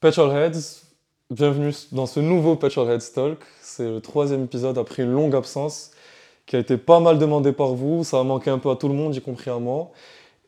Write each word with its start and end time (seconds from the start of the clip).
Petrolheads, 0.00 0.84
bienvenue 1.28 1.72
dans 1.90 2.06
ce 2.06 2.20
nouveau 2.20 2.54
Petrolheads 2.54 3.10
Talk. 3.12 3.40
C'est 3.60 3.90
le 3.90 4.00
troisième 4.00 4.44
épisode 4.44 4.78
après 4.78 5.02
une 5.02 5.10
longue 5.10 5.34
absence 5.34 5.90
qui 6.46 6.54
a 6.54 6.60
été 6.60 6.76
pas 6.76 7.00
mal 7.00 7.18
demandé 7.18 7.50
par 7.50 7.74
vous. 7.74 8.04
Ça 8.04 8.20
a 8.20 8.22
manqué 8.22 8.48
un 8.48 8.58
peu 8.58 8.70
à 8.70 8.76
tout 8.76 8.86
le 8.86 8.94
monde, 8.94 9.16
y 9.16 9.20
compris 9.20 9.50
à 9.50 9.58
moi. 9.58 9.90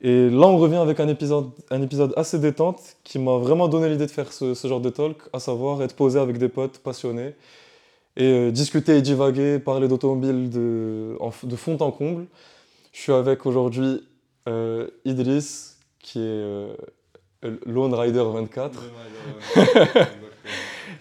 Et 0.02 0.30
là, 0.30 0.46
on 0.46 0.56
revient 0.56 0.76
avec 0.76 1.00
un 1.00 1.08
épisode, 1.08 1.50
un 1.72 1.82
épisode 1.82 2.14
assez 2.16 2.38
détente 2.38 2.78
qui 3.02 3.18
m'a 3.18 3.38
vraiment 3.38 3.66
donné 3.66 3.88
l'idée 3.88 4.06
de 4.06 4.10
faire 4.12 4.32
ce, 4.32 4.54
genre 4.54 4.80
de 4.80 4.88
talk, 4.88 5.16
à 5.32 5.40
savoir 5.40 5.82
être 5.82 5.96
posé 5.96 6.21
avec 6.21 6.38
des 6.38 6.48
potes 6.48 6.78
passionnés 6.78 7.35
et 8.17 8.30
euh, 8.30 8.51
discuter 8.53 8.98
et 8.98 9.03
divaguer, 9.03 9.58
parler 9.58 9.88
d'automobile 9.88 10.48
de, 10.48 11.19
de 11.42 11.56
fond 11.56 11.76
en 11.80 11.90
comble. 11.90 12.26
Je 12.92 13.01
suis 13.01 13.12
avec 13.12 13.46
aujourd'hui 13.46 14.06
euh, 14.48 14.87
Idriss, 15.04 15.80
qui 15.98 16.20
est 16.20 16.23
euh, 16.23 16.73
Lone 17.42 17.95
Rider 17.95 18.22
24, 18.22 18.82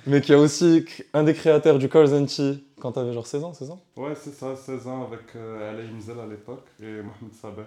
mais 0.08 0.22
qui 0.22 0.32
est 0.32 0.36
aussi 0.36 0.86
un 1.14 1.24
des 1.24 1.34
créateurs 1.34 1.78
du 1.78 1.90
and 1.94 2.26
Tea 2.26 2.64
quand 2.80 2.94
t'avais 2.94 3.12
genre 3.14 3.28
16 3.28 3.44
ans, 3.44 3.54
c'est 3.54 3.66
ça 3.66 3.78
Ouais, 3.98 4.14
c'est 4.16 4.34
ça, 4.34 4.56
16 4.56 4.88
ans 4.88 5.06
avec 5.12 5.36
euh, 5.36 5.70
Alain 5.72 5.84
Imzel 5.98 6.20
à 6.20 6.26
l'époque 6.26 6.66
et 6.82 6.86
Mohamed 6.86 7.34
Saber, 7.42 7.64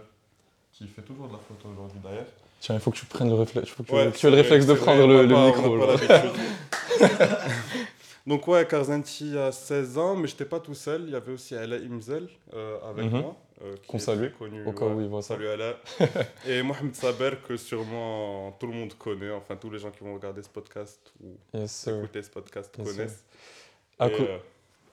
qui 0.72 0.86
fait 0.86 1.02
toujours 1.02 1.28
de 1.28 1.32
la 1.34 1.38
photo 1.38 1.68
aujourd'hui 1.72 1.98
d'ailleurs. 2.02 2.24
Tiens, 2.60 2.76
il 2.76 2.80
faut 2.80 2.90
que 2.92 2.96
tu 2.96 3.06
prennes 3.06 3.28
le 3.28 3.34
réflexe, 3.34 3.68
faut 3.70 3.82
que 3.82 3.88
tu- 3.88 3.94
Ouais, 3.94 4.10
tu 4.12 4.26
aies 4.26 4.30
le 4.30 4.36
réflexe 4.36 4.66
de 4.66 4.74
prendre 4.74 5.06
vrai, 5.06 5.22
le, 5.22 5.26
le 5.26 5.34
a 5.36 5.38
pas- 5.38 5.46
micro. 5.46 5.82
a 5.82 5.96
pas. 5.98 7.08
Donc 8.26 8.46
ouais, 8.48 8.66
Karzanti 8.66 9.36
à 9.36 9.50
16 9.52 9.98
ans, 9.98 10.14
mais 10.16 10.28
j'étais 10.28 10.44
pas 10.44 10.60
tout 10.60 10.74
seul, 10.74 11.02
il 11.08 11.10
y 11.12 11.16
avait 11.16 11.32
aussi 11.32 11.54
Alain 11.56 11.76
Imzel 11.90 12.28
euh, 12.54 12.78
avec 12.88 13.04
Mhm. 13.12 13.20
moi. 13.20 13.36
Euh, 13.64 13.74
qui 13.82 13.86
Qu'on 13.88 13.96
est 13.98 14.00
salue, 14.00 14.28
connu. 14.38 14.64
au 14.66 14.72
cas 14.72 14.86
où 14.86 15.00
il 15.00 15.06
voit 15.08 15.22
ça. 15.22 15.34
Salut 15.34 15.48
Alain. 15.48 15.74
et 16.48 16.62
Mohamed 16.62 16.94
Saber, 16.94 17.30
que 17.46 17.56
sûrement 17.56 18.52
tout 18.58 18.66
le 18.66 18.72
monde 18.74 18.94
connaît, 18.94 19.30
enfin 19.30 19.56
tous 19.56 19.70
les 19.70 19.78
gens 19.78 19.90
qui 19.90 20.02
vont 20.04 20.14
regarder 20.14 20.42
ce 20.42 20.48
podcast 20.48 21.00
ou 21.22 21.28
Yes, 21.56 21.86
écouter 21.88 22.22
ce 22.22 22.30
podcast 22.30 22.74
Yes, 22.78 22.86
connaissent. 22.88 23.24
À, 23.98 24.08
Et, 24.08 24.12
co- 24.12 24.22
euh, 24.22 24.38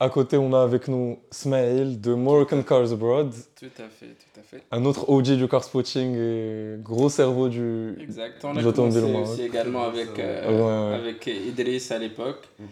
à 0.02 0.10
côté, 0.10 0.38
on 0.38 0.54
a 0.54 0.62
avec 0.62 0.88
nous 0.88 1.20
Smail 1.32 1.98
de 1.98 2.14
Moroccan 2.14 2.62
Cars 2.64 2.92
Abroad, 2.92 3.34
Tout 3.60 3.66
à 3.80 3.90
fait, 3.90 4.06
tout 4.08 4.40
à 4.40 4.44
fait. 4.44 4.64
un 4.72 4.86
autre 4.86 5.10
OG 5.10 5.36
du 5.36 5.48
car 5.48 5.64
spotting 5.64 6.16
et 6.16 6.76
gros 6.82 7.10
cerveau 7.10 7.50
du. 7.50 7.96
Exact. 8.00 8.44
On 8.46 8.56
a 8.56 8.64
commencé 8.72 9.00
aussi 9.02 9.42
également 9.44 9.84
avec, 9.86 10.18
euh, 10.20 10.48
Ouais, 10.48 10.90
ouais. 10.92 10.96
avec 11.10 11.28
Idriss 11.28 11.92
à 11.92 11.98
l'époque. 11.98 12.48
Mm. 12.60 12.64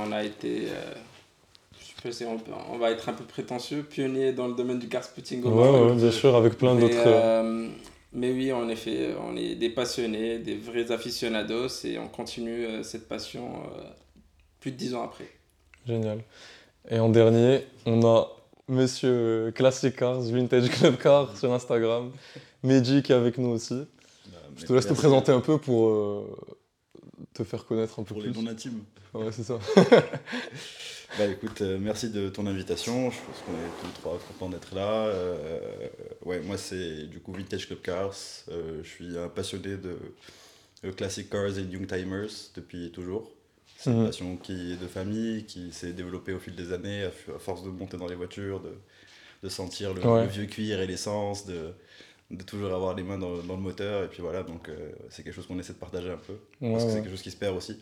On 0.00 0.12
a 0.12 0.22
été, 0.24 0.68
euh, 0.68 0.94
je 2.04 2.10
sais 2.10 2.24
on, 2.26 2.38
peut- 2.38 2.52
on 2.70 2.78
va 2.78 2.90
être 2.90 3.08
un 3.08 3.12
peu 3.12 3.24
prétentieux, 3.24 3.82
pionnier 3.82 4.32
dans 4.32 4.48
le 4.48 4.54
domaine 4.54 4.78
du 4.78 4.88
car 4.88 5.04
spotting 5.04 5.42
Ouais, 5.44 5.68
ouais, 5.70 5.94
bien 5.94 6.10
sûr, 6.10 6.34
avec 6.36 6.56
plein 6.58 6.74
mais, 6.74 6.80
d'autres. 6.82 6.94
euh, 7.06 7.42
euh, 7.42 7.68
mais 8.12 8.32
oui, 8.32 8.52
en 8.52 8.68
effet, 8.68 9.14
on 9.26 9.36
est 9.36 9.54
des 9.54 9.70
passionnés, 9.70 10.38
des 10.38 10.56
vrais 10.56 10.90
aficionados 10.90 11.68
et 11.84 11.98
on 11.98 12.08
continue 12.08 12.64
euh, 12.66 12.82
cette 12.82 13.08
passion 13.08 13.62
euh, 13.78 13.82
plus 14.60 14.72
de 14.72 14.76
dix 14.76 14.94
ans 14.94 15.04
après. 15.04 15.28
Génial. 15.86 16.18
Et 16.90 16.98
en 16.98 17.08
dernier, 17.08 17.64
on 17.86 18.04
a 18.06 18.28
Monsieur 18.68 19.52
Classic 19.54 19.94
Cars, 19.94 20.20
Vintage 20.20 20.68
Club 20.70 20.96
Car 20.96 21.36
sur 21.36 21.52
Instagram, 21.52 22.10
Meji 22.62 23.02
qui 23.02 23.12
est 23.12 23.16
avec 23.16 23.38
nous 23.38 23.48
aussi. 23.50 23.82
Je 24.56 24.66
te 24.66 24.72
laisse 24.72 24.86
te 24.86 24.92
présenter 24.94 25.32
un 25.32 25.40
peu 25.40 25.58
pour 25.58 25.88
euh, 25.88 26.36
te 27.34 27.44
faire 27.44 27.64
connaître 27.66 27.98
un 28.00 28.02
peu 28.04 28.14
Pour 28.14 28.22
les 28.22 28.30
plus. 28.30 28.40
non-intimes. 28.42 28.82
Ouais, 29.14 29.30
c'est 29.32 29.44
ça. 29.44 29.58
Bah 31.18 31.26
écoute, 31.26 31.60
euh, 31.60 31.78
merci 31.78 32.08
de 32.08 32.30
ton 32.30 32.46
invitation. 32.46 33.10
Je 33.10 33.18
pense 33.18 33.36
qu'on 33.44 33.52
est 33.52 33.80
tous 33.80 33.86
les 33.86 33.92
trois 34.00 34.18
contents 34.18 34.48
d'être 34.48 34.74
là. 34.74 35.08
Euh, 35.08 35.60
ouais, 36.24 36.40
moi 36.40 36.56
c'est 36.56 37.02
du 37.06 37.20
coup 37.20 37.32
Vintage 37.34 37.66
Club 37.66 37.82
Cars. 37.82 38.14
Euh, 38.50 38.80
je 38.82 38.88
suis 38.88 39.18
un 39.18 39.28
passionné 39.28 39.76
de 39.76 39.98
Classic 40.92 41.28
Cars 41.28 41.58
et 41.58 41.62
Young 41.64 41.86
Timers 41.86 42.30
depuis 42.54 42.90
toujours. 42.92 43.30
C'est 43.76 43.90
une 43.90 43.98
Mhm. 44.00 44.06
passion 44.06 44.36
qui 44.38 44.72
est 44.72 44.76
de 44.76 44.86
famille, 44.86 45.44
qui 45.44 45.70
s'est 45.72 45.92
développée 45.92 46.32
au 46.32 46.38
fil 46.38 46.54
des 46.56 46.72
années, 46.72 47.02
à, 47.04 47.10
force 47.38 47.62
de 47.62 47.68
monter 47.68 47.98
dans 47.98 48.06
les 48.06 48.14
voitures, 48.14 48.60
de, 48.60 48.72
de 49.42 49.48
sentir 49.50 49.92
le, 49.92 50.00
Ouais. 50.06 50.22
le 50.22 50.28
vieux 50.28 50.46
cuir 50.46 50.80
et 50.80 50.86
l'essence, 50.86 51.44
de, 51.44 51.72
de 52.32 52.42
toujours 52.42 52.72
avoir 52.72 52.94
les 52.94 53.02
mains 53.02 53.18
dans, 53.18 53.36
dans 53.38 53.54
le 53.56 53.60
moteur. 53.62 54.04
Et 54.04 54.08
puis 54.08 54.22
voilà, 54.22 54.42
donc 54.42 54.68
euh, 54.68 54.90
c'est 55.10 55.22
quelque 55.22 55.34
chose 55.34 55.46
qu'on 55.46 55.58
essaie 55.58 55.72
de 55.74 55.78
partager 55.78 56.10
un 56.10 56.16
peu. 56.18 56.32
Ouais, 56.60 56.72
parce 56.72 56.84
que 56.84 56.88
ouais. 56.88 56.94
c'est 56.96 57.00
quelque 57.02 57.10
chose 57.10 57.22
qui 57.22 57.30
se 57.30 57.36
perd 57.36 57.56
aussi. 57.56 57.76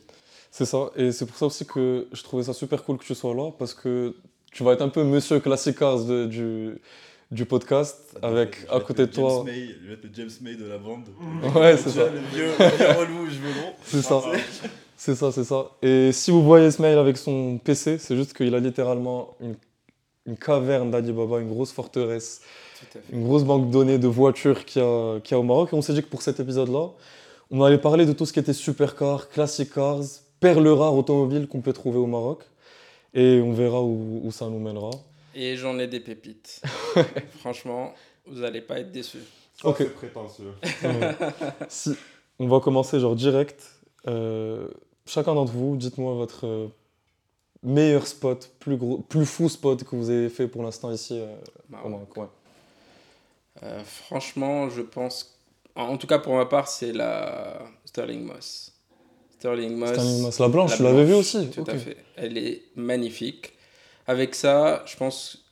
C'est 0.51 0.65
ça, 0.65 0.91
et 0.97 1.13
c'est 1.13 1.27
pour 1.27 1.37
ça 1.37 1.47
aussi 1.47 1.65
que 1.65 2.09
je 2.13 2.23
trouvais 2.25 2.43
ça 2.43 2.53
super 2.53 2.83
cool 2.83 2.99
que 2.99 3.05
tu 3.05 3.15
sois 3.15 3.35
là, 3.35 3.51
parce 3.57 3.73
que 3.73 4.17
tu 4.51 4.65
vas 4.65 4.73
être 4.73 4.83
un 4.83 4.89
peu 4.89 5.05
monsieur 5.05 5.39
Classic 5.39 5.79
Cars 5.79 6.05
de- 6.05 6.27
du, 6.27 6.75
du 7.31 7.45
podcast, 7.45 8.17
avec 8.21 8.57
à 8.69 8.81
côté 8.81 9.07
de 9.07 9.13
toi. 9.13 9.31
James 9.31 9.55
May, 9.55 9.69
je 9.81 9.87
vais 9.87 9.95
être 9.95 10.03
le 10.05 10.11
James 10.13 10.31
May 10.43 10.57
de 10.57 10.65
la 10.67 10.79
bande. 10.79 11.05
Ouais, 11.55 11.77
c'est 11.77 11.91
ça. 11.91 12.07
Le 12.11 12.19
vieux, 12.35 12.51
le 12.59 12.77
vieux 12.77 12.99
relou, 12.99 13.27
je 13.31 13.39
veux. 13.39 13.53
C'est 13.85 14.03
ça. 14.03 14.21
C'est 14.97 15.15
ça, 15.15 15.31
c'est 15.33 15.45
ça. 15.45 15.71
Et 15.83 16.11
si 16.13 16.31
vous 16.33 16.43
voyez 16.43 16.67
Ismail 16.67 16.97
avec 16.99 17.17
son 17.17 17.57
PC, 17.59 17.97
c'est 17.99 18.17
juste 18.17 18.35
qu'il 18.37 18.53
a 18.55 18.59
littéralement 18.61 19.37
une, 19.41 19.55
une 20.27 20.37
caverne 20.37 20.91
d'Alibaba, 20.91 21.39
une 21.39 21.49
grosse 21.49 21.71
forteresse. 21.73 22.43
Une 23.13 23.25
grosse 23.25 23.45
banque 23.45 23.67
de 23.69 23.73
données 23.73 23.99
de 23.99 24.09
voitures 24.09 24.65
qu'il 24.65 24.83
y, 24.83 24.85
a- 24.85 25.21
qu'il 25.21 25.33
y 25.33 25.35
a 25.37 25.39
au 25.41 25.43
Maroc. 25.45 25.71
Et 25.73 25.77
on 25.77 25.83
s'est 25.83 25.93
dit 25.95 26.03
que 26.03 26.09
pour 26.09 26.23
cet 26.23 26.41
épisode-là, 26.41 26.89
on 27.51 27.63
allait 27.63 27.79
parler 27.79 28.07
de 28.07 28.13
tout 28.13 28.27
ce 28.27 28.33
qui 28.33 28.39
était 28.39 28.53
supercar, 28.53 29.29
classic 29.29 29.73
cars, 29.75 30.01
perles 30.41 30.69
rares 30.69 30.95
automobiles 30.95 31.47
qu'on 31.49 31.61
peut 31.61 31.73
trouver 31.73 31.99
au 31.99 32.07
Maroc. 32.07 32.45
Et 33.15 33.41
on 33.43 33.53
verra 33.53 33.83
où, 33.83 34.21
où 34.25 34.31
ça 34.31 34.47
nous 34.49 34.61
mènera. 34.61 34.91
Et 35.35 35.57
j'en 35.57 35.79
ai 35.79 35.87
des 35.89 36.01
pépites. 36.01 36.63
Franchement, 37.41 37.93
vous 38.27 38.41
n'allez 38.41 38.61
pas 38.61 38.79
être 38.81 38.93
déçus. 38.93 39.19
ça, 39.61 39.69
Ok. 39.69 39.77
c'est 39.79 39.95
prétentieux. 39.95 40.53
Si, 41.69 41.91
on 42.39 42.47
va 42.49 42.61
commencer 42.61 43.01
genre 43.01 43.17
direct. 43.17 43.63
Euh, 44.07 44.69
chacun 45.07 45.35
d'entre 45.35 45.53
vous, 45.53 45.77
dites-moi 45.77 46.15
votre 46.15 46.47
euh, 46.47 46.67
meilleur 47.63 48.07
spot, 48.07 48.51
plus, 48.61 48.77
gros, 48.77 48.99
plus 48.99 49.27
fou 49.27 49.49
spot 49.49 49.83
que 49.85 49.95
vous 49.97 50.09
avez 50.11 50.29
fait 50.29 50.49
pour 50.49 50.63
l'instant 50.63 50.91
ici 50.91 51.19
euh, 51.21 51.35
au 51.85 51.89
Maroc. 51.89 52.17
ouais. 52.17 52.27
Euh, 53.63 53.81
franchement, 53.85 54.69
je 54.71 54.83
pense. 54.83 55.39
En 55.77 55.97
tout 55.97 56.07
cas, 56.07 56.19
pour 56.19 56.35
ma 56.35 56.47
part, 56.47 56.69
c'est 56.69 56.93
la 56.93 57.59
Sterling 57.85 58.25
Moss. 58.25 58.73
Sterling 59.39 59.77
Moss. 59.77 59.91
Sterling 59.93 60.23
Moss, 60.23 60.39
la 60.39 60.49
blanche, 60.49 60.71
la 60.73 60.77
tu 60.77 60.83
l'avais 60.83 61.05
vue 61.05 61.15
aussi 61.15 61.49
Tout 61.51 61.65
à 61.67 61.77
fait. 61.77 61.97
Elle 62.17 62.37
est 62.39 62.63
magnifique. 62.77 63.53
Avec 64.07 64.35
ça, 64.35 64.83
je 64.87 64.97
pense 64.97 65.45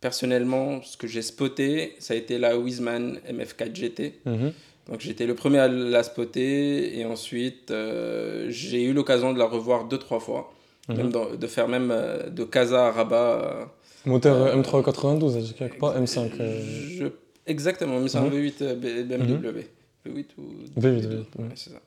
personnellement, 0.00 0.82
ce 0.82 0.96
que 0.96 1.06
j'ai 1.06 1.22
spoté, 1.22 1.96
ça 1.98 2.14
a 2.14 2.16
été 2.16 2.38
la 2.38 2.58
Wiseman 2.58 3.18
MF4 3.28 3.74
GT. 3.74 4.20
Mhm. 4.26 4.52
Donc 4.90 5.00
j'étais 5.00 5.24
le 5.24 5.34
premier 5.34 5.58
à 5.60 5.68
la 5.68 6.02
spotter 6.02 6.98
et 6.98 7.06
ensuite 7.06 7.70
euh, 7.70 8.46
j'ai 8.50 8.82
eu 8.84 8.92
l'occasion 8.92 9.32
de 9.32 9.38
la 9.38 9.46
revoir 9.46 9.86
deux 9.86 9.96
trois 9.98 10.20
fois, 10.20 10.52
Mhm. 10.90 10.96
même 10.98 11.10
dans- 11.10 11.34
de 11.34 11.46
faire 11.46 11.68
même 11.68 11.90
euh, 11.90 12.28
de 12.28 12.44
Casa 12.44 12.88
à 12.88 12.90
Rabat. 12.92 13.16
euh, 13.16 13.64
Moteur 14.04 14.36
euh, 14.36 14.48
Euh, 14.54 14.62
M392, 14.62 15.42
j'ai 15.46 15.54
quelque 15.54 15.78
part 15.78 15.96
M5. 15.98 16.30
euh, 16.38 16.60
Je- 16.98 17.06
Exactement, 17.46 18.00
mais 18.00 18.08
c'est 18.08 18.18
un 18.18 18.22
Mhm. 18.24 18.30
V8 18.34 18.62
euh, 18.62 18.74
B- 18.74 19.04
BMW. 19.04 19.66
V8 20.06 20.26
ou 20.38 20.42
V8, 20.78 20.80
V2, 20.80 21.08
V8, 21.08 21.38
ouais, 21.38 21.48
c'est 21.54 21.70
ça. 21.70 21.80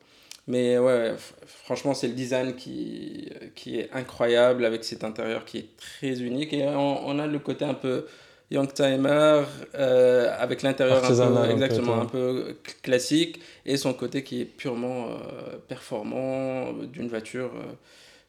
Mais 0.47 0.78
ouais, 0.78 1.13
franchement, 1.45 1.94
c'est 1.94 2.07
le 2.07 2.13
design 2.13 2.56
qui, 2.56 3.29
qui 3.53 3.79
est 3.79 3.90
incroyable 3.91 4.63
avec 4.66 4.84
cet 4.85 5.03
intérieur 5.03 5.44
qui 5.45 5.57
est 5.57 5.78
très 5.78 6.22
unique. 6.22 6.53
Et 6.53 6.66
on, 6.68 7.06
on 7.07 7.19
a 7.19 7.28
le 7.28 7.40
côté 7.40 7.66
un 7.66 7.73
peu 7.73 8.06
Youngtimer 8.50 9.44
euh, 9.75 10.34
avec 10.40 10.62
l'intérieur 10.62 11.03
un 11.03 11.07
peu, 11.45 11.51
exactement, 11.51 12.00
un 12.01 12.06
peu 12.06 12.56
cl- 12.66 12.81
classique 12.81 13.41
et 13.66 13.75
son 13.75 13.94
côté 13.94 14.24
qui 14.24 14.39
est 14.41 14.45
purement 14.45 15.09
euh, 15.09 15.57
performant 15.68 16.72
d'une 16.72 17.09
voiture 17.09 17.51
euh, 17.53 17.74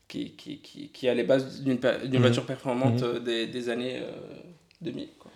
qui, 0.09 0.33
qui, 0.33 0.59
qui, 0.59 0.89
qui 0.89 1.09
a 1.09 1.15
les 1.15 1.22
bases 1.22 1.62
d'une 1.62 1.78
Mhm. 1.78 2.19
voiture 2.19 2.45
performante 2.47 3.03
Mhm. 3.03 3.09
euh, 3.09 3.21
des, 3.21 3.47
des 3.47 3.69
années 3.69 3.99
euh, 3.99 4.10
2000. 4.81 5.09
Quoi. 5.21 5.31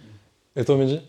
Et 0.56 0.64
toi, 0.64 0.76
Mehdi? 0.76 1.00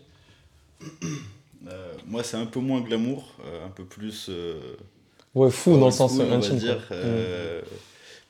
Euh, 1.68 1.94
moi, 2.06 2.22
c'est 2.22 2.36
un 2.36 2.46
peu 2.46 2.60
moins 2.60 2.80
glamour, 2.82 3.32
euh, 3.44 3.64
un 3.66 3.70
peu 3.70 3.84
plus. 3.84 4.26
euh, 4.28 4.60
Ouais, 5.34 5.50
fou 5.50 5.78
dans 5.78 5.86
le 5.86 5.90
sens 5.92 6.18
euh, 6.20 6.24
on 6.30 6.38
va 6.38 6.48
dire. 6.50 6.78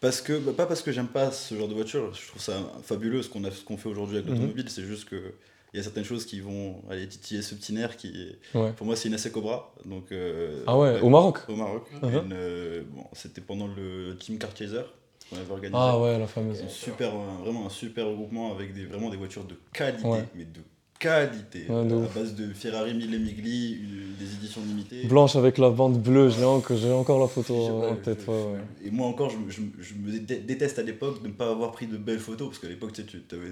Parce 0.00 0.20
que, 0.20 0.38
bah, 0.38 0.52
pas 0.56 0.66
parce 0.66 0.82
que 0.82 0.92
j'aime 0.92 1.08
pas 1.08 1.30
ce 1.30 1.54
genre 1.56 1.66
de 1.68 1.74
voiture, 1.74 2.12
je 2.14 2.28
trouve 2.28 2.40
ça 2.42 2.54
fabuleux 2.82 3.22
ce 3.22 3.28
qu'on 3.30 3.42
a- 3.44 3.50
ce 3.50 3.64
qu'on 3.64 3.76
fait 3.78 3.88
aujourd'hui 3.88 4.18
avec 4.18 4.28
Mhm. 4.28 4.34
l'automobile, 4.34 4.68
c'est 4.68 4.82
juste 4.84 5.08
que 5.08 5.32
il 5.72 5.78
y 5.78 5.80
a 5.80 5.82
certaines 5.82 6.04
choses 6.04 6.24
qui 6.26 6.38
vont 6.40 6.82
aller 6.88 7.08
titiller 7.08 7.42
ce 7.42 7.54
petit 7.56 7.72
nerf 7.72 7.96
qui 7.96 8.12
Ouais. 8.54 8.72
Pour 8.76 8.86
moi, 8.86 8.94
c'est 8.96 9.08
une 9.08 9.14
AC 9.14 9.30
Cobra. 9.32 9.74
Donc, 9.84 10.12
euh, 10.12 10.62
Ah 10.68 10.78
ouais, 10.78 11.00
au 11.00 11.08
Maroc 11.08 11.38
Au 11.48 11.56
Maroc. 11.56 11.86
Euh, 12.04 12.82
bon, 12.90 13.04
C'était 13.12 13.40
pendant 13.40 13.66
le 13.66 14.14
Team 14.20 14.38
Car 14.38 14.50
Chaser 14.56 14.82
qu'on 15.30 15.36
avait 15.36 15.50
organisé. 15.50 15.76
Ah 15.76 15.98
ouais, 15.98 16.18
la 16.18 16.26
fameuse. 16.28 16.62
Un 16.62 16.68
super, 16.68 17.12
un- 17.14 17.40
vraiment 17.42 17.66
un 17.66 17.70
super 17.70 18.06
regroupement 18.06 18.54
avec 18.54 18.72
des, 18.74 18.84
vraiment 18.84 19.10
des 19.10 19.16
voitures 19.16 19.44
de 19.44 19.56
qualité, 19.72 20.06
Ouais. 20.06 20.24
mais 20.36 20.44
de 20.44 20.60
qualité, 20.98 21.66
à 21.68 21.82
base 22.14 22.34
de 22.34 22.52
Ferrari 22.52 22.94
Mille 22.94 23.18
Migli, 23.20 23.78
des 24.18 24.34
éditions 24.34 24.60
limitées. 24.62 25.04
Blanche 25.06 25.36
avec 25.36 25.58
la 25.58 25.70
bande 25.70 26.00
bleue, 26.00 26.30
j'ai 26.30 26.44
encore, 26.44 26.76
j'ai 26.76 26.90
encore 26.92 27.20
la 27.20 27.26
photo 27.28 27.54
en 27.54 27.80
ouais, 27.90 27.96
tête. 28.02 28.20
je- 28.24 28.30
ouais, 28.30 28.36
ouais. 28.52 28.58
Et 28.84 28.90
moi 28.90 29.06
encore, 29.08 29.30
je, 29.30 29.36
me- 29.38 29.50
je, 29.50 29.60
me- 29.60 29.72
je 29.82 29.94
me 29.94 30.18
dé- 30.18 30.38
déteste 30.38 30.78
à 30.78 30.82
l'époque 30.82 31.22
de 31.22 31.28
ne 31.28 31.32
pas 31.32 31.50
avoir 31.50 31.72
pris 31.72 31.86
de 31.86 31.96
belles 31.96 32.18
photos, 32.20 32.48
parce 32.48 32.58
qu'à 32.60 32.68
l'époque, 32.68 32.92
tu 32.92 33.02
sais, 33.02 33.08
tu 33.28 33.34
avais 33.34 33.48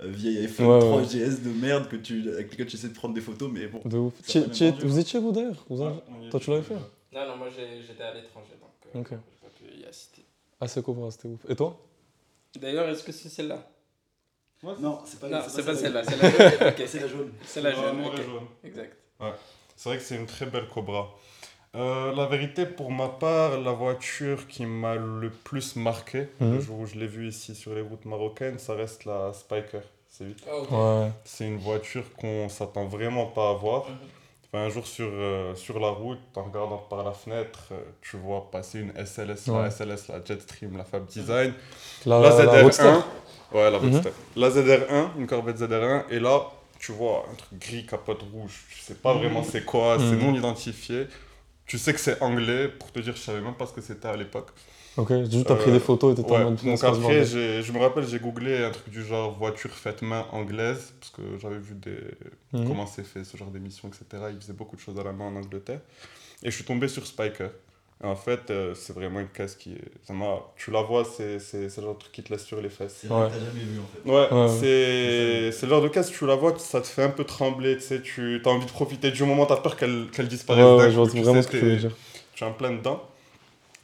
un 0.00 0.08
vieil 0.08 0.38
iPhone 0.44 0.66
Ouais, 0.66 0.78
3 0.80 0.98
ouais. 1.00 1.04
GS 1.06 1.42
de 1.42 1.50
merde 1.60 1.88
que 1.88 1.96
tu, 1.96 2.28
avec 2.30 2.52
lequel 2.52 2.66
tu 2.66 2.76
essaies 2.76 2.88
de 2.88 2.94
prendre 2.94 3.14
des 3.14 3.20
photos, 3.20 3.50
mais 3.52 3.66
bon. 3.68 3.80
De 3.84 3.96
ouf. 3.98 4.12
Vous 4.84 4.98
étiez 4.98 5.18
vous 5.20 5.32
d'ailleurs 5.32 5.64
Toi, 5.68 6.40
tu 6.40 6.50
l'avais 6.50 6.62
fait 6.62 6.74
Non, 6.74 7.26
non, 7.28 7.36
moi 7.38 7.48
j'étais 7.48 8.02
à 8.02 8.14
l'étranger. 8.14 8.48
Donc, 8.94 9.10
euh, 9.12 9.16
Ok. 9.16 9.20
j'ai 9.30 9.46
pas 9.48 9.52
pu 9.74 9.80
y 9.80 9.84
assister. 9.86 10.24
Assez 10.60 10.82
Cobra, 10.82 11.10
c'était 11.10 11.28
ouf. 11.28 11.40
Et 11.48 11.56
toi? 11.56 11.78
D'ailleurs, 12.60 12.88
est-ce 12.90 13.02
que 13.02 13.12
c'est 13.12 13.28
celle-là? 13.30 13.66
Non, 14.62 15.00
c'est 15.04 15.18
pas, 15.20 15.28
Non, 15.28 15.40
c'est 15.48 15.64
pas 15.64 15.74
celle-là. 15.74 16.02
C'est 16.06 16.16
la 16.20 16.30
jaune. 16.30 16.72
C'est 16.76 17.00
la 17.00 17.08
jaune. 17.08 17.32
C'est 17.44 17.60
la 17.62 17.70
Ouais, 17.70 18.16
jaune. 18.16 18.46
Exact. 18.64 18.96
C'est 19.76 19.88
vrai 19.88 19.98
que 19.98 20.04
c'est 20.04 20.16
une 20.16 20.26
très 20.26 20.46
belle 20.46 20.68
Cobra. 20.68 21.08
Euh, 21.74 22.14
la 22.14 22.26
vérité, 22.26 22.66
pour 22.66 22.90
ma 22.90 23.08
part, 23.08 23.58
la 23.60 23.72
voiture 23.72 24.46
qui 24.46 24.66
m'a 24.66 24.94
le 24.94 25.30
plus 25.30 25.74
marqué, 25.76 26.28
Mhm. 26.40 26.54
le 26.54 26.60
jour 26.60 26.78
où 26.80 26.86
je 26.86 26.94
l'ai 26.96 27.06
vue 27.06 27.28
ici 27.28 27.54
sur 27.54 27.74
les 27.74 27.80
routes 27.80 28.04
marocaines, 28.04 28.58
ça 28.58 28.74
reste 28.74 29.04
la 29.06 29.32
Spiker 29.32 29.80
C8. 30.10 30.36
Ah. 30.46 30.60
Ouais. 31.04 31.10
C'est 31.24 31.46
une 31.46 31.56
voiture 31.58 32.04
qu'on 32.14 32.48
s'attend 32.48 32.84
vraiment 32.86 33.26
pas 33.26 33.50
à 33.50 33.54
voir. 33.54 33.88
Mhm. 33.88 33.96
Enfin, 34.54 34.66
un 34.66 34.68
jour 34.68 34.86
sur, 34.86 35.08
euh, 35.10 35.54
sur 35.54 35.80
la 35.80 35.88
route, 35.88 36.18
en 36.36 36.42
regardant 36.44 36.76
par 36.76 37.02
la 37.04 37.12
fenêtre, 37.12 37.68
euh, 37.72 37.76
tu 38.02 38.18
vois 38.18 38.50
passer 38.50 38.80
une 38.80 38.92
SLS, 38.94 39.48
Ouais. 39.48 39.62
la 39.62 39.70
SLS, 39.70 40.08
la 40.08 40.22
Jetstream, 40.22 40.76
la 40.76 40.84
Fab 40.84 41.06
Design, 41.06 41.54
La, 42.04 42.20
la, 42.20 42.28
la 42.28 42.36
ZR1. 42.36 42.62
Roadster. 42.62 42.92
ouais, 43.52 43.70
la 43.70 43.78
Mhm. 43.78 43.90
Roadster. 43.92 44.10
La 44.36 44.50
ZR1, 44.50 45.10
une 45.18 45.26
Corvette 45.26 45.56
ZR1, 45.56 46.04
et 46.10 46.20
là, 46.20 46.42
tu 46.78 46.92
vois 46.92 47.24
un 47.32 47.34
truc 47.34 47.58
gris, 47.60 47.86
capote 47.86 48.22
rouge. 48.30 48.64
Tu 48.70 48.80
sais 48.80 48.94
pas 48.94 49.14
vraiment 49.14 49.42
c'est 49.42 49.64
quoi, 49.64 49.96
c'est 49.98 50.04
Mhm. 50.16 50.20
non 50.20 50.34
identifié. 50.34 51.06
Tu 51.64 51.78
sais 51.78 51.94
que 51.94 52.00
c'est 52.00 52.20
anglais, 52.20 52.68
pour 52.68 52.92
te 52.92 52.98
dire, 52.98 53.16
je 53.16 53.22
savais 53.22 53.40
même 53.40 53.54
pas 53.54 53.64
ce 53.66 53.72
que 53.72 53.80
c'était 53.80 54.08
à 54.08 54.16
l'époque. 54.16 54.50
Ok, 54.98 55.10
juste 55.30 55.46
t'as 55.46 55.54
pris 55.56 55.70
Euh, 55.70 55.74
des 55.74 55.80
photos 55.80 56.12
et 56.12 56.16
t'étais 56.16 56.32
en 56.32 56.34
Ouais, 56.36 56.44
mode. 56.44 56.62
donc 56.62 56.84
après, 56.84 57.24
je 57.24 57.72
me 57.72 57.78
rappelle, 57.78 58.06
j'ai 58.06 58.18
googlé 58.18 58.62
un 58.62 58.70
truc 58.70 58.90
du 58.90 59.02
genre 59.04 59.32
voiture 59.38 59.70
faite 59.70 60.02
main 60.02 60.26
anglaise, 60.32 60.92
parce 61.00 61.12
que 61.12 61.22
j'avais 61.40 61.58
vu 61.58 61.74
des, 61.74 61.98
Mhm. 62.52 62.66
comment 62.68 62.86
c'est 62.86 63.04
fait, 63.04 63.24
ce 63.24 63.36
genre 63.36 63.48
d'émission, 63.50 63.88
etc. 63.88 64.24
Ils 64.30 64.38
faisaient 64.40 64.52
beaucoup 64.52 64.76
de 64.76 64.80
choses 64.82 64.98
à 64.98 65.02
la 65.04 65.12
main 65.12 65.26
en 65.26 65.36
Angleterre. 65.36 65.80
Et 66.42 66.50
je 66.50 66.54
suis 66.56 66.64
tombé 66.64 66.88
sur 66.88 67.06
Spiker. 67.06 67.50
Et 68.02 68.06
en 68.06 68.16
fait, 68.16 68.50
euh, 68.50 68.74
c'est 68.74 68.92
vraiment 68.92 69.20
une 69.20 69.28
caisse 69.28 69.54
qui 69.54 69.74
est... 69.74 69.92
Ça. 70.06 70.12
Tu 70.56 70.70
la 70.72 70.82
vois, 70.82 71.04
c'est, 71.04 71.38
c'est, 71.38 71.62
le 71.62 71.82
genre 71.82 71.94
de 71.94 72.00
truc 72.00 72.12
qui 72.12 72.22
te 72.24 72.32
laisse 72.32 72.44
sur 72.44 72.60
les 72.60 72.68
fesses. 72.68 73.04
Ouais. 73.04 73.10
que 73.10 73.34
t'as 73.34 73.40
jamais 73.40 73.60
vu 73.60 73.78
en 73.80 73.86
fait. 73.86 74.10
Ouais, 74.10 74.28
Ouais, 74.32 74.42
ouais. 74.42 74.48
c'est, 74.48 75.52
c'est 75.52 75.66
le 75.66 75.70
genre 75.70 75.82
de 75.82 75.88
caisse, 75.88 76.10
tu 76.10 76.26
la 76.26 76.34
vois, 76.34 76.58
ça 76.58 76.80
te 76.80 76.86
fait 76.88 77.04
un 77.04 77.10
peu 77.10 77.24
trembler, 77.24 77.76
tu 77.76 77.82
sais, 77.82 78.02
tu 78.02 78.42
as 78.44 78.48
envie 78.48 78.66
de 78.66 78.70
profiter 78.70 79.10
du 79.12 79.22
moment, 79.24 79.46
t'as 79.46 79.56
peur 79.56 79.76
qu'elle, 79.76 80.08
qu'elle 80.12 80.28
disparaisse 80.28 80.64
Ouais, 80.64 80.76
ouais, 80.76 80.90
je 80.90 80.96
vois 80.96 81.04
vraiment 81.06 81.40
ce 81.42 81.48
que 81.48 81.56
tu 81.58 81.64
veux 81.64 81.76
dire. 81.76 81.92
tu 82.34 82.44
es 82.44 82.46
en 82.46 82.52
plein 82.52 82.72
dedans. 82.72 83.02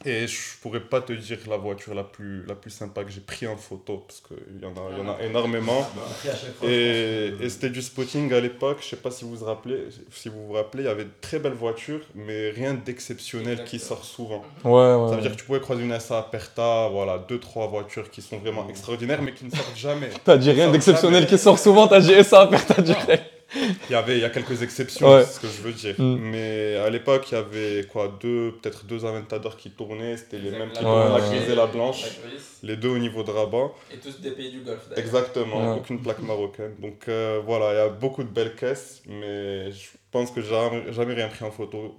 Et 0.05 0.27
je 0.27 0.37
pourrais 0.61 0.79
pas 0.79 1.01
te 1.01 1.11
dire 1.11 1.39
la 1.49 1.57
voiture 1.57 1.93
la 1.93 2.05
plus, 2.05 2.45
la 2.45 2.55
plus 2.55 2.71
sympa 2.71 3.03
que 3.03 3.11
j'ai 3.11 3.19
pris 3.19 3.47
en 3.47 3.57
photo, 3.57 4.05
parce 4.07 4.21
qu'il 4.21 4.61
y, 4.61 4.65
en 4.65 4.69
a- 4.69 4.91
il 4.93 4.97
y 4.97 5.01
en 5.01 5.13
a 5.13 5.21
énormément. 5.23 5.83
Fois, 5.83 6.69
Et, 6.69 7.33
c'était 7.49 7.69
du 7.69 7.81
spotting 7.81 8.31
à 8.33 8.39
l'époque, 8.39 8.77
je 8.81 8.87
sais 8.87 8.95
pas 8.95 9.11
si 9.11 9.25
vous 9.25 9.35
vous 9.35 9.43
rappelez, 9.45 9.89
si 10.11 10.29
vous 10.29 10.47
vous 10.47 10.53
rappelez, 10.53 10.83
il 10.83 10.85
y 10.85 10.89
avait 10.89 11.03
de 11.03 11.09
très 11.19 11.39
belles 11.39 11.51
voitures, 11.51 11.99
mais 12.15 12.49
rien 12.51 12.75
d'exceptionnel 12.75 13.65
qui 13.65 13.77
sort 13.77 14.05
souvent. 14.05 14.45
Ouais, 14.63 14.71
ouais. 14.71 14.79
Ça 14.79 14.95
veut 14.95 15.15
ouais. 15.17 15.21
dire 15.21 15.31
que 15.31 15.37
tu 15.37 15.43
pouvais 15.45 15.59
croiser 15.59 15.83
une 15.83 15.99
SA 15.99 16.19
Aperta, 16.19 16.87
voilà, 16.89 17.17
deux, 17.17 17.39
trois 17.39 17.67
voitures 17.67 18.09
qui 18.09 18.21
sont 18.21 18.37
vraiment 18.37 18.69
extraordinaires, 18.69 19.21
mais 19.21 19.33
qui 19.33 19.45
ne 19.45 19.51
sortent 19.51 19.77
jamais. 19.77 20.09
T'as 20.23 20.37
dit 20.37 20.51
rien 20.51 20.71
d'exceptionnel 20.71 21.27
qui 21.27 21.37
sort 21.37 21.59
souvent, 21.59 21.87
t'as 21.89 21.99
dit 21.99 22.13
t'as 22.29 22.81
dit 22.81 22.93
rien. 22.93 23.19
Il 23.55 23.91
y 23.91 23.95
avait, 23.95 24.17
il 24.17 24.21
y 24.21 24.25
a 24.25 24.29
quelques 24.29 24.61
exceptions, 24.61 25.07
Ouais. 25.11 25.23
c'est 25.23 25.33
ce 25.33 25.39
que 25.39 25.47
je 25.47 25.61
veux 25.61 25.71
dire. 25.73 25.95
Mm. 25.97 26.17
Mais 26.19 26.75
à 26.77 26.89
l'époque, 26.89 27.31
il 27.31 27.35
y 27.35 27.37
avait 27.37 27.85
quoi, 27.91 28.15
deux, 28.21 28.53
peut-être 28.61 28.85
deux 28.85 29.05
Aventador 29.05 29.57
qui 29.57 29.71
tournaient, 29.71 30.17
c'était 30.17 30.37
les 30.37 30.51
mêmes 30.51 30.71
qui 30.71 30.83
Ouais, 30.83 31.09
la 31.09 31.19
grise 31.19 31.49
et 31.49 31.55
la 31.55 31.65
blanche, 31.65 32.03
La 32.23 32.29
grise. 32.29 32.41
les 32.63 32.75
deux 32.77 32.89
au 32.89 32.97
niveau 32.99 33.23
de 33.23 33.31
rabat. 33.31 33.71
Et 33.93 33.97
tous 33.97 34.19
des 34.21 34.31
pays 34.31 34.51
du 34.51 34.61
Golfe 34.61 34.87
d'ailleurs. 34.89 35.03
Exactement, 35.05 35.71
Ouais. 35.73 35.77
aucune 35.79 35.99
plaque 36.01 36.21
marocaine. 36.21 36.75
Donc 36.79 37.05
euh, 37.07 37.41
voilà, 37.45 37.73
il 37.73 37.77
y 37.77 37.79
a 37.79 37.89
beaucoup 37.89 38.23
de 38.23 38.29
belles 38.29 38.55
caisses, 38.55 39.01
mais 39.07 39.71
je 39.71 39.87
pense 40.11 40.29
que 40.31 40.41
j'ai 40.41 40.49
jamais, 40.49 40.93
jamais 40.93 41.13
rien 41.15 41.27
pris 41.29 41.43
en 41.45 41.51
photo 41.51 41.95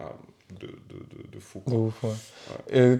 ah, 0.00 0.12
de, 0.58 0.66
de, 0.66 0.72
de, 0.72 1.34
de 1.36 1.38
fou. 1.40 1.62
De 1.66 1.70
Quoi. 1.70 1.78
ouf, 1.80 2.02
ouais. 2.04 2.10
Et 2.72 2.96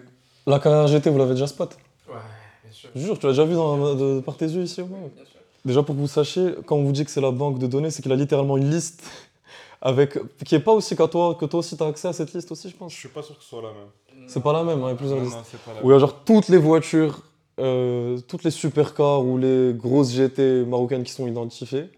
la 0.46 0.58
carrière 0.58 0.86
GT, 0.88 1.08
vous 1.08 1.18
l'avez 1.18 1.32
déjà 1.34 1.46
spot? 1.46 1.74
Ouais, 2.08 2.14
bien 2.62 2.72
sûr. 2.72 2.90
Je 2.94 3.00
jure, 3.00 3.18
tu 3.18 3.24
l'as 3.26 3.32
déjà 3.32 3.44
vu 3.46 3.54
dans, 3.54 3.94
de- 3.94 4.20
par 4.20 4.36
tes 4.36 4.44
yeux 4.46 4.62
ici 4.62 4.82
au 4.82 4.86
Maroc 4.86 5.12
Bien 5.14 5.24
sûr. 5.24 5.33
Déjà 5.64 5.82
pour 5.82 5.94
que 5.94 6.00
vous 6.00 6.08
sachiez, 6.08 6.54
quand 6.66 6.76
on 6.76 6.84
vous 6.84 6.92
dit 6.92 7.04
que 7.04 7.10
c'est 7.10 7.20
la 7.22 7.30
banque 7.30 7.58
de 7.58 7.66
données, 7.66 7.90
c'est 7.90 8.02
qu'il 8.02 8.12
a 8.12 8.16
littéralement 8.16 8.56
une 8.56 8.70
liste 8.70 9.02
avec 9.82 10.18
qui 10.44 10.54
est 10.54 10.60
pas 10.60 10.72
aussi 10.72 10.94
qu'à 10.96 11.08
toi, 11.08 11.36
que 11.38 11.46
toi 11.46 11.60
aussi 11.60 11.76
t'as 11.76 11.88
accès 11.88 12.08
à 12.08 12.12
cette 12.12 12.32
liste 12.34 12.50
aussi, 12.52 12.68
je 12.68 12.76
pense. 12.76 12.92
Je 12.92 12.98
suis 12.98 13.08
pas 13.08 13.22
sûr 13.22 13.36
que 13.36 13.42
ce 13.42 13.48
soit 13.48 13.62
la 13.62 13.68
même. 13.68 14.26
C'est 14.28 14.42
pas 14.42 14.52
la 14.52 14.62
même, 14.64 14.78
hein, 14.82 14.86
il 14.86 14.90
y 14.90 14.92
a 14.92 14.96
plusieurs 14.96 15.18
Non, 15.18 15.24
listes. 15.24 15.38
Où 15.82 15.90
il 15.90 15.92
y 15.92 15.96
a 15.96 15.98
genre 15.98 16.14
toutes 16.24 16.48
les 16.48 16.56
voitures, 16.58 17.20
euh, 17.60 18.18
toutes 18.28 18.44
les 18.44 18.50
supercars 18.50 19.24
ou 19.24 19.38
les 19.38 19.72
grosses 19.74 20.12
GT 20.12 20.64
marocaines 20.64 21.02
qui 21.04 21.12
sont 21.12 21.26
identifiées. 21.26 21.88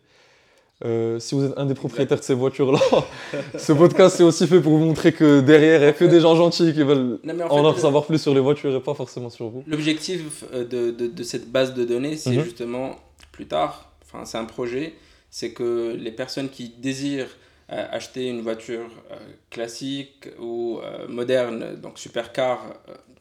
Euh, 0.84 1.18
si 1.18 1.34
vous 1.34 1.44
êtes 1.46 1.54
un 1.58 1.64
des 1.64 1.72
propriétaires 1.74 2.18
de 2.18 2.22
ces 2.22 2.34
voitures-là, 2.34 2.78
ce 3.58 3.72
podcast 3.72 4.16
c'est 4.16 4.22
aussi 4.24 4.46
fait 4.46 4.60
pour 4.60 4.72
vous 4.76 4.84
montrer 4.84 5.10
que 5.12 5.40
derrière 5.40 5.80
il 5.80 5.84
n'y 5.84 5.88
a 5.88 5.92
que 5.94 6.04
des 6.04 6.20
gens 6.20 6.36
gentils 6.36 6.74
qui 6.74 6.82
veulent 6.82 7.18
Non, 7.24 7.32
en 7.44 7.64
en, 7.64 7.72
fait, 7.72 7.78
en 7.78 7.82
savoir 7.82 8.04
plus 8.04 8.18
sur 8.18 8.34
les 8.34 8.40
voitures 8.40 8.74
et 8.76 8.80
pas 8.80 8.92
forcément 8.92 9.30
sur 9.30 9.48
vous. 9.48 9.62
L'objectif 9.66 10.44
euh, 10.52 10.64
de, 10.66 10.90
de, 10.90 11.06
de 11.06 11.22
cette 11.22 11.50
base 11.50 11.72
de 11.72 11.84
données, 11.84 12.16
c'est 12.16 12.30
Mhm. 12.32 12.44
justement 12.44 12.90
plus 13.36 13.46
tard, 13.46 13.92
enfin 14.02 14.24
c'est 14.24 14.38
un 14.38 14.46
projet, 14.46 14.94
c'est 15.30 15.52
que 15.52 15.94
les 15.94 16.10
personnes 16.10 16.48
qui 16.48 16.70
désirent 16.70 17.36
euh, 17.70 17.84
acheter 17.90 18.28
une 18.28 18.40
voiture 18.40 18.88
euh, 19.10 19.16
classique 19.50 20.28
ou 20.38 20.78
euh, 20.78 21.08
moderne, 21.08 21.74
donc 21.82 21.98
supercar, 21.98 22.58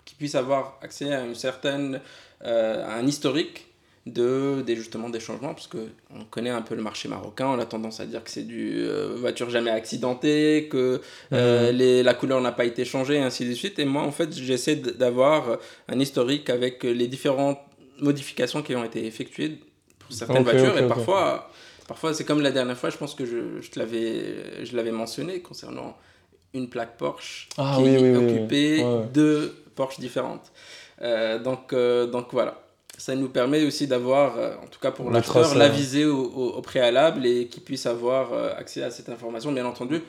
qui 0.05 0.15
puissent 0.15 0.35
avoir 0.35 0.79
accès 0.81 1.11
à 1.11 1.25
une 1.25 1.35
certaine, 1.35 1.99
à 2.41 2.93
un 2.95 3.07
historique 3.07 3.65
de 4.05 4.61
des 4.61 4.75
justement 4.75 5.09
des 5.09 5.19
changements 5.19 5.55
parce 5.55 5.65
que 5.65 5.79
on 6.13 6.25
connaît 6.25 6.51
un 6.51 6.61
peu 6.61 6.75
le 6.75 6.83
marché 6.83 7.09
marocain. 7.09 7.47
On 7.47 7.59
a 7.59 7.65
tendance 7.65 7.99
à 7.99 8.05
dire 8.05 8.23
que 8.23 8.29
c'est 8.29 8.47
du 8.47 8.87
voiture 9.15 9.49
jamais 9.49 9.71
accidentée 9.71 10.67
que 10.69 11.01
les, 11.31 12.03
la 12.03 12.13
couleur 12.13 12.39
n'a 12.39 12.51
pas 12.51 12.65
été 12.65 12.85
changée 12.85 13.15
et 13.15 13.23
ainsi 13.29 13.49
de 13.49 13.53
suite. 13.55 13.79
Et 13.79 13.85
moi 13.85 14.03
en 14.03 14.11
fait 14.11 14.31
j'essaie 14.31 14.75
d'avoir 14.75 15.57
un 15.87 15.99
historique 15.99 16.51
avec 16.51 16.83
les 16.83 17.07
différentes 17.07 17.61
modifications 17.99 18.61
qui 18.61 18.75
ont 18.75 18.83
été 18.83 19.07
effectuées 19.07 19.57
pour 20.07 20.15
certaines 20.15 20.43
voitures 20.43 20.77
et 20.77 20.87
parfois 20.87 21.49
parfois 21.87 22.13
c'est 22.13 22.25
comme 22.25 22.41
la 22.41 22.51
dernière 22.51 22.77
fois 22.77 22.89
je 22.89 22.97
pense 22.97 23.13
que 23.15 23.25
je, 23.25 23.61
je 23.61 23.69
te 23.71 23.79
l'avais 23.79 24.65
je 24.65 24.75
l'avais 24.75 24.91
mentionné 24.91 25.39
concernant 25.41 25.95
une 26.53 26.69
plaque 26.69 26.97
Porsche 26.97 27.49
Ah 27.57 27.73
qui 27.77 27.83
oui, 27.83 27.97
oui, 27.97 28.01
oui, 28.01 28.17
oui. 28.17 28.25
occupait 28.25 28.83
deux 29.13 29.55
Porsche 29.75 29.99
différentes 29.99 30.51
Euh, 31.01 31.39
donc 31.39 31.73
euh, 31.73 32.07
donc 32.07 32.27
voilà 32.31 32.53
ça 32.97 33.13
nous 33.15 33.27
permet 33.27 33.65
aussi 33.65 33.85
d'avoir, 33.87 34.37
euh, 34.37 34.55
en 34.63 34.67
tout 34.67 34.79
cas 34.79 34.91
pour 34.91 35.11
l'acheteur, 35.11 35.41
tracé, 35.43 35.57
la 35.57 35.65
ouais. 35.65 35.71
visée 35.81 36.05
au, 36.05 36.17
au- 36.41 36.51
au 36.57 36.61
préalable 36.61 37.25
et 37.25 37.47
qu'il 37.47 37.61
puisse 37.69 37.85
avoir 37.85 38.23
accès 38.57 38.81
à 38.83 38.89
cette 38.89 39.09
information, 39.09 39.51
bien 39.51 39.65
entendu, 39.65 40.01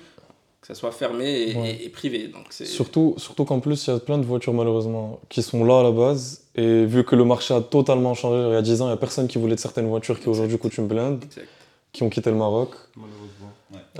que 0.66 0.74
ça 0.74 0.78
soit 0.80 0.90
fermé 0.92 1.24
et, 1.50 1.54
Ouais. 1.56 1.70
et- 1.80 1.84
et 1.86 1.88
privé. 1.88 2.28
Donc 2.28 2.46
c'est 2.50 2.64
Surtout, 2.66 3.14
surtout 3.18 3.44
qu'en 3.44 3.60
plus, 3.60 3.86
il 3.86 3.90
y 3.90 3.96
a 3.96 3.98
plein 4.00 4.18
de 4.18 4.24
voitures 4.26 4.52
malheureusement 4.52 5.20
qui 5.28 5.42
sont 5.42 5.64
là 5.64 5.80
à 5.80 5.82
la 5.82 5.92
base. 5.92 6.42
Et 6.56 6.84
vu 6.84 7.04
que 7.04 7.14
le 7.14 7.24
marché 7.24 7.54
a 7.54 7.60
totalement 7.60 8.14
changé, 8.14 8.48
il 8.48 8.52
y 8.52 8.56
a 8.56 8.62
10 8.62 8.80
ans, 8.82 8.86
il 8.86 8.88
n'y 8.88 8.94
a 8.94 8.96
personne 8.96 9.28
qui 9.28 9.38
voulait 9.38 9.54
de 9.54 9.60
certaines 9.60 9.88
voitures 9.88 10.18
qui 10.20 10.28
aujourd'hui 10.28 10.58
coûtent 10.58 10.76
une 10.78 10.88
blinde, 10.88 11.22
Exact. 11.24 11.46
qui 11.92 12.02
ont 12.02 12.08
quitté 12.10 12.30
le 12.30 12.36
Maroc. 12.36 12.70
Malheureusement. 12.96 13.52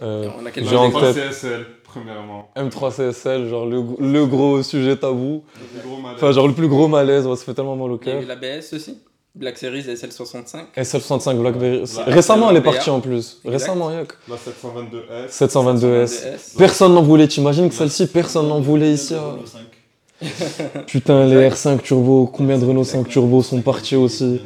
Euh, 0.03 0.25
Et 0.25 0.29
on 0.41 0.47
a 0.47 0.51
quelques 0.51 0.69
J'ai 0.69 0.77
en 0.77 0.91
tête- 0.91 1.15
CSL, 1.15 1.67
premièrement. 1.85 2.49
M3 2.57 2.91
CSL, 2.93 3.49
genre 3.49 3.67
le, 3.67 3.83
le 3.99 4.27
gros 4.27 4.63
sujet 4.63 4.97
tabou. 4.97 5.43
Le 5.61 5.67
plus 5.81 5.89
gros 5.89 6.01
malaise. 6.01 6.17
Enfin, 6.17 6.33
genre 6.33 6.49
le 6.49 6.55
plus 6.55 6.69
gros 6.69 6.89
malaise, 6.89 7.27
ouais, 7.27 7.37
ça 7.37 7.45
fait 7.45 7.55
tellement 7.55 7.77
mal 7.77 7.91
au 7.93 7.99
cœur. 7.99 8.21
eu 8.21 8.25
la 8.27 8.37
BS 8.37 8.73
aussi, 8.75 8.99
Black 9.37 9.59
Series 9.59 9.83
SL65. 9.83 10.73
SL65 10.77 11.39
Blackberry. 11.41 11.85
La 11.99 12.05
Récemment, 12.05 12.51
elle 12.51 12.57
est 12.57 12.61
partie 12.63 12.89
en 12.91 13.01
plus. 13.01 13.39
Exact. 13.45 13.51
Récemment, 13.53 13.91
Yac. 13.93 14.09
La 14.29 14.37
722S. 14.37 15.29
722S. 15.31 16.57
Personne 16.57 16.95
n'en 16.95 17.03
voulait, 17.03 17.29
t'imagines 17.29 17.69
que 17.69 17.75
celle-ci, 17.75 18.07
personne 18.07 18.49
n'en 18.49 18.61
voulait 18.61 18.93
ici. 18.93 19.13
Le 19.13 19.19
hein. 19.19 19.33
Renault 19.33 19.47
5. 19.47 20.87
Putain, 20.87 21.27
les 21.27 21.49
R5 21.51 21.83
Turbo, 21.83 22.27
combien 22.27 22.57
de 22.59 22.65
Renault 22.65 22.85
5 22.85 23.07
Turbo 23.09 23.43
sont 23.43 23.61
partis 23.61 23.97
aussi 23.97 24.41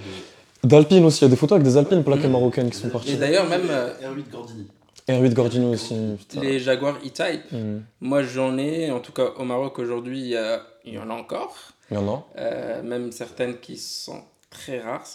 D'Alpine 0.65 1.05
aussi, 1.07 1.21
il 1.21 1.23
y 1.23 1.27
a 1.27 1.31
des 1.31 1.37
photos 1.37 1.57
avec 1.57 1.67
des 1.67 1.77
Alpines 1.79 2.03
plaquées 2.05 2.27
Mhm. 2.27 2.33
marocaines 2.33 2.69
qui 2.71 2.77
sont 2.77 2.89
Et 2.89 2.91
parties. 2.91 3.17
d'ailleurs, 3.17 3.49
même 3.49 3.63
euh, 3.71 3.95
R8 4.03 4.31
Gordini. 4.31 4.67
R8 5.09 5.33
Gordini 5.33 5.67
aussi. 5.75 5.95
putain. 6.19 6.41
les 6.43 6.59
Jaguar 6.59 6.97
E-Type, 6.97 7.51
Mhm. 7.53 7.83
moi 8.03 8.23
j'en 8.23 8.59
ai, 8.59 8.91
en 8.91 8.99
tout 9.01 9.13
cas 9.13 9.29
au 9.39 9.45
Maroc 9.45 9.79
aujourd'hui, 9.79 10.21
il 10.21 10.27
y, 10.29 10.37
a- 10.37 10.61
il 10.85 10.95
y 10.95 10.99
en 10.99 11.09
a 11.09 11.15
encore. 11.15 11.55
Il 11.91 11.95
y 11.95 11.97
en 11.99 12.09
a. 12.09 12.27
Euh, 12.39 12.83
même 12.83 13.11
certaines 13.11 13.57
qui 13.59 13.79
sont 13.79 14.21
très 14.51 14.81
rares. 14.81 15.07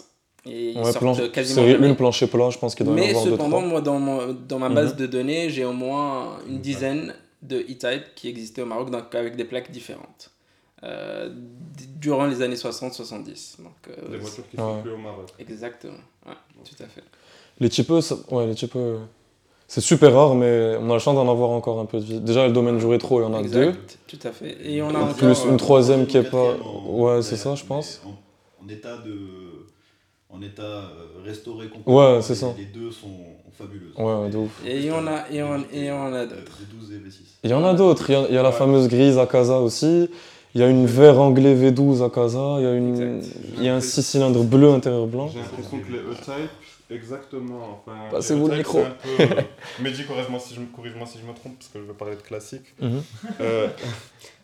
Et 0.48 0.70
ils 0.70 0.76
Ouais, 0.78 0.84
sortent 0.84 0.98
planche- 0.98 1.30
quasiment 1.32 1.66
jamais. 1.66 1.88
1, 1.88 1.94
plancher 1.94 2.26
plat, 2.28 2.50
je 2.50 2.58
pense 2.58 2.74
qu'il 2.74 2.86
doit 2.86 2.94
y 2.94 2.98
en 2.98 3.00
Mais 3.02 3.08
avoir 3.10 3.24
deux, 3.24 3.30
cependant, 3.32 3.60
moi, 3.62 3.80
dans, 3.80 3.98
mon- 3.98 4.32
dans 4.48 4.58
ma 4.60 4.68
base 4.68 4.92
Mhm. 4.92 4.98
de 5.00 5.06
données, 5.06 5.50
j'ai 5.50 5.64
au 5.64 5.72
moins 5.72 6.38
une 6.48 6.60
dizaine 6.60 7.14
de 7.42 7.58
E-Type 7.58 8.14
qui 8.14 8.28
existaient 8.28 8.62
au 8.62 8.66
Maroc, 8.66 8.90
donc 8.90 9.12
avec 9.14 9.36
des 9.36 9.44
plaques 9.44 9.70
différentes. 9.72 10.30
Euh, 10.84 11.30
durant 11.98 12.26
les 12.26 12.42
années 12.42 12.54
60-70. 12.56 13.56
Donc, 13.58 13.72
euh, 13.88 14.10
Des 14.10 14.18
voitures 14.18 14.44
qui 14.48 14.56
Ouais. 14.56 14.62
sont 14.62 14.82
plus 14.82 14.92
au 14.92 14.96
Maroc. 14.98 15.26
Exactement. 15.38 15.94
Ouais, 16.26 16.34
tout 16.64 16.82
à 16.82 16.86
fait. 16.86 17.02
Les 17.58 17.68
typeux, 17.70 18.00
ouais, 18.30 18.46
les 18.46 18.54
typeux, 18.54 18.98
c'est 19.66 19.80
super 19.80 20.12
rare, 20.12 20.34
mais 20.34 20.76
on 20.80 20.90
a 20.90 20.92
la 20.92 20.98
chance 20.98 21.14
d'en 21.16 21.28
avoir 21.30 21.50
encore 21.50 21.80
un 21.80 21.86
peu 21.86 21.98
de 21.98 22.04
vie. 22.04 22.20
Déjà, 22.20 22.46
le 22.46 22.52
domaine 22.52 22.78
du 22.78 22.86
rétro, 22.86 23.20
il 23.20 23.24
y 23.24 23.26
en 23.26 23.34
a 23.34 23.40
Exact, 23.40 23.54
deux. 24.10 24.16
Tout 24.18 24.28
à 24.28 24.32
fait. 24.32 24.56
Et 24.62 24.80
on 24.82 24.90
a 24.90 24.98
En 24.98 25.02
encore. 25.04 25.16
plus, 25.16 25.44
une 25.44 25.54
euh, 25.54 25.56
troisième 25.56 26.06
qui 26.06 26.18
est 26.18 26.30
pas. 26.30 26.54
Ouais, 26.88 27.22
c'est 27.22 27.36
ça, 27.36 27.54
je 27.54 27.64
pense. 27.64 28.02
En, 28.04 28.10
en 28.66 28.68
état 28.68 28.96
de. 28.98 29.16
En 30.28 30.42
état 30.42 30.62
euh, 30.62 31.22
restauré 31.24 31.70
Ouais, 31.86 32.18
c'est 32.20 32.34
ça. 32.34 32.52
Les 32.58 32.64
deux 32.64 32.90
sont 32.90 33.16
fabuleuses. 33.56 33.94
Ouais, 33.96 34.28
de 34.28 34.36
ouf. 34.38 34.60
Et 34.66 34.90
on 34.90 35.06
a- 35.06 35.30
et 35.30 35.40
on- 35.40 35.64
et 35.72 35.92
on 35.92 36.06
a 36.12 36.16
euh, 36.16 36.26
d'autres. 36.26 36.58
V12 36.60 36.92
et 36.94 36.98
V6. 37.08 37.20
Il 37.44 37.50
y 37.50 37.54
en 37.54 37.64
a 37.64 37.74
d'autres. 37.74 38.10
Il 38.10 38.12
y 38.12 38.16
a, 38.16 38.26
il 38.28 38.34
y 38.34 38.38
a 38.38 38.42
la 38.42 38.50
Ouais. 38.50 38.54
fameuse 38.56 38.88
grise 38.88 39.18
à 39.18 39.26
Casa 39.26 39.58
aussi. 39.60 40.10
Il 40.54 40.60
y 40.60 40.64
a 40.64 40.68
une 40.68 40.86
verre 40.86 41.20
anglais 41.20 41.54
V12 41.54 42.02
à 42.04 42.10
Casa, 42.10 42.56
il 42.58 42.62
y 42.64 42.66
a, 42.66 42.72
une... 42.74 43.22
Il 43.58 43.62
y 43.62 43.68
a 43.68 43.76
un 43.76 43.80
6 43.80 44.02
cylindres 44.02 44.42
bleu 44.42 44.70
intérieur 44.70 45.06
blanc. 45.06 45.28
J'ai 45.28 45.38
l'impression 45.40 45.78
que 45.80 45.92
les 45.92 45.98
E-Type, 45.98 46.50
exactement. 46.90 47.82
Enfin, 47.86 47.96
Passez-vous 48.10 48.48
le 48.48 48.56
micro. 48.56 48.80
peu, 49.02 49.22
euh, 49.22 49.42
Mehdi, 49.82 50.04
corrige-moi 50.06 50.40
si, 50.40 50.54
je 50.54 50.60
me- 50.60 50.66
corrige-moi 50.74 51.06
si 51.06 51.18
je 51.18 51.26
me 51.26 51.34
trompe, 51.34 51.56
parce 51.58 51.68
que 51.70 51.78
je 51.78 51.84
veux 51.84 51.92
parler 51.94 52.16
de 52.16 52.22
classique. 52.22 52.74
Mhm. 52.80 53.02
Euh, 53.42 53.68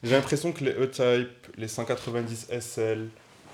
J'ai 0.05 0.12
l'impression 0.14 0.52
que 0.52 0.62
les 0.64 0.73
E-Type, 0.73 1.57
les 1.57 1.69
190 1.69 2.49
SL, 2.50 3.09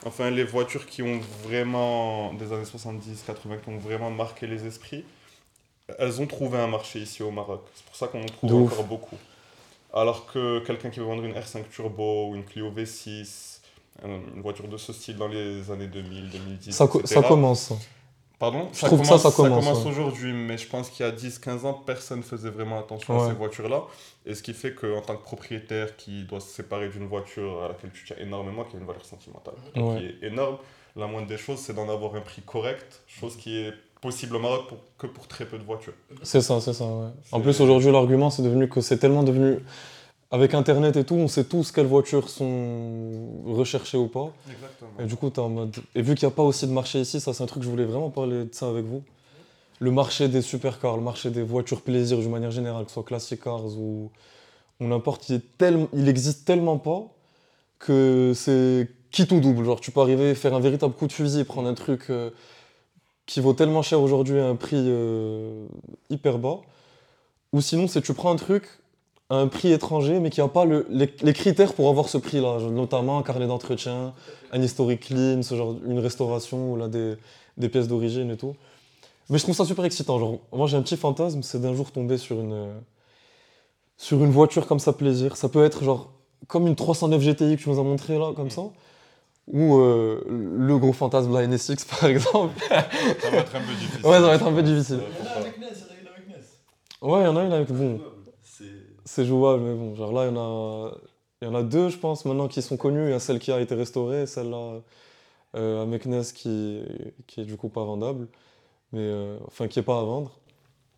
enfin 0.06 0.30
les 0.30 0.44
voitures 0.44 0.86
qui 0.86 1.02
ont 1.02 1.20
vraiment, 1.44 2.32
des 2.34 2.52
années 2.52 2.64
70, 2.64 3.22
80, 3.26 3.56
qui 3.58 3.68
ont 3.70 3.78
vraiment 3.78 4.10
marqué 4.10 4.46
les 4.46 4.66
esprits, 4.66 5.04
elles 5.98 6.20
ont 6.20 6.26
trouvé 6.26 6.58
un 6.58 6.66
marché 6.66 6.98
ici 7.00 7.22
au 7.22 7.30
Maroc. 7.30 7.62
C'est 7.74 7.84
pour 7.84 7.96
ça 7.96 8.08
qu'on 8.08 8.22
en 8.22 8.26
trouve 8.26 8.52
ouf. 8.52 8.72
encore 8.72 8.84
beaucoup. 8.84 9.16
Alors 9.94 10.26
que 10.26 10.58
quelqu'un 10.60 10.90
qui 10.90 11.00
veut 11.00 11.06
vendre 11.06 11.24
une 11.24 11.32
R5 11.32 11.64
Turbo 11.70 12.28
ou 12.28 12.34
une 12.36 12.44
Clio 12.44 12.70
V6, 12.70 13.60
euh, 14.04 14.18
une 14.34 14.42
voiture 14.42 14.68
de 14.68 14.76
ce 14.76 14.92
style 14.92 15.16
dans 15.16 15.28
les 15.28 15.70
années 15.70 15.86
2000, 15.86 16.28
2010, 16.30 16.72
Ça, 16.72 16.86
co- 16.86 17.00
etc. 17.00 17.14
ça 17.22 17.22
commence. 17.26 17.72
Pardon 18.38 18.68
Je 18.72 18.86
trouve 18.86 19.00
que 19.00 19.06
ça, 19.06 19.18
ça 19.18 19.32
commence, 19.32 19.66
ouais. 19.66 19.90
aujourd'hui, 19.90 20.32
mais 20.32 20.56
je 20.58 20.68
pense 20.68 20.90
qu'il 20.90 21.04
y 21.04 21.08
a 21.08 21.12
10-15 21.12 21.66
ans, 21.66 21.72
personne 21.74 22.18
ne 22.18 22.22
faisait 22.22 22.50
vraiment 22.50 22.78
attention 22.78 23.20
à 23.20 23.26
ces 23.26 23.32
voitures-là. 23.34 23.82
Et 24.26 24.34
ce 24.34 24.42
qui 24.44 24.54
fait 24.54 24.74
qu'en 24.74 25.00
tant 25.00 25.16
que 25.16 25.24
propriétaire 25.24 25.96
qui 25.96 26.22
doit 26.24 26.38
se 26.40 26.48
séparer 26.48 26.88
d'une 26.88 27.08
voiture 27.08 27.64
à 27.64 27.68
laquelle 27.68 27.90
tu 27.92 28.04
tiens 28.04 28.16
énormément, 28.20 28.62
qui 28.64 28.76
a 28.76 28.78
une 28.78 28.86
valeur 28.86 29.04
sentimentale, 29.04 29.54
Ouais. 29.74 29.98
qui 29.98 30.04
est 30.24 30.28
énorme, 30.28 30.58
la 30.94 31.06
moindre 31.08 31.26
des 31.26 31.36
choses, 31.36 31.58
c'est 31.58 31.74
d'en 31.74 31.88
avoir 31.88 32.14
un 32.14 32.20
prix 32.20 32.42
correct, 32.42 33.02
chose 33.08 33.36
qui 33.36 33.58
est 33.58 33.72
possible 34.00 34.36
au 34.36 34.38
Maroc 34.38 34.68
pour- 34.68 34.78
que 34.98 35.06
pour 35.08 35.26
très 35.26 35.44
peu 35.44 35.58
de 35.58 35.64
voitures. 35.64 35.94
C'est 36.22 36.40
ça, 36.40 36.60
c'est 36.60 36.72
ça, 36.72 36.84
ouais. 36.84 37.08
En 37.32 37.40
plus, 37.40 37.60
aujourd'hui, 37.60 37.90
l'argument, 37.90 38.30
c'est 38.30 38.42
devenu 38.42 38.68
que 38.68 38.80
c'est 38.80 38.98
tellement 38.98 39.24
devenu... 39.24 39.58
Avec 40.30 40.52
Internet 40.52 40.96
et 40.96 41.04
tout, 41.04 41.14
on 41.14 41.26
sait 41.26 41.44
tous 41.44 41.72
quelles 41.72 41.86
voitures 41.86 42.28
sont 42.28 43.42
recherchées 43.46 43.96
ou 43.96 44.08
pas. 44.08 44.30
Exactement. 44.50 44.90
Et 45.00 45.06
du 45.06 45.16
coup, 45.16 45.30
t'es 45.30 45.38
en 45.38 45.48
mode... 45.48 45.74
Et 45.94 46.02
vu 46.02 46.14
qu'il 46.14 46.28
n'y 46.28 46.32
a 46.32 46.36
pas 46.36 46.42
aussi 46.42 46.66
de 46.66 46.72
marché 46.72 47.00
ici, 47.00 47.18
ça 47.18 47.32
c'est 47.32 47.42
un 47.42 47.46
truc 47.46 47.60
que 47.60 47.64
je 47.64 47.70
voulais 47.70 47.86
vraiment 47.86 48.10
parler 48.10 48.44
de 48.44 48.50
ça 48.52 48.68
avec 48.68 48.84
vous. 48.84 49.02
Le 49.78 49.90
marché 49.90 50.28
des 50.28 50.42
supercars, 50.42 50.96
le 50.96 51.02
marché 51.02 51.30
des 51.30 51.42
voitures 51.42 51.80
plaisir 51.80 52.18
d'une 52.18 52.30
manière 52.30 52.50
générale, 52.50 52.84
que 52.84 52.90
ce 52.90 52.94
soit 52.94 53.04
classic 53.04 53.42
cars 53.42 53.64
ou, 53.64 54.10
ou 54.80 54.86
n'importe, 54.86 55.30
il, 55.30 55.36
est 55.36 55.56
tellement- 55.56 55.88
il 55.94 56.08
existe 56.08 56.44
tellement 56.44 56.76
pas 56.76 57.04
que 57.78 58.32
c'est 58.34 58.88
qui 59.10 59.26
tout 59.26 59.40
double. 59.40 59.64
Genre, 59.64 59.80
tu 59.80 59.92
peux 59.92 60.00
arriver, 60.00 60.34
faire 60.34 60.52
un 60.52 60.60
véritable 60.60 60.92
coup 60.92 61.06
de 61.06 61.12
fusil, 61.12 61.44
prendre 61.44 61.68
un 61.68 61.74
truc 61.74 62.10
euh, 62.10 62.30
qui 63.24 63.40
vaut 63.40 63.54
tellement 63.54 63.80
cher 63.80 64.02
aujourd'hui 64.02 64.40
à 64.40 64.46
un 64.46 64.56
prix 64.56 64.76
euh, 64.76 65.66
hyper 66.10 66.38
bas. 66.38 66.60
Ou 67.54 67.62
sinon, 67.62 67.88
c'est 67.88 68.02
tu 68.02 68.12
prends 68.12 68.32
un 68.32 68.36
truc 68.36 68.68
à 69.30 69.36
un 69.36 69.46
prix 69.48 69.72
étranger, 69.72 70.20
mais 70.20 70.30
qui 70.30 70.40
n'a 70.40 70.48
pas 70.48 70.64
le- 70.64 70.86
les, 70.90 71.12
les 71.22 71.32
critères 71.34 71.74
pour 71.74 71.88
avoir 71.90 72.08
ce 72.08 72.16
prix-là, 72.18 72.58
notamment 72.70 73.18
un 73.18 73.22
carnet 73.22 73.46
d'entretien, 73.46 74.14
un 74.52 74.62
historique 74.62 75.00
clean, 75.00 75.42
ce 75.42 75.54
genre, 75.54 75.74
une 75.86 75.98
restauration 75.98 76.72
ou 76.72 76.76
là, 76.76 76.88
des, 76.88 77.14
des 77.58 77.68
pièces 77.68 77.88
d'origine 77.88 78.30
et 78.30 78.36
tout. 78.36 78.56
Mais 79.28 79.36
je 79.38 79.42
trouve 79.42 79.54
ça 79.54 79.66
super 79.66 79.84
excitant. 79.84 80.18
Genre, 80.18 80.38
moi, 80.52 80.66
j'ai 80.66 80.78
un 80.78 80.82
petit 80.82 80.96
fantasme, 80.96 81.42
c'est 81.42 81.60
d'un 81.60 81.74
jour 81.74 81.90
tomber 81.92 82.16
sur 82.16 82.40
une, 82.40 82.68
sur 83.98 84.24
une 84.24 84.30
voiture 84.30 84.66
comme 84.66 84.78
ça, 84.78 84.92
plaisir. 84.94 85.36
Ça 85.36 85.50
peut 85.50 85.62
être 85.64 85.84
genre 85.84 86.10
comme 86.46 86.66
une 86.66 86.76
309 86.76 87.20
GTI 87.20 87.56
que 87.56 87.62
tu 87.62 87.68
nous 87.68 87.78
as 87.78 87.82
montré 87.82 88.16
là, 88.18 88.32
comme 88.34 88.48
ça. 88.50 88.62
Ou 89.48 89.76
euh, 89.78 90.22
le 90.56 90.78
gros 90.78 90.92
fantasme, 90.94 91.32
la 91.34 91.46
NSX 91.46 91.84
par 92.00 92.04
exemple. 92.08 92.54
Ça 92.68 93.30
va 93.30 93.36
être 93.38 93.56
un 93.56 93.60
peu 93.60 93.74
difficile. 93.74 94.06
Ouais, 94.06 94.12
ça 94.12 94.20
va 94.20 94.34
être 94.34 94.46
un 94.46 94.52
peu 94.52 94.62
difficile. 94.62 95.00
Faut 95.18 95.24
pas- 95.24 95.30
avec 95.40 95.58
Ness, 95.58 95.68
il 95.72 95.80
y 95.80 95.84
en 95.84 95.92
a 95.92 96.00
une 96.00 96.08
avec 96.08 96.28
Ness. 96.28 96.46
Ouais, 97.02 97.20
il 97.20 97.24
y 97.24 97.26
en 97.26 97.36
a 97.36 97.44
une 97.44 97.52
avec. 97.52 97.70
Bon, 97.72 98.00
C'est. 98.42 98.64
C'est 99.08 99.24
jouable, 99.24 99.62
mais 99.62 99.74
bon, 99.74 99.94
genre 99.94 100.12
là, 100.12 100.26
il 100.26 100.34
y 100.34 100.36
en 100.36 100.40
a, 100.40 100.92
il 101.40 101.48
y 101.48 101.50
en 101.50 101.54
a 101.54 101.62
deux, 101.62 101.88
je 101.88 101.96
pense, 101.96 102.24
maintenant 102.26 102.46
qui 102.46 102.60
sont 102.60 102.76
connues. 102.76 103.06
Il 103.06 103.10
y 103.10 103.14
a 103.14 103.20
celle 103.20 103.38
qui 103.38 103.50
a 103.50 103.60
été 103.60 103.74
restaurée, 103.74 104.26
celle-là 104.26 104.82
euh, 105.56 105.82
à 105.82 105.86
Meknes 105.86 106.22
qui, 106.34 106.82
qui 107.26 107.40
est 107.40 107.44
du 107.44 107.56
coup 107.56 107.70
pas 107.70 107.84
vendable, 107.84 108.28
mais 108.92 109.00
euh, 109.00 109.38
enfin 109.46 109.66
qui 109.66 109.78
est 109.78 109.82
pas 109.82 109.98
à 109.98 110.02
vendre. 110.02 110.38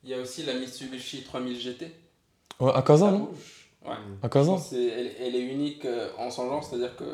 Il 0.02 0.10
y 0.10 0.14
a 0.14 0.20
aussi 0.20 0.42
la 0.42 0.54
Mitsubishi 0.54 1.22
3000 1.22 1.60
GT. 1.60 1.92
Ouais, 2.58 2.72
à 2.74 2.82
Kazan, 2.82 3.12
non? 3.12 3.30
Ouais. 3.84 3.96
À 4.22 4.28
Kazan 4.28 4.60
elle, 4.72 5.12
elle 5.20 5.36
est 5.36 5.46
unique 5.46 5.84
euh, 5.84 6.10
en 6.18 6.30
son 6.30 6.48
genre, 6.48 6.64
c'est-à-dire 6.64 6.96
que 6.96 7.04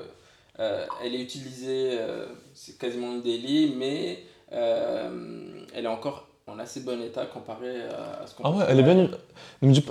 euh, 0.58 0.86
elle 1.02 1.14
est 1.14 1.22
utilisée, 1.22 1.90
euh, 1.98 2.26
c'est 2.54 2.78
quasiment 2.78 3.12
une 3.12 3.22
daily, 3.22 3.74
mais 3.76 4.24
elle 4.48 5.84
est 5.84 5.88
encore 5.88 6.25
en 6.48 6.60
assez 6.60 6.80
bon 6.80 7.02
état 7.02 7.26
comparé 7.26 7.82
à, 7.88 8.22
à 8.22 8.26
ce 8.26 8.34
qu'on 8.36 8.44
Ah 8.44 8.50
ouais, 8.50 8.64
elle 8.68 8.78
est 8.78 8.82
bien. 8.84 9.08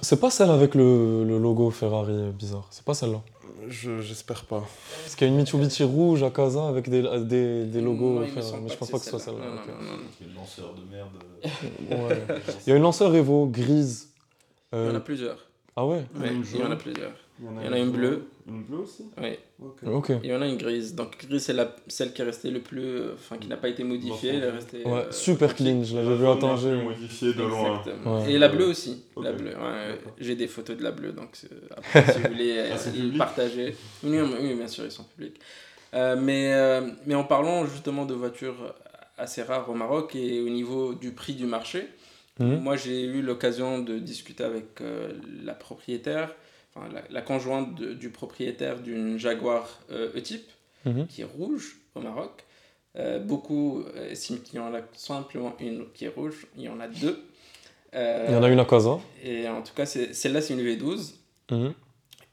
C'est 0.02 0.20
pas 0.20 0.30
celle 0.30 0.50
avec 0.50 0.74
le, 0.74 1.26
le 1.26 1.38
logo 1.38 1.70
Ferrari 1.70 2.14
euh, 2.14 2.32
bizarre. 2.32 2.66
C'est 2.72 2.86
pas 2.86 2.94
celle-là. 2.94 3.22
Je- 3.68 4.00
J'espère 4.00 4.46
pas. 4.46 4.64
Parce 5.04 5.16
qu'il 5.16 5.28
y 5.28 5.30
a 5.30 5.34
une 5.34 5.40
Mitsubishi 5.40 5.84
rouge 5.84 6.24
à 6.24 6.30
Kazan 6.30 6.68
avec 6.70 6.90
des, 6.90 7.02
des, 7.26 7.66
des 7.66 7.82
logos 7.82 8.20
Non, 8.20 8.24
il 8.24 8.32
Ferrari, 8.32 8.60
mais 8.64 8.70
je 8.70 8.78
pense 8.78 8.90
pas 8.90 9.00
que 9.00 9.04
ce 9.04 9.10
soit 9.10 9.20
celle-là. 9.20 9.40
Non, 9.40 9.52
non, 9.56 9.62
non, 9.82 9.92
non. 9.98 10.04
Une 10.22 10.34
lanceur 10.36 10.74
de 10.74 10.96
merde. 10.96 11.10
Ouais. 11.90 12.24
Il 12.66 12.70
y 12.70 12.74
a 12.74 12.78
une 12.78 12.84
lanceur 12.84 13.14
Evo 13.14 13.48
grise. 13.48 14.10
Il 14.72 14.78
y 14.78 14.82
Euh, 14.82 14.92
en 14.94 14.96
a 14.96 15.00
plusieurs. 15.02 15.38
ah 15.76 15.86
ouais? 15.86 16.06
Il 16.16 16.58
y 16.60 16.64
en 16.64 16.72
a 16.72 16.76
plusieurs. 16.78 17.12
Il 17.42 17.66
y 17.66 17.68
en 17.68 17.74
a 17.74 17.78
une 17.80 17.92
bleue. 17.92 18.28
Une 18.48 18.64
bleue 18.64 18.78
aussi 18.78 19.04
Oui. 19.22 19.38
Ok. 19.62 19.80
Ok. 19.86 20.12
Il 20.24 20.30
y 20.30 20.34
en 20.36 20.42
a 20.42 20.48
une 20.48 20.56
grise. 20.58 20.96
Donc 20.96 21.26
grise, 21.28 21.44
c'est 21.44 21.54
la, 21.54 21.76
celle 21.88 22.14
qui 22.14 22.22
est 22.22 22.26
restée 22.26 22.50
le 22.50 22.62
plus, 22.62 22.82
euh, 22.82 23.14
enfin 23.16 23.38
qui 23.38 23.48
n'a 23.50 23.58
pas 23.58 23.68
été 23.68 23.84
modifiée, 23.84 24.30
elle 24.36 24.44
est 24.44 24.52
restée. 24.52 24.84
Ouais, 24.86 25.06
euh, 25.08 25.12
super 25.12 25.54
clean, 25.56 25.84
je 25.84 25.98
l'avais 25.98 26.16
vu 26.16 26.28
à 26.28 26.36
Tanger. 26.38 26.82
modifié 26.82 27.34
de 27.34 27.42
loin. 27.44 27.80
Exactement. 27.80 28.22
Ouais. 28.24 28.32
Et 28.32 28.38
la 28.38 28.48
bleue 28.48 28.68
aussi. 28.68 29.04
La 29.22 29.34
bleue, 29.34 29.50
ouais. 29.50 30.00
J'ai 30.20 30.36
des 30.36 30.48
photos 30.48 30.78
de 30.78 30.84
la 30.84 30.92
bleue, 30.92 31.12
donc 31.12 31.30
c'est- 31.34 31.50
après, 31.76 32.14
si 32.14 32.20
vous 32.22 32.28
voulez 32.30 32.58
euh, 32.58 32.70
Ah, 32.74 32.90
public 32.92 33.18
partager. 33.18 33.76
Oui, 34.04 34.18
oui, 34.42 34.54
bien 34.54 34.68
sûr, 34.68 34.86
ils 34.86 34.92
sont 34.92 35.04
publics. 35.04 35.40
Euh, 35.94 36.16
mais, 36.20 36.54
euh, 36.54 36.82
mais 37.06 37.16
en 37.16 37.24
parlant 37.26 37.66
justement 37.66 38.06
de 38.06 38.14
voitures 38.14 38.74
assez 39.18 39.42
rares 39.44 39.70
au 39.70 39.74
Maroc 39.74 40.16
et 40.16 40.40
au 40.42 40.50
niveau 40.50 40.94
du 40.94 41.12
prix 41.12 41.34
du 41.34 41.46
marché, 41.46 41.88
Mhm. 42.40 42.60
moi 42.60 42.76
j'ai 42.76 43.04
eu 43.06 43.22
l'occasion 43.22 43.80
de 43.80 43.98
discuter 43.98 44.44
avec 44.44 44.82
euh, 44.82 45.14
la 45.46 45.54
propriétaire, 45.54 46.36
enfin 46.76 46.88
la, 46.94 47.02
la 47.10 47.22
conjointe 47.22 47.76
de- 47.76 47.94
du 47.94 48.10
propriétaire 48.10 48.80
d'une 48.80 49.18
Jaguar 49.18 49.80
euh, 49.92 50.12
E-Type 50.16 50.50
Mhm. 50.86 51.08
qui 51.08 51.22
est 51.22 51.26
rouge 51.26 51.78
au 51.96 52.02
Maroc. 52.02 52.44
Euh, 52.98 53.20
beaucoup 53.20 53.82
euh, 53.96 54.12
estiment 54.12 54.40
qu'il 54.40 54.56
y 54.56 54.60
en 54.60 54.74
a 54.74 54.80
simplement 54.94 55.56
une 55.60 55.86
qui 55.94 56.06
est 56.06 56.10
rouge, 56.10 56.46
il 56.56 56.64
y 56.64 56.70
en 56.70 56.80
a 56.80 56.88
deux. 56.88 57.20
Euh, 57.96 58.26
Il 58.30 58.34
y 58.34 58.38
en 58.38 58.44
a 58.44 58.50
une 58.50 58.60
à 58.60 58.66
Kazan. 58.66 59.02
Et 59.24 59.48
en 59.50 59.62
tout 59.64 59.74
cas, 59.74 59.86
celle-là, 59.86 60.42
c'est 60.42 60.54
une 60.54 60.62
V12 60.62 61.16
Mhm. 61.52 61.74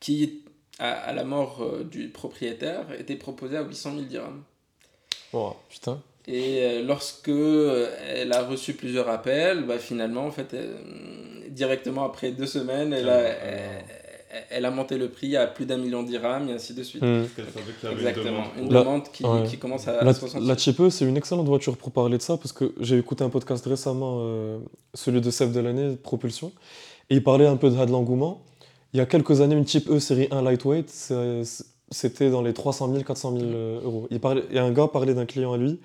qui, 0.01 0.45
à, 0.79 0.93
à 0.93 1.13
la 1.15 1.25
mort 1.25 1.63
euh, 1.63 1.83
du 1.85 2.09
propriétaire, 2.09 2.85
était 2.99 3.17
proposée 3.17 3.57
à 3.57 3.63
800 3.63 3.93
000 3.95 4.03
dirhams. 4.05 4.43
Oh, 5.33 5.55
putain. 5.71 6.01
Et 6.29 6.83
lorsque 6.83 7.29
elle 7.29 8.33
a 8.33 8.43
reçu 8.45 8.75
plusieurs 8.75 9.09
appels, 9.09 9.65
bah, 9.65 9.79
finalement, 9.79 10.27
en 10.27 10.31
fait, 10.31 10.55
directement 11.49 12.05
après 12.05 12.31
deux 12.33 12.47
semaines, 12.47 12.93
elle 12.93 13.09
a, 13.09 13.17
Ah. 13.17 13.23
elle, 13.23 13.85
elle 14.51 14.65
a 14.65 14.71
monté 14.71 14.97
le 14.97 15.09
prix 15.09 15.37
à 15.37 15.47
plus 15.47 15.67
d'un 15.67 15.77
million 15.77 16.03
de 16.03 16.09
dirhams 16.09 16.49
et 16.49 16.53
ainsi 16.53 16.75
de 16.75 16.83
suite. 16.83 17.03
Avait 17.03 17.27
Exactement. 17.93 18.45
une 18.57 18.65
Une 18.65 18.69
demande. 18.69 19.03
Qui, 19.13 19.25
ouais. 19.25 19.45
qui 19.47 19.59
commence 19.59 19.89
à 19.89 20.03
La, 20.03 20.15
60 20.15 20.43
la 20.43 20.91
c'est 20.91 21.05
une 21.05 21.17
excellente 21.17 21.47
voiture 21.47 21.77
pour 21.77 21.91
parler 21.93 22.17
de 22.17 22.23
ça 22.23 22.37
parce 22.37 22.53
que 22.53 22.75
j'ai 22.81 22.99
écouté 22.99 23.25
un 23.25 23.29
podcast 23.29 23.65
récemment, 23.67 24.19
euh, 24.21 24.59
celui 24.95 25.21
de 25.21 25.31
Sèvres 25.31 25.53
de 25.53 25.61
l'année, 25.61 25.97
Propulsion, 25.97 26.53
et 27.11 27.17
il 27.17 27.23
parlait 27.23 27.47
un 27.47 27.57
peu 27.57 27.71
de, 27.71 27.77
de 27.77 27.91
l'engouement. 27.91 28.43
Il 28.95 28.99
y 28.99 29.01
a 29.01 29.07
quelques 29.07 29.41
années, 29.41 29.55
une 29.55 29.65
Type 29.65 29.91
E 29.91 29.99
série 29.99 30.29
1 30.31 30.43
lightweight, 30.43 30.91
c'était 31.91 32.31
dans 32.31 32.43
les 32.43 32.53
300 32.55 32.91
000, 32.91 33.05
400 33.05 33.37
000 33.37 33.45
euh, 33.45 33.81
euros. 33.83 34.07
Il 34.11 34.21
parlait, 34.21 34.45
et 34.51 34.59
un 34.59 34.71
gars 34.71 34.89
parlait 34.89 35.15
d'un 35.15 35.27
client 35.27 35.53
à 35.53 35.57
lui 35.59 35.81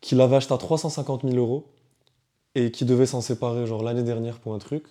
qui 0.00 0.14
l'avait 0.14 0.36
acheté 0.36 0.54
à 0.54 0.58
350 0.58 1.22
000 1.22 1.36
euros 1.36 1.64
et 2.54 2.70
qui 2.70 2.84
devait 2.84 3.06
s'en 3.06 3.20
séparer 3.20 3.66
genre 3.66 3.82
l'année 3.82 4.02
dernière 4.02 4.38
pour 4.38 4.54
un 4.54 4.58
truc. 4.58 4.84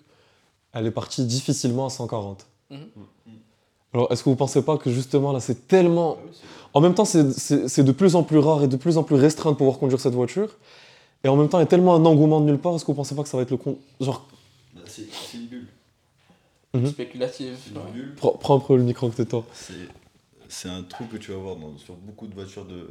Elle 0.73 0.87
est 0.87 0.91
partie 0.91 1.25
difficilement 1.25 1.85
à 1.85 1.89
140. 1.89 2.47
Mhm. 2.71 2.79
Alors, 3.93 4.11
est-ce 4.11 4.23
que 4.23 4.29
vous 4.29 4.35
pensez 4.37 4.61
pas 4.63 4.77
que 4.77 4.89
justement 4.89 5.31
là, 5.33 5.39
c'est 5.41 5.67
tellement 5.67 6.17
en 6.73 6.79
même 6.81 6.93
temps, 6.95 7.03
c'est- 7.05 7.31
c'est 7.33 7.67
c'est 7.67 7.83
de 7.83 7.91
plus 7.91 8.15
en 8.15 8.23
plus 8.23 8.37
rare 8.37 8.63
et 8.63 8.67
de 8.69 8.77
plus 8.77 8.97
en 8.97 9.03
plus 9.03 9.15
restreint 9.17 9.51
de 9.51 9.57
pouvoir 9.57 9.77
conduire 9.77 9.99
cette 9.99 10.13
voiture. 10.13 10.57
Et 11.23 11.27
en 11.27 11.35
même 11.35 11.49
temps, 11.49 11.57
il 11.59 11.61
y 11.61 11.63
a 11.63 11.67
tellement 11.67 11.93
un 11.95 12.05
engouement 12.05 12.39
de 12.39 12.45
nulle 12.45 12.57
part. 12.57 12.73
Est-ce 12.75 12.83
que 12.85 12.91
vous 12.91 12.95
pensez 12.95 13.13
pas 13.15 13.23
que 13.23 13.29
ça 13.29 13.37
va 13.37 13.43
être 13.43 13.51
le 13.51 13.57
con... 13.57 13.77
Genre, 13.99 14.25
Bah, 14.73 14.81
C'est 14.87 15.03
c'est 15.11 15.37
une 15.37 15.47
bulle. 15.47 15.67
spéculative. 16.87 17.57
C'est 17.63 17.71
une 17.75 17.91
bulle. 17.91 18.15
prends, 18.15 18.31
prends 18.31 18.55
un 18.55 18.59
peu 18.59 18.77
le 18.77 18.83
micro 18.83 19.09
que 19.09 19.15
t'es 19.17 19.25
toi. 19.25 19.45
C'est 19.53 19.73
c'est 20.47 20.69
un 20.69 20.83
truc 20.83 21.09
que 21.09 21.17
tu 21.17 21.31
vas 21.31 21.37
voir 21.37 21.55
dans- 21.57 21.77
sur 21.77 21.95
beaucoup 21.95 22.27
de 22.27 22.33
voitures 22.33 22.65
de 22.65 22.89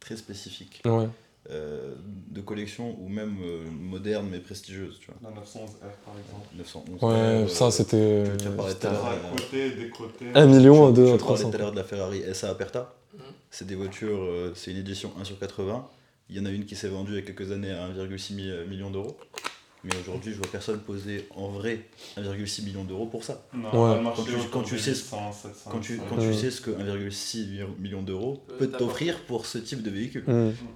très 0.00 0.16
spécifiques, 0.16 0.80
Ouais. 0.84 1.08
Euh, 1.50 1.94
de 2.30 2.40
collection 2.40 2.96
ou 3.00 3.08
même 3.08 3.36
euh, 3.42 3.64
modernes 3.70 4.28
mais 4.30 4.38
prestigieuses, 4.38 4.98
tu 5.00 5.08
vois. 5.10 5.30
La 5.30 5.36
911R 5.40 5.68
par 6.04 6.14
exemple. 6.18 6.48
911. 6.56 7.02
Ouais, 7.02 7.12
euh, 7.14 7.48
ça 7.48 7.70
c'était. 7.70 8.24
tu 8.38 8.48
as 8.48 8.50
parlé 8.52 8.72
c'était 8.72 8.88
tout 8.88 8.94
à 8.94 8.96
l'heure. 8.96 9.06
À 9.06 9.36
côté, 9.36 9.70
des 9.72 9.88
côtés. 9.90 10.26
Un 10.34 10.46
million 10.46 10.86
à 10.86 10.90
Tu- 10.90 10.96
deux 10.96 11.04
tu 11.06 11.12
à 11.12 11.18
parlais 11.18 11.18
300. 11.18 11.50
tout 11.50 11.56
à 11.56 11.58
l'heure 11.58 11.72
de 11.72 11.76
la 11.76 11.84
Ferrari 11.84 12.22
SA 12.32 12.50
Aperta. 12.50 12.94
Mhm. 13.14 13.20
C'est 13.50 13.66
des 13.66 13.74
voitures, 13.74 14.22
euh, 14.22 14.52
c'est 14.54 14.70
une 14.70 14.78
édition 14.78 15.12
1 15.20 15.24
sur 15.24 15.38
80. 15.38 15.86
Il 16.30 16.36
y 16.36 16.40
en 16.40 16.46
a 16.46 16.50
une 16.50 16.64
qui 16.64 16.74
s'est 16.76 16.88
vendue 16.88 17.12
il 17.12 17.16
y 17.16 17.18
a 17.18 17.22
quelques 17.22 17.52
années 17.52 17.70
à 17.70 17.86
1,6 17.88 18.34
mi- 18.34 18.50
million 18.68 18.90
d'euros. 18.90 19.16
Mais 19.84 19.90
aujourd'hui, 20.00 20.32
je 20.32 20.38
vois 20.38 20.46
personne 20.50 20.80
poser 20.80 21.26
en 21.36 21.48
vrai 21.48 21.80
1,6 22.16 22.62
million 22.64 22.84
d'euros 22.84 23.06
pour 23.06 23.22
ça. 23.22 23.46
Non, 23.52 23.68
Ouais. 23.68 24.00
Quand 24.16 24.22
tu- 24.24 24.32
quand 24.50 24.62
sais- 24.78 24.90
800, 24.92 25.30
700, 25.32 25.70
Quand 25.70 25.80
tu, 25.80 25.92
800. 25.94 26.04
quand 26.08 26.16
tu 26.18 26.32
sais 26.34 26.50
ce 26.50 26.60
que 26.62 26.70
1,6 26.70 27.48
million 27.78 28.02
d'euros 28.02 28.42
Peut 28.48 28.56
peut 28.68 28.70
t'offrir 28.78 29.20
pour 29.26 29.44
ce 29.46 29.58
type 29.58 29.82
de 29.82 29.90
véhicule. 29.90 30.24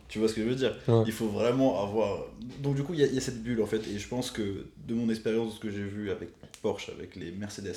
Tu 0.09 0.19
vois 0.19 0.29
ce 0.29 0.35
que 0.35 0.43
je 0.43 0.49
veux 0.49 0.55
dire? 0.55 0.77
Ouais. 0.87 1.03
Il 1.07 1.13
faut 1.13 1.29
vraiment 1.29 1.83
avoir. 1.83 2.27
Donc, 2.63 2.75
du 2.77 2.83
coup, 2.83 2.93
il 2.95 3.01
y, 3.01 3.03
a- 3.03 3.07
il 3.07 3.15
y 3.15 3.19
a 3.19 3.21
cette 3.21 3.43
bulle 3.43 3.63
en 3.63 3.67
fait. 3.67 3.83
Et 3.89 3.99
je 3.99 4.09
pense 4.09 4.31
que 4.31 4.67
de 4.87 4.95
mon 4.95 5.09
expérience, 5.09 5.53
de 5.53 5.55
ce 5.57 5.61
que 5.61 5.71
j'ai 5.71 5.85
vu 5.85 6.11
avec 6.11 6.29
Porsche, 6.63 6.91
avec 6.91 7.17
les 7.17 7.31
Mercedes, 7.33 7.75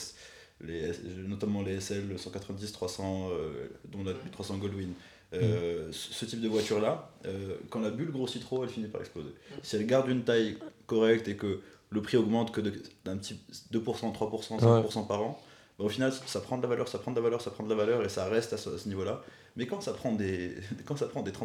les, 0.65 0.91
notamment 1.27 1.61
les 1.61 1.75
SL 1.79 2.17
190, 2.17 2.71
300, 2.71 3.29
euh, 3.31 3.67
dont 3.91 4.03
la 4.03 4.13
300 4.31 4.57
Goldwing, 4.57 4.89
euh, 5.33 5.87
ce 5.91 6.13
ce 6.13 6.25
type 6.25 6.41
de 6.41 6.47
voiture-là, 6.47 7.09
euh, 7.25 7.55
quand 7.69 7.79
la 7.79 7.89
bulle 7.89 8.11
grossit 8.11 8.41
trop, 8.41 8.63
elle 8.63 8.69
finit 8.69 8.87
par 8.87 9.01
exploser. 9.01 9.29
Si 9.63 9.75
elle 9.75 9.85
garde 9.85 10.09
une 10.09 10.23
taille 10.23 10.57
correcte 10.87 11.27
et 11.27 11.35
que 11.35 11.59
le 11.89 12.01
prix 12.01 12.17
augmente 12.17 12.51
que 12.51 12.61
d'un 13.05 13.17
petit 13.17 13.39
2%, 13.73 14.13
3%, 14.13 14.59
5% 14.59 15.07
par 15.07 15.21
an, 15.21 15.41
bah, 15.79 15.85
au 15.85 15.89
final, 15.89 16.11
ça 16.25 16.39
prend 16.41 16.57
de 16.57 16.63
la 16.63 16.69
valeur, 16.69 16.87
ça 16.87 16.99
prend 16.99 17.11
de 17.11 17.15
la 17.17 17.21
valeur, 17.21 17.41
ça 17.41 17.51
prend 17.51 17.63
de 17.63 17.69
la 17.69 17.75
valeur 17.75 18.03
et 18.03 18.09
ça 18.09 18.25
reste 18.25 18.53
à 18.53 18.57
ce, 18.57 18.77
ce 18.77 18.87
niveau-là. 18.87 19.21
Mais 19.57 19.65
quand 19.67 19.81
ça 19.81 19.91
prend 19.93 20.13
des, 20.13 20.55
quand 20.85 20.95
ça 20.97 21.07
prend 21.07 21.21
des 21.21 21.31
30%, 21.31 21.41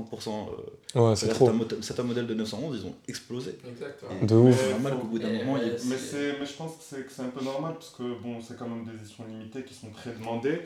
euh, 0.94 1.00
Ouais, 1.00 1.16
c'est 1.16 1.26
certains, 1.26 2.02
modèles 2.04 2.26
de 2.28 2.34
911, 2.34 2.78
ils 2.80 2.86
ont 2.86 2.94
explosé. 3.08 3.58
Exactement. 3.68 4.22
De 4.24 4.34
ouf. 4.34 4.56
C'est 4.60 4.70
normal 4.70 4.98
qu'au 5.00 5.06
bout 5.08 5.18
d'un 5.18 5.32
moment, 5.32 5.56
Et- 5.58 5.62
Mais, 5.86 5.96
mais 6.40 6.46
je 6.46 6.52
pense 6.56 6.72
que 6.76 6.82
c'est, 6.88 7.04
que 7.06 7.12
c'est 7.12 7.22
un 7.22 7.28
peu 7.30 7.44
normal 7.44 7.74
parce 7.74 7.90
que 7.90 8.02
bon, 8.22 8.40
c'est 8.40 8.56
quand 8.56 8.68
même 8.68 8.84
des 8.84 8.92
éditions 9.00 9.24
limitées 9.28 9.64
qui 9.64 9.74
sont 9.74 9.90
très 9.90 10.12
demandées 10.12 10.60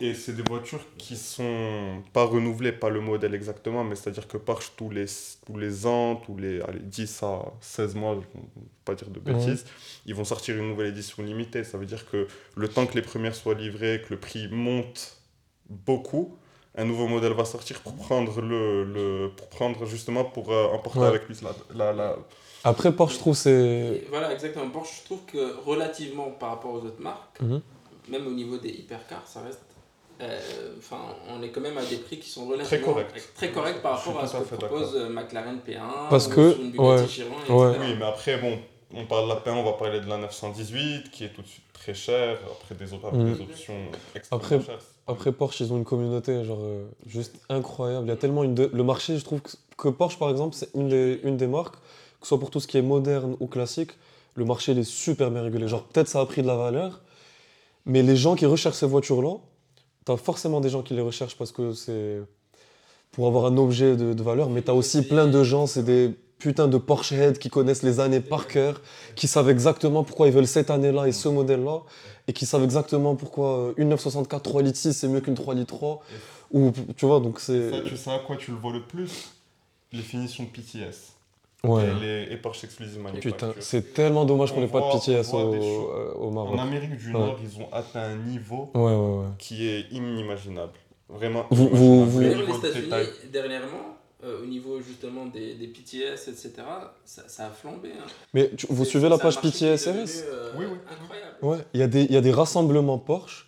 et 0.00 0.12
c'est 0.14 0.32
des 0.32 0.42
voitures 0.42 0.84
qui 0.98 1.16
sont 1.16 2.02
pas 2.12 2.24
renouvelées, 2.24 2.72
pas 2.72 2.90
le 2.90 3.00
modèle 3.00 3.34
exactement, 3.34 3.84
mais 3.84 3.94
c'est-à-dire 3.94 4.26
que 4.26 4.36
Porsche 4.36 4.72
tous 4.76 4.90
les, 4.90 5.06
tous 5.46 5.56
les 5.56 5.86
ans, 5.86 6.16
tous 6.16 6.36
les 6.36 6.60
allez, 6.62 6.80
10 6.80 7.22
à 7.22 7.44
16 7.60 7.94
mois, 7.94 8.14
je 8.14 8.18
ne 8.38 8.42
vais 8.42 8.48
pas 8.84 8.94
dire 8.94 9.08
de 9.10 9.20
bêtises, 9.20 9.64
ils 10.06 10.14
vont 10.14 10.24
sortir 10.24 10.56
une 10.56 10.68
nouvelle 10.70 10.88
édition 10.88 11.22
limitée. 11.22 11.62
Ça 11.64 11.78
veut 11.78 11.86
dire 11.86 12.08
que 12.10 12.26
le 12.56 12.68
temps 12.68 12.86
que 12.86 12.94
les 12.94 13.02
premières 13.02 13.34
soient 13.36 13.54
livrées, 13.54 14.02
que 14.06 14.14
le 14.14 14.20
prix 14.20 14.48
monte 14.48 15.18
beaucoup, 15.70 16.36
un 16.76 16.84
nouveau 16.84 17.06
modèle 17.06 17.32
va 17.32 17.44
sortir 17.44 17.80
pour 17.80 17.94
prendre 17.94 18.40
le, 18.40 18.82
le 18.84 19.30
pour 19.36 19.48
prendre 19.48 19.86
justement 19.86 20.24
pour 20.24 20.52
euh, 20.52 20.66
emporter 20.66 20.98
Ouais. 20.98 21.06
avec 21.06 21.28
lui 21.28 21.36
la, 21.42 21.52
la, 21.72 21.92
la- 21.92 22.16
Après, 22.64 22.90
Porsche, 22.92 23.14
je 23.14 23.18
trouve, 23.20 23.36
c'est. 23.36 24.04
Voilà, 24.10 24.32
exactement. 24.32 24.68
Porsche, 24.70 24.98
je 25.00 25.04
trouve 25.04 25.20
que 25.24 25.54
relativement 25.64 26.30
par 26.32 26.50
rapport 26.50 26.72
aux 26.74 26.78
autres 26.84 27.00
marques, 27.00 27.40
Mhm. 27.40 27.60
même 28.08 28.26
au 28.26 28.32
niveau 28.32 28.58
des 28.58 28.70
hypercars, 28.70 29.26
ça 29.28 29.40
reste. 29.42 29.60
Euh, 30.20 30.40
Enfin, 30.78 30.98
on 31.30 31.42
est 31.42 31.50
quand 31.50 31.60
même 31.60 31.78
à 31.78 31.84
des 31.84 31.96
prix 31.96 32.18
qui 32.18 32.28
sont 32.28 32.46
relativement 32.46 32.84
corrects. 32.92 33.34
très 33.34 33.50
corrects 33.50 33.80
par 33.82 33.98
rapport 33.98 34.20
à 34.22 34.26
ce 34.26 34.36
que 34.36 34.54
propose 34.56 34.94
euh, 34.96 35.08
McLaren 35.08 35.58
P1 35.66 36.08
Parce 36.10 36.26
ou 36.26 36.30
que- 36.30 36.60
une 36.60 36.70
Bugatti 36.72 37.02
ouais, 37.02 37.06
Chiron, 37.08 37.58
ouais. 37.60 37.70
etc. 37.72 37.84
Oui, 37.88 37.96
mais 37.98 38.04
après, 38.06 38.36
bon, 38.38 38.58
on 38.94 39.06
parle 39.06 39.24
de 39.24 39.28
la 39.30 39.40
P1, 39.40 39.54
on 39.56 39.64
va 39.64 39.72
parler 39.72 40.00
de 40.00 40.06
la 40.08 40.18
918, 40.18 41.10
qui 41.10 41.24
est 41.24 41.30
tout 41.30 41.42
de 41.42 41.46
suite 41.46 41.64
très 41.72 41.94
chère, 41.94 42.38
après 42.60 42.74
des, 42.74 42.92
autres, 42.92 43.10
des 43.12 43.40
options 43.40 43.74
extrêmement 44.14 44.44
Après- 44.44 44.60
chères. 44.62 44.78
Après, 45.06 45.32
Porsche, 45.32 45.60
ils 45.60 45.72
ont 45.72 45.76
une 45.76 45.84
communauté 45.84 46.44
genre 46.44 46.60
euh, 46.62 46.86
juste 47.06 47.34
incroyable. 47.50 48.06
Il 48.06 48.10
y 48.10 48.12
a 48.12 48.16
tellement 48.16 48.42
une. 48.44 48.54
de- 48.54 48.70
Le 48.72 48.82
marché, 48.84 49.18
je 49.18 49.24
trouve 49.24 49.40
que, 49.42 49.50
que 49.76 49.88
Porsche, 49.88 50.18
par 50.18 50.30
exemple, 50.30 50.54
c'est 50.54 50.70
une 50.74 50.88
des, 50.88 51.20
une 51.24 51.36
des 51.36 51.46
marques, 51.46 51.74
que 51.74 51.80
ce 52.22 52.28
soit 52.28 52.38
pour 52.40 52.50
tout 52.50 52.58
ce 52.60 52.66
qui 52.66 52.78
est 52.78 52.82
moderne 52.82 53.36
ou 53.40 53.46
classique, 53.46 53.90
le 54.36 54.44
marché 54.46 54.72
il 54.72 54.78
est 54.78 54.82
super 54.84 55.30
bien 55.30 55.42
régulé. 55.42 55.68
Genre, 55.68 55.82
peut-être 55.84 56.08
ça 56.08 56.20
a 56.20 56.26
pris 56.26 56.40
de 56.42 56.46
la 56.46 56.56
valeur, 56.56 57.00
mais 57.84 58.02
les 58.02 58.16
gens 58.16 58.34
qui 58.34 58.46
recherchent 58.46 58.76
ces 58.76 58.86
voitures-là, 58.86 59.34
t'as 60.04 60.16
forcément 60.16 60.60
des 60.60 60.68
gens 60.68 60.82
qui 60.82 60.94
les 60.94 61.00
recherchent 61.00 61.36
parce 61.36 61.52
que 61.52 61.72
c'est 61.72 62.20
pour 63.12 63.26
avoir 63.26 63.46
un 63.46 63.56
objet 63.56 63.96
de, 63.96 64.12
de 64.12 64.22
valeur, 64.22 64.50
mais 64.50 64.62
t'as 64.62 64.72
aussi 64.72 65.02
plein 65.02 65.26
de 65.26 65.44
gens, 65.44 65.66
c'est 65.66 65.84
des 65.84 66.14
putains 66.38 66.68
de 66.68 66.78
Porsche 66.78 67.12
head 67.12 67.38
qui 67.38 67.48
connaissent 67.48 67.82
les 67.82 68.00
années 68.00 68.20
par 68.20 68.46
cœur, 68.48 68.80
qui 69.14 69.28
savent 69.28 69.48
exactement 69.48 70.04
pourquoi 70.04 70.26
ils 70.26 70.32
veulent 70.32 70.46
cette 70.46 70.70
année-là 70.70 71.06
et 71.06 71.12
ce 71.12 71.28
modèle-là, 71.28 71.82
et 72.28 72.32
qui 72.32 72.44
savent 72.44 72.64
exactement 72.64 73.14
pourquoi 73.14 73.58
euh, 73.58 73.74
une 73.76 73.88
964 73.88 74.42
3 74.42 74.62
litres 74.62 74.78
6 74.78 74.92
c'est 74.92 75.08
mieux 75.08 75.20
qu'une 75.20 75.34
3 75.34 75.54
litres 75.54 75.74
3, 75.74 76.02
ou 76.52 76.72
tu 76.96 77.06
vois, 77.06 77.20
donc 77.20 77.40
c'est... 77.40 77.70
Ça, 77.70 77.80
tu 77.80 77.96
sais 77.96 78.10
à 78.10 78.18
quoi 78.18 78.36
tu 78.36 78.50
le 78.50 78.56
vois 78.58 78.72
le 78.72 78.82
plus? 78.82 79.30
Les 79.92 80.02
finitions 80.02 80.44
PTS. 80.44 81.13
Ouais. 81.64 81.82
Et, 81.84 82.00
les, 82.26 82.32
et 82.32 82.36
Porsche 82.36 82.64
Exclusive 82.64 83.00
Manufacture. 83.00 83.32
Putain, 83.32 83.52
c'est 83.60 83.94
tellement 83.94 84.24
dommage 84.24 84.52
qu'on 84.52 84.58
On 84.58 84.60
n'ait 84.60 84.68
pas 84.68 84.80
de 84.80 84.84
au, 84.84 84.88
voit 85.48 85.56
des 85.56 85.62
choses. 85.62 85.86
euh, 85.94 86.12
au 86.14 86.30
Maroc. 86.30 86.54
En 86.54 86.58
Amérique 86.62 86.96
du 86.96 87.06
Ouais. 87.06 87.12
Nord, 87.12 87.38
ils 87.42 87.60
ont 87.62 87.68
atteint 87.72 88.02
un 88.02 88.16
niveau 88.16 88.70
Ouais, 88.74 88.82
ouais, 88.82 89.18
ouais. 89.18 89.26
qui 89.38 89.66
est 89.68 89.86
inimaginable. 89.90 90.72
Vraiment. 91.08 91.46
Vous- 91.50 91.68
vous- 92.06 92.20
D'ailleurs, 92.20 92.40
les 92.48 92.56
États-Unis, 92.68 92.90
dernièrement, 93.32 93.96
euh, 94.24 94.42
au 94.42 94.46
niveau 94.46 94.80
justement 94.80 95.26
des, 95.26 95.54
des 95.54 95.66
PTS, 95.68 96.28
etc., 96.28 96.52
ça, 97.04 97.22
ça 97.28 97.46
a 97.46 97.50
flambé. 97.50 97.90
hein. 97.92 98.06
Mais 98.32 98.50
tu- 98.56 98.66
vous 98.70 98.84
suivez 98.84 99.08
la 99.08 99.18
page 99.18 99.34
marché 99.36 99.50
qui 99.50 99.64
est 99.66 99.74
PTS 99.74 99.86
devenu, 99.86 100.02
RS 100.04 100.22
euh, 100.26 100.52
Oui, 100.58 100.64
oui. 100.70 100.78
Incroyable, 100.90 101.36
Ouais, 101.42 101.58
il 101.74 101.80
y, 101.80 101.82
a 101.82 101.86
des- 101.86 102.04
il 102.04 102.12
y 102.12 102.16
a 102.16 102.20
des 102.22 102.32
rassemblements 102.32 102.98
Porsche. 102.98 103.46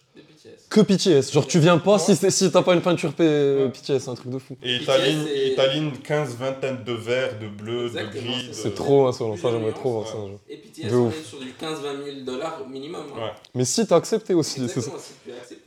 Que 0.68 0.81
PTS. 0.81 1.33
Genre, 1.33 1.46
tu 1.46 1.59
viens 1.59 1.79
pas 1.79 1.98
si, 1.98 2.50
t'as 2.50 2.62
pas 2.62 2.74
une 2.74 2.81
peinture 2.83 3.12
P- 3.12 3.22
Ouais. 3.24 3.68
PTS, 3.70 3.98
c'est 4.00 4.09
un 4.11 4.14
truc 4.14 4.31
de 4.31 4.38
fou. 4.38 4.57
Et 4.62 4.76
Italine, 4.76 5.24
c'est- 5.26 5.48
Italine 5.52 5.92
15 5.98 6.35
vingtaine 6.37 6.83
de 6.85 6.92
verts, 6.92 7.38
de 7.38 7.46
bleus, 7.48 7.90
de 7.90 8.02
gris. 8.11 8.48
c'est- 8.52 8.70
de- 8.70 8.74
trop 8.74 9.07
insolent, 9.07 9.37
ça 9.37 9.42
Plusieurs 9.42 9.52
j'aimerais 9.61 9.72
trop 9.72 9.92
voir 9.92 10.09
ça. 10.09 10.14
Et 10.48 10.57
PTS, 10.57 10.90
De 10.90 10.96
on 10.96 11.07
ouf. 11.07 11.18
est 11.18 11.22
sur 11.22 11.38
du 11.38 11.52
15-20 11.52 12.05
000 12.05 12.16
dollars 12.24 12.61
au 12.64 12.68
minimum. 12.68 13.02
hein. 13.16 13.20
Ouais. 13.26 13.33
Mais 13.55 13.64
si 13.64 13.87
t'as 13.87 13.96
accepté 13.96 14.35
aussi, 14.35 14.68
c'est 14.68 14.81
ça. 14.81 14.90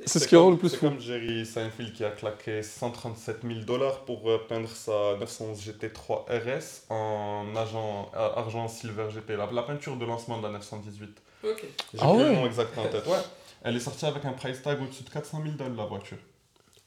C'est 0.05 0.19
ce 0.19 0.27
qui 0.27 0.35
rend 0.35 0.49
le 0.51 0.57
plus 0.57 0.69
C'est 0.69 0.77
fou. 0.77 0.89
comme 0.89 0.99
Jerry 0.99 1.45
Seinfeld 1.45 1.93
qui 1.93 2.03
a 2.03 2.09
claqué 2.09 2.62
137 2.63 3.38
000 3.43 3.59
dollars 3.65 3.99
pour 4.05 4.29
euh, 4.29 4.38
peindre 4.49 4.69
sa 4.73 5.15
911 5.19 5.62
GT3 5.62 6.25
RS 6.29 6.83
en 6.89 7.45
argent, 7.55 8.12
euh, 8.15 8.29
argent 8.35 8.67
silver 8.67 9.05
GT. 9.13 9.35
La, 9.38 9.49
la 9.51 9.62
peinture 9.63 9.95
de 9.97 10.05
lancement 10.05 10.38
de 10.39 10.43
la 10.43 10.49
918. 10.53 11.09
Ok. 11.43 11.63
J'ai 11.93 11.99
Ah 12.01 12.09
plus 12.13 12.17
ouais? 12.23 12.29
le 12.29 12.35
nom 12.35 12.45
exact 12.45 12.77
en 12.77 12.83
tête. 12.83 13.05
Ouais. 13.05 13.13
Elle 13.63 13.75
est 13.75 13.79
sortie 13.81 14.05
avec 14.05 14.23
un 14.25 14.31
price 14.33 14.61
tag 14.61 14.81
au-dessus 14.81 15.03
de 15.03 15.09
400 15.09 15.39
000 15.43 15.55
dollars 15.57 15.75
la 15.75 15.85
voiture. 15.85 16.17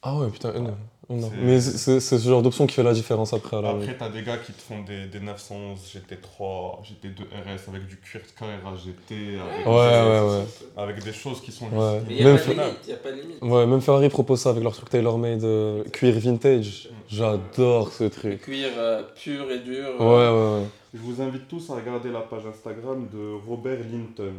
Ah 0.04 0.16
ouais, 0.18 0.28
putain, 0.30 0.52
énorme. 0.52 0.74
énorme. 1.08 1.32
C'est- 1.32 1.44
Mais 1.44 1.60
c'est 1.60 2.00
ce 2.00 2.16
genre 2.28 2.42
d'option 2.42 2.66
qui 2.66 2.74
fait 2.74 2.82
la 2.82 2.92
différence 2.92 3.32
après. 3.32 3.56
à 3.58 3.60
la 3.60 3.68
Après, 3.70 3.96
t'as 3.96 4.08
des 4.08 4.22
gars 4.22 4.36
qui 4.38 4.52
te 4.52 4.60
font 4.60 4.82
des, 4.82 5.06
des 5.06 5.20
911 5.20 5.78
GT3, 5.94 6.82
GT2 6.82 7.22
RS 7.22 7.68
avec 7.68 7.86
du 7.86 7.98
cuir 7.98 8.20
Carrera 8.36 8.74
GT, 8.74 9.38
avec, 9.38 9.64
Ouais, 9.66 9.72
ouais, 9.72 10.38
ouais. 10.38 10.44
avec 10.76 11.04
des 11.04 11.12
choses 11.12 11.40
qui 11.40 11.52
sont 11.52 11.66
Ouais. 11.66 12.02
Mais 12.08 12.14
n'y 12.16 12.20
a 12.22 12.24
Même 12.24 12.36
pas 12.38 12.48
limite. 12.52 12.90
A 12.90 12.96
pas 12.96 13.12
de 13.12 13.20
limite. 13.20 13.42
Ouais, 13.42 13.64
même 13.66 13.80
Ferrari 13.80 14.08
propose 14.08 14.40
ça 14.40 14.50
avec 14.50 14.64
leur 14.64 14.72
truc 14.74 14.88
tailor-made 14.90 15.44
euh, 15.44 15.84
cuir 15.84 16.18
vintage. 16.18 16.88
J'adore 17.08 17.92
ce 17.92 18.04
Le 18.04 18.10
truc. 18.10 18.40
cuir 18.42 18.70
euh, 18.76 19.02
pur 19.14 19.50
et 19.52 19.60
dur. 19.60 20.00
Ouais, 20.00 20.06
euh, 20.06 20.56
ouais, 20.56 20.62
ouais. 20.62 20.66
Je 20.94 20.98
vous 20.98 21.22
invite 21.22 21.46
tous 21.46 21.70
à 21.70 21.76
regarder 21.76 22.10
la 22.10 22.20
page 22.22 22.44
Instagram 22.46 23.08
de 23.12 23.34
Robert 23.48 23.78
Linton. 23.78 24.34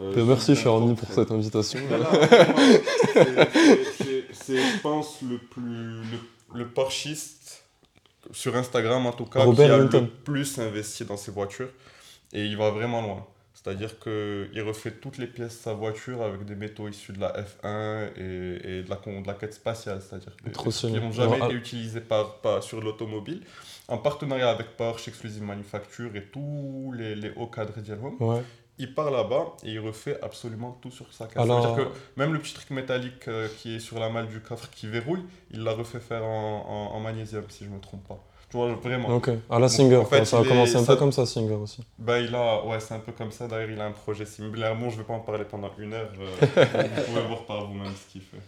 Euh, 0.00 0.12
Ben, 0.14 0.24
merci, 0.24 0.52
un 0.52 0.94
pour 0.94 1.08
cette 1.12 1.30
invitation. 1.30 1.78
C'est- 4.32 4.56
je 4.56 4.80
pense, 4.82 5.20
le 5.22 5.38
plus. 5.38 5.62
Le, 5.64 6.18
le 6.54 6.66
Porschiste, 6.68 7.64
sur 8.32 8.56
Instagram 8.56 9.06
en 9.06 9.12
tout 9.12 9.24
cas, 9.26 9.44
Robert 9.44 9.66
qui 9.68 9.72
a 9.72 9.78
Linton. 9.78 10.00
le 10.02 10.06
plus 10.08 10.58
investi 10.58 11.04
dans 11.04 11.16
ses 11.16 11.30
voitures. 11.30 11.70
Et 12.32 12.44
il 12.46 12.56
va 12.56 12.70
vraiment 12.70 13.02
loin. 13.02 13.26
C'est-à-dire 13.54 13.98
qu'il 13.98 14.62
refait 14.62 14.92
toutes 14.92 15.18
les 15.18 15.26
pièces 15.26 15.58
de 15.58 15.62
sa 15.62 15.74
voiture 15.74 16.22
avec 16.22 16.44
des 16.46 16.54
métaux 16.54 16.88
issus 16.88 17.12
de 17.12 17.20
la 17.20 17.32
F1 17.32 18.08
et, 18.16 18.78
et 18.78 18.82
de, 18.82 18.88
la, 18.88 18.96
de 19.20 19.26
la 19.26 19.34
quête 19.34 19.52
spatiale, 19.52 20.00
c'est-à-dire 20.00 20.32
qui 20.88 21.00
n'ont 21.00 21.12
jamais 21.12 21.36
été 21.46 21.54
utilisés 21.54 22.00
par, 22.00 22.36
par- 22.36 22.62
sur 22.62 22.80
l'automobile, 22.80 23.42
en 23.88 23.98
partenariat 23.98 24.48
avec 24.48 24.76
Porsche, 24.78 25.08
Exclusive 25.08 25.42
Manufacture 25.42 26.16
et 26.16 26.22
tous 26.32 26.94
les, 26.96 27.14
les 27.14 27.32
hauts 27.36 27.48
cadres 27.48 27.78
d'Yelhome. 27.80 28.16
Ouais. 28.20 28.42
Il 28.82 28.94
part 28.94 29.10
là-bas 29.10 29.56
et 29.62 29.72
il 29.72 29.78
refait 29.78 30.18
absolument 30.22 30.78
tout 30.80 30.90
sur 30.90 31.12
sa 31.12 31.26
caisse. 31.26 31.36
Alors- 31.36 31.62
C'est-à-dire 31.62 31.92
que 31.92 31.98
même 32.16 32.32
le 32.32 32.38
petit 32.38 32.54
truc 32.54 32.70
métallique 32.70 33.28
euh, 33.28 33.46
qui 33.58 33.76
est 33.76 33.78
sur 33.78 33.98
la 33.98 34.08
malle 34.08 34.28
du 34.28 34.40
coffre 34.40 34.70
qui 34.70 34.86
verrouille, 34.86 35.22
il 35.50 35.60
l'a 35.64 35.72
refait 35.72 36.00
faire 36.00 36.24
en, 36.24 36.64
en- 36.92 36.96
en 36.96 37.00
magnésium, 37.00 37.44
si 37.50 37.64
je 37.64 37.68
me 37.68 37.78
trompe 37.78 38.08
pas. 38.08 38.18
Tu 38.48 38.56
vois, 38.56 38.72
vraiment. 38.74 39.08
Ok. 39.14 39.28
À 39.50 39.58
la 39.58 39.68
Singer, 39.68 39.96
en 39.98 40.04
fait, 40.06 40.24
ça 40.24 40.38
a 40.38 40.42
est- 40.42 40.48
commencé 40.48 40.76
un 40.76 40.82
ça- 40.84 40.94
peu 40.94 40.98
comme 40.98 41.12
ça, 41.12 41.24
Singer 41.26 41.54
aussi. 41.54 41.82
Bah, 41.98 42.18
il 42.18 42.34
a, 42.34 42.64
ouais, 42.64 42.80
c'est 42.80 42.94
un 42.94 42.98
peu 42.98 43.12
comme 43.12 43.30
ça. 43.30 43.46
D'ailleurs, 43.46 43.70
il 43.70 43.80
a 43.80 43.84
un 43.86 43.92
projet 43.92 44.24
similaire. 44.26 44.74
Bon, 44.76 44.88
je 44.90 44.96
vais 44.96 45.04
pas 45.04 45.12
en 45.12 45.20
parler 45.20 45.44
pendant 45.44 45.70
une 45.78 45.92
heure. 45.92 46.10
euh, 46.18 46.30
vous 46.96 47.02
pouvez 47.12 47.22
voir 47.28 47.44
par 47.46 47.66
vous-même 47.68 47.92
ce 47.94 48.10
qu'il 48.10 48.22
fait. 48.22 48.40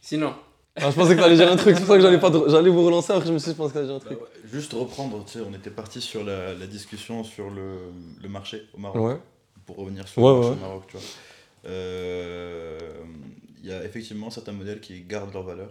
Sinon, 0.00 0.34
Ah, 0.76 0.90
je 0.90 0.94
pensais 0.96 1.16
que 1.16 1.20
t'allais 1.20 1.36
dire 1.36 1.50
un 1.50 1.56
truc, 1.56 1.74
c'est 1.74 1.80
pour 1.80 1.88
ça 1.88 1.96
que 1.96 2.02
j'allais 2.02 2.20
pas 2.20 2.30
te- 2.30 2.50
j'allais 2.50 2.68
vous 2.70 2.84
relancer, 2.84 3.12
après 3.12 3.26
je 3.28 3.32
me 3.32 3.38
suis 3.38 3.50
dit, 3.50 3.52
je 3.54 3.56
pense 3.56 3.68
que 3.68 3.74
t'allais 3.74 3.86
dire 3.86 3.94
un 3.96 3.98
Bah 3.98 4.04
truc. 4.04 4.20
ouais, 4.20 4.26
Juste 4.52 4.72
reprendre, 4.74 5.24
tu 5.24 5.32
sais, 5.38 5.44
on 5.48 5.54
était 5.54 5.70
parti 5.70 6.00
sur 6.02 6.22
la, 6.22 6.52
la 6.54 6.66
discussion 6.66 7.24
sur 7.24 7.48
le, 7.50 7.78
le 8.22 8.28
marché 8.28 8.62
au 8.74 8.78
Maroc. 8.78 9.02
Ouais. 9.02 9.18
Pour 9.64 9.76
revenir 9.76 10.06
sur 10.06 10.22
Ouais, 10.22 10.32
le 10.32 10.38
marché 10.40 10.52
au 10.52 10.60
Maroc, 10.60 10.82
tu 10.88 10.96
vois. 10.96 11.06
Euh, 11.66 12.78
Il 13.62 13.68
y 13.68 13.72
a 13.72 13.84
effectivement 13.84 14.30
certains 14.30 14.52
modèles 14.52 14.80
qui 14.80 15.00
gardent 15.02 15.32
leur 15.32 15.42
valeur. 15.42 15.70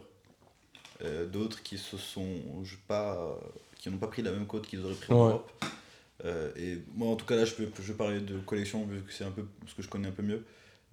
Euh, 1.04 1.26
D'autres 1.26 1.62
qui 1.64 1.78
se 1.78 1.98
sont 1.98 2.28
je- 2.64 2.76
pas, 2.88 3.38
qui 3.78 3.90
n'ont 3.90 3.98
pas 3.98 4.08
pris 4.08 4.22
la 4.22 4.32
même 4.32 4.48
cote 4.48 4.68
qu'ils 4.68 4.84
auraient 4.84 4.94
pris 4.96 5.14
en. 5.14 5.28
Europe. 5.30 5.52
Euh, 6.26 6.50
et 6.58 6.80
moi, 6.96 7.10
en 7.10 7.16
tout 7.16 7.26
cas, 7.26 7.36
là, 7.36 7.46
je 7.46 7.54
peux, 7.54 7.68
je 7.82 7.92
vais 7.92 7.98
parler 7.98 8.20
de 8.22 8.38
collection 8.40 8.86
vu 8.86 9.02
que 9.02 9.14
c'est 9.14 9.24
un 9.26 9.32
peu 9.32 9.46
ce 9.68 9.76
que 9.76 9.82
je 9.82 9.88
connais 9.90 10.08
un 10.08 10.12
peu 10.12 10.24
mieux. 10.24 10.44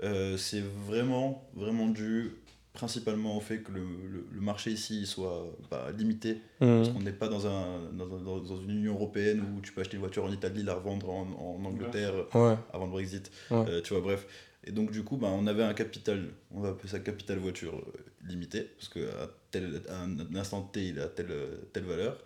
Euh, 0.02 0.36
c'est 0.36 0.62
vraiment, 0.86 1.48
vraiment 1.54 1.86
dû 1.88 2.32
principalement 2.72 3.36
au 3.36 3.40
fait 3.40 3.58
que 3.58 3.70
le, 3.72 3.80
le- 3.80 4.26
le 4.32 4.40
marché 4.40 4.70
ici 4.70 5.06
soit 5.06 5.44
bah, 5.70 5.88
limité. 5.96 6.40
Mhm. 6.60 6.76
Parce 6.78 6.88
qu'on 6.90 7.00
n'est 7.00 7.12
pas 7.12 7.28
dans, 7.28 7.46
un, 7.46 7.90
dans, 7.92 8.06
dans- 8.06 8.38
dans 8.40 8.56
une 8.62 8.70
Union 8.70 8.94
européenne 8.94 9.42
où 9.56 9.60
tu 9.60 9.72
peux 9.72 9.80
acheter 9.82 9.94
une 9.96 10.00
voiture 10.00 10.24
en 10.24 10.32
Italie, 10.32 10.62
la 10.62 10.74
revendre 10.74 11.10
en, 11.10 11.22
en 11.60 11.64
Angleterre 11.64 12.14
Ouais. 12.34 12.56
avant 12.72 12.86
le 12.86 12.92
Brexit. 12.92 13.30
Ouais. 13.50 13.64
Euh, 13.68 13.80
tu 13.82 13.92
vois, 13.94 14.02
bref. 14.02 14.26
Et 14.64 14.70
donc, 14.72 14.90
du 14.92 15.02
coup, 15.02 15.16
bah, 15.16 15.28
on 15.30 15.46
avait 15.46 15.64
un 15.64 15.74
capital, 15.74 16.28
on 16.52 16.60
va 16.60 16.70
appeler 16.70 16.88
ça 16.88 17.00
capital 17.00 17.38
voiture 17.38 17.74
euh, 17.74 18.28
limité, 18.28 18.62
parce 18.78 18.88
qu'à 18.88 19.28
tel, 19.50 19.82
à 19.88 20.02
un 20.02 20.34
instant 20.36 20.62
T, 20.62 20.86
il 20.88 21.00
a 21.00 21.08
telle, 21.08 21.34
telle 21.72 21.84
valeur. 21.84 22.16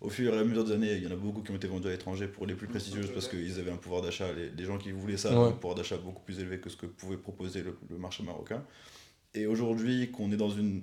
Au 0.00 0.10
fur 0.10 0.34
et 0.34 0.38
à 0.38 0.44
mesure 0.44 0.64
des 0.64 0.72
années, 0.72 0.92
il 0.96 1.04
y 1.04 1.06
en 1.06 1.12
a 1.12 1.16
beaucoup 1.16 1.40
qui 1.40 1.50
ont 1.52 1.56
été 1.56 1.66
vendus 1.68 1.86
à 1.86 1.90
l'étranger 1.92 2.26
pour 2.26 2.46
les 2.46 2.54
plus 2.54 2.66
prestigieuses 2.66 3.10
parce 3.14 3.26
qu'ils 3.28 3.58
avaient 3.58 3.70
un 3.70 3.76
pouvoir 3.78 4.02
d'achat, 4.02 4.26
les, 4.34 4.50
les 4.50 4.64
gens 4.64 4.76
qui 4.76 4.90
voulaient 4.90 5.16
ça 5.16 5.28
avaient 5.30 5.48
un 5.48 5.52
pouvoir 5.52 5.76
d'achat 5.76 5.96
beaucoup 5.96 6.22
plus 6.22 6.40
élevé 6.40 6.58
que 6.58 6.68
ce 6.68 6.76
que 6.76 6.84
pouvait 6.84 7.16
proposer 7.16 7.62
le, 7.62 7.78
le 7.88 7.96
marché 7.96 8.22
marocain. 8.22 8.62
Et 9.34 9.46
aujourd'hui, 9.46 10.10
qu'on 10.10 10.30
est 10.32 10.36
dans 10.36 10.50
une, 10.50 10.82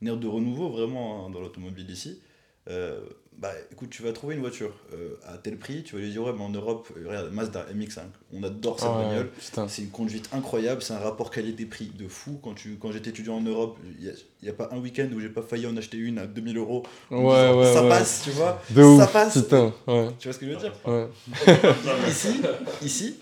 une 0.00 0.08
ère 0.08 0.16
de 0.16 0.26
renouveau 0.26 0.70
vraiment 0.70 1.26
hein, 1.26 1.30
dans 1.30 1.40
l'automobile 1.40 1.88
ici, 1.90 2.20
euh, 2.68 3.00
bah 3.38 3.52
écoute, 3.72 3.88
tu 3.88 4.02
vas 4.02 4.12
trouver 4.12 4.34
une 4.34 4.42
voiture 4.42 4.72
euh, 4.92 5.16
à 5.26 5.38
tel 5.38 5.56
prix, 5.56 5.82
tu 5.82 5.94
vas 5.94 6.02
lui 6.02 6.10
dire 6.10 6.22
ouais, 6.22 6.32
mais 6.36 6.42
en 6.42 6.50
Europe, 6.50 6.88
euh, 6.94 7.08
regarde, 7.08 7.32
Mazda 7.32 7.66
MX5, 7.74 8.00
on 8.34 8.42
adore 8.42 8.78
cette 8.78 8.90
ouais, 8.90 8.96
bagnole. 8.96 9.30
C'est 9.68 9.82
une 9.82 9.88
conduite 9.88 10.28
incroyable, 10.32 10.82
c'est 10.82 10.92
un 10.92 10.98
rapport 10.98 11.30
qualité-prix 11.30 11.92
de 11.96 12.06
fou. 12.06 12.38
Quand, 12.42 12.52
tu, 12.52 12.76
quand 12.76 12.92
j'étais 12.92 13.10
étudiant 13.10 13.36
en 13.36 13.40
Europe, 13.40 13.78
il 13.98 14.14
n'y 14.42 14.48
a, 14.48 14.52
pas 14.52 14.68
un 14.72 14.78
week-end 14.78 15.08
où 15.14 15.20
j'ai 15.20 15.30
pas 15.30 15.42
failli 15.42 15.66
en 15.66 15.76
acheter 15.76 15.96
une 15.96 16.18
à 16.18 16.26
2000 16.26 16.58
euros. 16.58 16.82
Ouais, 17.10 17.18
ouais, 17.18 17.72
ça 17.72 17.82
ouais. 17.82 17.88
passe, 17.88 18.22
tu 18.24 18.30
vois. 18.30 18.60
De 18.70 18.82
ça 18.82 19.04
ouf, 19.04 19.12
passe. 19.12 19.38
putain. 19.38 19.72
Ouais, 19.86 20.08
Tu 20.18 20.28
vois 20.28 20.34
ce 20.34 20.38
que 20.38 20.46
je 20.46 20.50
veux 20.50 20.58
dire? 20.58 20.74
Ouais. 20.84 21.08
Ici, 22.08 22.42
ici, 22.82 23.16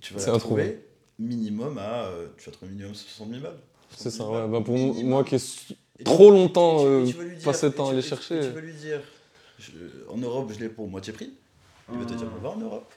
tu 0.00 0.14
vas 0.14 0.32
la 0.32 0.38
trouver 0.38 0.78
minimum 1.18 1.78
à, 1.78 2.04
euh, 2.06 2.26
tu 2.38 2.46
vas 2.46 2.52
trouver 2.52 2.72
minimum 2.72 2.94
60 2.94 3.28
000 3.30 3.40
balles. 3.42 3.52
C'est 3.90 4.10
60 4.10 4.12
ça, 4.12 4.24
000 4.32 4.44
ouais. 4.46 4.48
Bah, 4.58 4.64
pour 4.64 4.74
Minimum. 4.74 5.08
moi 5.08 5.24
qui 5.24 5.34
est 5.36 5.72
Et 5.98 6.04
trop 6.04 6.26
tu- 6.26 6.32
longtemps 6.32 6.80
tu- 6.80 6.86
euh, 6.86 7.06
tu 7.06 7.12
vas 7.14 7.22
lui 7.24 7.36
dire- 7.36 7.44
passé 7.44 7.66
le 7.66 7.72
et 7.72 7.76
temps 7.76 7.84
à 7.84 7.86
tu- 7.86 7.92
aller 7.92 8.00
et 8.00 8.02
tu- 8.02 8.08
chercher. 8.08 8.40
Tu 8.40 8.48
vas 8.50 8.60
lui 8.60 8.72
dire, 8.74 9.00
je- 9.58 9.70
en 10.12 10.16
Europe, 10.18 10.50
je 10.54 10.60
l'ai 10.60 10.68
pour 10.68 10.88
moitié 10.88 11.12
prix. 11.12 11.32
Il 11.92 11.98
va 11.98 12.04
te 12.04 12.14
dire, 12.14 12.26
va 12.42 12.48
en 12.50 12.56
Europe. 12.58 12.92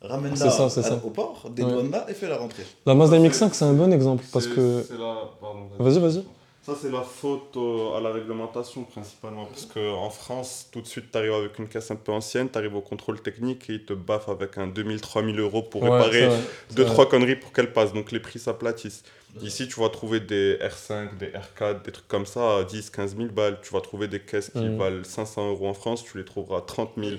Ramène-la 0.00 0.36
C'est 0.36 0.50
ça, 0.50 0.68
c'est 0.70 0.80
à- 0.80 0.82
ça. 0.84 1.00
au 1.04 1.10
port, 1.10 1.42
Ouais. 1.44 1.50
dédouane-la 1.50 2.08
et 2.10 2.14
fais-la 2.14 2.36
rentrer. 2.38 2.62
La 2.86 2.94
Mazda 2.94 3.16
Ça, 3.16 3.22
MX5, 3.22 3.54
c'est 3.54 3.64
un 3.64 3.72
bon 3.72 3.92
exemple 3.92 4.24
parce 4.32 4.46
que. 4.46 4.84
c'est 4.86 4.96
la... 4.98 5.28
pardon, 5.40 5.68
Vas-y, 5.78 5.98
vas-y. 5.98 6.24
Ça, 6.68 6.74
c'est 6.82 6.90
la 6.90 7.00
faute 7.00 7.56
euh, 7.56 7.96
à 7.96 8.00
la 8.02 8.10
réglementation 8.12 8.84
principalement. 8.84 9.46
Parce 9.46 9.64
qu'en 9.64 10.10
France, 10.10 10.68
tout 10.70 10.82
de 10.82 10.86
suite, 10.86 11.10
tu 11.10 11.16
arrives 11.16 11.32
avec 11.32 11.58
une 11.58 11.66
caisse 11.66 11.90
un 11.90 11.96
peu 11.96 12.12
ancienne, 12.12 12.50
tu 12.50 12.58
arrives 12.58 12.76
au 12.76 12.82
contrôle 12.82 13.22
technique 13.22 13.70
et 13.70 13.74
ils 13.74 13.84
te 13.86 13.94
baffent 13.94 14.28
avec 14.28 14.58
un 14.58 14.66
2000-3000 14.68 15.38
euros 15.40 15.62
pour 15.62 15.82
Ouais, 15.82 15.88
réparer 15.90 16.26
vrai, 16.26 16.38
c'est 16.68 16.74
deux, 16.76 16.82
vrai. 16.82 16.92
trois 16.92 17.08
conneries 17.08 17.36
pour 17.36 17.52
qu'elle 17.54 17.72
passe. 17.72 17.94
Donc 17.94 18.12
les 18.12 18.20
prix 18.20 18.38
s'aplatissent. 18.38 19.02
Ici, 19.40 19.68
tu 19.68 19.78
vas 19.80 19.88
trouver 19.88 20.20
des 20.20 20.56
R5, 20.56 21.16
des 21.16 21.28
R4, 21.28 21.82
des 21.84 21.92
trucs 21.92 22.08
comme 22.08 22.26
ça 22.26 22.56
à 22.58 22.64
10, 22.64 22.90
15 22.90 23.16
000 23.16 23.28
balles. 23.30 23.60
Tu 23.62 23.72
vas 23.72 23.80
trouver 23.80 24.08
des 24.08 24.20
caisses 24.20 24.50
qui 24.50 24.58
Mhm. 24.64 24.76
valent 24.78 25.04
500 25.04 25.48
euros 25.50 25.68
en 25.68 25.74
France, 25.74 26.02
tu 26.04 26.18
les 26.18 26.24
trouveras 26.24 26.58
à 26.58 26.60
30 26.62 26.90
000. 26.98 27.12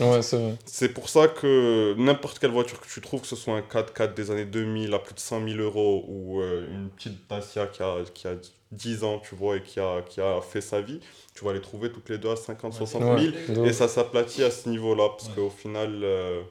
Ouais, 0.00 0.22
c'est 0.22 0.36
vrai. 0.38 0.54
C'est 0.64 0.88
pour 0.88 1.08
ça 1.10 1.28
que 1.28 1.94
n'importe 1.98 2.38
quelle 2.38 2.50
voiture 2.52 2.80
que 2.80 2.88
tu 2.88 3.00
trouves, 3.00 3.20
que 3.20 3.26
ce 3.26 3.36
soit 3.36 3.54
un 3.54 3.60
4x4 3.62 4.14
des 4.14 4.30
années 4.30 4.46
2000 4.46 4.94
à 4.94 4.98
plus 4.98 5.14
de 5.14 5.20
100 5.20 5.46
000 5.46 5.60
euros 5.60 6.04
ou 6.08 6.40
euh, 6.40 6.66
une 6.72 6.88
petite 6.90 7.28
Dacia 7.28 7.66
qui 7.66 7.82
a, 7.82 7.96
qui 8.14 8.26
a 8.26 8.34
10 8.72 9.04
ans, 9.04 9.20
tu 9.26 9.34
vois, 9.34 9.56
et 9.56 9.62
qui 9.62 9.78
a, 9.80 10.02
qui 10.02 10.20
a 10.20 10.40
fait 10.40 10.60
sa 10.60 10.80
vie, 10.80 11.00
tu 11.34 11.44
vas 11.44 11.52
les 11.52 11.60
trouver 11.60 11.90
toutes 11.92 12.08
les 12.08 12.18
deux 12.18 12.30
à 12.30 12.36
50 12.36 12.72
60 12.72 13.02
000. 13.02 13.14
Ouais, 13.16 13.32
de 13.54 13.64
Et 13.66 13.72
ça 13.72 13.88
s'aplatit 13.88 14.42
à 14.42 14.50
ce 14.50 14.68
niveau-là, 14.68 15.08
parce 15.10 15.28
Ouais. 15.28 15.34
qu'au 15.36 15.50
final, 15.50 16.00
euh, 16.02 16.42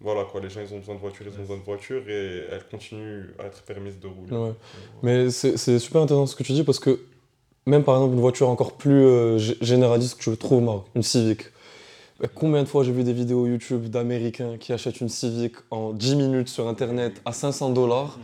voilà 0.00 0.24
quoi, 0.24 0.40
les 0.40 0.50
gens 0.50 0.60
ils 0.60 0.72
ont 0.74 0.78
besoin 0.78 0.94
de 0.94 1.00
voitures, 1.00 1.26
ils 1.26 1.34
ont 1.36 1.42
besoin 1.42 1.56
de 1.56 1.62
voitures 1.62 2.08
et 2.08 2.44
elles 2.50 2.64
continuent 2.70 3.30
à 3.38 3.44
être 3.46 3.62
permises 3.62 3.98
de 3.98 4.06
rouler. 4.06 4.32
Ouais. 4.36 4.52
Mais 5.02 5.30
c'est 5.30 5.56
c'est 5.56 5.78
super 5.78 6.02
intéressant 6.02 6.26
ce 6.26 6.36
que 6.36 6.42
tu 6.42 6.52
dis 6.52 6.62
parce 6.62 6.78
que 6.78 7.00
même 7.66 7.82
par 7.84 7.96
exemple 7.96 8.14
une 8.14 8.20
voiture 8.20 8.48
encore 8.50 8.72
plus 8.74 9.04
euh, 9.06 9.38
généraliste 9.38 10.18
que 10.18 10.24
je 10.24 10.30
trouve 10.32 10.58
au 10.58 10.60
Maroc, 10.60 10.86
une 10.94 11.02
Civic. 11.02 11.44
Bah, 12.20 12.28
Combien 12.32 12.62
de 12.62 12.68
fois 12.68 12.84
j'ai 12.84 12.92
vu 12.92 13.02
des 13.02 13.12
vidéos 13.14 13.46
YouTube 13.46 13.86
d'Américains 13.88 14.58
qui 14.58 14.72
achètent 14.72 15.00
une 15.00 15.08
Civic 15.08 15.54
en 15.70 15.92
10 15.92 16.16
minutes 16.16 16.48
sur 16.48 16.68
Internet 16.68 17.20
à 17.24 17.32
500 17.32 17.70
dollars, 17.70 18.18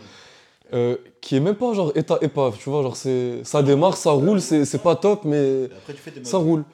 euh, 0.73 0.97
qui 1.21 1.37
est 1.37 1.41
même 1.41 1.55
pas 1.57 1.73
genre 1.75 1.93
état 1.95 2.19
épave, 2.23 2.57
tu 2.59 2.71
vois, 2.71 2.83
genre 2.83 2.97
c'est 2.97 3.41
ça 3.45 3.63
démarre, 3.63 3.97
ça 3.97 4.11
roule, 4.13 4.41
c'est 4.41 4.65
c'est 4.65 4.79
pas 4.83 4.97
top, 4.97 5.25
mais 5.25 5.65
après, 5.65 5.95
tu 5.95 6.01
fais 6.01 6.13
ça 6.25 6.39
roule. 6.39 6.65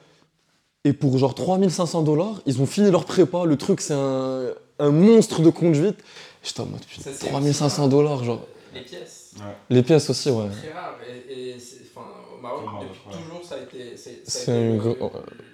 Et 0.83 0.93
pour 0.93 1.17
genre 1.17 1.33
3500 1.35 2.03
dollars, 2.03 2.41
ils 2.45 2.61
ont 2.61 2.65
fini 2.65 2.89
leur 2.91 3.05
prépa, 3.05 3.43
le 3.45 3.57
truc 3.57 3.81
c'est 3.81 3.93
un, 3.93 4.49
un 4.79 4.91
monstre 4.91 5.41
de 5.41 5.49
conduite. 5.49 5.97
J'étais 6.43 6.61
en 6.61 6.65
mode 6.67 6.85
putain, 6.85 7.01
Ça, 7.03 7.11
c'est 7.13 7.27
3500 7.27 7.87
dollars, 7.89 8.23
genre. 8.23 8.41
Les 8.73 8.81
pièces. 8.81 9.33
Les 9.69 9.83
pièces 9.83 10.09
aussi, 10.09 10.29
ouais. 10.29 10.47
Très 10.49 10.71
rare. 10.71 10.97
Et, 11.29 11.49
et 11.55 11.59
c'est- 11.59 11.81
enfin, 11.93 12.07
au 12.37 12.41
Maroc, 12.41 12.63
depuis 12.81 12.99
ouais. 13.09 13.23
toujours, 13.23 13.43
ça 13.43 13.55
a 13.55 13.57
été, 13.59 13.97
c'est- 13.97 14.21
ça 14.23 14.39
a 14.39 14.43
C'est 14.45 14.51
été 14.51 14.69
une 14.69 14.77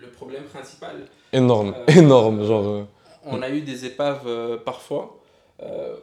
le, 0.01 0.07
problème 0.15 0.43
principal. 0.43 1.07
Énorme, 1.31 1.73
Euh, 1.89 1.93
énorme, 1.99 2.45
genre. 2.45 2.67
euh, 2.67 2.83
On 3.25 3.41
a 3.41 3.49
eu 3.49 3.61
des 3.61 3.85
épaves 3.85 4.23
euh, 4.27 4.57
parfois 4.57 5.17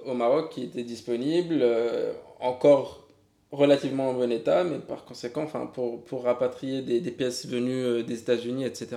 au 0.07 0.15
Maroc 0.15 0.51
qui 0.51 0.63
étaient 0.65 0.83
disponibles, 0.85 1.59
euh, 1.61 2.13
encore 2.41 3.01
relativement 3.53 4.11
en 4.11 4.15
bon 4.15 4.31
état, 4.31 4.65
mais 4.65 4.79
par 4.79 5.05
conséquent, 5.05 5.43
enfin, 5.43 5.69
pour, 5.73 6.03
pour 6.05 6.25
rapatrier 6.25 6.83
des, 6.83 7.01
des 7.01 7.11
pièces 7.11 7.47
venues 7.47 7.85
euh, 7.85 8.03
des 8.03 8.19
États-Unis, 8.19 8.65
etc., 8.65 8.89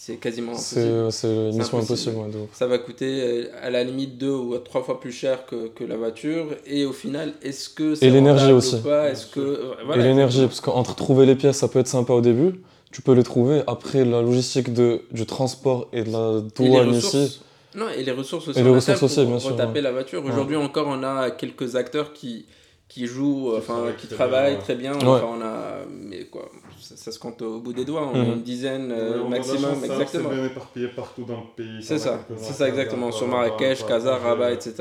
c'est 0.00 0.16
quasiment 0.16 0.52
impossible. 0.52 1.10
C'est 1.10 1.52
mission 1.52 1.78
impossible. 1.78 2.16
Ça 2.52 2.68
va 2.68 2.78
coûter 2.78 3.20
euh, 3.20 3.50
à 3.60 3.68
la 3.68 3.82
limite 3.82 4.16
deux 4.16 4.30
ou 4.30 4.56
trois 4.58 4.84
fois 4.84 5.00
plus 5.00 5.10
cher 5.10 5.44
que, 5.44 5.66
que 5.68 5.82
la 5.82 5.96
voiture. 5.96 6.54
Et 6.66 6.84
au 6.84 6.92
final, 6.92 7.32
est-ce 7.42 7.68
que 7.68 7.96
c'est 7.96 8.06
Et 8.06 8.10
l'énergie 8.10 8.52
aussi. 8.52 8.76
ou 8.76 8.78
pas? 8.78 9.10
Est-ce 9.10 9.26
que 9.26 9.40
euh, 9.40 9.94
Et 9.96 9.98
l'énergie, 9.98 10.42
parce 10.42 10.60
qu'entre 10.60 10.94
trouver 10.94 11.26
les 11.26 11.34
pièces, 11.34 11.56
ça 11.56 11.66
peut 11.66 11.80
être 11.80 11.88
sympa 11.88 12.12
au 12.12 12.20
début, 12.20 12.60
tu 12.92 13.02
peux 13.02 13.12
les 13.12 13.24
trouver. 13.24 13.62
Après, 13.66 14.04
la 14.04 14.22
logistique 14.22 14.72
de, 14.72 15.02
du 15.10 15.26
transport 15.26 15.88
et 15.92 16.04
de 16.04 16.12
la 16.12 16.42
douane 16.54 16.94
ici. 16.94 17.40
Non, 17.78 17.88
et 17.88 18.02
les 18.02 18.12
ressources 18.12 18.48
aussi. 18.48 18.58
Et 18.58 18.62
les 18.62 18.70
ressources 18.70 19.02
aussi, 19.02 19.24
bien 19.24 19.38
sûr, 19.38 19.52
Retaper 19.52 19.74
ouais. 19.74 19.80
la 19.82 19.92
voiture. 19.92 20.24
Aujourd'hui 20.24 20.56
encore, 20.56 20.86
on 20.88 21.02
a 21.02 21.30
quelques 21.30 21.76
acteurs 21.76 22.12
qui, 22.12 22.46
qui 22.88 23.06
jouent, 23.06 23.54
enfin, 23.56 23.84
qui 23.98 24.06
très 24.06 24.16
travaillent 24.16 24.50
bien, 24.52 24.58
ouais. 24.58 24.64
très 24.64 24.74
bien. 24.74 24.92
Ouais. 24.94 25.04
Enfin, 25.04 25.28
on 25.38 25.42
a, 25.42 25.84
mais 25.88 26.24
quoi, 26.24 26.48
ça, 26.80 26.96
ça 26.96 27.12
se 27.12 27.18
compte 27.18 27.40
au 27.42 27.60
bout 27.60 27.72
des 27.72 27.84
doigts. 27.84 28.10
On 28.12 28.14
a 28.18 28.24
Mhm. 28.24 28.32
une 28.34 28.42
dizaine 28.42 28.90
Ouais, 28.90 28.98
euh, 28.98 29.22
on 29.22 29.26
a 29.26 29.30
maximum, 29.30 29.64
alors, 29.84 30.00
exactement. 30.00 30.30
C'est 30.30 30.34
bien 30.36 30.44
éparpillé 30.46 30.88
partout 30.88 31.24
dans 31.24 31.40
le 31.40 31.54
pays. 31.56 31.82
C'est 31.82 31.98
ça, 31.98 32.20
c'est 32.38 32.52
ça 32.54 32.68
exactement. 32.68 33.12
Sur 33.12 33.28
Marrakech, 33.28 33.84
Casa, 33.86 34.16
Rabat, 34.16 34.52
etc. 34.52 34.74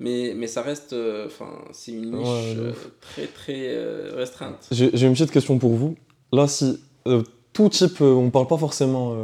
Mais, 0.00 0.32
mais 0.34 0.48
ça 0.48 0.62
reste, 0.62 0.92
euh, 0.92 1.26
enfin, 1.26 1.50
c'est 1.70 1.92
une 1.92 2.10
niche 2.18 2.56
euh, 2.58 2.72
très 3.00 3.26
très 3.28 3.66
euh, 3.68 4.12
restreinte. 4.16 4.66
J'ai 4.72 5.06
une 5.06 5.12
petite 5.12 5.30
question 5.30 5.56
pour 5.58 5.74
vous. 5.74 5.94
Là, 6.32 6.48
si 6.48 6.82
euh, 7.06 7.22
tout 7.52 7.68
type, 7.68 8.00
euh, 8.00 8.12
on 8.12 8.30
parle 8.30 8.48
pas 8.48 8.56
forcément 8.56 9.14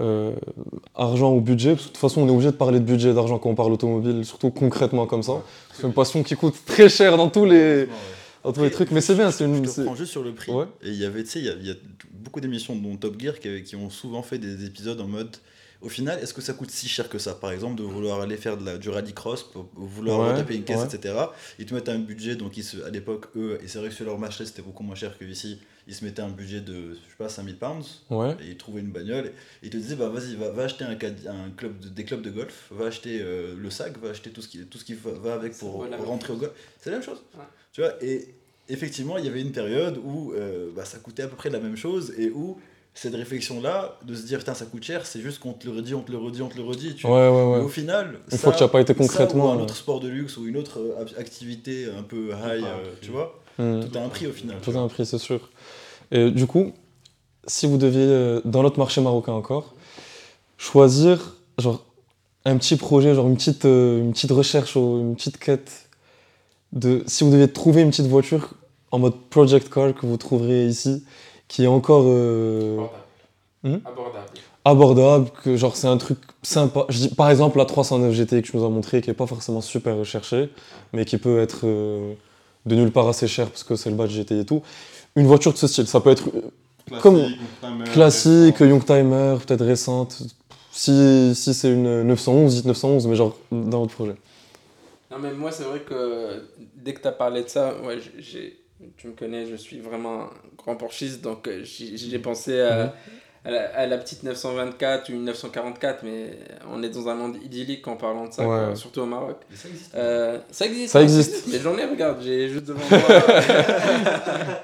euh, 0.00 0.32
argent 0.94 1.34
ou 1.34 1.40
budget, 1.40 1.70
parce 1.72 1.82
que 1.84 1.88
de 1.88 1.92
toute 1.94 2.00
façon, 2.00 2.22
on 2.22 2.28
est 2.28 2.30
obligé 2.30 2.50
de 2.50 2.56
parler 2.56 2.78
de 2.80 2.84
budget 2.84 3.10
et 3.10 3.14
d'argent 3.14 3.38
quand 3.38 3.50
on 3.50 3.54
parle 3.54 3.72
automobile, 3.72 4.24
surtout 4.24 4.50
concrètement 4.50 5.06
comme 5.06 5.22
ça. 5.22 5.42
C'est 5.74 5.82
une 5.86 5.92
passion 5.92 6.22
qui 6.22 6.34
coûte 6.36 6.54
très 6.66 6.88
cher 6.88 7.16
dans 7.16 7.28
tous 7.30 7.44
les, 7.44 7.88
dans 8.44 8.52
tous 8.52 8.62
les 8.62 8.70
trucs, 8.70 8.90
mais 8.90 9.00
c'est 9.00 9.14
bien, 9.14 9.30
c'est 9.30 9.44
Je 9.44 9.50
une. 9.50 9.62
te 9.62 9.68
c'est- 9.68 9.84
prends 9.84 9.94
juste 9.96 10.12
sur 10.12 10.22
le 10.22 10.32
prix. 10.32 10.52
Ouais. 10.52 10.64
Et 10.82 10.88
il 10.88 10.96
y 10.98 11.04
avait, 11.04 11.22
tu 11.24 11.30
sais, 11.30 11.38
il 11.40 11.46
y 11.46 11.48
a, 11.50 11.54
il 11.60 11.66
y 11.66 11.70
a 11.70 11.74
beaucoup 12.12 12.40
d'émissions, 12.40 12.74
dont 12.76 12.96
Top 12.96 13.20
Gear, 13.20 13.38
qui, 13.38 13.62
qui 13.62 13.76
ont 13.76 13.90
souvent 13.90 14.22
fait 14.22 14.38
des 14.38 14.64
épisodes 14.64 15.00
en 15.00 15.06
mode. 15.08 15.36
Au 15.80 15.88
final, 15.88 16.18
est-ce 16.20 16.34
que 16.34 16.40
ça 16.40 16.54
coûte 16.54 16.70
si 16.72 16.88
cher 16.88 17.08
que 17.08 17.18
ça 17.18 17.34
Par 17.34 17.52
exemple, 17.52 17.76
de 17.76 17.84
vouloir 17.84 18.20
aller 18.20 18.36
faire 18.36 18.56
de 18.56 18.64
la, 18.64 18.78
du 18.78 18.88
rallycross, 18.88 19.44
pour 19.44 19.68
vouloir 19.76 20.32
Ouais, 20.32 20.36
taper 20.36 20.56
une 20.56 20.64
caisse, 20.64 20.80
ouais. 20.80 20.86
etc. 20.96 21.14
Ils 21.60 21.66
te 21.66 21.74
mettent 21.74 21.88
un 21.88 22.00
budget, 22.00 22.34
donc 22.34 22.56
ils 22.56 22.64
se, 22.64 22.82
à 22.82 22.90
l'époque, 22.90 23.26
eux, 23.36 23.58
et 23.62 23.68
c'est 23.68 23.78
vrai 23.78 23.88
que 23.88 23.94
sur 23.94 24.04
leur 24.04 24.18
marché, 24.18 24.44
c'était 24.44 24.62
beaucoup 24.62 24.82
moins 24.82 24.96
cher 24.96 25.16
que 25.16 25.24
ici, 25.24 25.60
ils 25.86 25.94
se 25.94 26.04
mettaient 26.04 26.20
un 26.22 26.30
budget 26.30 26.60
de, 26.60 26.94
je 26.94 26.94
sais 26.94 27.16
pas, 27.16 27.28
5000 27.28 27.56
pounds, 27.58 28.02
Ouais. 28.10 28.36
et 28.44 28.48
ils 28.50 28.56
trouvaient 28.56 28.80
une 28.80 28.90
bagnole, 28.90 29.26
et 29.26 29.32
ils 29.66 29.70
te 29.70 29.76
disaient, 29.76 29.94
bah 29.94 30.08
vas-y, 30.08 30.34
va, 30.34 30.50
va 30.50 30.64
acheter 30.64 30.84
un, 30.84 30.96
club 30.96 31.78
de- 31.78 31.88
des 31.88 32.04
clubs 32.04 32.22
de 32.22 32.30
golf, 32.30 32.66
va 32.72 32.86
acheter 32.86 33.20
euh, 33.22 33.54
le 33.56 33.70
sac, 33.70 33.96
va 33.98 34.10
acheter 34.10 34.30
tout 34.30 34.42
ce 34.42 34.48
qui, 34.48 34.58
tout 34.66 34.78
ce 34.78 34.84
qui 34.84 34.94
va, 34.94 35.12
va 35.12 35.34
avec 35.34 35.56
pour 35.56 35.86
rentrer 36.04 36.32
au 36.32 36.36
golf. 36.36 36.52
C'est 36.80 36.90
la 36.90 36.96
même 36.96 37.04
chose. 37.06 37.22
Ouais. 37.36 37.44
Tu 37.72 37.82
vois, 37.82 37.92
et 38.02 38.34
effectivement, 38.68 39.16
il 39.16 39.24
y 39.24 39.28
avait 39.28 39.40
une 39.42 39.52
période 39.52 39.96
où 40.04 40.32
euh, 40.32 40.70
bah, 40.74 40.84
ça 40.84 40.98
coûtait 40.98 41.22
à 41.22 41.28
peu 41.28 41.36
près 41.36 41.50
la 41.50 41.60
même 41.60 41.76
chose 41.76 42.12
et 42.18 42.30
où 42.30 42.58
cette 43.00 43.14
réflexion-là, 43.14 43.96
de 44.04 44.14
se 44.14 44.26
dire, 44.26 44.38
putain, 44.38 44.54
ça 44.54 44.64
coûte 44.64 44.82
cher, 44.82 45.06
c'est 45.06 45.20
juste 45.20 45.38
qu'on 45.38 45.52
te 45.52 45.66
le 45.66 45.76
redit, 45.76 45.94
on 45.94 46.02
te 46.02 46.10
le 46.10 46.18
redit, 46.18 46.42
on 46.42 46.48
te 46.48 46.56
le 46.56 46.64
redit. 46.64 46.94
Tu... 46.94 47.06
Ouais, 47.06 47.12
ouais, 47.12 47.30
Mais 47.30 47.44
ouais. 47.44 47.60
au 47.60 47.68
final, 47.68 48.18
Une 48.24 48.30
ça- 48.30 48.38
fois 48.38 48.52
que 48.52 48.58
tu 48.58 48.64
n'as 48.64 48.68
pas 48.68 48.80
été 48.80 48.92
ça 48.92 49.00
ou 49.00 49.06
concrètement. 49.06 49.52
un 49.52 49.58
euh, 49.58 49.62
autre 49.62 49.76
sport 49.76 50.00
de 50.00 50.08
luxe 50.08 50.36
ou 50.36 50.46
une 50.46 50.56
autre 50.56 50.80
euh, 50.80 51.04
activité 51.20 51.86
un 51.96 52.02
peu 52.02 52.30
high, 52.30 52.64
euh, 52.64 52.94
tu 53.00 53.10
vois, 53.10 53.40
hmm. 53.58 53.80
tout 53.80 53.98
a 53.98 54.02
un 54.02 54.08
prix 54.08 54.26
au 54.26 54.32
final. 54.32 54.56
tu 54.60 54.70
Tout 54.70 54.76
a 54.76 54.80
un 54.80 54.88
prix, 54.88 55.06
c'est 55.06 55.18
sûr. 55.18 55.48
Et 56.10 56.30
du 56.30 56.46
coup, 56.46 56.72
si 57.46 57.66
vous 57.66 57.76
deviez, 57.76 58.40
dans 58.44 58.62
notre 58.62 58.78
marché 58.78 59.00
marocain 59.00 59.32
encore, 59.32 59.74
choisir 60.58 61.36
genre, 61.56 61.84
un 62.44 62.56
petit 62.56 62.76
projet, 62.76 63.14
genre 63.14 63.28
une 63.28 63.36
petite, 63.36 63.64
euh, 63.64 64.00
une 64.00 64.12
petite 64.12 64.32
recherche 64.32 64.76
ou 64.76 65.00
une 65.00 65.14
petite 65.14 65.38
quête, 65.38 65.88
de, 66.72 67.02
si 67.06 67.24
vous 67.24 67.30
deviez 67.30 67.48
trouver 67.48 67.82
une 67.82 67.90
petite 67.90 68.06
voiture 68.06 68.54
en 68.90 68.98
mode 68.98 69.14
project 69.30 69.72
car 69.72 69.94
que 69.94 70.06
vous 70.06 70.16
trouverez 70.16 70.66
ici, 70.66 71.04
qui 71.48 71.64
est 71.64 71.68
encore 71.68 72.04
euh, 72.06 72.74
Abordable. 72.76 73.02
Hmm 73.64 73.78
Abordable. 73.84 74.26
abordable, 74.64 75.30
que 75.42 75.56
genre 75.56 75.74
c'est 75.76 75.88
un 75.88 75.96
truc 75.96 76.18
sympa. 76.42 76.84
Je 76.88 76.98
dis, 76.98 77.08
par 77.14 77.30
exemple 77.30 77.58
la 77.58 77.64
309 77.64 78.12
GT 78.12 78.42
que 78.42 78.48
tu 78.48 78.56
nous 78.56 78.64
as 78.64 78.68
montré, 78.68 79.00
qui 79.00 79.10
est 79.10 79.14
pas 79.14 79.26
forcément 79.26 79.60
super 79.60 79.96
recherché, 79.96 80.50
mais 80.92 81.04
qui 81.04 81.18
peut 81.18 81.40
être 81.40 81.60
euh, 81.64 82.12
de 82.66 82.74
nulle 82.76 82.92
part 82.92 83.08
assez 83.08 83.26
cher 83.26 83.48
parce 83.48 83.64
que 83.64 83.74
c'est 83.76 83.90
le 83.90 83.96
badge 83.96 84.12
GTI 84.16 84.40
et 84.40 84.44
tout. 84.44 84.62
Une 85.16 85.26
voiture 85.26 85.52
de 85.52 85.58
ce 85.58 85.66
style, 85.66 85.86
ça 85.86 86.00
peut 86.00 86.10
être 86.10 86.28
euh, 86.28 86.98
Comme- 87.00 87.16
Youngtimer, 87.18 87.84
classique. 87.92 88.60
Youngtimer, 88.60 89.36
peut-être 89.44 89.64
récente. 89.64 90.22
Si, 90.70 91.32
si 91.34 91.54
c'est 91.54 91.72
une 91.72 92.02
911, 92.04 92.54
dites 92.54 92.64
911, 92.66 93.06
mais 93.08 93.16
genre 93.16 93.36
dans 93.50 93.80
votre 93.80 93.94
projet. 93.94 94.14
Non, 95.10 95.16
mais 95.18 95.32
moi, 95.32 95.50
c'est 95.50 95.64
vrai 95.64 95.80
que 95.80 96.44
dès 96.76 96.92
que 96.94 97.00
tu 97.00 97.08
as 97.08 97.12
parlé 97.12 97.42
de 97.42 97.48
ça, 97.48 97.74
ouais, 97.84 97.98
j'ai, 98.18 98.57
tu 98.96 99.08
me 99.08 99.12
connais, 99.12 99.46
je 99.46 99.56
suis 99.56 99.80
vraiment 99.80 100.22
un 100.24 100.30
grand 100.56 100.76
porchiste, 100.76 101.20
donc 101.20 101.48
euh, 101.48 101.62
j'ai 101.64 102.18
pensé 102.18 102.60
à, 102.60 102.84
Mhm. 102.84 102.90
à, 103.44 103.50
la, 103.50 103.76
à 103.76 103.86
la 103.86 103.98
petite 103.98 104.22
924 104.22 105.08
ou 105.08 105.12
une 105.12 105.24
944, 105.24 106.02
mais 106.04 106.38
on 106.72 106.82
est 106.82 106.88
dans 106.88 107.08
un 107.08 107.14
monde 107.14 107.36
idyllique 107.42 107.86
en 107.88 107.96
parlant 107.96 108.26
de 108.28 108.32
ça, 108.32 108.42
Ouais. 108.42 108.66
quoi, 108.66 108.76
surtout 108.76 109.00
au 109.00 109.06
Maroc. 109.06 109.36
Mais 109.50 109.56
ça 109.56 109.68
existe. 109.68 109.94
Euh, 109.94 110.38
ça 110.50 110.66
existe. 110.66 110.92
Ça 110.92 111.02
existe. 111.02 111.44
Mais 111.48 111.58
j'en 111.58 111.76
ai, 111.78 111.84
regarde, 111.86 112.18
j'ai 112.22 112.48
juste 112.48 112.66
devant 112.66 112.80
moi 112.88 112.98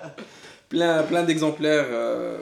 plein, 0.68 1.03
plein 1.03 1.22
d'exemplaires. 1.22 1.87
euh, 1.90 2.38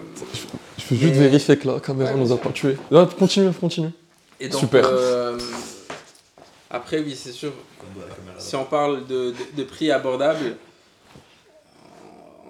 Je 0.79 0.85
peux 0.87 0.95
juste 0.97 1.15
Mais- 1.15 1.21
vérifier 1.29 1.57
que 1.57 1.69
la 1.69 1.81
caméra 1.81 2.13
Ouais, 2.13 2.19
nous 2.19 2.33
a 2.33 2.37
pas 2.39 2.51
tués. 2.51 2.77
Ah, 2.95 3.09
continue, 3.19 3.53
continue. 3.53 3.91
et 4.41 4.49
donc, 4.49 4.61
Super. 4.61 4.85
euh, 4.87 5.39
après, 6.71 6.99
oui, 7.01 7.15
c'est 7.15 7.33
sûr, 7.33 7.53
si 8.39 8.57
on 8.57 8.65
parle 8.65 9.07
de, 9.07 9.31
de, 9.31 9.35
de 9.57 9.63
prix 9.65 9.91
abordables, 9.91 10.57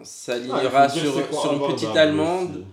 Ah, 0.03 0.07
s'alignera 0.07 0.87
dire 0.89 1.03
sur, 1.05 1.15
c'est 1.15 1.29
quoi 1.31 1.41
sur 1.41 1.53
une 1.53 1.73
petite 1.75 1.97
allemande, 1.97 2.65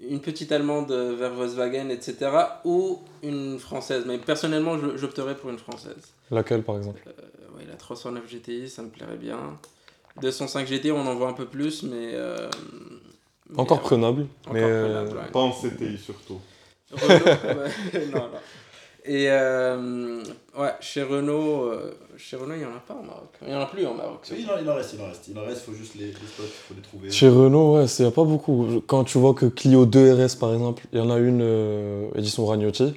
une 0.00 0.20
petite 0.20 0.52
allemande 0.52 0.92
vers 0.92 1.32
Volkswagen, 1.34 1.88
etc. 1.90 2.30
ou 2.64 3.00
une 3.22 3.58
française. 3.58 4.04
Mais 4.06 4.18
personnellement, 4.18 4.78
je- 4.78 4.96
j'opterais 4.96 5.36
pour 5.36 5.50
une 5.50 5.58
française. 5.58 6.12
Laquelle 6.30 6.62
par 6.62 6.76
exemple? 6.78 7.00
Euh, 7.06 7.56
ouais, 7.58 7.64
la 7.68 7.74
309 7.74 8.28
GTI, 8.28 8.68
ça 8.68 8.82
me 8.82 8.88
plairait 8.88 9.16
bien. 9.16 9.58
205 10.22 10.66
GT, 10.66 10.90
on 10.92 11.00
en 11.06 11.14
voit 11.14 11.28
un 11.28 11.32
peu 11.32 11.46
plus, 11.46 11.82
mais. 11.84 12.10
euh, 12.14 12.48
mais, 13.50 13.60
Encore 13.60 13.78
euh, 13.78 13.82
prenable, 13.82 14.26
encore 14.46 14.52
mais 14.54 14.62
euh, 14.62 14.84
prenable, 15.04 15.16
ouais. 15.26 15.30
Pas 15.32 15.40
en 15.40 15.52
CTI 15.52 15.96
surtout. 15.98 16.40
Renault, 16.92 17.24
ouais, 17.94 18.06
non, 18.12 18.18
non. 18.18 18.30
Et 19.10 19.24
euh, 19.30 20.22
ouais, 20.58 20.74
chez 20.80 21.02
Renault, 21.02 21.62
euh, 21.62 21.96
chez 22.18 22.36
Renault, 22.36 22.52
il 22.52 22.58
n'y 22.58 22.66
en 22.66 22.76
a 22.76 22.80
pas 22.86 22.92
au 22.92 23.02
Maroc. 23.02 23.30
Il 23.40 23.48
n'y 23.48 23.54
en 23.54 23.60
a 23.60 23.66
plus 23.66 23.86
au 23.86 23.94
Maroc. 23.94 24.20
Oui, 24.30 24.40
il 24.40 24.50
en, 24.50 24.58
il 24.60 24.68
en 24.68 24.74
reste, 24.74 24.92
il 24.92 25.00
en 25.00 25.06
reste. 25.06 25.28
Il 25.28 25.38
en 25.38 25.44
reste, 25.46 25.62
il 25.66 25.72
faut 25.72 25.78
juste 25.78 25.94
les, 25.94 26.08
les 26.08 26.12
spots, 26.12 26.42
il 26.42 26.68
faut 26.68 26.74
les 26.74 26.82
trouver. 26.82 27.10
Chez 27.10 27.28
Renault, 27.30 27.76
ouais, 27.76 27.86
il 27.86 28.02
n'y 28.02 28.08
a 28.08 28.10
pas 28.10 28.24
beaucoup. 28.24 28.82
Quand 28.86 29.04
tu 29.04 29.16
vois 29.16 29.32
que 29.32 29.46
Clio 29.46 29.86
2 29.86 30.12
RS, 30.12 30.36
par 30.36 30.52
exemple, 30.52 30.84
il 30.92 30.98
y 30.98 31.00
en 31.00 31.10
a 31.10 31.16
une 31.16 31.40
euh, 31.40 32.10
édition 32.16 32.44
Ragnotti. 32.44 32.92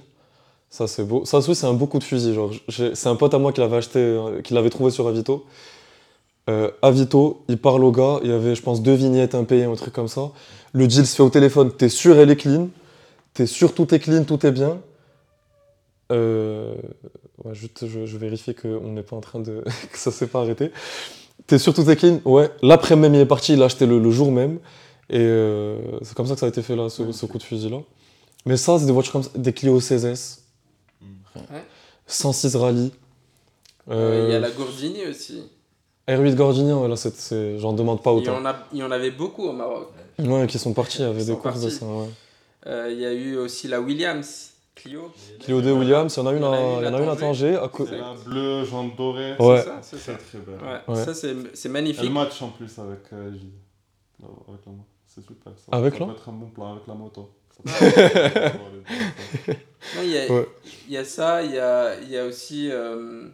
Ça, 0.70 0.86
c'est 0.86 1.06
beau. 1.06 1.24
Ça 1.24 1.38
aussi, 1.38 1.56
c'est 1.56 1.66
un 1.66 1.74
beau 1.74 1.86
coup 1.86 2.00
de 2.00 2.04
fusil. 2.04 2.34
Genre, 2.34 2.52
c'est 2.68 3.08
un 3.08 3.16
pote 3.16 3.34
à 3.34 3.40
moi 3.40 3.54
qui 3.54 3.62
l'avait 3.62 3.78
acheté, 3.78 4.00
euh, 4.00 4.42
qui 4.42 4.54
l'avait 4.54 4.70
trouvé 4.70 4.92
sur 4.92 5.08
Avito. 5.08 5.46
Euh, 6.50 6.72
Avito, 6.82 7.46
il 7.48 7.58
parle 7.58 7.86
au 7.86 7.92
gars. 7.94 8.20
Il 8.22 8.30
y 8.30 8.34
avait, 8.34 8.56
je 8.56 8.62
pense, 8.62 8.82
deux 8.82 8.96
vignettes 8.96 9.34
impayées, 9.34 9.64
un 9.64 9.76
truc 9.76 9.94
comme 9.94 10.10
ça. 10.10 10.32
Le 10.74 10.88
deal 10.88 11.08
se 11.08 11.16
fait 11.16 11.24
au 11.24 11.30
téléphone. 11.30 11.72
T'es 11.72 11.88
sûr, 11.88 12.18
elle 12.20 12.32
est 12.32 12.36
clean. 12.36 12.68
T'es 13.34 13.46
sûr, 13.46 13.74
tout 13.74 13.96
est 13.96 14.00
clean, 14.00 14.26
tout 14.26 14.46
est 14.46 14.52
bien. 14.52 14.82
Euh, 16.12 16.76
ouais, 17.44 17.54
juste, 17.56 17.88
je, 17.88 18.06
je 18.06 18.18
vérifie 18.18 18.54
qu'on 18.54 18.92
n'est 18.92 19.04
pas 19.04 19.16
en 19.16 19.22
train 19.22 19.40
de. 19.40 19.64
que 19.92 19.98
ça 19.98 20.12
s'est 20.12 20.28
pas 20.28 20.42
arrêté. 20.42 20.72
T'es 21.48 21.58
sûr, 21.58 21.74
tout 21.74 21.90
est 21.90 21.96
clean 21.96 22.20
Ouais. 22.26 22.50
L'après-même, 22.62 23.14
il 23.16 23.22
est 23.22 23.26
parti, 23.26 23.54
il 23.54 23.60
l'a 23.60 23.66
acheté 23.66 23.86
le, 23.86 23.98
le 24.00 24.12
jour 24.12 24.32
même. 24.32 24.60
Et 25.10 25.18
euh, 25.20 25.78
c'est 26.04 26.14
comme 26.16 26.28
ça 26.28 26.36
que 26.36 26.40
ça 26.40 26.46
a 26.46 26.50
été 26.50 26.62
fait 26.62 26.76
là, 26.76 26.90
ce, 26.90 27.12
ce 27.12 27.26
coup 27.26 27.38
de 27.38 27.44
fusil 27.44 27.70
là. 27.70 27.80
Mais 28.46 28.58
ça, 28.58 28.78
c'est 28.80 28.86
des 28.86 28.92
voitures 28.92 29.14
comme 29.14 29.24
ça, 29.24 29.32
des 29.36 29.52
Clio 29.54 29.80
16S. 29.80 30.40
Ouais. 31.36 31.64
106 32.08 32.56
Rally. 32.56 32.92
Euh, 33.90 34.26
Il 34.28 34.32
y 34.32 34.36
a 34.36 34.38
Euh, 34.38 34.40
la 34.40 34.52
Gordini 34.52 35.06
aussi. 35.10 35.44
R8 36.08 36.36
Gordini, 36.36 36.74
ouais, 36.74 36.88
là, 36.88 36.96
c'est- 36.96 37.58
j'en 37.58 37.74
demande 37.74 38.02
pas 38.04 38.12
Il 38.12 38.18
y, 38.26 38.30
autant. 38.30 38.38
en 38.38 38.46
a, 38.46 38.56
il 38.74 38.80
y 38.80 38.84
en 38.84 38.92
avait 38.92 39.12
beaucoup 39.12 39.44
au 39.48 39.54
Maroc. 39.54 39.90
Ouais, 40.20 40.48
qui 40.48 40.60
sont 40.60 40.74
partis, 40.74 41.00
il 41.00 41.06
y 41.06 41.08
avait 41.08 41.22
Ils 41.22 41.28
des 41.28 41.36
courses 41.36 41.62
de 41.62 41.70
ça. 41.70 41.86
Ouais. 41.86 42.08
Euh, 42.68 42.90
il 42.92 43.00
y 43.00 43.06
a 43.06 43.14
eu 43.14 43.38
aussi 43.38 43.68
la 43.68 43.80
Williams 43.82 44.51
Clio. 44.76 45.12
Clio 45.42 45.62
2 45.62 45.72
Williams, 45.74 46.16
il 46.16 46.20
y 46.20 46.24
en 46.24 46.28
a 46.28 46.32
une 46.32 46.38
Il 46.38 46.42
y 46.42 46.46
en 46.90 46.94
a 46.94 46.98
à, 46.98 47.02
une 47.14 47.18
Tanger. 47.20 47.60
C'est 47.78 47.92
la 47.98 48.14
bleue, 48.26 48.64
jaune 48.66 48.92
dorée. 48.96 49.36
Ouais. 49.38 49.62
C'est 49.82 49.98
ça, 49.98 50.18
c'est. 50.18 50.18
Très 50.18 50.38
belle. 50.40 50.60
Ouais, 50.62 50.80
Ouais. 50.96 51.04
Ça, 51.06 51.14
c'est 51.14 51.36
c'est 51.56 51.68
Elle 51.68 51.74
magnifique. 51.74 52.12
match 52.12 52.42
en 52.42 52.50
plus 52.50 52.80
avec 52.80 53.00
euh, 53.14 53.32
J. 53.34 53.52
Là, 54.22 54.28
Avec 54.48 54.66
la 54.66 54.72
moto. 54.72 54.86
C'est 55.06 55.22
super. 55.22 55.54
Ça, 55.58 55.78
Avec 55.78 55.94
ça 55.96 56.06
peut 56.06 56.12
être 56.12 56.30
un 56.30 56.34
bon 56.34 56.50
plan 56.50 56.72
avec 56.74 56.88
la 56.88 56.94
moto. 56.94 57.30
Non, 59.96 60.02
il 60.04 60.10
y 60.12 60.18
a, 60.18 60.32
Ouais. 60.32 60.48
y 60.90 60.98
a 60.98 61.04
ça, 61.04 61.44
il 61.44 61.52
y 61.52 61.60
a, 61.60 62.00
il 62.02 62.10
y 62.10 62.18
a 62.18 62.26
aussi. 62.26 62.70
euh, 62.72 63.28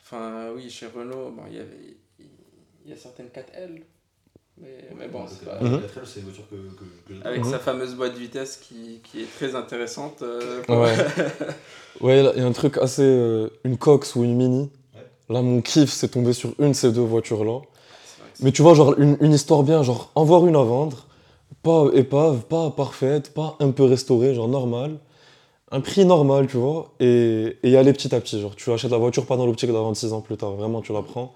Enfin, 0.00 0.50
oui, 0.54 0.68
chez 0.70 0.86
Renault, 0.88 1.30
bon, 1.30 1.42
il, 1.50 1.56
y 2.86 2.90
y 2.90 2.92
a 2.92 2.96
certaines 2.96 3.28
4L. 3.28 3.82
Mais, 4.60 4.68
mais 4.98 5.08
bon, 5.08 5.20
c'est 5.28 5.44
pas. 5.44 5.58
Mhm. 5.60 5.80
La 5.80 5.88
trail, 5.88 6.02
c'est 6.04 6.20
une 6.20 6.26
voiture 6.26 6.44
que, 6.50 6.54
que, 6.56 6.84
que 7.08 7.14
j'adore. 7.14 7.26
Avec 7.26 7.44
Mhm. 7.44 7.50
sa 7.50 7.58
fameuse 7.58 7.94
boîte 7.94 8.14
de 8.14 8.18
vitesse 8.18 8.56
qui, 8.58 9.00
qui 9.02 9.22
est 9.22 9.26
très 9.36 9.54
intéressante. 9.56 10.22
euh, 10.22 10.62
pour- 10.62 10.78
Ouais. 10.78 10.94
Ouais, 12.00 12.22
là, 12.22 12.32
il 12.36 12.40
y 12.42 12.44
a 12.44 12.46
un 12.46 12.52
truc 12.52 12.78
assez. 12.78 13.02
euh, 13.02 13.48
une 13.64 13.76
Cox 13.78 14.14
ou 14.14 14.24
une 14.24 14.36
Mini. 14.36 14.70
Ouais. 14.94 15.34
Là, 15.34 15.42
mon 15.42 15.60
kiff, 15.62 15.90
c'est 15.90 16.08
tombé 16.08 16.32
sur 16.32 16.50
une 16.58 16.68
de 16.70 16.76
ces 16.76 16.92
deux 16.92 17.00
voitures-là. 17.02 17.60
C'est- 18.34 18.44
Mais 18.44 18.52
tu 18.52 18.62
vois, 18.62 18.74
genre, 18.74 18.94
une, 18.98 19.16
une 19.20 19.32
histoire 19.32 19.62
bien, 19.62 19.82
genre, 19.82 20.10
en 20.14 20.24
voir 20.24 20.46
une 20.46 20.56
à 20.56 20.62
vendre. 20.62 21.06
Pas 21.62 21.86
épave, 21.94 22.42
pas 22.48 22.70
parfaite, 22.70 23.32
pas 23.34 23.56
un 23.60 23.70
peu 23.70 23.84
restaurée, 23.84 24.34
genre 24.34 24.48
normal. 24.48 24.98
Un 25.70 25.80
prix 25.80 26.04
normal, 26.04 26.46
tu 26.48 26.56
vois. 26.56 26.92
Et, 27.00 27.56
et 27.62 27.70
y 27.70 27.76
aller 27.76 27.92
petit 27.92 28.14
à 28.14 28.20
petit. 28.20 28.40
Genre, 28.40 28.54
tu 28.56 28.70
achètes 28.72 28.90
la 28.90 28.98
voiture 28.98 29.24
pas 29.26 29.36
dans 29.36 29.46
l'optique 29.46 29.70
d'avoir 29.72 29.94
6 29.96 30.12
ans 30.12 30.20
plus 30.20 30.36
tard. 30.36 30.52
Vraiment, 30.52 30.80
tu 30.82 30.92
la 30.92 31.02
prends. 31.02 31.32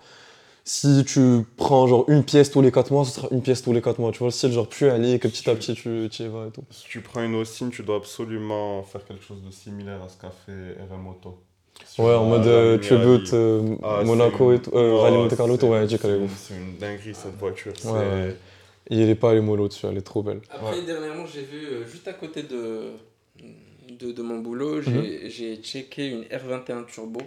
Si 0.68 1.04
tu 1.04 1.46
prends, 1.56 1.86
genre, 1.86 2.04
une 2.08 2.24
pièce 2.24 2.50
tous 2.50 2.60
les 2.60 2.72
4 2.72 2.90
mois, 2.90 3.04
ce 3.04 3.12
sera 3.12 3.28
une 3.30 3.40
pièce 3.40 3.62
tous 3.62 3.72
les 3.72 3.80
4 3.80 4.00
mois. 4.00 4.10
Tu 4.10 4.18
vois, 4.18 4.26
le 4.28 4.32
style, 4.32 4.50
genre, 4.50 4.68
plus 4.68 4.88
aller, 4.88 5.20
que 5.20 5.28
petit 5.28 5.48
à 5.48 5.54
petit, 5.54 5.74
tu, 5.74 6.08
tu 6.10 6.22
y 6.24 6.26
vas 6.26 6.48
et 6.48 6.50
tout. 6.50 6.64
Si 6.72 6.88
tu 6.88 7.00
prends 7.02 7.22
une 7.22 7.36
Austin, 7.36 7.68
tu 7.68 7.84
dois 7.84 7.98
absolument 7.98 8.82
faire 8.82 9.04
quelque 9.04 9.22
chose 9.22 9.42
de 9.44 9.52
similaire 9.52 10.02
à 10.02 10.08
ce 10.08 10.16
qu'a 10.20 10.30
fait 10.30 10.76
RM 10.90 11.02
Moto. 11.02 11.38
Sur 11.84 12.02
Ouais, 12.04 12.14
en 12.14 12.24
mode 12.24 12.46
euh, 12.48 12.78
Tribute, 12.78 13.32
euh, 13.32 13.76
Ah, 13.80 14.02
Monaco 14.04 14.52
et 14.52 14.60
tout. 14.60 14.70
euh, 14.74 14.90
une- 14.90 15.00
Rallye 15.02 15.16
oh, 15.16 15.20
Monte 15.22 15.36
Carlo, 15.36 15.54
ouais, 15.56 15.78
elle 15.84 15.92
est 15.92 15.98
c'est- 15.98 16.54
une 16.56 16.76
dinguerie 16.78 17.14
cette 17.14 17.36
voiture. 17.38 17.72
Ouais, 17.84 17.92
ouais. 17.92 18.36
Et 18.90 18.96
il 19.02 19.08
est 19.08 19.14
pas 19.14 19.30
allé 19.30 19.40
mollo 19.40 19.68
dessus, 19.68 19.86
elle 19.86 19.98
est 19.98 20.00
trop 20.02 20.24
belle. 20.24 20.40
Après, 20.50 20.80
Ouais. 20.80 20.84
dernièrement, 20.84 21.26
j'ai 21.26 21.42
vu 21.42 21.64
euh, 21.66 21.86
juste 21.86 22.08
à 22.08 22.12
côté 22.12 22.42
de, 22.42 22.92
de, 24.00 24.10
de 24.10 24.22
mon 24.22 24.38
boulot, 24.40 24.80
j'ai 24.82 25.30
j'ai 25.30 25.56
checké 25.58 26.08
une 26.08 26.22
R21 26.24 26.84
Turbo. 26.86 27.20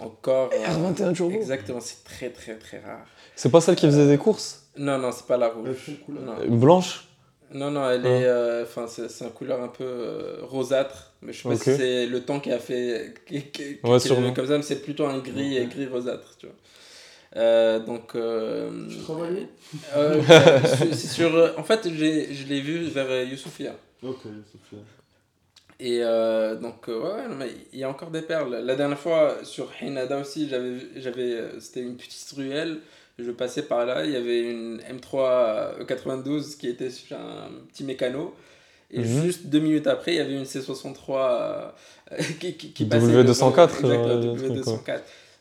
Encore. 0.00 0.50
euh, 0.52 0.66
R21 0.92 1.12
Turbo 1.14 1.34
Exactement, 1.36 1.80
c'est 1.80 2.04
très 2.04 2.30
très 2.30 2.54
très 2.56 2.78
rare. 2.80 3.04
C'est 3.34 3.50
pas 3.50 3.60
celle 3.60 3.76
qui 3.76 3.86
faisait 3.86 4.06
des 4.06 4.18
courses? 4.18 4.64
Non, 4.76 4.98
non, 4.98 5.10
c'est 5.12 5.26
pas 5.26 5.36
la 5.36 5.48
rouge. 5.48 5.90
Non. 6.08 6.56
Blanche? 6.56 7.04
Non, 7.52 7.70
non, 7.70 7.88
elle 7.90 8.02
Ah. 8.04 8.08
est. 8.08 8.24
euh, 8.24 8.62
Enfin, 8.64 8.86
c'est 8.88 9.10
c'est 9.10 9.24
un 9.24 9.30
couleur 9.30 9.62
un 9.62 9.68
peu 9.68 9.84
euh, 9.84 10.36
rosâtre. 10.42 11.12
Mais 11.22 11.32
je 11.32 11.42
sais 11.42 11.48
pas 11.48 11.56
si 11.56 11.76
c'est 11.76 12.06
le 12.06 12.22
temps 12.24 12.38
qui 12.40 12.52
a 12.52 12.58
fait. 12.58 13.14
Qui, 13.26 13.42
qui, 13.42 13.50
qui- 13.50 13.78
Ouais, 13.84 13.98
qui 13.98 14.08
comme 14.34 14.46
ça, 14.46 14.56
mais 14.56 14.62
c'est 14.62 14.82
plutôt 14.82 15.06
un 15.06 15.18
gris, 15.18 15.66
gris 15.66 15.86
rosâtre, 15.86 16.36
tu 16.38 16.46
vois. 16.46 16.54
Euh, 17.36 17.78
donc. 17.80 18.14
euh, 18.14 18.86
Tu 18.88 18.98
travailles 18.98 19.48
c'est- 20.76 20.94
c'est 20.94 21.08
sur. 21.08 21.54
En 21.58 21.64
fait, 21.64 21.88
j'ai- 21.92 22.32
je 22.34 22.46
l'ai 22.46 22.60
vu 22.60 22.84
vers 22.88 23.24
Youssoufia. 23.24 23.72
Ok, 24.02 24.18
Sophia. 24.22 24.78
Et 25.80 26.00
euh, 26.02 26.56
donc, 26.56 26.88
euh, 26.88 27.00
ouais, 27.00 27.34
mais 27.36 27.50
il 27.72 27.78
y 27.78 27.84
a 27.84 27.88
encore 27.88 28.10
des 28.10 28.22
perles. 28.22 28.56
La 28.64 28.74
dernière 28.74 28.98
fois, 28.98 29.36
sur 29.44 29.70
Hinada 29.80 30.18
aussi, 30.18 30.48
j'avais, 30.48 31.32
euh, 31.32 31.60
c'était 31.60 31.80
une 31.82 31.96
petite 31.96 32.32
ruelle. 32.36 32.78
Je 33.18 33.30
passais 33.30 33.62
par 33.62 33.84
là, 33.86 34.04
il 34.04 34.12
y 34.12 34.16
avait 34.16 34.40
une 34.50 34.80
M3 34.80 35.78
E92 35.80 36.56
qui 36.56 36.68
était 36.68 36.90
sur 36.90 37.16
un 37.16 37.50
petit 37.72 37.84
mécano. 37.84 38.34
Et 38.90 39.00
Mhm. 39.00 39.22
juste 39.24 39.46
deux 39.46 39.58
minutes 39.60 39.86
après, 39.86 40.14
il 40.14 40.16
y 40.16 40.20
avait 40.20 40.34
une 40.34 40.44
C63 40.46 41.10
euh, 41.10 41.68
qui, 42.40 42.54
qui, 42.54 42.72
qui 42.72 42.84
passait. 42.86 43.06
W204, 43.06 43.24
devant- 43.24 43.52
euh, 43.56 43.62
exactement, 43.80 44.32
le 44.32 44.36
truc, 44.36 44.64
quoi. 44.64 44.74
W204. 44.96 45.00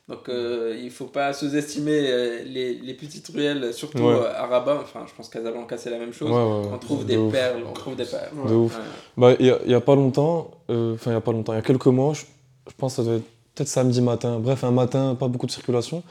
Donc, 0.10 0.30
euh, 0.30 0.80
il 0.82 0.90
faut 0.90 1.06
pas 1.08 1.34
sous-estimer 1.34 2.10
euh, 2.10 2.44
les, 2.46 2.76
les 2.76 2.94
petites 2.94 3.28
ruelles, 3.28 3.74
surtout 3.74 3.98
Ouais. 4.04 4.14
euh, 4.14 4.34
à 4.42 4.46
Rabat. 4.46 4.80
Enfin, 4.82 5.06
je 5.06 5.14
pense 5.14 5.28
Casablanca, 5.28 5.78
c'est 5.78 5.90
la 5.90 5.98
même 6.00 6.14
chose. 6.14 6.30
Ouais, 6.32 6.36
ouais, 6.38 6.66
ouais. 6.68 6.74
On 6.74 6.78
trouve 6.78 7.00
De 7.04 7.10
des 7.10 7.18
ouf. 7.18 7.32
perles, 7.32 7.64
on 7.70 7.74
trouve 7.74 7.96
des 7.98 8.06
perles. 8.06 8.30
De 8.48 8.54
ouf. 8.54 8.78
Ouais. 8.78 8.84
Bah, 9.18 9.36
il 9.40 9.46
y, 9.48 9.50
a- 9.52 9.60
il 9.66 9.72
y 9.72 9.76
a 9.76 9.82
pas 9.82 9.96
longtemps, 9.96 10.52
euh, 10.70 10.94
enfin, 10.94 11.12
il 11.12 11.14
y 11.16 11.18
a 11.18 11.22
pas 11.22 11.34
longtemps, 11.34 11.52
il 11.52 11.58
y 11.58 11.60
a 11.60 11.62
quelques 11.64 11.88
mois, 11.88 12.14
je, 12.14 12.22
je 12.70 12.74
pense 12.78 12.94
que 12.94 12.98
ça 12.98 13.04
devait 13.04 13.18
être 13.18 13.26
peut-être 13.56 13.68
samedi 13.68 14.02
matin, 14.02 14.40
bref, 14.40 14.64
un 14.64 14.72
matin, 14.72 15.16
pas 15.16 15.28
beaucoup 15.28 15.46
de 15.46 15.52
circulation. 15.52 16.04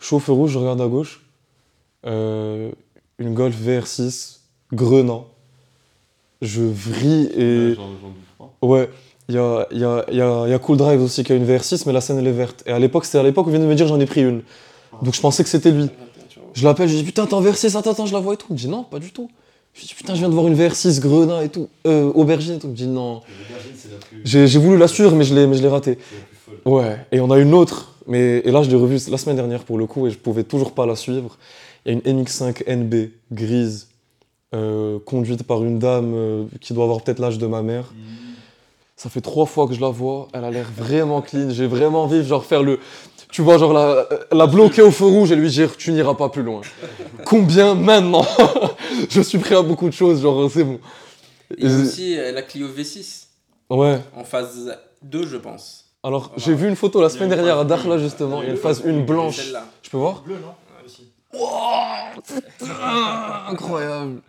Feu 0.00 0.18
rouge, 0.32 0.50
je 0.50 0.58
regarde 0.58 0.80
à 0.80 0.88
gauche, 0.88 1.24
euh, 2.04 2.72
une 3.18 3.32
Golf 3.34 3.54
VR6, 3.56 4.40
Grenat. 4.72 5.22
Je 6.42 6.62
vrille 6.62 7.30
et. 7.36 7.76
Ouais, 8.60 8.90
Il 9.28 9.34
y 9.34 9.38
a, 9.38 9.66
y, 9.72 9.84
a, 9.84 10.04
y, 10.12 10.52
a, 10.52 10.58
Cool 10.60 10.76
Drive 10.76 11.02
aussi 11.02 11.24
qui 11.24 11.32
a 11.32 11.34
une 11.34 11.46
VR6, 11.46 11.82
mais 11.86 11.92
la 11.92 12.00
scène 12.00 12.18
elle 12.18 12.26
est 12.28 12.32
verte. 12.32 12.62
Et 12.66 12.70
à 12.70 12.78
l'époque, 12.78 13.04
c'était 13.04 13.18
à 13.18 13.22
l'époque 13.24 13.48
où 13.48 13.50
vient 13.50 13.58
de 13.58 13.66
me 13.66 13.74
dire 13.74 13.88
j'en 13.88 13.98
ai 13.98 14.06
pris 14.06 14.22
une. 14.22 14.42
Donc 15.02 15.14
je 15.14 15.20
pensais 15.20 15.42
que 15.42 15.48
c'était 15.48 15.72
lui. 15.72 15.90
Je 16.54 16.64
l'appelle, 16.64 16.88
je 16.88 16.96
dis 16.96 17.02
putain, 17.02 17.26
t'es 17.26 17.34
en 17.34 17.42
VR6, 17.42 17.76
attends, 17.76 17.90
attends, 17.90 18.06
je 18.06 18.12
la 18.12 18.20
vois 18.20 18.34
et 18.34 18.36
tout. 18.36 18.46
Il 18.50 18.54
me 18.54 18.58
dit 18.58 18.68
non, 18.68 18.84
pas 18.84 18.98
du 18.98 19.10
tout. 19.10 19.28
Je 19.74 19.84
dis 19.84 19.94
putain, 19.94 20.14
je 20.14 20.20
viens 20.20 20.28
de 20.28 20.34
voir 20.34 20.46
une 20.46 20.54
VR6 20.54 21.00
Grenat 21.00 21.44
et 21.44 21.48
tout, 21.48 21.68
euh, 21.86 22.10
aubergine 22.14 22.54
et 22.54 22.58
tout. 22.58 22.68
Il 22.68 22.70
me 22.70 22.76
dit 22.76 22.86
non. 22.86 23.20
J'ai 24.24 24.58
voulu 24.58 24.78
la 24.78 24.88
suivre, 24.88 25.14
mais 25.14 25.24
je 25.24 25.34
l'ai 25.34 25.46
mais 25.46 25.56
je 25.56 25.62
l'ai 25.62 25.68
raté. 25.68 25.98
c'est 26.00 26.16
la 26.16 26.22
plus 26.22 26.36
folle. 26.36 26.72
Ouais, 26.72 27.06
et 27.10 27.20
on 27.20 27.30
a 27.30 27.38
une 27.38 27.52
autre 27.52 27.94
Mais, 28.06 28.38
et 28.44 28.50
là, 28.52 28.62
je 28.62 28.70
l'ai 28.70 28.76
revue 28.76 28.98
la 29.10 29.18
semaine 29.18 29.36
dernière 29.36 29.64
pour 29.64 29.76
le 29.76 29.86
coup 29.86 30.06
et 30.06 30.10
je 30.10 30.18
pouvais 30.18 30.44
toujours 30.44 30.72
pas 30.72 30.86
la 30.86 30.94
suivre. 30.94 31.36
Il 31.84 31.92
y 31.92 31.96
a 31.96 31.98
une 31.98 32.22
NX5 32.22 32.64
NB 32.68 33.10
grise 33.32 33.88
euh, 34.54 34.98
conduite 35.04 35.42
par 35.42 35.62
une 35.64 35.78
dame 35.78 36.14
euh, 36.14 36.44
qui 36.60 36.72
doit 36.72 36.84
avoir 36.84 37.02
peut-être 37.02 37.18
l'âge 37.18 37.38
de 37.38 37.46
ma 37.46 37.62
mère. 37.62 37.92
Ça 38.96 39.10
fait 39.10 39.20
trois 39.20 39.44
fois 39.46 39.66
que 39.68 39.74
je 39.74 39.80
la 39.80 39.88
vois. 39.90 40.28
Elle 40.32 40.44
a 40.44 40.50
l'air 40.50 40.66
vraiment 40.74 41.20
clean. 41.20 41.50
J'ai 41.50 41.66
vraiment 41.66 42.04
envie 42.04 42.18
de 42.18 42.22
genre 42.22 42.44
faire 42.44 42.62
le. 42.62 42.80
Tu 43.30 43.42
vois, 43.42 43.58
genre 43.58 43.72
la, 43.74 44.06
la 44.32 44.46
bloquer 44.46 44.80
au 44.82 44.90
feu 44.90 45.04
rouge 45.04 45.30
et 45.32 45.36
lui 45.36 45.50
dire 45.50 45.76
tu 45.76 45.92
n'iras 45.92 46.14
pas 46.14 46.28
plus 46.30 46.42
loin. 46.42 46.62
Combien 47.26 47.74
maintenant? 47.74 48.24
Je 49.10 49.20
suis 49.20 49.38
prêt 49.38 49.54
à 49.56 49.62
beaucoup 49.62 49.86
de 49.88 49.92
choses, 49.94 50.22
genre 50.22 50.50
c'est 50.50 50.64
bon. 50.64 50.80
Il 51.58 51.70
y 51.70 51.72
a 51.74 51.78
aussi 51.78 52.18
euh, 52.18 52.32
la 52.32 52.42
Clio 52.42 52.68
V6 52.68 53.24
Ouais. 53.68 54.00
en 54.16 54.24
phase 54.24 54.74
2, 55.02 55.26
je 55.26 55.36
pense. 55.36 55.84
Alors 56.02 56.32
j'ai 56.36 56.54
vu 56.54 56.68
une 56.68 56.76
photo 56.76 57.00
la 57.02 57.08
semaine 57.08 57.28
dernière 57.28 57.58
à 57.58 57.64
Dakhla 57.64 57.98
justement. 57.98 58.40
Il 58.42 58.46
y 58.46 58.50
a 58.50 58.52
une 58.52 58.58
phase 58.58 58.82
une 58.84 59.04
blanche. 59.04 59.36
Celle-là. 59.36 59.64
Je 59.82 59.90
peux 59.90 59.96
voir? 59.98 60.22
Bleu, 60.22 60.36
non? 60.40 60.54
Ah, 62.80 63.46
Incroyable. 63.50 64.22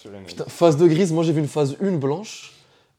Sur 0.00 0.14
une- 0.14 0.24
Putain, 0.24 0.44
phase 0.48 0.76
de 0.76 0.86
grise, 0.86 1.12
moi 1.12 1.22
j'ai 1.24 1.32
vu 1.32 1.40
une 1.40 1.48
phase 1.48 1.76
1 1.82 1.92
blanche. 1.98 2.52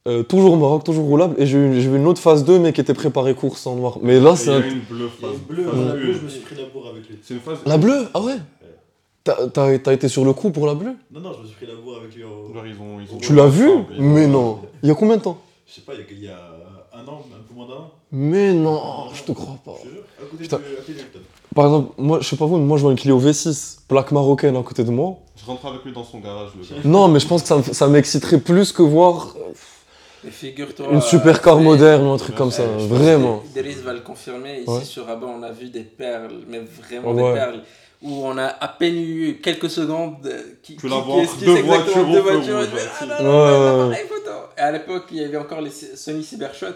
Euh, 0.07 0.23
toujours 0.23 0.57
Maroc, 0.57 0.83
toujours 0.83 1.05
roulable. 1.05 1.35
Et 1.37 1.45
j'ai 1.45 1.57
eu, 1.57 1.81
j'ai 1.81 1.87
une 1.87 2.07
autre 2.07 2.21
phase 2.21 2.43
2 2.45 2.59
mais 2.59 2.73
qui 2.73 2.81
était 2.81 2.93
préparée 2.93 3.35
course 3.35 3.67
en 3.67 3.75
noir. 3.75 3.97
Mais 4.01 4.19
là 4.19 4.35
c'est 4.35 4.51
Il 4.51 4.53
y 4.53 4.55
un- 4.55 4.61
a 4.61 4.67
une 4.67 4.79
bleue 4.79 5.09
phase 5.09 5.29
une 5.33 5.55
bleue, 5.55 5.63
phase 5.65 5.75
la 5.75 5.93
une. 5.95 5.99
bleue, 6.01 6.13
je 6.13 6.19
me 6.23 6.29
suis 6.29 6.39
pris 6.41 6.55
la 6.55 6.65
bourre 6.65 6.87
avec 6.91 7.07
lui. 7.09 7.17
C'est 7.23 7.33
une 7.33 7.39
phase. 7.41 7.57
La 7.65 7.77
bleue? 7.77 8.07
Ah 8.13 8.21
ouais? 8.21 8.37
T'as- 9.23 9.47
T'as 9.53 9.77
t'as 9.79 9.93
été 9.93 10.07
sur 10.07 10.23
le 10.23 10.31
coup 10.33 10.51
pour 10.51 10.65
la 10.67 10.73
bleue? 10.73 10.93
Non, 11.11 11.19
non, 11.19 11.31
je 11.37 11.41
me 11.41 11.47
suis 11.47 11.55
pris 11.55 11.65
la 11.67 11.75
bourre 11.75 11.97
avec 12.01 12.15
lui 12.15 12.23
en. 12.23 12.53
Genre, 12.53 12.65
ils 12.65 12.73
ont, 12.81 12.99
ils 13.05 13.13
ont 13.13 13.17
Tu 13.19 13.33
l'as 13.35 13.47
vu? 13.47 13.67
ensemble, 13.67 13.85
ils 13.97 13.99
ont- 14.01 14.03
Mais 14.03 14.27
non. 14.27 14.59
Il 14.83 14.87
y 14.89 14.91
a 14.91 14.95
combien 14.95 15.17
de 15.17 15.21
temps? 15.21 15.37
Je 15.67 15.73
sais 15.73 15.81
pas, 15.81 15.93
il 15.95 16.17
y 16.17 16.25
y 16.25 16.27
a 16.29 16.37
un 16.93 17.05
an, 17.07 17.21
un 17.33 17.43
peu 17.47 17.53
moins 17.53 17.67
d'un 17.67 17.73
an. 17.73 17.91
Mais 18.11 18.53
non, 18.53 18.79
je 19.13 19.23
te 19.23 19.33
crois 19.33 19.57
pas. 19.65 19.73
Je 19.83 19.89
te 19.89 19.93
jure, 19.93 20.03
à 20.17 20.21
côté 20.23 20.37
de 20.37 20.41
Putain. 20.43 20.55
à 20.57 20.59
côté 20.79 20.93
de 20.93 20.97
Hilton. 20.99 21.19
Par 21.53 21.65
exemple, 21.65 21.93
moi 21.97 22.19
je 22.21 22.27
sais 22.29 22.35
pas 22.37 22.45
vous, 22.45 22.57
mais 22.57 22.63
moi 22.65 22.77
je 22.77 22.83
vois 22.83 22.91
une 22.91 22.97
Clio 22.97 23.19
V6, 23.19 23.79
plaque 23.87 24.11
marocaine 24.13 24.55
à 24.55 24.63
côté 24.63 24.83
de 24.85 24.91
moi. 24.91 25.17
Je 25.35 25.45
rentre 25.45 25.65
avec 25.65 25.83
lui 25.83 25.91
dans 25.91 26.03
son 26.05 26.19
garage, 26.19 26.51
le 26.57 26.63
gars. 26.63 26.81
Non, 26.85 27.07
mais 27.09 27.19
je 27.19 27.27
pense 27.27 27.41
que 27.41 27.47
ça, 27.49 27.57
me- 27.57 27.63
ça 27.63 27.87
m'exciterait 27.87 28.39
plus 28.39 28.71
que 28.71 28.81
voir 28.81 29.35
euh, 29.37 29.51
figure-toi. 30.30 30.88
une 30.91 31.01
supercar 31.01 31.58
euh, 31.58 31.62
moderne 31.62 32.06
ou 32.08 32.12
un 32.12 32.17
truc 32.17 32.36
comme 32.36 32.51
ça. 32.51 32.63
Vraiment. 32.65 33.43
Idriss 33.56 33.77
va 33.77 33.93
le 33.93 34.01
confirmer. 34.01 34.60
Ici 34.62 34.69
Ouais. 34.69 34.84
sur 34.84 35.06
Rabat, 35.06 35.27
on 35.27 35.43
a 35.43 35.51
vu 35.51 35.69
des 35.69 35.82
perles, 35.84 36.41
mais 36.47 36.60
vraiment 36.60 37.12
Ouais. 37.12 37.34
des 37.34 37.39
perles. 37.39 37.62
Où 38.01 38.25
on 38.27 38.38
a 38.38 38.45
à 38.45 38.67
peine 38.67 38.95
eu 38.95 39.39
quelques 39.41 39.69
secondes 39.71 40.17
qui, 40.62 40.75
Tu 40.75 40.82
qui, 40.82 40.88
la 40.88 40.97
qui 40.97 41.01
vois 41.01 41.15
deux 41.43 41.58
exactement 41.58 41.65
voitures 41.65 42.06
deux 42.08 42.19
voitures. 42.21 42.67
ah. 43.19 43.89
Et 44.58 44.62
à 44.62 44.71
l'époque, 44.71 45.06
il 45.12 45.17
y 45.17 45.23
avait 45.23 45.38
encore 45.38 45.62
les 45.62 45.69
Sony 45.71 46.23
Cybershot. 46.23 46.67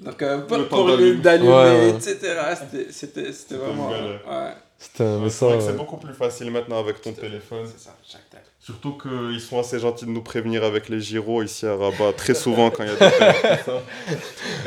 Donc, 0.00 0.20
euh, 0.22 0.38
pas 0.40 0.58
pour 0.64 0.86
le 0.88 0.96
d'allume. 0.96 1.20
d'allumer, 1.20 1.52
Ouais, 1.52 1.88
etc. 1.90 2.18
C'était- 2.58 2.86
C'était 2.92 3.32
c'était 3.32 3.54
vraiment. 3.56 3.90
galère. 3.90 4.20
Ouais. 4.28 4.52
C'est 4.78 5.04
vrai 5.04 5.24
que 5.28 5.30
c'est 5.30 5.46
ouais. 5.70 5.72
beaucoup 5.74 5.96
plus 5.98 6.14
facile 6.14 6.50
maintenant 6.50 6.80
avec 6.80 7.00
ton 7.00 7.12
téléphone. 7.12 7.66
C'est 7.66 7.84
ça, 7.84 7.94
chaque. 8.06 8.22
Surtout 8.64 8.96
qu'ils 8.96 9.40
sont 9.40 9.58
assez 9.58 9.80
gentils 9.80 10.06
de 10.06 10.10
nous 10.10 10.22
prévenir 10.22 10.62
avec 10.62 10.88
les 10.88 11.00
gyros 11.00 11.42
ici 11.42 11.66
à 11.66 11.74
Rabat, 11.74 12.12
très 12.12 12.34
souvent 12.34 12.70
quand 12.70 12.84
il 12.84 12.90
y 12.90 12.92
a 12.92 12.94
des 12.94 13.16
comme 13.16 13.56
ça. 13.64 13.82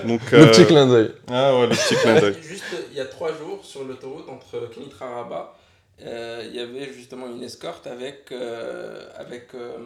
Donc, 0.05 0.31
Le 0.31 0.37
euh, 0.37 0.47
petit 0.47 0.65
clin 0.65 0.85
d'œil. 0.85 1.11
Ah 1.29 1.57
ouais, 1.57 1.67
le 1.67 1.75
petit 1.75 1.95
clin 1.95 2.19
d'œil. 2.19 2.35
Juste 2.41 2.75
il 2.91 2.97
y 2.97 2.99
a 2.99 3.05
trois 3.05 3.33
jours 3.33 3.63
sur 3.63 3.85
l'autoroute 3.85 4.27
entre 4.27 4.69
Kenitra 4.73 5.05
et 5.05 5.13
Rabat, 5.13 5.57
euh, 6.01 6.43
il 6.45 6.55
y 6.55 6.59
avait 6.59 6.91
justement 6.91 7.27
une 7.27 7.41
escorte 7.43 7.87
avec, 7.87 8.31
euh, 8.31 9.09
avec 9.15 9.53
euh, 9.55 9.77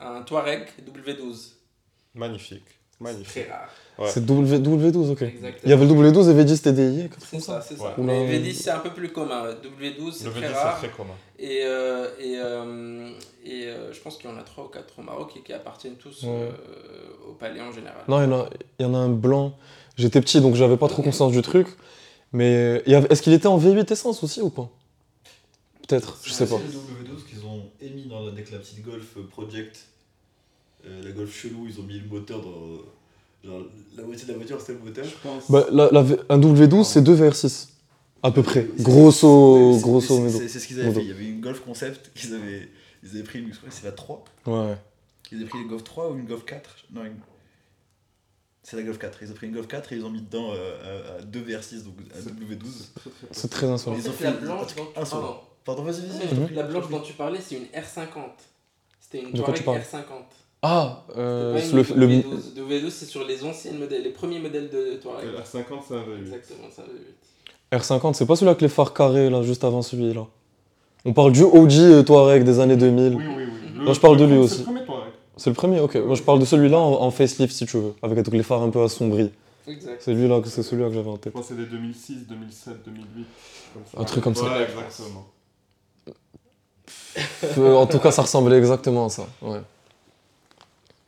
un 0.00 0.22
Touareg 0.22 0.68
W12. 0.86 1.52
Magnifique, 2.14 2.78
magnifique. 3.02 3.44
Très 3.44 3.52
rare. 3.52 3.68
Ouais. 3.98 4.08
C'est 4.08 4.24
W, 4.24 4.58
W12, 4.58 5.10
ok. 5.12 5.22
Exactement. 5.22 5.52
Il 5.64 5.70
y 5.70 5.72
avait 5.72 5.84
le 5.86 5.92
W12 5.92 6.30
et 6.30 6.44
V10 6.44 6.62
TDI. 6.62 7.08
C'est 7.30 7.40
ça, 7.40 7.60
c'est 7.60 7.76
ça. 7.76 7.84
Ouais. 7.84 7.90
Mais 7.98 8.24
Oula. 8.24 8.38
V10 8.38 8.54
c'est 8.54 8.70
un 8.70 8.78
peu 8.78 8.90
plus 8.90 9.10
commun. 9.10 9.50
W12 9.52 10.12
c'est 10.12 10.24
Le 10.24 10.30
très 10.30 10.48
V10 10.48 10.52
rare. 10.54 10.78
c'est 10.80 10.86
très 10.88 10.96
commun. 10.96 11.12
Et, 11.38 11.60
euh, 11.64 12.08
et, 12.18 12.36
euh, 12.38 13.10
et 13.44 13.66
euh, 13.66 13.92
je 13.92 14.00
pense 14.00 14.16
qu'il 14.16 14.30
y 14.30 14.32
en 14.32 14.36
a 14.38 14.42
trois 14.42 14.64
ou 14.64 14.68
quatre 14.68 14.98
au 14.98 15.02
Maroc 15.02 15.32
et 15.36 15.40
qui 15.42 15.52
appartiennent 15.52 15.96
tous 15.96 16.22
Ouais. 16.22 16.30
euh, 16.30 17.28
au 17.28 17.32
palais 17.34 17.60
en 17.60 17.70
général. 17.72 17.98
Non, 18.08 18.20
il 18.22 18.30
y, 18.30 18.32
en 18.32 18.40
a, 18.40 18.48
il 18.78 18.82
y 18.82 18.86
en 18.86 18.94
a 18.94 18.98
un 18.98 19.10
blanc. 19.10 19.54
J'étais 19.98 20.20
petit 20.22 20.40
donc 20.40 20.54
j'avais 20.54 20.78
pas 20.78 20.88
trop 20.88 21.02
conscience 21.02 21.32
du 21.32 21.42
truc. 21.42 21.66
Mais 22.32 22.82
est-ce 22.86 23.20
qu'il 23.20 23.34
était 23.34 23.46
en 23.48 23.58
V8 23.58 23.92
essence 23.92 24.24
aussi 24.24 24.40
ou 24.40 24.48
pas? 24.48 24.70
Peut-être, 25.86 26.18
je 26.24 26.32
sais 26.32 26.46
pas. 26.46 26.56
C'est 26.56 26.72
le 26.72 27.14
W12 27.14 27.28
qu'ils 27.28 27.44
ont 27.44 27.64
émis 27.82 28.06
dans 28.08 28.20
la, 28.24 28.32
avec 28.32 28.50
la 28.50 28.58
petite 28.58 28.82
Golf 28.82 29.18
Project. 29.30 29.76
Euh, 30.86 31.02
la 31.04 31.10
Golf 31.12 31.32
chelou, 31.34 31.66
ils 31.68 31.78
ont 31.80 31.84
mis 31.84 31.98
le 31.98 32.08
moteur 32.08 32.40
dans. 32.40 32.78
Genre, 33.44 33.62
la 33.96 34.02
moitié 34.04 34.24
de 34.26 34.32
la 34.32 34.38
voiture, 34.38 34.60
c'était 34.60 34.74
le 34.74 34.78
moteur. 34.80 35.04
Bah, 35.48 35.66
la- 35.72 35.90
la 35.90 36.04
un 36.28 36.38
W12, 36.38 36.84
c'est 36.84 37.02
2 37.02 37.14
VR6. 37.14 37.68
À 38.22 38.30
peu 38.30 38.42
près. 38.42 38.68
Grosso, 38.78 39.74
c'est- 39.74 39.82
grosso 39.82 40.14
c'est- 40.16 40.20
modo. 40.22 40.38
C'est 40.38 40.48
c'est 40.48 40.60
ce 40.60 40.66
qu'ils 40.68 40.78
avaient 40.78 40.88
Modo. 40.88 41.00
fait. 41.00 41.06
Il 41.06 41.08
y 41.08 41.12
avait 41.12 41.26
une 41.26 41.40
Golf 41.40 41.60
Concept 41.60 42.12
qu'ils 42.14 42.34
avaient. 42.34 42.68
Ils 43.02 43.10
avaient 43.10 43.22
pris 43.24 43.40
une. 43.40 43.52
je 43.52 43.58
C'est 43.70 43.84
la 43.84 43.90
3. 43.92 44.24
Ouais. 44.46 44.76
Ils 45.32 45.38
avaient 45.38 45.46
pris 45.48 45.58
une 45.60 45.66
Golf 45.68 45.82
3 45.82 46.10
ou 46.12 46.16
une 46.18 46.26
Golf 46.26 46.44
4 46.44 46.76
Non, 46.92 47.04
une- 47.04 47.16
c'est 48.62 48.76
la 48.76 48.82
Golf 48.84 48.98
4. 48.98 49.18
Ils 49.22 49.30
ont 49.32 49.34
pris 49.34 49.48
une 49.48 49.54
Golf 49.54 49.66
4 49.66 49.92
et 49.92 49.96
ils 49.96 50.04
ont 50.04 50.10
mis 50.10 50.20
dedans 50.22 50.52
euh, 50.52 51.16
à- 51.16 51.18
à 51.18 51.22
2 51.22 51.40
VR6, 51.40 51.82
donc 51.84 51.94
à 52.14 52.20
W12. 52.20 52.92
C'est 53.32 53.50
très 53.50 53.66
insolite. 53.66 54.00
Ils 54.04 54.08
ont 54.08 54.12
la 54.12 54.32
fait 54.32 54.40
blanche 54.40 54.74
dont 54.76 54.86
tu 54.94 55.00
insolent. 55.00 55.40
pardon. 55.64 55.82
Vas-y, 55.82 56.06
vas-y. 56.06 56.54
La 56.54 56.62
blanche 56.62 56.88
dont 56.90 57.00
tu 57.00 57.14
parlais, 57.14 57.40
c'est 57.40 57.56
une 57.56 57.66
R50. 57.74 58.38
C'était 59.00 59.22
une 59.22 59.32
Touareg 59.32 59.64
parles 59.64 59.78
R50. 59.78 60.04
Ah, 60.64 61.04
euh, 61.16 61.58
c'est 61.60 61.72
le, 61.72 61.90
une 61.90 61.96
le- 61.96 62.06
V12. 62.06 62.22
Le 62.56 62.62
V12, 62.62 62.90
c'est 62.90 63.06
sur 63.06 63.24
les 63.26 63.42
anciennes 63.44 63.78
modèles, 63.78 64.02
les 64.04 64.10
premiers 64.10 64.38
modèles 64.38 64.70
de 64.70 64.94
Touareg. 65.02 65.26
Le 65.26 65.38
R50 65.38 65.80
c'est 65.88 65.94
un 65.94 65.98
V8. 65.98 66.20
Exactement, 66.20 66.68
ça 66.74 66.82
V8. 66.82 67.80
R50, 67.80 68.14
c'est 68.14 68.26
pas 68.26 68.36
celui 68.36 68.50
avec 68.50 68.60
les 68.62 68.68
phares 68.68 68.94
carrés 68.94 69.28
là, 69.28 69.42
juste 69.42 69.64
avant 69.64 69.82
celui-là. 69.82 70.24
On 71.04 71.12
parle 71.12 71.32
du 71.32 71.42
OG 71.42 71.72
euh, 71.78 72.02
Touareg 72.04 72.44
des 72.44 72.60
années 72.60 72.76
2000. 72.76 73.14
Oui, 73.16 73.24
oui, 73.26 73.34
oui. 73.44 73.44
Le- 73.76 73.84
Non, 73.84 73.92
je 73.92 74.00
parle 74.00 74.16
de 74.18 74.24
le 74.24 74.30
lui 74.34 74.38
aussi. 74.38 74.58
C'est 74.58 74.60
le 74.60 74.64
premier 74.66 74.84
Touareg. 74.84 75.12
C'est 75.36 75.50
le 75.50 75.54
premier, 75.54 75.80
ok. 75.80 75.94
Moi 75.96 76.14
je 76.14 76.22
parle 76.22 76.38
de 76.38 76.44
celui-là 76.44 76.78
en, 76.78 76.92
en 77.02 77.10
facelift 77.10 77.52
si 77.56 77.66
tu 77.66 77.78
veux, 77.78 77.94
avec 78.02 78.22
tous 78.24 78.30
les 78.30 78.42
phares 78.44 78.62
un 78.62 78.70
peu 78.70 78.82
assombris. 78.82 79.30
Exact. 79.66 79.96
C'est 80.00 80.12
lui 80.14 80.28
là, 80.28 80.40
c'est 80.44 80.62
celui-là 80.62 80.88
que 80.90 80.94
j'avais 80.94 81.08
en 81.10 81.14
Je 81.16 81.20
tête. 81.20 81.32
pense 81.32 81.48
que 81.48 81.54
c'est 81.54 81.60
des 81.60 81.66
2006, 81.66 82.26
2007, 82.28 82.74
2008. 82.84 83.26
comme 83.74 83.82
ça. 83.92 84.00
Un 84.00 84.04
truc 84.04 84.22
comme 84.24 84.34
ça. 84.36 84.44
Ouais, 84.44 84.62
exactement. 84.62 85.26
Euh, 87.58 87.74
en 87.74 87.86
tout 87.86 87.98
cas, 87.98 88.10
ça 88.10 88.22
ressemblait 88.22 88.58
exactement 88.58 89.06
à 89.06 89.08
ça. 89.08 89.26
Ouais. 89.42 89.60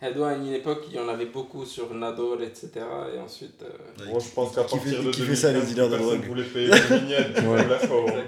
Edo, 0.04 0.24
à 0.24 0.34
une 0.34 0.46
époque, 0.48 0.84
il 0.90 0.96
y 0.96 0.98
en 0.98 1.08
avait 1.08 1.26
beaucoup 1.26 1.64
sur 1.64 1.92
Nador, 1.94 2.40
etc. 2.42 2.70
Et 3.14 3.18
ensuite. 3.18 3.62
euh, 3.62 4.04
Moi, 4.10 4.18
je 4.20 4.28
pense 4.34 4.54
qu'à 4.54 4.62
partir 4.62 4.82
fait- 4.82 5.02
de 5.02 5.10
qui 5.10 5.22
fait 5.22 5.34
ça, 5.36 5.48
les 5.52 5.60
2015, 5.60 5.74
dealers 5.74 5.90
de 5.90 5.96
drogue 5.98 6.24
voulait 6.26 6.44
payer 6.44 6.66
les 6.68 6.98
vignettes. 6.98 7.38
Ouais. 7.42 7.66
Ouais, 7.66 8.26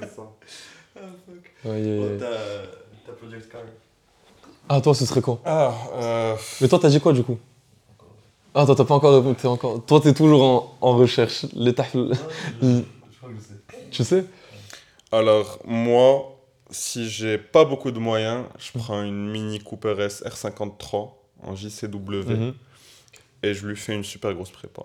c'est 0.00 0.14
ça. 0.16 0.22
Ah, 0.96 1.00
fuck. 1.26 1.70
Ouais, 1.72 1.82
Bon, 1.98 2.18
t'as 2.18 3.12
Project 3.12 3.50
Car. 3.50 3.60
Ah, 4.68 4.80
toi, 4.80 4.94
ce 4.94 5.04
serait 5.06 5.20
quoi 5.20 5.40
Ah, 5.44 5.72
euh, 5.94 6.34
Mais 6.60 6.68
toi, 6.68 6.78
t'as 6.80 6.88
dit 6.88 7.00
quoi 7.00 7.12
du 7.12 7.22
coup? 7.22 7.38
Ah, 8.54 8.66
toi, 8.66 8.74
t'as 8.74 8.84
pas 8.84 8.94
encore 8.94 9.14
répondu. 9.14 9.36
t'es 9.36 9.48
encore... 9.48 9.82
Toi, 9.84 10.00
t'es 10.00 10.12
toujours 10.12 10.42
en, 10.42 10.76
en 10.80 10.96
recherche. 10.96 11.46
L'état. 11.54 11.86
Je, 11.94 11.98
je 12.00 12.82
crois 13.18 13.30
que 13.30 13.36
je 13.36 13.40
sais. 13.40 13.88
Tu 13.90 14.04
sais? 14.04 14.24
Alors, 15.10 15.58
moi, 15.64 16.31
si 16.72 17.08
j'ai 17.08 17.38
pas 17.38 17.64
beaucoup 17.64 17.90
de 17.92 17.98
moyens, 18.00 18.44
je 18.58 18.76
prends 18.78 19.02
une 19.02 19.30
Mini 19.30 19.60
Cooper 19.60 19.94
S 20.00 20.22
R53 20.26 21.10
en 21.44 21.54
JCW 21.54 22.24
Mhm. 22.26 22.54
et 23.42 23.54
je 23.54 23.66
lui 23.66 23.76
fais 23.76 23.94
une 23.94 24.04
super 24.04 24.32
grosse 24.34 24.50
prépa. 24.50 24.82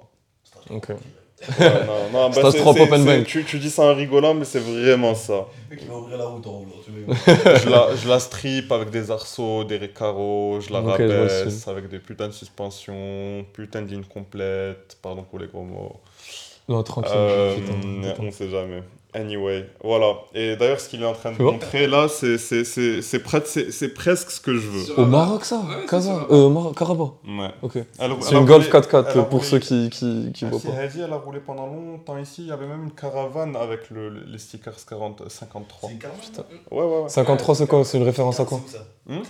Ok. 0.69 0.89
Ouais, 0.89 1.85
non, 1.85 2.09
non, 2.11 2.29
bah, 2.31 2.51
c'est- 2.51 2.57
3 2.59 2.73
c'est- 2.73 2.79
Pop 2.79 2.91
and 2.91 2.97
c'est- 3.05 3.17
Bank. 3.19 3.27
Tu, 3.27 3.43
tu 3.45 3.59
dis 3.59 3.69
ça 3.69 3.83
en 3.83 3.93
rigolant, 3.93 4.33
mais 4.33 4.43
c'est 4.43 4.59
vraiment 4.59 5.13
ça. 5.13 5.45
Le 5.69 5.75
mec, 5.75 5.83
il 5.83 5.87
va 5.87 5.95
ouvrir 5.97 6.17
la 6.17 6.25
route 6.25 6.47
en 6.47 6.51
roulant, 6.51 6.71
tu 6.83 6.91
vois. 6.91 7.15
je, 7.57 7.69
la, 7.69 7.95
je 7.95 8.07
la 8.09 8.19
strip 8.19 8.71
avec 8.71 8.89
des 8.89 9.11
arceaux, 9.11 9.63
des 9.63 9.77
récaros, 9.77 10.59
je 10.61 10.73
la 10.73 10.79
Ok, 10.79 10.85
je 10.85 10.89
vois 10.95 10.97
le 11.05 11.11
rabaisse 11.27 11.67
avec 11.67 11.89
des 11.89 11.99
putains 11.99 12.27
de 12.27 12.33
suspensions, 12.33 13.45
putain 13.53 13.83
de 13.83 13.87
ligne 13.87 14.03
complète, 14.03 14.97
pardon 15.01 15.21
pour 15.23 15.37
les 15.37 15.45
gros 15.47 15.63
mots. 15.63 15.97
Non, 16.67 16.81
tranquille. 16.83 17.11
Euh, 17.15 17.55
putain, 17.55 17.73
putain. 17.73 18.23
on 18.23 18.31
sait 18.31 18.49
jamais. 18.49 18.81
Anyway, 19.19 19.65
voilà. 19.83 20.13
Et 20.35 20.55
d'ailleurs, 20.57 20.79
ce 20.79 20.89
qu'il 20.89 21.01
est 21.01 21.05
en 21.05 21.13
train 21.13 21.31
de 21.31 21.41
montrer 21.41 21.87
là, 21.87 22.07
c'est 22.07 22.37
c'est- 22.37 22.63
c'est- 22.63 23.01
c'est 23.01 23.17
pres- 23.17 23.41
c'est- 23.45 23.71
c'est 23.71 23.89
presque 23.89 24.29
ce 24.29 24.39
que 24.39 24.53
je 24.53 24.67
veux. 24.67 24.99
Au. 24.99 25.05
Maroc, 25.05 25.43
ça 25.43 25.57
Ouais, 25.57 25.85
euh, 26.29 26.49
Mar- 26.49 26.71
Karabakh. 26.75 27.13
Ouais. 27.27 27.49
Ok. 27.63 27.71
C'est 27.73 28.01
a 28.03 28.05
une 28.39 28.45
Golf 28.45 28.65
roulé- 28.65 28.69
4x4 28.69 29.09
elle 29.15 29.19
a 29.21 29.23
pour 29.23 29.39
roulé- 29.39 29.49
ceux 29.49 29.59
qui, 29.59 29.89
qui, 29.89 30.31
qui 30.33 30.45
voient 30.45 30.59
Si 30.59 30.67
pas. 30.67 30.73
Heidi, 30.83 31.01
elle 31.03 31.11
a 31.13 31.15
roulé 31.17 31.39
pendant 31.39 31.65
longtemps 31.65 32.17
ici. 32.17 32.43
Il 32.43 32.47
y 32.47 32.51
avait 32.51 32.67
même 32.67 32.83
une 32.83 32.91
caravane 32.91 33.55
avec 33.55 33.89
le, 33.89 34.09
les 34.09 34.37
stickers 34.37 34.75
40, 34.87 35.27
53. 35.29 35.89
C'est 35.89 35.93
une 35.95 35.99
caravane 35.99 36.21
Putain. 36.21 36.43
Ouais, 36.71 36.83
ouais, 36.83 37.01
ouais. 37.03 37.09
53, 37.09 37.55
c'est 37.55 37.67
quoi? 37.67 37.83
C'est 37.85 37.97
une 37.97 38.03
référence 38.03 38.39
à 38.39 38.45
quoi? 38.45 38.59
C'est 38.67 38.77
Hmm 39.11 39.21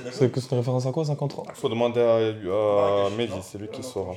une 0.51 0.57
référence 0.57 0.85
à 0.85 0.91
quoi 0.91 1.05
53 1.05 1.45
Faut 1.53 1.69
demander 1.69 2.01
à, 2.01 2.15
à 2.15 2.19
Marrakech, 2.19 3.17
Mehdi, 3.17 3.33
c'est 3.41 3.57
lui 3.57 3.67
qui 3.69 3.83
saura. 3.83 4.15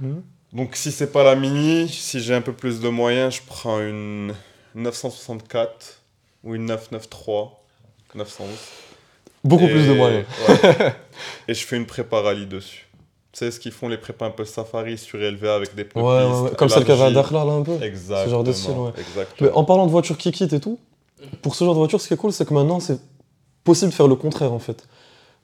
Mhm. 0.00 0.22
Donc 0.52 0.74
si 0.76 0.90
c'est 0.90 1.12
pas 1.12 1.22
la 1.22 1.36
mini, 1.36 1.88
si 1.88 2.18
j'ai 2.20 2.34
un 2.34 2.40
peu 2.40 2.52
plus 2.52 2.80
de 2.80 2.88
moyens, 2.88 3.36
je 3.36 3.40
prends 3.46 3.78
une 3.80 4.34
964 4.74 6.00
ou 6.44 6.54
une 6.54 6.66
993, 6.66 7.48
911. 8.14 8.48
Beaucoup 9.44 9.64
Et- 9.64 9.70
plus 9.70 9.86
de 9.88 9.92
moyens. 9.94 10.24
ouais. 10.48 10.94
Et 11.48 11.54
je 11.54 11.64
fais 11.66 11.76
une 11.76 11.86
prépa 11.86 12.20
rallye 12.20 12.46
dessus. 12.46 12.86
sais, 13.32 13.50
ce 13.50 13.60
qu'ils 13.60 13.72
font, 13.72 13.88
les 13.88 13.96
prépas 13.96 14.26
un 14.26 14.30
peu 14.30 14.44
safari 14.44 14.98
surélevés 14.98 15.48
avec 15.48 15.74
des 15.74 15.86
Ouais, 15.94 16.02
ouais, 16.02 16.40
ouais. 16.40 16.50
Comme 16.56 16.68
celle 16.68 16.84
qu'il 16.84 16.94
y 16.94 17.00
avait 17.00 17.10
à 17.16 17.22
Dakhla, 17.22 17.44
là, 17.44 17.52
un 17.52 17.62
peu. 17.62 17.80
Exactement. 17.82 18.24
Ce 18.24 18.30
genre 18.30 18.44
de 18.44 18.52
style, 18.52 18.72
ouais. 18.72 18.90
Exactement. 18.98 19.50
Mais 19.50 19.56
en 19.56 19.64
parlant 19.64 19.86
de 19.86 19.90
voitures 19.92 20.18
qui 20.18 20.32
quittent 20.32 20.52
et 20.52 20.60
tout, 20.60 20.78
pour 21.42 21.54
ce 21.54 21.64
genre 21.64 21.74
de 21.74 21.78
voiture, 21.78 22.00
ce 22.00 22.08
qui 22.08 22.14
est 22.14 22.16
cool, 22.16 22.32
c'est 22.32 22.46
que 22.46 22.52
maintenant, 22.54 22.80
c'est 22.80 22.98
possible 23.64 23.90
de 23.90 23.94
faire 23.94 24.08
le 24.08 24.16
contraire, 24.16 24.52
en 24.52 24.58
fait. 24.58 24.86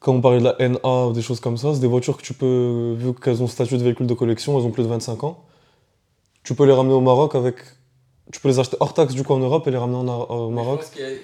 Quand 0.00 0.12
on 0.12 0.20
parlait 0.20 0.40
de 0.40 0.44
la 0.44 0.56
NA 0.58 1.06
ou 1.06 1.12
des 1.12 1.22
choses 1.22 1.40
comme 1.40 1.56
ça, 1.56 1.72
c'est 1.74 1.80
des 1.80 1.86
voitures 1.86 2.16
que 2.16 2.22
tu 2.22 2.34
peux, 2.34 2.94
vu 2.98 3.14
qu'elles 3.14 3.42
ont 3.42 3.46
statut 3.46 3.78
de 3.78 3.82
véhicule 3.84 4.06
de 4.06 4.14
collection, 4.14 4.58
elles 4.58 4.64
ont 4.66 4.70
plus 4.70 4.82
de 4.82 4.88
25 4.88 5.22
ans, 5.24 5.44
tu 6.42 6.54
peux 6.54 6.66
les 6.66 6.72
ramener 6.72 6.94
au 6.94 7.00
Maroc 7.00 7.34
avec. 7.34 7.56
Tu 8.32 8.40
peux 8.40 8.48
les 8.48 8.58
acheter 8.58 8.76
hors 8.80 8.92
taxe 8.92 9.14
du 9.14 9.22
coup 9.22 9.34
en 9.34 9.38
Europe 9.38 9.68
et 9.68 9.70
les 9.70 9.76
ramener 9.76 9.96
en 9.98 10.06
au 10.24 10.50
Maroc. 10.50 10.80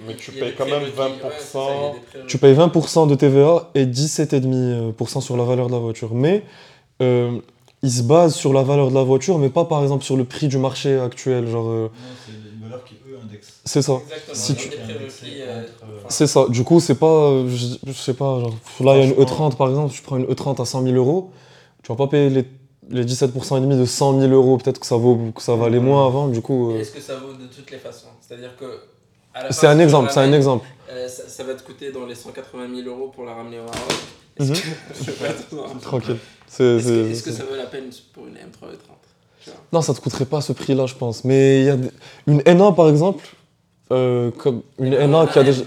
Mais 0.06 0.14
tu 0.16 0.30
payes 0.32 0.54
quand 0.56 0.66
même 0.66 0.84
20%. 0.84 1.94
Tu 2.28 2.38
payes 2.38 2.54
20% 2.54 3.06
de 3.08 3.14
TVA 3.16 3.70
et 3.74 3.86
17,5% 3.86 5.20
sur 5.20 5.36
la 5.36 5.44
valeur 5.44 5.66
de 5.66 5.72
la 5.72 5.78
voiture. 5.78 6.14
Mais 6.14 6.44
euh, 7.00 7.40
ils 7.82 7.90
se 7.90 8.02
basent 8.02 8.34
sur 8.36 8.52
la 8.52 8.62
valeur 8.62 8.90
de 8.90 8.94
la 8.94 9.02
voiture, 9.02 9.38
mais 9.38 9.48
pas 9.50 9.64
par 9.64 9.82
exemple 9.82 10.04
sur 10.04 10.16
le 10.16 10.24
prix 10.24 10.46
du 10.46 10.58
marché 10.58 10.96
actuel. 10.98 11.48
Genre, 11.48 11.68
euh, 11.68 11.82
Non, 11.88 11.88
c'est 12.24 12.32
une 12.54 12.62
valeur 12.62 12.84
qui 12.84 12.94
eux 13.10 13.18
indexent. 13.24 13.60
c'est 13.64 13.82
ça. 13.82 13.94
Exactement. 13.94 14.34
Si 14.34 14.54
tu- 14.54 14.68
euh, 14.70 15.08
C'est 16.08 16.26
ça. 16.28 16.46
Du 16.50 16.62
coup, 16.62 16.78
c'est 16.78 16.94
pas. 16.94 17.06
euh, 17.06 17.48
Je, 17.48 17.76
je 17.84 17.92
sais 17.92 18.14
pas. 18.14 18.38
Genre, 18.40 18.54
là, 18.80 18.94
il 18.96 18.98
y 18.98 19.02
a 19.02 19.04
une 19.06 19.14
Franchement. 19.14 19.48
E30 19.50 19.56
par 19.56 19.68
exemple. 19.70 19.92
Tu 19.92 20.02
prends 20.02 20.16
une 20.18 20.26
E30 20.26 20.60
à 20.62 20.64
100 20.64 20.82
000 20.82 20.94
euros. 20.94 21.30
Tu 21.82 21.90
vas 21.90 21.96
pas 21.96 22.06
payer 22.06 22.30
les, 22.30 22.44
les 22.92 23.04
17% 23.04 23.58
et 23.58 23.60
demi 23.60 23.76
de 23.76 23.84
100 23.84 24.20
000 24.20 24.32
euros. 24.32 24.58
Peut-être 24.58 24.78
que 24.78 24.86
ça 24.86 24.96
vaut 24.96 25.16
que 25.34 25.42
ça 25.42 25.56
valait 25.56 25.80
moins 25.80 26.06
avant. 26.06 26.28
Du 26.28 26.40
coup, 26.42 26.72
euh, 26.72 26.78
Est-ce 26.80 26.92
que 26.92 27.00
ça 27.00 27.16
vaut 27.16 27.32
de 27.32 27.46
toutes 27.46 27.70
les 27.70 27.78
façons? 27.78 28.08
C'est-à-dire 28.20 28.54
que. 28.56 28.80
c'est 29.50 29.66
un 29.66 29.78
exemple. 29.78 30.10
C'est 30.12 30.20
un 30.20 30.32
exemple. 30.32 30.66
euh, 30.90 31.08
ça, 31.08 31.28
ça 31.28 31.42
va 31.44 31.54
te 31.54 31.62
coûter 31.62 31.90
dans 31.90 32.06
les 32.06 32.14
180 32.14 32.68
000 32.82 32.88
euros 32.88 33.08
pour 33.08 33.24
la 33.24 33.34
ramener 33.34 33.58
au 33.58 33.64
Maroc. 33.64 33.92
Est-ce 34.38 34.52
que, 34.52 34.58
je 34.98 35.04
sais 35.04 35.12
pas, 35.12 35.26
attends. 35.28 35.78
Tranquille. 35.80 36.16
Est-ce 36.48 36.58
que, 36.58 36.80
c'est- 36.80 36.90
est-ce 37.10 37.22
que 37.22 37.30
c'est- 37.30 37.36
ça 37.38 37.44
vaut 37.44 37.56
la 37.56 37.66
peine 37.66 37.90
pour 38.12 38.26
une 38.26 38.34
M3 38.34 38.68
E30 38.72 38.76
Tu 39.42 39.50
vois 39.50 39.58
Non, 39.72 39.80
ça 39.82 39.94
te 39.94 40.00
coûterait 40.00 40.26
pas 40.26 40.40
ce 40.40 40.52
prix-là, 40.52 40.86
je 40.86 40.94
pense. 40.94 41.24
Mais 41.24 41.60
il 41.60 41.66
y 41.66 41.70
a 41.70 41.76
des- 41.76 41.90
une 42.26 42.42
NA 42.46 42.72
par 42.72 42.88
exemple. 42.88 43.26
euh, 43.90 44.30
comme 44.30 44.62
une 44.78 44.90
Mais 44.90 45.06
NA 45.06 45.26
qui 45.26 45.38
a 45.38 45.42
un 45.42 45.44
déjà. 45.44 45.62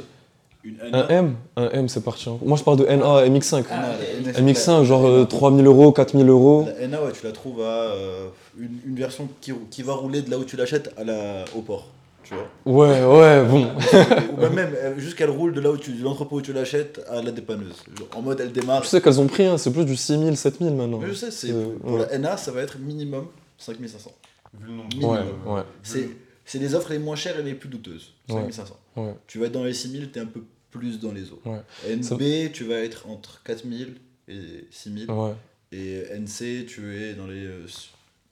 Une 0.65 0.77
Un 0.93 1.07
M 1.09 1.35
Un 1.57 1.69
M, 1.69 1.87
c'est 1.89 2.03
parti. 2.03 2.27
hein. 2.29 2.37
Moi, 2.43 2.57
je 2.57 2.63
parle 2.63 2.77
de 2.77 2.85
NA 2.85 3.27
MX5. 3.27 3.65
Ah, 3.69 3.75
NA, 4.23 4.29
ok. 4.31 4.35
la 4.35 4.41
MX5, 4.41 4.83
genre 4.83 5.05
euh, 5.05 5.25
3000 5.25 5.65
euros, 5.67 5.91
4000 5.91 6.27
euros. 6.27 6.67
La 6.79 6.87
NA, 6.87 7.03
ouais, 7.03 7.11
tu 7.11 7.23
la 7.25 7.31
trouves 7.31 7.61
à 7.61 7.63
euh, 7.91 8.27
une, 8.59 8.79
une 8.87 8.95
version 8.95 9.27
qui, 9.41 9.53
qui 9.69 9.83
va 9.83 9.93
rouler 9.93 10.21
de 10.23 10.31
là 10.31 10.37
où 10.39 10.43
tu 10.43 10.57
l'achètes 10.57 10.91
à 10.97 11.03
la, 11.03 11.45
au 11.55 11.61
port. 11.61 11.87
Tu 12.23 12.33
vois 12.33 12.47
Ouais, 12.65 13.03
ouais, 13.05 13.45
bon. 13.45 13.67
Ou 14.37 14.41
même, 14.41 14.71
même 14.71 14.97
juste 14.97 15.15
qu'elle 15.15 15.29
roule 15.29 15.53
de 15.53 15.61
là 15.61 15.69
où 15.69 15.77
tu, 15.77 15.91
de 15.91 16.03
l'entrepôt 16.03 16.37
où 16.37 16.41
tu 16.41 16.53
l'achètes 16.53 16.99
à 17.07 17.21
la 17.21 17.29
dépanneuse. 17.31 17.83
Genre, 17.95 18.07
en 18.15 18.23
mode 18.23 18.39
elle 18.41 18.51
démarre. 18.51 18.81
Tu 18.81 18.87
sais 18.87 18.99
qu'elles 18.99 19.21
ont 19.21 19.27
pris, 19.27 19.45
hein, 19.45 19.59
c'est 19.59 19.71
plus 19.71 19.85
du 19.85 19.95
6000, 19.95 20.35
7000 20.35 20.73
maintenant. 20.73 20.97
Mais 20.99 21.09
je 21.09 21.13
sais, 21.13 21.29
c'est, 21.29 21.51
Euh, 21.51 21.75
pour 21.83 21.91
ouais. 21.99 22.07
la 22.09 22.17
NA, 22.17 22.35
ça 22.37 22.51
va 22.51 22.61
être 22.61 22.79
minimum 22.79 23.25
5500. 23.59 24.11
Vu 24.59 24.67
le 24.67 24.73
nombre 24.73 25.13
Ouais, 25.47 25.53
ouais. 25.53 25.61
C'est, 25.83 26.09
c'est 26.45 26.57
les 26.57 26.73
offres 26.73 26.89
les 26.91 26.97
moins 26.97 27.15
chères 27.15 27.39
et 27.39 27.43
les 27.43 27.53
plus 27.53 27.69
douteuses. 27.69 28.13
Ouais. 28.29 28.37
5500. 28.37 28.75
Ouais. 28.95 29.13
Tu 29.27 29.37
vas 29.37 29.45
être 29.45 29.51
dans 29.51 29.63
les 29.63 29.73
6000, 29.73 30.09
tu 30.11 30.17
es 30.17 30.21
un 30.23 30.25
peu 30.25 30.41
plus 30.79 30.99
dans 30.99 31.11
les 31.11 31.31
autres. 31.31 31.47
Ouais. 31.49 31.61
NB, 31.95 32.51
tu 32.51 32.63
vas 32.65 32.79
être 32.79 33.07
entre 33.09 33.41
4000 33.43 33.95
et 34.27 34.67
6000. 34.71 35.09
Ouais, 35.11 35.33
Et 35.71 36.03
NC, 36.13 36.65
tu 36.67 36.95
es 36.95 37.13
dans 37.13 37.27
les 37.27 37.47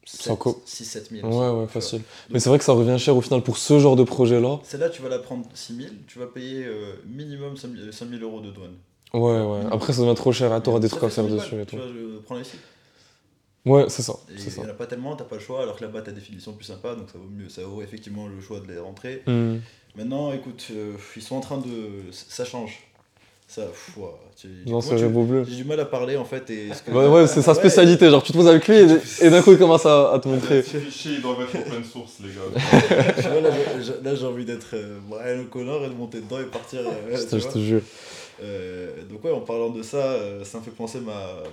Sans 0.05 0.35
co- 0.35 0.61
6-7 0.67 1.09
000. 1.21 1.27
ouais, 1.27 1.61
ouais, 1.61 1.67
facile. 1.67 2.01
Mais 2.29 2.39
c'est 2.39 2.49
vrai 2.49 2.57
que 2.59 2.65
ça 2.65 2.73
revient 2.73 2.97
cher 2.99 3.15
au 3.15 3.21
final 3.21 3.41
pour 3.41 3.57
ce 3.57 3.79
genre 3.79 3.95
de 3.95 4.03
projet-là. 4.03 4.59
Celle-là, 4.63 4.89
tu 4.89 5.01
vas 5.01 5.09
la 5.09 5.19
prendre 5.19 5.45
6000, 5.53 5.91
tu 6.07 6.19
vas 6.19 6.27
payer 6.27 6.65
euh, 6.65 6.95
minimum 7.07 7.55
5000 7.57 7.93
5000 7.93 8.21
euros 8.23 8.41
de 8.41 8.51
douane. 8.51 8.75
Ouais, 9.13 9.19
ouais. 9.41 9.61
Après, 9.71 9.93
ça 9.93 10.01
devient 10.01 10.15
trop 10.15 10.31
cher. 10.31 10.51
hein, 10.51 10.59
T'auras 10.59 10.79
des 10.79 10.89
trucs 10.89 11.03
à 11.03 11.09
faire 11.09 11.23
5000 11.23 11.35
dessus 11.35 11.53
et 11.53 11.57
balles, 11.57 11.65
tout. 11.67 11.75
Tu 11.75 11.81
vois, 11.81 11.87
je 11.87 12.17
prends 12.25 12.39
ici. 12.39 12.57
Ouais, 13.65 13.85
c'est 13.87 14.01
ça. 14.01 14.13
Il 14.29 14.35
n'y 14.53 14.59
en 14.59 14.69
a 14.69 14.73
pas 14.73 14.87
tellement, 14.87 15.15
t'as 15.15 15.23
pas 15.23 15.35
le 15.35 15.41
choix, 15.41 15.61
alors 15.61 15.77
que 15.77 15.83
là-bas, 15.85 16.01
t'as 16.01 16.11
des 16.11 16.19
finitions 16.19 16.51
plus 16.51 16.65
sympas, 16.65 16.95
donc 16.95 17.09
ça 17.09 17.17
vaut 17.17 17.29
mieux. 17.29 17.47
Ça 17.47 17.63
vaut 17.63 17.81
effectivement 17.81 18.27
le 18.27 18.41
choix 18.41 18.59
de 18.59 18.67
les 18.67 18.77
rentrer. 18.79 19.23
Hmm. 19.25 19.57
Maintenant, 19.95 20.31
écoute, 20.33 20.67
euh, 20.71 20.93
ils 21.15 21.21
sont 21.21 21.35
en 21.35 21.39
train 21.41 21.57
de. 21.59 22.11
Ça 22.11 22.45
change. 22.45 22.79
Ça. 23.47 23.63
pff, 23.65 23.97
ouah, 23.97 24.17
tu- 24.35 24.47
Non, 24.65 24.71
moi, 24.73 24.81
c'est 24.81 24.95
tu- 24.95 25.07
beau 25.09 25.23
bleu. 25.25 25.45
J'ai 25.47 25.57
du 25.57 25.65
mal 25.65 25.79
à 25.79 25.85
parler 25.85 26.17
en 26.17 26.25
fait. 26.25 26.49
Et 26.49 26.73
ce 26.73 26.81
que- 26.81 26.89
Ouais, 26.91 27.07
ouais, 27.07 27.27
c'est 27.27 27.43
sa 27.43 27.51
Ouais, 27.51 27.57
spécialité. 27.59 28.09
Genre, 28.09 28.23
tu 28.23 28.31
te 28.31 28.37
poses 28.37 28.47
avec 28.47 28.67
lui 28.67 28.77
et, 28.77 28.87
et 29.21 29.29
d'un 29.29 29.41
coup, 29.43 29.51
il 29.51 29.59
commence 29.59 29.85
à, 29.85 30.11
à 30.13 30.19
te 30.19 30.27
montrer. 30.27 30.63
Fichier, 30.63 31.15
ils 31.15 31.21
doivent 31.21 31.41
être 31.41 31.55
en 31.55 31.69
pleine 31.69 31.83
source, 31.83 32.13
les 32.21 32.29
gars. 32.29 33.13
tu 33.15 33.27
vois, 33.29 33.41
là, 34.01 34.15
j'ai- 34.15 34.25
envie 34.25 34.45
d'être 34.45 34.69
euh, 34.73 34.97
Brian 35.07 35.41
O'Connor 35.41 35.85
et 35.85 35.89
de 35.89 35.93
monter 35.93 36.21
dedans 36.21 36.39
et 36.39 36.45
partir. 36.45 36.79
euh, 36.79 37.15
Je 37.15 37.23
te, 37.23 37.37
je 37.37 37.43
vois. 37.43 37.51
te 37.51 37.59
jure. 37.59 37.81
Euh, 38.41 39.03
donc 39.11 39.23
ouais, 39.23 39.31
en 39.31 39.41
parlant 39.41 39.69
de 39.69 39.83
ça, 39.83 39.97
euh, 39.97 40.43
ça 40.43 40.57
me 40.57 40.63
fait 40.63 40.71
penser 40.71 40.99
ma 40.99 41.43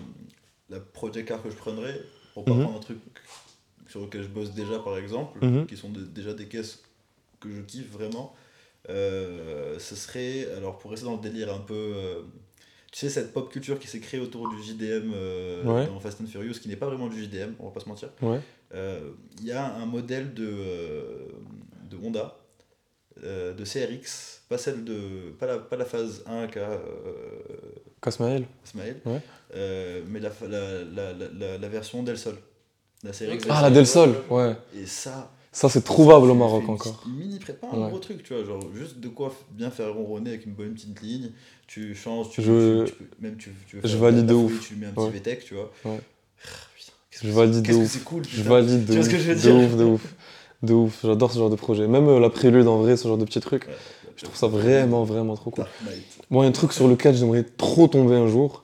la 0.71 0.79
project 0.81 1.29
car 1.29 1.43
que 1.43 1.51
je 1.51 1.57
prendrais 1.57 2.01
pour 2.33 2.45
pas 2.45 2.53
Mhm. 2.53 2.63
prendre 2.63 2.77
un 2.79 2.81
truc 2.81 2.99
sur 3.89 4.01
lequel 4.01 4.23
je 4.23 4.29
bosse 4.29 4.53
déjà 4.53 4.79
par 4.79 4.97
exemple, 4.97 5.45
Mhm. 5.45 5.67
qui 5.67 5.77
sont 5.77 5.91
de- 5.91 6.01
déjà 6.05 6.33
des 6.33 6.47
caisses 6.47 6.81
que 7.41 7.51
je 7.51 7.61
kiffe 7.63 7.91
vraiment. 7.91 8.35
Euh, 8.89 9.79
ce 9.79 9.95
serait 9.95 10.47
alors 10.57 10.79
pour 10.79 10.91
rester 10.91 11.05
dans 11.07 11.17
le 11.17 11.21
délire 11.21 11.53
un 11.53 11.59
peu, 11.61 11.75
euh, 11.75 12.23
tu 12.93 12.99
sais 13.01 13.11
cette 13.11 13.33
pop 13.33 13.51
culture 13.53 13.79
qui 13.79 13.87
s'est 13.89 14.01
créée 14.01 14.21
autour 14.21 14.49
du 14.49 14.63
JDM 14.63 15.13
euh, 15.15 15.63
Ouais. 15.65 15.87
dans 15.87 16.01
Fast 16.01 16.21
and 16.23 16.27
Furious, 16.27 16.55
qui 16.55 16.69
n'est 16.69 16.77
pas 16.77 16.87
vraiment 16.87 17.09
du 17.09 17.23
JDM, 17.23 17.53
on 17.59 17.67
va 17.67 17.73
pas 17.73 17.81
se 17.81 17.89
mentir. 17.89 18.09
Ouais. 18.23 18.41
Euh, 18.75 19.11
Il 19.41 19.47
y 19.47 19.53
a 19.53 19.75
un 19.75 19.85
modèle 19.87 20.33
de, 20.33 20.55
de 21.91 21.97
Honda, 22.03 22.37
de 23.23 23.65
CRX, 23.65 24.43
pas 24.49 24.57
celle 24.57 24.83
de. 24.85 25.31
pas 25.39 25.47
la, 25.47 25.59
pas 25.59 25.77
la 25.77 25.85
phase 25.85 26.23
1 26.27 26.47
qu'a. 26.47 26.81
Ismaël, 28.65 28.97
Ouais. 29.05 29.21
mais 30.09 30.21
la, 30.21 30.31
la, 30.49 31.13
la- 31.13 31.59
la 31.59 31.69
version 31.69 32.03
Del 32.03 32.17
Sol. 32.17 32.37
La 33.03 33.11
CRX. 33.13 33.45
Ah, 33.51 33.63
la 33.63 33.71
Del 33.71 33.87
Sol, 33.87 34.15
ouais. 34.31 34.57
Et 34.75 34.87
ça. 34.87 35.31
Ça, 35.53 35.69
c'est 35.69 35.83
trouvable 35.83 36.27
ça 36.27 36.33
au 36.33 36.35
Maroc 36.37 36.63
une 36.65 36.71
encore. 36.71 37.03
Mini 37.09 37.39
pré, 37.41 37.53
pas 37.55 37.67
un 37.73 37.83
Ouais. 37.83 37.89
gros 37.89 37.99
truc, 37.99 38.23
tu 38.23 38.35
vois, 38.35 38.45
genre 38.45 38.61
juste 38.75 39.01
de 39.01 39.09
quoi 39.09 39.35
bien 39.53 39.71
faire 39.71 39.93
ronronner 39.93 40.31
avec 40.31 40.47
une 40.47 40.53
bonne 40.53 40.75
petite 40.75 41.01
ligne. 41.03 41.31
Tu 41.67 41.95
changes, 41.95 42.31
tu, 42.31 42.41
Je- 42.43 42.85
tu- 42.85 42.93
tu 42.93 42.97
peux- 42.99 43.05
même 43.21 43.37
tu, 43.37 43.53
tu 43.69 43.77
veux 43.77 43.83
je 43.89 43.97
valide 43.97 44.27
de 44.27 44.35
ouf. 44.35 44.61
Tu 44.69 44.77
mets 44.77 44.87
un 44.87 44.91
petit 44.93 45.01
Ouais. 45.01 45.11
VTEC, 45.11 45.45
tu 45.45 45.55
vois. 45.55 45.73
Ouais. 45.85 45.99
Ah, 46.45 46.49
putain, 46.77 46.93
Je 47.11 47.29
valide 47.33 47.63
de 47.63 47.75
ouf. 47.75 48.05
cool, 48.05 48.23
Je 48.29 48.43
valide 48.43 48.81
de 48.83 48.87
Tu 48.87 48.93
vois 48.93 49.01
ouf. 49.01 49.07
ce 49.07 49.11
que 49.11 49.19
je 49.19 49.29
veux 49.29 49.35
de 49.35 49.41
dire 49.41 49.55
ouf, 49.57 49.77
de 49.77 49.85
ouf. 49.85 50.15
De 50.63 50.73
ouf. 50.75 51.01
J'adore 51.03 51.33
ce 51.33 51.39
genre 51.39 51.51
de 51.51 51.57
projet. 51.57 51.89
Même 51.89 52.07
euh, 52.09 52.21
la 52.21 52.31
prélude 52.31 52.67
en 52.69 52.79
vrai, 52.79 52.97
ce 52.97 53.09
genre 53.09 53.19
de 53.19 53.25
petits 53.25 53.41
trucs. 53.41 53.67
Je 54.17 54.25
trouve 54.25 54.37
ça 54.37 54.47
vraiment, 54.47 55.03
vraiment 55.05 55.35
trop 55.35 55.51
cool. 55.51 55.65
Moi, 56.31 56.45
il 56.45 56.47
y 56.47 56.47
a 56.47 56.51
un 56.51 56.53
truc 56.53 56.73
sur 56.73 56.87
lequel 56.87 57.15
j'aimerais 57.17 57.43
trop 57.43 57.89
tomber 57.89 58.15
un 58.17 58.27
jour, 58.29 58.63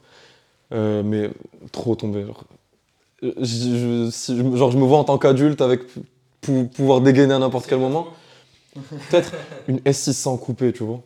euh, 0.73 1.03
mais 1.03 1.31
trop 1.73 1.97
tomber. 1.97 2.25
Genre, 2.27 2.45
Euh, 3.23 3.33
je, 3.39 3.45
je- 3.45 4.09
si 4.13 4.37
je- 4.37 4.57
genre, 4.57 4.71
je 4.71 4.77
me 4.77 4.85
vois 4.85 4.99
en 4.99 5.05
tant 5.05 5.17
qu'adulte 5.17 5.63
avec 5.63 5.81
pou- 6.47 6.69
pouvoir 6.75 7.01
dégainer 7.01 7.35
à 7.35 7.39
n'importe 7.39 7.67
quel 7.67 7.79
moment. 7.79 8.07
Peut-être 9.11 9.33
une 9.69 9.79
S600 9.81 10.39
coupée, 10.39 10.73
tu 10.73 10.83
vois. 10.85 11.01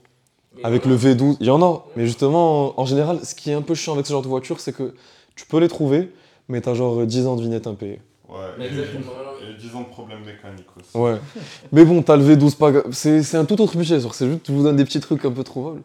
Avec 0.62 0.84
le 0.84 0.96
V12, 0.96 1.36
il 1.40 1.46
y 1.46 1.50
en 1.50 1.62
a. 1.62 1.84
Mais 1.96 2.06
justement, 2.06 2.78
en 2.78 2.84
général, 2.84 3.20
ce 3.24 3.34
qui 3.34 3.50
est 3.50 3.54
un 3.54 3.62
peu 3.62 3.74
chiant 3.74 3.94
avec 3.94 4.06
ce 4.06 4.12
genre 4.12 4.22
de 4.22 4.28
voiture, 4.28 4.60
c'est 4.60 4.72
que 4.74 4.94
tu 5.36 5.46
peux 5.46 5.58
les 5.58 5.68
trouver, 5.68 6.12
mais 6.48 6.60
t'as 6.60 6.74
genre 6.74 7.06
10 7.06 7.26
ans 7.26 7.36
de 7.36 7.42
vignette 7.42 7.66
impayée. 7.66 8.00
Ouais, 8.28 8.36
et, 8.60 8.64
Exactement. 8.66 9.12
et 9.48 9.54
10 9.60 9.74
ans 9.74 9.80
de 9.82 9.86
problèmes 9.88 10.20
mécaniques 10.24 10.66
aussi. 10.78 10.96
Ouais. 10.96 11.16
mais 11.72 11.84
bon, 11.84 12.02
t'as 12.02 12.16
le 12.16 12.24
V12, 12.24 12.56
pas 12.56 12.72
c'est 12.92 13.22
c'est 13.22 13.36
un 13.38 13.44
tout 13.44 13.60
autre 13.60 13.76
budget. 13.76 13.98
genre, 14.00 14.14
C'est 14.14 14.28
juste, 14.28 14.46
je 14.46 14.52
vous 14.52 14.62
donne 14.62 14.76
des 14.76 14.84
petits 14.84 15.00
trucs 15.00 15.24
un 15.24 15.30
peu 15.32 15.42
trouvables. 15.44 15.82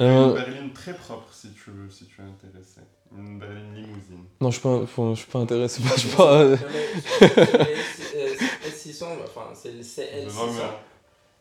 Une 0.00 0.06
Euh, 0.06 0.32
berline 0.34 0.72
très 0.72 0.94
propre 0.94 1.26
si 1.32 1.48
tu 1.50 1.70
veux, 1.70 1.90
si 1.90 2.04
tu 2.06 2.20
es 2.20 2.24
intéressé. 2.24 2.80
Une 3.16 3.38
berline 3.38 3.74
limousine. 3.74 4.24
non, 4.40 4.50
je 4.50 4.58
suis 4.58 4.62
pas, 4.62 4.80
je 5.14 5.18
suis 5.20 5.30
pas 5.30 5.38
intéressé. 5.40 5.82
Je 5.96 6.00
suis 6.00 6.08
pas. 6.16 6.44
Non, 9.00 9.06
mais 9.06 9.06
sur 9.06 9.06
les, 9.06 9.12
S600, 9.22 9.24
enfin 9.24 9.50
c'est 9.54 9.72
le 9.72 9.82
CL600. 9.82 10.28
Vraiment. 10.28 10.70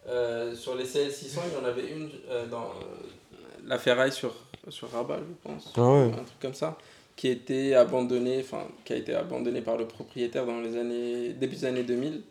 Euh, 0.09 0.55
sur 0.55 0.75
les 0.75 0.85
CL600, 0.85 1.39
il 1.51 1.53
y 1.61 1.65
en 1.65 1.67
avait 1.67 1.89
une 1.91 2.09
euh, 2.29 2.45
dans 2.47 2.63
euh, 2.71 3.37
la 3.65 3.77
ferraille 3.77 4.11
sur, 4.11 4.33
sur 4.69 4.89
Rabat, 4.91 5.17
je 5.19 5.49
pense. 5.49 5.73
Ah 5.75 5.81
ouais. 5.81 6.05
Un 6.05 6.23
truc 6.23 6.39
comme 6.41 6.53
ça. 6.53 6.77
Qui, 7.15 7.29
était 7.29 7.73
abandonnée, 7.73 8.39
enfin, 8.41 8.67
qui 8.85 8.93
a 8.93 8.95
été 8.95 9.15
abandonnée 9.15 9.61
par 9.61 9.75
le 9.75 9.85
propriétaire 9.87 10.45
dans 10.45 10.59
les 10.61 10.77
années, 10.77 11.29
début 11.33 11.55
des 11.55 11.65
années 11.65 11.83
2000. 11.83 12.21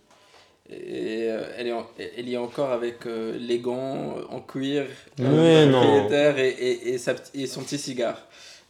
Et 0.70 1.28
euh, 1.30 1.44
elle, 1.56 1.66
est 1.68 1.72
en- 1.72 1.86
elle 1.98 2.28
y 2.28 2.34
est 2.34 2.38
encore 2.38 2.70
avec 2.70 3.04
euh, 3.06 3.36
les 3.38 3.58
gants 3.60 4.16
en 4.30 4.40
cuir 4.40 4.86
non. 5.18 5.70
propriétaire 5.80 6.38
et, 6.38 6.48
et, 6.50 6.88
et, 6.94 6.98
sa 6.98 7.14
petit- 7.14 7.42
et 7.42 7.46
son 7.46 7.62
petit 7.62 7.78
cigare. 7.78 8.20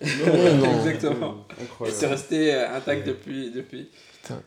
Mais 0.01 0.55
non. 0.57 0.74
Exactement. 0.78 1.47
C'est 1.88 2.07
resté 2.07 2.53
intact 2.53 3.07
depuis. 3.07 3.51
depuis. 3.51 3.88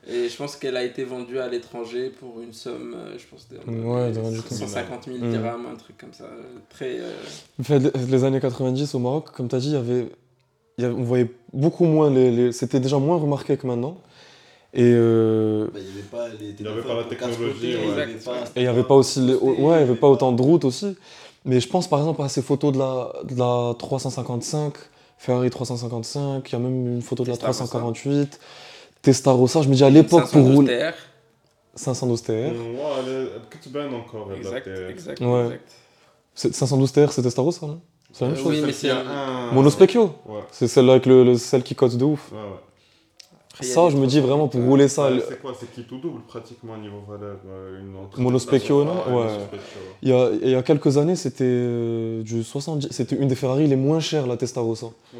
Et 0.09 0.29
je 0.29 0.35
pense 0.37 0.55
qu'elle 0.55 0.77
a 0.77 0.83
été 0.83 1.03
vendue 1.03 1.39
à 1.39 1.47
l'étranger 1.47 2.09
pour 2.09 2.41
une 2.41 2.53
somme, 2.53 2.95
euh, 2.97 3.17
je 3.17 3.25
pense, 3.27 3.47
de, 3.49 3.57
Ouais, 3.85 4.11
de 4.11 4.19
rien 4.19 4.31
du 4.31 4.41
tout. 4.41 4.53
150 4.53 5.05
000 5.05 5.17
Mm. 5.17 5.29
dirhams, 5.31 5.65
un 5.71 5.75
truc 5.75 5.97
comme 5.97 6.13
ça. 6.13 6.25
Très. 6.69 6.99
euh, 6.99 7.11
En 7.59 7.63
fait, 7.63 7.79
les 8.07 8.23
années 8.23 8.39
90 8.39 8.93
au 8.95 8.99
Maroc, 8.99 9.31
comme 9.31 9.47
tu 9.47 9.55
as 9.55 9.59
dit, 9.59 9.67
il 9.69 9.73
y 9.73 9.77
avait, 9.77 10.07
il 10.77 10.83
y 10.83 10.85
avait- 10.85 10.95
on 10.95 11.03
voyait 11.03 11.29
beaucoup 11.53 11.85
moins 11.85 12.09
les, 12.09 12.31
les- 12.31 12.51
c'était 12.51 12.79
déjà 12.79 12.97
moins 12.99 13.17
remarqué 13.17 13.57
que 13.57 13.67
maintenant. 13.67 13.97
Et 14.73 14.83
euh, 14.83 15.65
Bah, 15.73 15.79
il 15.79 15.85
n'y 15.85 15.91
avait 15.91 16.01
pas 16.03 16.27
les 16.29 16.35
Il 16.35 16.41
y 16.41 16.45
avait 16.45 16.53
téléphones 16.81 16.83
pas 16.83 16.95
la 16.95 17.03
technologie, 17.05 17.75
ouais. 17.75 17.81
il 17.83 17.97
ouais. 17.97 18.41
et 18.55 18.59
n'y 18.61 18.67
avait 18.67 18.83
pas 18.83 18.95
aussi 18.95 19.19
les, 19.19 19.33
ouais, 19.33 19.55
il 19.57 19.63
y 19.63 19.83
avait 19.89 19.95
pas 19.95 20.07
autant 20.07 20.31
de 20.31 20.41
routes 20.41 20.63
aussi. 20.65 20.95
Mais 21.45 21.59
je 21.59 21.67
pense 21.67 21.89
par 21.89 21.99
exemple 21.99 22.21
à 22.21 22.29
ces 22.29 22.41
photos 22.43 22.73
de 22.73 22.77
la, 22.77 23.11
de 23.23 23.39
la 23.39 23.73
355 23.79 24.73
Ferrari 25.17 25.49
355, 25.49 26.47
il 26.47 26.51
y 26.53 26.55
a 26.55 26.59
même 26.59 26.87
une 26.95 27.01
photo 27.01 27.23
de 27.23 27.29
la 27.29 27.35
Testarossa. 27.35 27.65
348. 27.65 28.39
Testarossa, 29.01 29.61
je 29.61 29.69
me 29.69 29.75
dis 29.75 29.83
à 29.83 29.89
l'époque 29.89 30.29
pour 30.31 30.45
rouler. 30.45 30.91
512 31.75 32.21
TR. 32.23 32.31
encore. 33.93 34.29
Euh, 34.31 34.35
exact, 34.35 34.67
exact, 34.67 35.21
ouais. 35.21 35.45
exact. 35.45 36.55
512 36.55 36.91
TR, 36.91 37.11
c'est 37.11 37.21
Testarossa, 37.21 37.67
non? 37.67 37.81
C'est 38.11 38.25
la 38.25 38.31
même 38.31 38.39
chose? 38.39 38.47
Oui, 38.47 38.61
mais 38.65 38.73
c'est 38.73 38.89
un... 38.89 39.51
Monospecchio. 39.51 40.13
Ouais. 40.25 40.41
C'est 40.51 40.67
celle-là 40.67 40.93
avec 40.93 41.05
le, 41.05 41.37
celle 41.37 41.63
qui 41.63 41.75
cote 41.75 41.95
de 41.95 42.03
ouf. 42.03 42.31
Ouais, 42.31 42.37
ça, 43.61 43.89
je 43.89 43.97
me 43.97 44.07
dis 44.07 44.19
vraiment 44.19 44.47
pour 44.47 44.61
euh, 44.61 44.65
rouler 44.65 44.87
ça. 44.87 45.09
C'est 45.27 45.41
quoi 45.41 45.53
C'est 45.57 45.71
qui 45.71 45.83
tout 45.83 45.97
double 45.99 46.21
pratiquement 46.27 46.73
au 46.73 46.77
niveau 46.77 47.01
valeur 47.07 47.37
euh, 47.47 47.79
une 47.79 48.23
Monospecchio, 48.23 48.85
non? 48.85 49.17
Ouais. 49.17 49.27
Il 50.01 50.09
y, 50.09 50.13
a, 50.13 50.29
il 50.41 50.49
y, 50.49 50.55
a, 50.55 50.63
quelques 50.63 50.97
années, 50.97 51.15
c'était 51.15 52.23
du 52.23 52.43
70. 52.43 52.87
C'était 52.91 53.17
une 53.17 53.27
des 53.27 53.35
Ferrari 53.35 53.67
les 53.67 53.75
moins 53.75 53.99
chères, 53.99 54.27
la 54.27 54.37
Testarossa. 54.37 54.87
Ouais. 55.13 55.19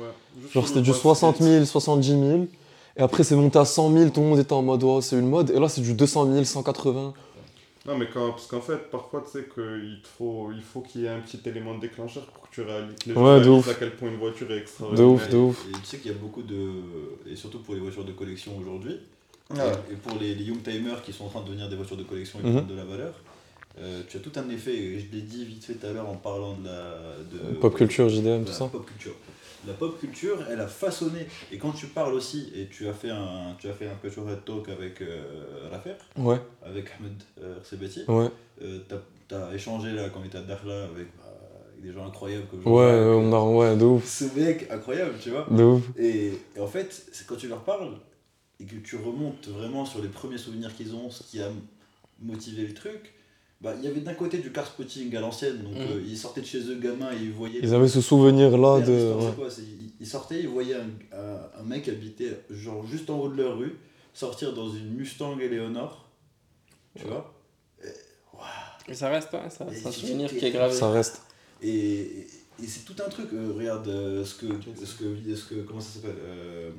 Genre, 0.53 0.67
c'était 0.67 0.82
du 0.82 0.93
60 0.93 1.38
000, 1.41 1.65
70 1.65 2.07
000. 2.09 2.47
Et 3.00 3.02
après 3.02 3.24
c'est 3.24 3.36
monté 3.36 3.58
à 3.58 3.66
100 3.66 3.91
000, 3.93 4.10
tout 4.12 4.20
le 4.20 4.28
monde 4.28 4.39
était 4.39 4.54
en 4.54 4.62
mode 4.62 4.84
oh, 4.84 5.00
c'est 5.02 5.18
une 5.18 5.30
mode. 5.30 5.50
Et 5.52 5.60
là 5.60 5.70
c'est 5.70 5.82
du 5.82 5.93
200 5.93 6.32
000, 6.34 6.43
180. 6.43 7.14
Non, 7.88 7.97
mais 7.97 8.08
quand, 8.14 8.32
parce 8.32 8.45
qu'en 8.45 8.60
fait, 8.62 8.91
parfois, 8.91 9.24
tu 9.26 9.32
sais 9.39 9.45
qu'il 9.52 10.00
faut, 10.18 10.50
il 10.54 10.62
faut 10.62 10.82
qu'il 10.82 11.02
y 11.02 11.06
ait 11.06 11.10
un 11.10 11.22
petit 11.22 11.39
élément 11.50 11.74
de 11.74 11.80
déclencheur 11.80 12.26
pour 12.26 12.43
que 12.50 12.54
tu 12.54 12.62
réalises, 12.62 12.93
que 13.04 13.10
les 13.10 13.16
gens 13.16 13.22
Ouais, 13.24 13.39
de 13.39 13.45
réalisent 13.45 13.68
ouf. 13.68 13.70
à 13.70 13.74
quel 13.80 13.95
point 13.95 14.10
une 14.10 14.18
voiture 14.18 14.52
est 14.52 14.56
De 14.56 14.60
extraordinaire. 14.62 15.08
ouf, 15.10 15.30
de 15.30 15.38
ouf. 15.38 15.66
Et 15.70 15.72
tu 15.80 15.86
sais 15.86 15.97
qu'il 15.97 16.12
y 16.12 16.14
a 16.14 16.18
beaucoup 16.18 16.43
de. 16.43 16.60
Et 17.32 17.36
surtout 17.38 17.60
pour 17.60 17.74
les 17.74 17.80
voitures 17.80 18.04
de 18.04 18.12
collection 18.12 18.52
aujourd'hui, 18.60 18.97
Ouais. 19.52 19.60
et, 19.89 19.93
et 19.93 19.95
pour 19.95 20.20
les, 20.20 20.36
les 20.36 20.43
Youngtimers 20.43 21.02
qui 21.04 21.14
sont 21.14 21.24
en 21.26 21.30
train 21.30 21.41
de 21.41 21.47
devenir 21.47 21.70
des 21.70 21.76
voitures 21.78 21.97
de 21.97 22.04
collection 22.04 22.38
et 22.39 22.41
qui 22.43 22.47
Mhm. 22.50 22.56
prennent 22.58 22.68
de 22.68 22.76
la 22.76 22.84
valeur, 22.86 23.14
euh, 23.80 24.02
tu 24.08 24.18
as 24.18 24.20
tout 24.20 24.34
un 24.36 24.47
effet, 24.50 24.76
et 24.76 25.00
je 25.00 25.06
l'ai 25.16 25.22
dit 25.22 25.45
vite 25.45 25.64
fait 25.64 25.74
tout 25.76 25.88
à 25.88 25.91
l'heure 25.93 26.08
en 26.10 26.16
parlant 26.16 26.54
de 26.54 26.66
la. 26.66 26.97
De, 27.32 27.56
Pop 27.56 27.74
culture, 27.76 28.10
JDM, 28.10 28.41
de 28.41 28.47
tout 28.47 28.54
ça. 28.54 28.66
pop 28.66 28.86
culture. 28.86 29.14
La 29.68 29.74
pop 29.74 29.99
culture, 29.99 30.38
elle 30.49 30.62
a 30.62 30.68
façonné. 30.68 31.28
Et 31.51 31.57
quand 31.57 31.72
tu 31.72 31.88
parles 31.88 32.14
aussi, 32.14 32.51
et 32.55 32.68
tu 32.68 32.88
as 32.88 32.93
fait 32.93 33.10
un, 33.10 33.55
tu 33.60 33.68
as 33.68 33.74
fait 33.74 33.88
un 33.88 34.36
Talk 34.45 34.70
avec 34.70 35.01
euh, 35.01 35.68
Rafer, 35.72 35.95
Ouais, 36.18 36.39
avec 36.64 36.91
Ahmed 36.99 37.14
euh, 37.41 37.55
ouais. 38.07 38.30
euh, 38.62 38.80
t'as 39.28 39.47
as 39.49 39.53
échangé 39.53 39.91
là 39.91 40.10
quand 40.10 40.22
on 40.22 40.26
était 40.26 40.38
à 40.38 40.41
Dakhla 40.41 40.86
avec, 40.86 41.07
bah, 41.18 41.26
avec 41.72 41.84
des 41.84 41.91
gens 41.91 42.07
incroyables 42.07 42.45
comme 42.47 42.66
Ouais, 42.66 42.84
on 42.84 43.32
a, 43.34 43.43
ouais, 43.43 43.78
de 43.78 43.86
ouf. 43.86 44.05
Ce 44.05 44.26
mec 44.39 44.68
incroyable, 44.72 45.16
tu 45.22 45.30
vois. 45.32 45.45
De 45.51 45.64
ouf. 45.64 45.84
Et, 45.97 46.34
et 46.55 46.60
en 46.60 46.68
fait, 46.68 47.07
c'est 47.12 47.28
quand 47.28 47.36
tu 47.36 47.47
leur 47.47 47.64
parles 47.64 47.91
et 48.60 48.66
que 48.66 48.76
tu 48.78 48.95
remontes 48.95 49.47
vraiment 49.49 49.86
sur 49.86 50.01
les 50.01 50.10
premiers 50.10 50.38
souvenirs 50.38 50.76
qu'ils 50.76 50.95
ont, 50.95 51.10
ce 51.10 51.24
qui 51.24 51.41
a 51.41 51.49
motivé 52.22 52.66
le 52.66 52.74
truc, 52.74 53.14
bah, 53.62 53.74
il 53.78 53.84
y 53.84 53.88
avait 53.88 53.99
d'un 54.01 54.14
côté 54.14 54.38
du 54.38 54.51
car 54.51 54.66
spotting 54.68 55.14
à 55.16 55.20
l'ancienne, 55.20 55.57
donc 55.64 55.74
Mhm. 55.76 55.82
euh, 55.82 56.01
ils 56.07 56.18
sortaient 56.18 56.41
de 56.41 56.45
chez 56.45 56.60
eux 56.70 56.80
gamins 56.80 57.12
et 57.12 57.18
ils 57.24 57.32
voyaient. 57.34 57.60
Ils 57.62 57.74
avaient 57.74 57.88
ce 57.89 58.01
souvenir-là 58.01 58.80
de. 58.82 58.91
ouais. 59.14 59.26
c'est 59.30 59.36
quoi 59.36 59.47
ils- 59.57 59.91
Ils 60.01 60.07
sortaient, 60.07 60.39
ils 60.39 60.47
voyaient 60.47 60.76
un, 60.76 60.89
un- 61.18 61.60
un 61.60 61.64
mec 61.64 61.88
habiter 61.89 62.32
genre 62.49 62.86
juste 62.88 63.10
en 63.10 63.20
haut 63.20 63.28
de 63.30 63.36
leur 63.36 63.57
rue, 63.57 63.76
sortir 64.14 64.53
dans 64.53 64.70
une 64.72 64.93
Mustang 64.93 65.38
Eleonore, 65.39 66.10
tu 66.97 67.05
vois. 67.05 67.34
Mais 68.88 68.93
ça 68.95 69.10
reste, 69.10 69.34
hein, 69.34 69.49
ça, 69.49 69.68
Et 69.72 69.76
c'est 69.76 69.88
un 69.88 69.91
souvenir 69.91 70.30
qui 70.30 70.43
est 70.45 70.51
gravé. 70.51 70.74
Ça 70.74 70.89
reste. 70.89 71.22
Et, 71.62 71.70
et, 71.70 72.28
et 72.64 72.68
c'est 72.68 72.86
tout 72.86 72.95
un 73.05 73.10
truc. 73.10 73.28
euh, 73.34 73.51
regarde 73.55 73.88
euh, 73.89 74.24
ce 74.26 74.36
que, 74.36 74.47
ce 74.86 74.95
que, 74.95 75.36
ce 75.36 75.45
que, 75.45 75.62
comment 75.62 75.82
ça 75.82 75.95
s'appelle 75.99 76.16
euh, 76.24 76.72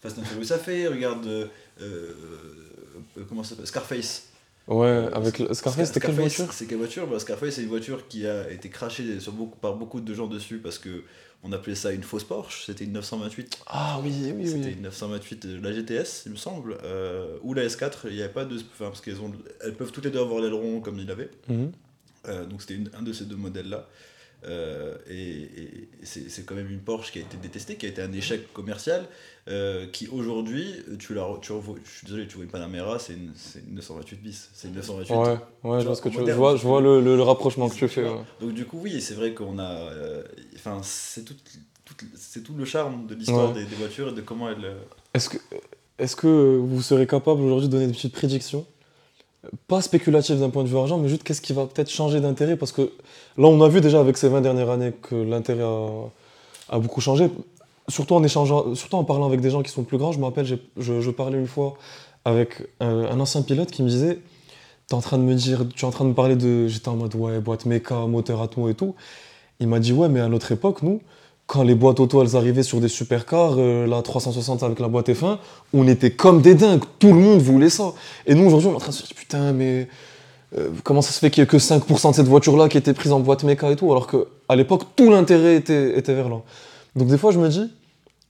Fast 0.00 0.18
and 0.18 0.24
Furious 0.24 0.52
a 0.52 0.58
fait. 0.58 0.88
Regarde, 0.88 1.26
euh, 1.26 1.46
euh, 1.80 2.12
comment 3.28 3.42
ça 3.42 3.50
s'appelle 3.50 3.66
Scarface. 3.66 4.28
Ouais, 4.66 5.08
avec 5.12 5.38
le- 5.38 5.52
Scarface, 5.52 5.88
c'était 5.88 6.00
quelle 6.00 6.14
voiture 6.14 6.52
C'est 6.52 6.66
quelle 6.66 6.78
voiture 6.78 7.06
bah, 7.06 7.18
Scarface, 7.18 7.54
c'est 7.56 7.62
une 7.62 7.68
voiture 7.68 8.08
qui 8.08 8.26
a 8.26 8.50
été 8.50 8.70
crachée 8.70 9.20
sur 9.20 9.32
beaucoup, 9.32 9.58
par 9.58 9.74
beaucoup 9.74 10.00
de 10.00 10.14
gens 10.14 10.26
dessus 10.26 10.58
parce 10.58 10.78
que 10.78 11.02
on 11.46 11.52
appelait 11.52 11.74
ça 11.74 11.92
une 11.92 12.02
fausse 12.02 12.24
Porsche. 12.24 12.64
C'était 12.64 12.84
une 12.84 12.92
928. 12.92 13.58
Ah 13.66 14.00
oui, 14.02 14.32
oui, 14.34 14.46
C'était 14.46 14.64
oui. 14.68 14.72
une 14.72 14.82
928 14.82 15.46
de 15.46 15.60
la 15.62 15.72
GTS, 15.74 16.22
il 16.24 16.32
me 16.32 16.36
semble, 16.36 16.78
euh, 16.82 17.36
ou 17.42 17.52
la 17.52 17.66
S4. 17.66 18.06
Il 18.08 18.16
n'y 18.16 18.22
avait 18.22 18.32
pas 18.32 18.46
de, 18.46 18.56
enfin 18.56 18.86
parce 18.86 19.02
qu'elles 19.02 19.20
ont, 19.20 19.30
elles 19.60 19.74
peuvent 19.74 19.92
toutes 19.92 20.06
les 20.06 20.10
deux 20.10 20.20
avoir 20.20 20.40
l'aileron 20.40 20.80
comme 20.80 20.98
il 20.98 21.10
avait. 21.10 21.28
Mhm. 21.48 21.72
Euh, 22.28 22.46
donc 22.46 22.62
c'était 22.62 22.78
un 22.96 23.02
de 23.02 23.12
ces 23.12 23.26
deux 23.26 23.36
modèles-là. 23.36 23.86
Euh, 24.46 24.94
et 25.08 25.42
et 25.42 25.88
c'est 26.04 26.44
quand 26.44 26.54
même 26.54 26.70
une 26.70 26.80
Porsche 26.80 27.10
qui 27.12 27.18
a 27.18 27.22
été 27.22 27.36
détestée, 27.38 27.76
qui 27.76 27.86
a 27.86 27.88
été 27.88 28.02
un 28.02 28.12
échec 28.12 28.52
commercial, 28.52 29.06
euh, 29.48 29.86
qui 29.86 30.06
aujourd'hui, 30.08 30.66
tu 30.98 31.14
la, 31.14 31.26
tu 31.40 31.52
revois- 31.52 31.76
je 31.84 31.90
suis 31.90 32.06
désolé, 32.06 32.26
tu 32.26 32.34
vois 32.36 32.44
une 32.44 32.50
Panamera, 32.50 32.98
c'est 32.98 33.14
une, 33.14 33.32
une 33.68 33.74
928 33.76 34.22
bis, 34.22 34.50
c'est 34.52 34.68
une 34.68 34.74
928. 34.74 35.14
Ouais, 35.14 35.38
ouais, 35.64 35.80
je 35.80 35.86
vois, 35.86 35.94
ce 35.96 36.02
que 36.02 36.08
tu 36.10 36.14
veux. 36.14 36.20
Je 36.20 36.20
moderne, 36.20 36.38
vois, 36.38 36.56
je 36.56 36.62
vois 36.66 36.80
le, 36.82 37.00
le- 37.00 37.16
le 37.16 37.22
rapprochement 37.22 37.68
que 37.70 37.74
tu 37.74 37.88
fais. 37.88 38.04
ouais. 38.04 38.20
Donc 38.40 38.52
du 38.52 38.66
coup, 38.66 38.78
oui, 38.82 39.00
c'est 39.00 39.14
vrai 39.14 39.32
qu'on 39.32 39.58
a, 39.58 39.70
euh, 39.90 40.22
enfin, 40.56 40.80
c'est 40.82 41.24
tout, 41.24 41.34
tout- 41.86 41.94
c'est 42.14 42.42
tout 42.42 42.54
le 42.54 42.64
charme 42.66 43.06
de 43.06 43.14
l'histoire 43.14 43.54
Ouais. 43.54 43.62
des, 43.62 43.66
des 43.70 43.76
voitures 43.76 44.08
et 44.10 44.12
de 44.14 44.20
comment 44.20 44.50
elles. 44.50 44.76
Est-ce 45.14 45.28
que, 45.30 45.38
est-ce 45.98 46.16
que 46.16 46.56
vous 46.58 46.82
serez 46.82 47.06
capable 47.06 47.40
aujourd'hui 47.42 47.68
de 47.68 47.72
donner 47.72 47.86
des 47.86 47.92
petites 47.92 48.12
prédictions 48.14 48.66
Pas 49.68 49.80
spéculatives 49.80 50.38
d'un 50.38 50.50
point 50.50 50.62
de 50.62 50.68
vue 50.68 50.76
argent, 50.76 50.98
mais 50.98 51.08
juste 51.08 51.22
qu'est-ce 51.22 51.40
qui 51.40 51.52
va 51.52 51.66
peut-être 51.66 51.90
changer 51.90 52.20
d'intérêt 52.20 52.56
Parce 52.56 52.72
que 52.72 52.82
là, 53.36 53.48
on 53.48 53.60
a 53.62 53.68
vu 53.68 53.80
déjà 53.80 54.00
avec 54.00 54.16
ces 54.16 54.28
20 54.28 54.40
dernières 54.40 54.70
années 54.70 54.92
que 55.02 55.14
l'intérêt 55.14 55.64
a, 55.64 56.78
beaucoup 56.78 57.00
changé. 57.00 57.30
Surtout 57.88 58.14
en, 58.14 58.22
échangeant, 58.24 58.74
surtout 58.74 58.96
en 58.96 59.04
parlant 59.04 59.26
avec 59.26 59.40
des 59.40 59.50
gens 59.50 59.62
qui 59.62 59.70
sont 59.70 59.84
plus 59.84 59.98
grands. 59.98 60.12
Je 60.12 60.18
me 60.18 60.24
rappelle, 60.24 60.46
je, 60.76 61.10
parlais 61.10 61.38
une 61.38 61.46
fois 61.46 61.74
avec 62.24 62.62
un, 62.80 63.04
un 63.04 63.20
ancien 63.20 63.42
pilote 63.42 63.70
qui 63.70 63.82
me 63.82 63.88
disait 63.88 64.18
T'es 64.86 64.94
en 64.94 65.00
train 65.00 65.16
de 65.16 65.22
me 65.22 65.34
dire, 65.34 65.66
tu 65.74 65.84
es 65.84 65.88
en 65.88 65.90
train 65.90 66.04
de 66.04 66.10
me 66.10 66.14
parler 66.14 66.36
de. 66.36 66.66
J'étais 66.68 66.88
en 66.88 66.96
mode 66.96 67.14
ouais, 67.14 67.40
boîte 67.40 67.64
méca, 67.64 68.06
moteur 68.06 68.42
Atmo 68.42 68.68
et 68.68 68.74
tout. 68.74 68.94
Il 69.60 69.68
m'a 69.68 69.80
dit 69.80 69.92
ouais, 69.92 70.08
mais 70.08 70.20
à 70.20 70.28
notre 70.28 70.52
époque, 70.52 70.82
nous, 70.82 71.00
quand 71.46 71.62
les 71.62 71.74
boîtes 71.74 72.00
auto 72.00 72.22
elles 72.22 72.36
arrivaient 72.36 72.62
sur 72.62 72.80
des 72.80 72.88
supercars, 72.88 73.56
euh, 73.58 73.86
la 73.86 74.02
360 74.02 74.62
avec 74.62 74.80
la 74.80 74.88
boîte 74.88 75.08
F1, 75.08 75.38
on 75.72 75.86
était 75.86 76.10
comme 76.10 76.40
des 76.40 76.54
dingues, 76.54 76.82
tout 76.98 77.08
le 77.08 77.20
monde 77.20 77.40
voulait 77.40 77.70
ça. 77.70 77.92
Et 78.26 78.34
nous 78.34 78.46
aujourd'hui 78.46 78.68
on 78.68 78.72
est 78.72 78.76
en 78.76 78.80
train 78.80 78.90
de 78.90 78.94
se 78.94 79.06
dire 79.06 79.14
putain 79.14 79.52
mais 79.52 79.88
euh, 80.56 80.70
comment 80.82 81.02
ça 81.02 81.12
se 81.12 81.18
fait 81.18 81.30
qu'il 81.30 81.42
n'y 81.42 81.44
ait 81.44 81.48
que 81.48 81.58
5% 81.58 82.10
de 82.10 82.14
cette 82.14 82.28
voiture 82.28 82.56
là 82.56 82.68
qui 82.68 82.78
était 82.78 82.94
prise 82.94 83.12
en 83.12 83.20
boîte 83.20 83.44
méca 83.44 83.70
et 83.70 83.76
tout, 83.76 83.90
alors 83.90 84.06
qu'à 84.06 84.56
l'époque 84.56 84.82
tout 84.96 85.10
l'intérêt 85.10 85.56
était, 85.56 85.98
était 85.98 86.14
vers 86.14 86.28
là. 86.28 86.40
Donc 86.96 87.08
des 87.08 87.18
fois 87.18 87.30
je 87.30 87.38
me 87.38 87.48
dis, 87.48 87.70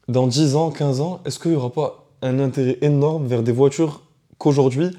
dans 0.09 0.27
10 0.27 0.57
ans, 0.57 0.71
15 0.71 1.01
ans, 1.01 1.21
est-ce 1.25 1.39
qu'il 1.39 1.53
n'y 1.53 1.57
aura 1.57 1.71
pas 1.71 2.05
un 2.23 2.41
intérêt 2.41 2.79
énorme 2.83 3.27
vers 3.27 3.43
des 3.43 3.53
voitures 3.53 4.03
qu'aujourd'hui 4.39 4.91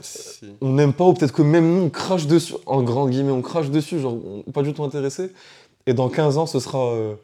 Si. 0.00 0.46
on 0.60 0.72
n'aime 0.72 0.92
pas, 0.92 1.04
ou 1.04 1.14
peut-être 1.14 1.32
que 1.32 1.42
même 1.42 1.72
nous 1.72 1.82
on 1.84 1.90
crache 1.90 2.26
dessus, 2.26 2.54
en 2.66 2.82
grand 2.82 3.08
guillemets, 3.08 3.30
on 3.30 3.42
crache 3.42 3.70
dessus, 3.70 4.00
genre 4.00 4.14
on 4.14 4.36
n'est 4.38 4.52
pas 4.52 4.62
du 4.62 4.74
tout 4.74 4.82
intéressé. 4.82 5.30
Et 5.86 5.94
dans 5.94 6.08
15 6.08 6.38
ans, 6.38 6.46
ce 6.46 6.58
sera 6.58 6.86
euh, 6.92 7.14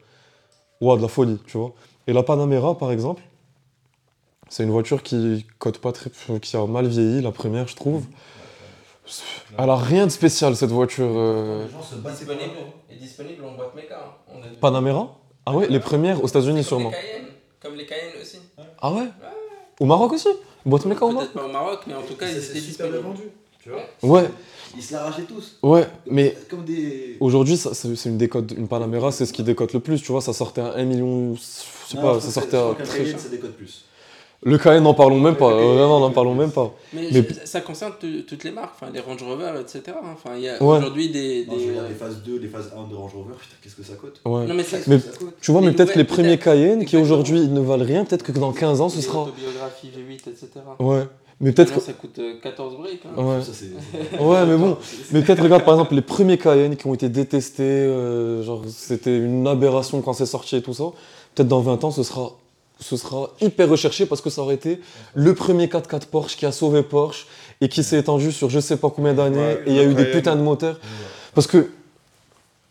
ouah, 0.81 0.97
de 0.97 1.01
la 1.01 1.07
folie, 1.07 1.39
tu 1.47 1.57
vois. 1.57 1.73
Et 2.07 2.13
la 2.13 2.23
Panamera, 2.23 2.77
par 2.77 2.91
exemple, 2.91 3.21
c'est 4.49 4.63
une 4.63 4.71
voiture 4.71 5.03
qui 5.03 5.45
cote 5.59 5.77
pas 5.79 5.91
très, 5.91 6.09
qui 6.41 6.55
a 6.57 6.65
mal 6.65 6.87
vieilli, 6.87 7.21
la 7.21 7.31
première, 7.31 7.67
je 7.67 7.75
trouve. 7.75 8.03
Elle 9.57 9.69
a 9.69 9.75
rien 9.75 10.05
de 10.05 10.11
spécial 10.11 10.55
cette 10.55 10.69
voiture. 10.71 11.05
euh, 11.09 11.65
Les 11.65 11.71
gens 11.71 11.81
se 11.81 11.95
battent 11.95 12.15
Disponible, 12.15 12.57
est 12.91 12.95
disponible 12.95 13.43
en 13.43 13.51
boîte 13.55 13.75
méca. 13.75 13.95
hein. 13.99 14.33
On 14.33 14.59
Panamera? 14.59 15.15
Ah 15.45 15.53
ouais, 15.53 15.67
les 15.67 15.79
premières 15.79 16.23
aux 16.23 16.27
États-Unis 16.27 16.63
sûrement. 16.63 16.91
les 16.91 16.95
Cayenne, 17.09 17.29
Comme 17.61 17.75
les 17.75 17.85
Cayenne 17.85 18.13
aussi. 18.21 18.37
Ah 18.81 18.91
ouais? 18.93 19.07
Au 19.79 19.85
Maroc 19.85 20.13
aussi? 20.13 20.27
Boîte 20.65 20.85
méca 20.85 21.05
au 21.05 21.11
Maroc? 21.11 21.31
Peut-être 21.31 21.43
pas 21.43 21.49
au 21.49 21.51
Maroc, 21.51 21.79
mais 21.87 21.93
en 21.95 22.03
tout 22.03 22.15
cas, 22.15 22.27
ils 22.27 22.37
étaient 22.37 22.59
super 22.59 22.87
bien 22.89 22.97
disponibles. 22.99 23.07
vendu, 23.07 23.31
tu 23.61 23.69
vois. 23.69 23.89
Ouais, 24.03 24.29
Ils 24.77 24.83
se 24.83 24.93
l'arrachaient 24.93 25.23
tous. 25.23 25.57
ouais, 25.63 25.87
mais 26.09 26.35
Comme 26.49 26.63
des. 26.63 27.17
Aujourd'hui, 27.19 27.57
ça- 27.57 27.73
c'est 27.73 28.09
une 28.09 28.17
décote, 28.17 28.51
une 28.57 28.67
Panamera, 28.67 29.11
c'est 29.11 29.25
ce 29.25 29.33
qui 29.33 29.43
décote 29.43 29.73
le 29.73 29.79
plus, 29.79 30.01
tu 30.01 30.11
vois, 30.11 30.21
ça 30.21 30.33
sortait 30.33 30.61
à 30.61 30.73
1 30.75 30.85
million, 30.85 31.35
je 31.35 31.39
sais 31.41 31.97
Non, 31.97 32.01
pas, 32.03 32.13
je 32.15 32.19
ça 32.25 32.31
sortait 32.31 32.57
je 32.57 32.81
à 32.83 32.85
très 32.85 32.99
Cayenne, 32.99 33.17
ça 33.17 33.29
décode 33.29 33.51
plus. 33.53 33.85
Le 34.41 34.57
Cayenne, 34.57 34.83
n'en 34.83 34.93
parlons 34.93 35.19
même 35.19 35.35
pas, 35.35 35.49
vraiment, 35.53 35.99
n'en 35.99 36.07
décote 36.07 36.15
parlons 36.15 36.33
même 36.33 36.51
pas. 36.51 36.73
Mais, 36.93 37.09
Mais- 37.11 37.27
je- 37.27 37.45
ça 37.45 37.59
concerne 37.59 37.91
toutes 38.25 38.43
les 38.45 38.51
marques, 38.51 38.71
enfin 38.79 38.89
les 38.93 39.01
Range 39.01 39.21
Rover, 39.21 39.51
etc. 39.59 39.81
Enfin, 40.13 40.35
il 40.37 40.43
y 40.43 40.47
a 40.47 40.63
Ouais. 40.63 40.77
aujourd'hui 40.77 41.09
des. 41.09 41.45
Non, 41.45 41.57
des- 41.57 41.63
je 41.65 41.69
regarde 41.71 41.89
les 41.89 41.95
phases 41.95 42.23
2, 42.23 42.39
les 42.39 42.47
phases 42.47 42.71
1 42.77 42.87
de 42.89 42.95
Range 42.95 43.11
Rover, 43.13 43.33
putain, 43.37 43.55
qu'est-ce 43.61 43.75
que 43.75 43.83
ça 43.83 43.95
coûte? 43.95 44.21
Ouais. 44.23 44.45
Non, 44.45 44.53
mais 44.53 44.63
Ça 44.63 44.77
coûte. 44.77 45.33
Tu 45.41 45.51
vois, 45.51 45.59
les 45.59 45.67
mais 45.67 45.73
peut-être 45.73 45.91
que 45.91 45.97
les 45.97 46.05
premiers 46.05 46.37
peut-être. 46.37 46.43
Cayenne, 46.43 46.85
qui 46.85 46.95
aujourd'hui 46.95 47.47
ne 47.49 47.59
valent 47.59 47.83
rien, 47.83 48.05
peut-être 48.05 48.23
que 48.23 48.31
dans 48.31 48.53
15 48.53 48.79
ans, 48.79 48.87
ce 48.87 49.01
sera. 49.01 49.23
autobiographies 49.23 49.87
V8, 49.89 50.29
etc. 50.29 50.47
Ouais. 50.79 51.03
Mais 51.41 51.53
peut-être 51.53 51.79
ça 51.81 51.93
coûte 51.93 52.19
euh, 52.19 52.33
14 52.43 52.77
briques. 52.77 53.01
hein. 53.05 53.23
Ouais. 53.23 53.41
Ça, 53.41 53.51
Ouais, 54.23 54.45
mais 54.45 54.57
bon. 54.57 54.77
Mais 55.11 55.21
peut-être, 55.21 55.41
regarde, 55.41 55.63
par 55.63 55.75
exemple, 55.75 55.95
les 55.95 56.01
premiers 56.01 56.37
Cayenne 56.37 56.75
qui 56.75 56.85
ont 56.87 56.93
été 56.93 57.07
détestés, 57.07 57.63
euh, 57.63 58.43
genre, 58.43 58.63
c'était 58.67 59.17
une 59.17 59.47
aberration 59.47 60.01
quand 60.01 60.13
c'est 60.13 60.25
sorti 60.25 60.57
et 60.57 60.61
tout 60.61 60.73
ça. 60.73 60.85
Peut-être 61.35 61.47
dans 61.47 61.61
20 61.61 61.83
ans, 61.85 61.91
ce 61.91 62.03
sera, 62.03 62.31
ce 62.79 62.97
sera 62.97 63.29
hyper 63.39 63.69
recherché 63.69 64.05
parce 64.05 64.19
que 64.21 64.29
ça 64.29 64.41
aurait 64.41 64.55
été 64.55 64.81
le 65.13 65.33
premier 65.33 65.67
4x4 65.67 66.07
Porsche 66.07 66.35
qui 66.35 66.45
a 66.45 66.51
sauvé 66.51 66.83
Porsche 66.83 67.25
et 67.61 67.69
qui 67.69 67.83
s'est 67.83 67.99
étendu 67.99 68.31
sur 68.31 68.49
je 68.49 68.59
sais 68.59 68.77
pas 68.77 68.89
combien 68.89 69.13
d'années 69.13 69.37
Ouais, 69.37 69.63
et 69.65 69.69
il 69.71 69.75
y 69.75 69.79
a 69.79 69.83
eu 69.83 69.93
des 69.93 70.05
putains 70.05 70.35
de 70.35 70.41
moteurs. 70.41 70.79
Parce 71.35 71.47
que 71.47 71.69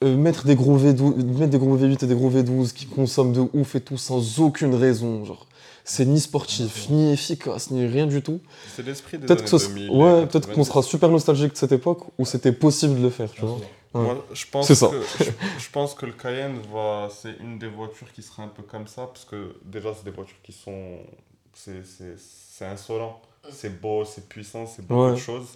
euh, 0.04 0.16
mettre, 0.16 0.44
des 0.46 0.54
gros 0.54 0.78
V12, 0.78 1.24
mettre 1.38 1.50
des 1.50 1.58
gros 1.58 1.76
V8 1.76 2.04
et 2.04 2.06
des 2.06 2.14
gros 2.14 2.30
V12 2.30 2.72
qui 2.72 2.86
consomment 2.86 3.32
de 3.32 3.42
ouf 3.54 3.74
et 3.74 3.80
tout 3.80 3.96
sans 3.96 4.40
aucune 4.40 4.74
raison, 4.74 5.24
genre, 5.24 5.46
c'est 5.88 6.04
ni 6.04 6.20
sportif, 6.20 6.88
ni 6.90 7.12
efficace, 7.12 7.70
ni 7.70 7.86
rien 7.86 8.06
du 8.06 8.22
tout. 8.22 8.40
C'est 8.76 8.84
l'esprit 8.84 9.18
des 9.18 9.26
Peut-être 9.26 9.40
années 9.40 9.50
que 9.50 9.58
ce- 9.58 9.68
2000. 9.68 9.90
ouais, 9.90 10.26
peut-être 10.26 10.46
qu'on 10.46 10.62
90. 10.62 10.64
sera 10.68 10.82
super 10.82 11.08
nostalgique 11.08 11.52
de 11.52 11.56
cette 11.56 11.72
époque 11.72 12.00
où 12.18 12.24
c'était 12.26 12.52
possible 12.52 12.96
de 12.96 13.02
le 13.02 13.10
faire, 13.10 13.30
tu 13.30 13.40
vois. 13.40 13.52
Ouais. 13.94 14.02
Moi, 14.02 14.24
je 14.34 14.44
pense 14.52 14.66
C'est 14.66 14.74
ça. 14.74 14.88
que 14.88 15.00
je, 15.24 15.24
je 15.64 15.70
pense 15.72 15.94
que 15.94 16.04
le 16.04 16.12
Cayenne 16.12 16.58
va, 16.72 17.08
c'est 17.10 17.34
une 17.40 17.58
des 17.58 17.68
voitures 17.68 18.12
qui 18.12 18.22
sera 18.22 18.42
un 18.42 18.48
peu 18.48 18.62
comme 18.62 18.86
ça 18.86 19.06
parce 19.06 19.24
que 19.24 19.56
déjà 19.64 19.94
c'est 19.94 20.04
des 20.04 20.10
voitures 20.10 20.36
qui 20.42 20.52
sont, 20.52 20.98
c'est 21.54 21.84
c'est 21.86 22.16
c'est 22.18 22.66
insolent, 22.66 23.18
c'est 23.50 23.80
beau, 23.80 24.04
c'est 24.04 24.28
puissant, 24.28 24.66
c'est 24.66 24.86
beaucoup 24.86 25.04
Ouais. 25.06 25.12
de 25.12 25.16
choses. 25.16 25.46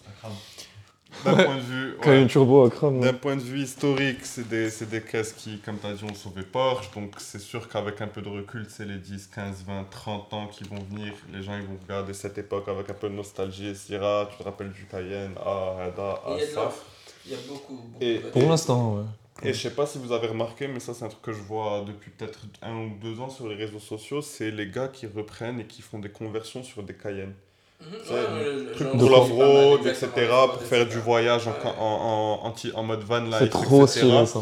D'un 1.24 1.34
Ouais. 1.36 1.44
point 1.44 1.56
de 1.56 1.60
vue, 1.60 1.96
Quand 2.00 2.04
il 2.04 2.08
y 2.08 2.10
a 2.10 2.16
ouais. 2.16 2.22
une 2.22 2.28
turbo 2.28 2.64
à 2.64 2.70
crame. 2.70 3.00
D'un 3.00 3.06
ouais. 3.08 3.12
point 3.12 3.36
de 3.36 3.40
vue 3.42 3.60
historique, 3.60 4.18
c'est 4.24 4.48
des, 4.48 4.70
c'est 4.70 4.88
des 4.88 5.02
caisses 5.02 5.32
qui, 5.32 5.58
comme 5.58 5.78
tu 5.78 5.86
as 5.86 5.92
dit, 5.94 6.04
ont 6.04 6.14
sauvé 6.14 6.42
Porsche. 6.42 6.90
Donc 6.94 7.14
c'est 7.18 7.38
sûr 7.38 7.68
qu'avec 7.68 8.00
un 8.00 8.08
peu 8.08 8.22
de 8.22 8.28
recul, 8.28 8.66
c'est 8.68 8.84
les 8.84 8.96
10, 8.98 9.28
15, 9.28 9.64
20, 9.66 9.84
30 9.90 10.32
ans 10.32 10.46
qui 10.48 10.64
vont 10.64 10.82
venir. 10.90 11.12
Les 11.32 11.42
gens 11.42 11.54
ils 11.56 11.62
vont 11.66 11.78
regarder 11.82 12.12
cette 12.14 12.38
époque 12.38 12.66
avec 12.68 12.88
un 12.90 12.94
peu 12.94 13.08
de 13.08 13.14
nostalgie 13.14 13.68
et 13.68 13.74
se 13.74 13.86
dire 13.88 14.02
Ah, 14.02 14.28
tu 14.30 14.36
te 14.38 14.42
rappelles 14.42 14.72
du 14.72 14.84
Cayenne, 14.86 15.32
ah, 15.44 15.76
Hada, 15.86 16.20
ah, 16.26 16.30
Il 16.34 16.38
y 16.40 16.42
a 16.42 16.46
de 16.46 16.50
ça. 16.50 16.64
l'offre. 16.64 16.84
Il 17.26 17.32
y 17.32 17.34
a 17.34 17.38
beaucoup, 17.48 17.74
beaucoup 17.76 17.96
Et- 18.00 18.18
de- 18.18 18.28
Pour 18.30 18.42
l'instant, 18.48 18.96
ouais. 18.96 19.04
Et 19.44 19.52
je 19.52 19.60
sais 19.60 19.70
pas 19.74 19.86
si 19.86 19.98
vous 19.98 20.12
avez 20.12 20.26
remarqué, 20.28 20.66
mais 20.68 20.78
ça 20.80 20.92
c'est 20.94 21.04
un 21.04 21.08
truc 21.08 21.22
que 21.22 21.32
je 21.32 21.40
vois 21.42 21.84
depuis 21.86 22.10
peut-être 22.10 22.40
un 22.62 22.74
ou 22.76 22.90
deux 23.00 23.18
ans 23.20 23.28
sur 23.28 23.48
les 23.48 23.54
réseaux 23.56 23.80
sociaux, 23.80 24.22
c'est 24.22 24.50
les 24.50 24.68
gars 24.68 24.88
qui 24.88 25.06
reprennent 25.06 25.58
et 25.60 25.64
qui 25.66 25.82
font 25.82 25.98
des 25.98 26.10
conversions 26.10 26.62
sur 26.62 26.82
des 26.82 26.94
Cayennes. 26.94 27.34
Mhm, 27.82 28.72
Truc 28.74 28.88
j'en 28.88 28.98
pour 28.98 29.08
vois 29.08 29.10
la 29.10 29.18
pas 29.20 29.26
mal, 29.28 29.36
road, 29.36 29.86
exactement, 29.86 30.12
etc., 30.16 30.34
pour 30.52 30.62
faire 30.62 30.86
du 30.88 30.98
voyage 31.00 31.46
en, 31.48 31.56
en, 31.64 31.70
en, 31.78 32.46
anti- 32.46 32.72
en 32.74 32.82
mode 32.82 33.02
van 33.02 33.20
life, 33.20 33.36
C'est 33.40 33.48
trop 33.50 33.84
etc. 33.86 34.00
stylé 34.00 34.26
ça. 34.26 34.40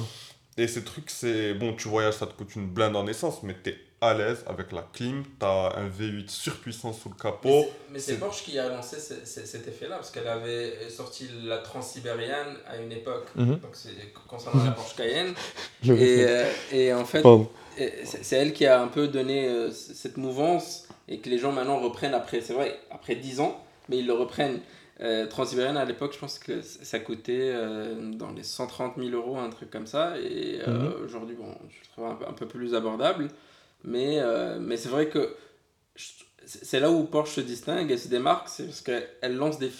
Et 0.58 0.68
ces 0.68 0.84
trucs, 0.84 1.10
c'est 1.10 1.54
bon, 1.54 1.72
tu 1.74 1.88
voyages, 1.88 2.14
ça 2.14 2.26
te 2.26 2.34
coûte 2.34 2.54
une 2.56 2.66
blinde 2.68 2.96
en 2.96 3.06
essence, 3.06 3.42
mais 3.42 3.54
t'es 3.54 3.76
à 4.02 4.14
l'aise 4.14 4.44
avec 4.46 4.72
la 4.72 4.82
clim, 4.92 5.24
t'as 5.38 5.74
un 5.76 5.88
V8 5.88 6.28
surpuissant 6.28 6.92
sous 6.92 7.08
le 7.10 7.14
capot. 7.14 7.66
Mais 7.90 7.98
c'est 7.98 8.18
Porsche 8.18 8.44
qui 8.44 8.58
a 8.58 8.68
lancé 8.68 8.96
ce- 8.98 9.24
ce- 9.24 9.46
cet 9.46 9.68
effet-là, 9.68 9.96
parce 9.96 10.10
qu'elle 10.10 10.26
avait 10.28 10.88
sorti 10.88 11.28
la 11.44 11.58
Transsibérienne 11.58 12.56
à 12.66 12.76
une 12.78 12.92
époque. 12.92 13.26
Mhm. 13.36 13.58
Donc 13.58 13.70
c'est 13.74 14.12
concernant 14.28 14.64
la 14.64 14.70
Porsche 14.72 14.96
Cayenne. 14.96 15.34
Je 15.82 15.92
Et, 15.94 16.26
euh, 16.28 16.44
et 16.72 16.92
en 16.94 17.04
fait, 17.04 17.22
c'est 18.04 18.36
elle 18.36 18.52
qui 18.52 18.66
a 18.66 18.80
un 18.82 18.88
peu 18.88 19.08
donné 19.08 19.48
euh, 19.48 19.70
cette 19.70 20.16
mouvance 20.16 20.86
et 21.10 21.18
que 21.18 21.28
les 21.28 21.38
gens 21.38 21.52
maintenant 21.52 21.78
reprennent 21.78 22.14
après, 22.14 22.40
c'est 22.40 22.54
vrai, 22.54 22.78
après 22.90 23.16
10 23.16 23.40
ans, 23.40 23.62
mais 23.88 23.98
ils 23.98 24.06
le 24.06 24.14
reprennent. 24.14 24.60
Euh, 25.02 25.26
Transsibérienne 25.26 25.78
à 25.78 25.84
l'époque, 25.86 26.12
je 26.12 26.18
pense 26.18 26.38
que 26.38 26.60
ça 26.60 26.98
coûtait 26.98 27.50
euh, 27.54 28.12
dans 28.12 28.32
les 28.32 28.42
130 28.42 28.96
000 28.98 29.08
euros, 29.10 29.38
un 29.38 29.48
truc 29.48 29.70
comme 29.70 29.86
ça. 29.86 30.18
Et 30.18 30.60
euh, 30.60 30.66
Mhm. 30.98 31.04
aujourd'hui, 31.06 31.36
bon, 31.36 31.46
je 31.70 31.80
le 31.80 31.86
trouve 31.92 32.04
un 32.06 32.14
peu, 32.14 32.26
un 32.28 32.32
peu 32.34 32.46
plus 32.46 32.74
abordable. 32.74 33.28
Mais, 33.82 34.18
euh, 34.20 34.58
mais 34.60 34.76
c'est 34.76 34.90
vrai 34.90 35.08
que 35.08 35.34
c'est 36.44 36.80
là 36.80 36.90
où 36.90 37.04
Porsche 37.04 37.32
se 37.36 37.40
distingue 37.40 37.90
et 37.90 37.96
se 37.96 38.08
démarque, 38.08 38.48
c'est 38.48 38.64
parce 38.64 38.80
qu'elle 38.82 39.36
lance 39.36 39.58
des 39.58 39.70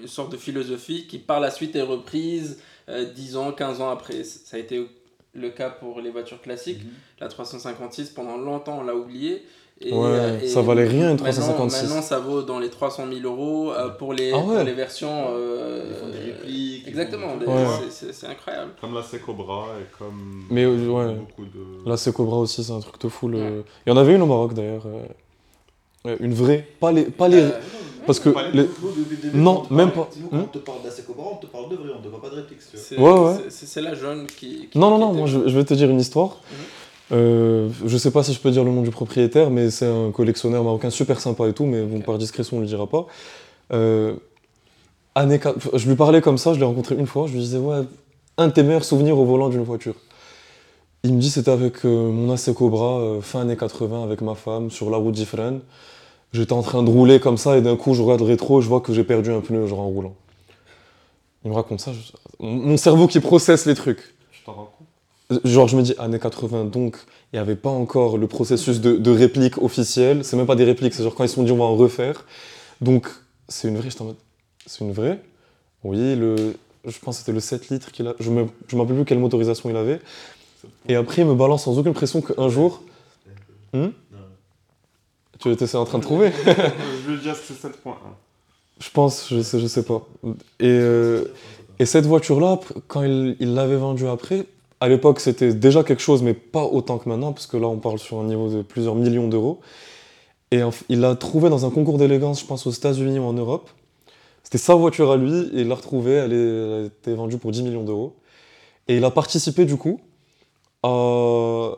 une 0.00 0.08
sorte 0.08 0.32
de 0.32 0.36
philosophie 0.36 1.06
qui 1.06 1.18
par 1.18 1.40
la 1.40 1.50
suite 1.50 1.74
est 1.76 1.82
reprise 1.82 2.60
euh, 2.88 3.04
10 3.04 3.36
ans, 3.36 3.52
15 3.52 3.80
ans 3.80 3.90
après. 3.90 4.24
Ça 4.24 4.56
a 4.56 4.60
été 4.60 4.86
le 5.34 5.50
cas 5.50 5.70
pour 5.70 6.00
les 6.00 6.10
voitures 6.10 6.40
classiques. 6.42 6.84
Mhm. 6.84 6.90
La 7.20 7.28
356, 7.28 8.10
pendant 8.10 8.36
longtemps, 8.36 8.80
on 8.80 8.82
l'a 8.84 8.94
oublié. 8.94 9.42
Et, 9.78 9.92
Ouais, 9.92 10.06
euh, 10.06 10.40
et 10.40 10.48
ça 10.48 10.62
valait 10.62 10.84
rien, 10.86 11.10
une 11.10 11.16
maintenant- 11.22 11.24
356. 11.32 11.82
Maintenant, 11.88 12.00
ça 12.02 12.18
vaut 12.18 12.40
dans 12.42 12.58
les 12.58 12.70
300 12.70 13.04
000 13.12 13.20
euros 13.30 13.72
euh, 13.72 13.90
pour, 13.90 14.14
les, 14.14 14.32
Ah 14.32 14.38
ouais. 14.38 14.54
pour 14.56 14.64
les 14.64 14.72
versions. 14.72 15.26
euh, 15.28 15.84
Ils 15.90 15.94
font 15.96 16.08
des 16.08 16.32
répliques. 16.32 16.88
Exactement, 16.88 17.34
Ouais. 17.36 17.66
c'est- 17.90 18.26
incroyable. 18.26 18.70
Comme 18.80 18.94
la 18.94 19.02
Secobra 19.02 19.66
et 19.80 19.84
comme 19.98 20.44
Mais, 20.50 20.64
euh, 20.64 20.88
ouais. 20.88 21.14
beaucoup 21.16 21.44
de. 21.44 21.88
Là, 21.88 21.98
c'est 21.98 22.10
Cobra 22.14 22.38
aussi, 22.38 22.64
c'est 22.64 22.72
un 22.72 22.80
truc 22.80 22.98
de 23.00 23.08
fou. 23.08 23.28
le- 23.28 23.38
Ouais. 23.38 23.64
Il 23.86 23.90
y 23.90 23.92
en 23.92 23.98
avait 23.98 24.14
une 24.14 24.22
au 24.22 24.26
Maroc 24.26 24.54
d'ailleurs. 24.54 24.86
euh, 24.86 26.16
Une 26.20 26.32
vraie. 26.34 26.66
Pas 26.80 26.92
les. 26.92 27.04
Pas 27.06 27.26
les... 27.28 27.42
Euh, 27.42 27.50
Parce 28.06 28.20
que. 28.20 28.30
Les- 28.54 28.68
Non, 29.34 29.64
même 29.70 29.90
pas. 29.90 30.08
Quand 30.30 30.36
Hmm 30.36 30.40
on 30.42 30.44
te 30.46 30.58
parle 30.58 30.82
d'Asecobra, 30.84 31.24
on 31.32 31.36
te 31.36 31.46
parle 31.46 31.68
de 31.68 31.74
vrai, 31.76 31.88
on 31.98 32.00
te 32.00 32.06
parle 32.08 32.22
pas 32.22 32.30
de 32.30 32.36
réplique. 32.36 32.62
si 32.62 32.76
c'est 32.78 32.96
Ouais, 32.96 33.10
ouais. 33.10 33.34
c'est- 33.50 33.80
la 33.82 33.94
jaune 33.94 34.26
qui. 34.26 34.68
qui- 34.70 34.78
Non, 34.78 34.88
non, 34.90 34.98
non, 34.98 35.12
moi 35.12 35.26
je, 35.26 35.48
je 35.48 35.56
vais 35.58 35.64
te 35.64 35.74
dire 35.74 35.90
une 35.90 35.98
histoire. 36.00 36.28
Mhm. 36.50 36.56
Euh, 37.12 37.68
je 37.86 37.96
sais 37.96 38.10
pas 38.10 38.22
si 38.24 38.32
je 38.32 38.40
peux 38.40 38.50
dire 38.50 38.64
le 38.64 38.72
nom 38.72 38.82
du 38.82 38.90
propriétaire, 38.90 39.50
mais 39.50 39.70
c'est 39.70 39.86
un 39.86 40.10
collectionneur 40.10 40.64
marocain 40.64 40.90
super 40.90 41.20
sympa 41.20 41.46
et 41.48 41.52
tout, 41.52 41.64
mais 41.66 41.82
bon, 41.82 42.00
par 42.00 42.18
discrétion 42.18 42.56
on 42.58 42.60
le 42.60 42.66
dira 42.66 42.86
pas. 42.88 43.06
Euh, 43.72 44.14
année 45.14 45.40
je 45.74 45.88
lui 45.88 45.96
parlais 45.96 46.20
comme 46.20 46.38
ça, 46.38 46.54
je 46.54 46.58
l'ai 46.58 46.64
rencontré 46.64 46.94
une 46.96 47.06
fois, 47.06 47.26
je 47.26 47.32
lui 47.32 47.40
disais, 47.40 47.58
ouais, 47.58 47.82
un 48.38 48.48
de 48.48 48.52
tes 48.52 48.62
meilleurs 48.62 48.84
souvenirs 48.84 49.18
au 49.18 49.24
volant 49.24 49.48
d'une 49.48 49.62
voiture. 49.62 49.94
Il 51.04 51.14
me 51.14 51.20
dit, 51.20 51.30
c'était 51.30 51.50
avec 51.52 51.84
euh, 51.84 52.10
mon 52.10 52.32
AC 52.32 52.52
Cobra, 52.52 52.98
euh, 52.98 53.20
fin 53.20 53.40
années 53.42 53.56
80, 53.56 54.02
avec 54.02 54.20
ma 54.22 54.34
femme, 54.34 54.70
sur 54.70 54.90
la 54.90 54.96
route 54.96 55.14
d'Ifrane. 55.14 55.60
J'étais 56.32 56.52
en 56.52 56.62
train 56.62 56.82
de 56.82 56.90
rouler 56.90 57.20
comme 57.20 57.38
ça, 57.38 57.56
et 57.58 57.62
d'un 57.62 57.76
coup, 57.76 57.94
je 57.94 58.02
regarde 58.02 58.20
le 58.20 58.26
rétro, 58.26 58.60
je 58.60 58.68
vois 58.68 58.80
que 58.80 58.92
j'ai 58.92 59.04
perdu 59.04 59.30
un 59.32 59.40
pneu, 59.40 59.66
genre 59.66 59.80
en 59.80 59.88
roulant. 59.88 60.14
Il 61.44 61.50
me 61.50 61.54
raconte 61.56 61.80
ça, 61.80 61.92
je- 61.92 62.12
mon 62.40 62.76
cerveau 62.76 63.06
qui 63.06 63.20
processe 63.20 63.66
les 63.66 63.74
trucs. 63.74 64.00
Tu 64.32 64.42
t'en 64.44 64.52
rends 64.52 64.72
Genre, 65.44 65.66
je 65.66 65.76
me 65.76 65.82
dis, 65.82 65.94
années 65.98 66.20
80, 66.20 66.66
donc, 66.66 66.98
il 67.32 67.36
n'y 67.36 67.40
avait 67.40 67.56
pas 67.56 67.70
encore 67.70 68.16
le 68.16 68.28
processus 68.28 68.80
de, 68.80 68.96
de 68.96 69.10
réplique 69.10 69.58
officielle. 69.58 70.24
C'est 70.24 70.36
même 70.36 70.46
pas 70.46 70.54
des 70.54 70.64
répliques, 70.64 70.94
c'est 70.94 71.02
genre 71.02 71.14
quand 71.14 71.24
ils 71.24 71.28
se 71.28 71.34
sont 71.34 71.42
dit, 71.42 71.52
on 71.52 71.56
va 71.56 71.64
en 71.64 71.74
refaire. 71.74 72.24
Donc, 72.80 73.08
c'est 73.48 73.68
une 73.68 73.76
vraie, 73.76 73.90
j'étais 73.90 74.02
en 74.02 74.06
mode, 74.06 74.16
c'est 74.66 74.84
une 74.84 74.92
vraie? 74.92 75.20
Oui, 75.82 76.14
le, 76.14 76.54
je 76.84 76.98
pense 77.00 77.16
que 77.16 77.20
c'était 77.20 77.32
le 77.32 77.40
7 77.40 77.68
litres 77.70 77.90
qu'il 77.90 78.06
a. 78.06 78.14
Je 78.20 78.24
je 78.24 78.30
me 78.30 78.80
rappelle 78.80 78.96
plus 78.96 79.04
quelle 79.04 79.18
motorisation 79.18 79.68
il 79.68 79.76
avait. 79.76 80.00
Et 80.88 80.94
après, 80.94 81.22
il 81.22 81.28
me 81.28 81.34
balance 81.34 81.64
sans 81.64 81.78
aucune 81.78 81.94
pression 81.94 82.20
qu'un 82.20 82.48
jour. 82.48 82.82
Hmm? 83.72 83.88
Tu 85.40 85.50
étais 85.50 85.76
en 85.76 85.84
train 85.84 85.98
de 85.98 86.02
trouver? 86.02 86.32
Je 86.46 87.10
veux 87.10 87.18
dire 87.18 87.34
que 87.34 87.40
c'est 87.46 87.68
7.1. 87.68 87.94
Je 88.80 88.90
pense, 88.90 89.28
je 89.30 89.40
sais, 89.40 89.58
je 89.58 89.66
sais 89.66 89.84
pas. 89.84 90.06
Et, 90.60 90.68
euh, 90.68 91.24
et 91.78 91.86
cette 91.86 92.04
voiture-là, 92.06 92.60
quand 92.88 93.02
il 93.02 93.54
l'avait 93.54 93.76
vendue 93.76 94.06
après, 94.06 94.46
à 94.80 94.88
l'époque 94.88 95.20
c'était 95.20 95.54
déjà 95.54 95.82
quelque 95.84 96.02
chose, 96.02 96.22
mais 96.22 96.34
pas 96.34 96.64
autant 96.64 96.98
que 96.98 97.08
maintenant, 97.08 97.32
parce 97.32 97.46
que 97.46 97.56
là 97.56 97.68
on 97.68 97.78
parle 97.78 97.98
sur 97.98 98.18
un 98.18 98.24
niveau 98.24 98.48
de 98.48 98.62
plusieurs 98.62 98.94
millions 98.94 99.28
d'euros. 99.28 99.60
Et 100.52 100.60
il 100.88 101.00
l'a 101.00 101.16
trouvée 101.16 101.50
dans 101.50 101.66
un 101.66 101.70
concours 101.70 101.98
d'élégance, 101.98 102.40
je 102.40 102.46
pense 102.46 102.66
aux 102.66 102.70
États-Unis 102.70 103.18
ou 103.18 103.24
en 103.24 103.32
Europe. 103.32 103.68
C'était 104.44 104.58
sa 104.58 104.76
voiture 104.76 105.10
à 105.10 105.16
lui, 105.16 105.50
et 105.54 105.62
il 105.62 105.68
l'a 105.68 105.74
retrouvée, 105.74 106.12
elle, 106.12 106.32
elle 106.32 106.84
a 106.84 106.86
été 106.86 107.14
vendue 107.14 107.36
pour 107.36 107.50
10 107.50 107.64
millions 107.64 107.82
d'euros. 107.82 108.14
Et 108.86 108.96
il 108.96 109.04
a 109.04 109.10
participé 109.10 109.64
du 109.64 109.76
coup 109.76 110.00
à, 110.84 111.72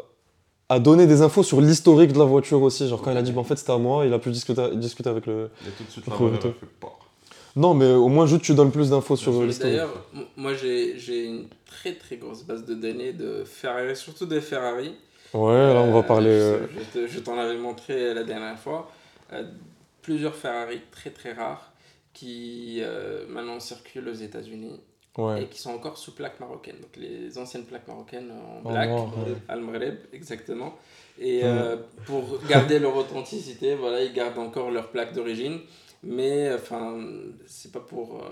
à 0.68 0.78
donner 0.78 1.06
des 1.06 1.22
infos 1.22 1.42
sur 1.42 1.62
l'historique 1.62 2.12
de 2.12 2.18
la 2.18 2.26
voiture 2.26 2.60
aussi. 2.62 2.86
Genre 2.88 3.00
quand 3.00 3.10
il 3.10 3.16
a 3.16 3.22
dit, 3.22 3.32
bah, 3.32 3.40
en 3.40 3.44
fait 3.44 3.56
c'était 3.56 3.72
à 3.72 3.78
moi, 3.78 4.04
il 4.04 4.12
a 4.12 4.18
pu 4.18 4.30
discuter, 4.30 4.76
discuter 4.76 5.08
avec 5.08 5.24
le, 5.26 5.50
Et 5.66 5.70
tout 5.70 5.84
de 5.84 5.90
suite, 5.90 6.06
la 6.06 6.14
Retrouve 6.14 6.52
non, 7.56 7.74
mais 7.74 7.90
au 7.92 8.08
moins, 8.08 8.26
juste 8.26 8.42
tu 8.42 8.54
donnes 8.54 8.70
plus 8.72 8.90
d'infos 8.90 9.16
sur 9.16 9.32
sûr. 9.32 9.42
l'historique. 9.42 9.74
D'ailleurs, 9.76 10.04
moi 10.36 10.54
j'ai 10.54 11.24
une 11.24 11.48
très 11.66 11.94
très 11.94 12.16
grosse 12.16 12.44
base 12.44 12.64
de 12.64 12.74
données 12.74 13.12
de 13.12 13.44
Ferrari, 13.44 13.96
surtout 13.96 14.26
des 14.26 14.40
Ferrari. 14.40 14.94
Ouais, 15.34 15.74
là, 15.74 15.80
on 15.82 15.92
va 15.92 15.98
Euh, 15.98 16.02
parler. 16.02 16.30
euh, 16.30 16.58
Je, 16.94 17.00
te- 17.00 17.06
je 17.06 17.18
t'en 17.20 17.38
avais 17.38 17.56
montré 17.58 18.14
la 18.14 18.24
dernière 18.24 18.58
fois. 18.58 18.90
Euh, 19.32 19.42
plusieurs 20.02 20.34
Ferrari 20.34 20.80
très 20.90 21.10
très 21.10 21.32
rares 21.34 21.72
qui 22.14 22.80
maintenant 23.28 23.60
circulent 23.60 24.08
aux 24.08 24.12
États-Unis 24.14 24.80
et 25.40 25.46
qui 25.46 25.58
sont 25.60 25.70
encore 25.70 25.98
sous 25.98 26.14
plaque 26.14 26.38
marocaine. 26.40 26.76
Donc 26.80 26.96
les 26.96 27.36
anciennes 27.38 27.64
plaques 27.64 27.86
marocaines 27.88 28.30
en 28.64 28.68
black. 28.70 28.88
ouais. 28.90 29.34
Al-Maghreb, 29.48 29.96
exactement. 30.12 30.76
Et 31.20 31.38
Ouais. 31.42 31.44
euh, 31.44 31.76
pour 32.06 32.38
garder 32.48 32.78
leur 32.78 32.96
authenticité, 32.96 33.74
voilà, 33.74 34.02
ils 34.04 34.12
gardent 34.12 34.38
encore 34.38 34.70
leur 34.70 34.88
plaque 34.90 35.12
d'origine. 35.14 35.58
Mais 36.02 36.52
enfin, 36.54 36.96
c'est 37.46 37.72
pas 37.72 37.80
pour 37.80 38.22
euh, 38.22 38.28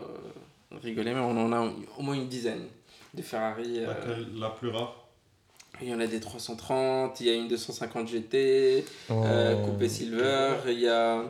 rigoler, 0.83 1.13
mais 1.15 1.21
on 1.21 1.37
en 1.37 1.53
a 1.53 1.69
au 1.99 2.03
moins 2.03 2.15
une 2.15 2.29
dizaine 2.29 2.65
de 3.15 3.23
Ferrari. 3.23 3.79
euh, 3.81 3.87
Laquelle, 3.87 4.27
la 4.39 4.51
plus 4.51 4.69
rare? 4.69 5.03
il 5.83 5.89
y 5.89 5.95
en 5.95 6.01
a 6.01 6.07
des 6.07 6.21
330, 6.21 7.21
il 7.21 7.27
y 7.27 7.31
a 7.31 7.35
une 7.35 7.49
250 7.49 8.09
GT, 8.09 8.85
euh, 9.11 9.55
Ouais. 9.63 9.63
coupé 9.69 9.89
silver, 9.91 10.55
il 10.69 10.81
y 10.81 10.89
a, 10.89 11.23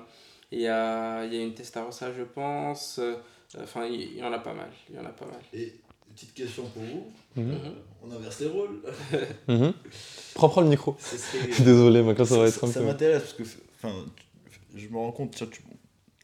il 0.53 0.61
y, 0.61 0.69
a, 0.69 1.25
il 1.25 1.35
y 1.35 1.39
a 1.39 1.43
une 1.43 1.55
Testarossa, 1.55 2.13
je 2.17 2.23
pense. 2.23 2.99
euh, 3.01 3.15
Enfin, 3.61 3.87
il 3.87 4.01
il 4.03 4.19
y 4.19 4.23
en 4.23 4.33
a 4.33 4.39
pas 4.39 4.53
mal. 4.55 4.69
Il 4.91 4.97
y 4.97 4.99
en 4.99 5.05
a 5.07 5.09
pas 5.11 5.25
mal. 5.25 5.41
Et 5.55 5.73
petite 6.15 6.35
question 6.35 6.65
pour 6.67 6.83
vous. 6.83 7.07
Mhm. 7.35 7.59
On 8.05 8.11
inverse 8.13 8.41
les 8.41 8.49
rôles. 8.49 8.83
Mhm. 9.49 9.73
Prends, 10.35 10.49
prends 10.51 10.61
le 10.61 10.69
micro. 10.69 10.95
Serait- 10.99 11.49
Désolé, 11.65 12.03
mec, 12.03 12.19
là, 12.19 12.25
ça 12.25 12.39
va 12.39 12.51
ça, 12.51 12.57
être 12.59 12.65
un 12.65 12.73
ça 12.73 12.81
peu. 12.81 12.87
m'intéresse 12.87 13.23
parce 13.23 13.33
que 13.35 13.43
enfin, 13.83 14.05
je 14.77 14.89
me 14.89 14.97
rends 14.99 15.13
compte, 15.13 15.35
tiens, 15.35 15.47
tu, 15.51 15.63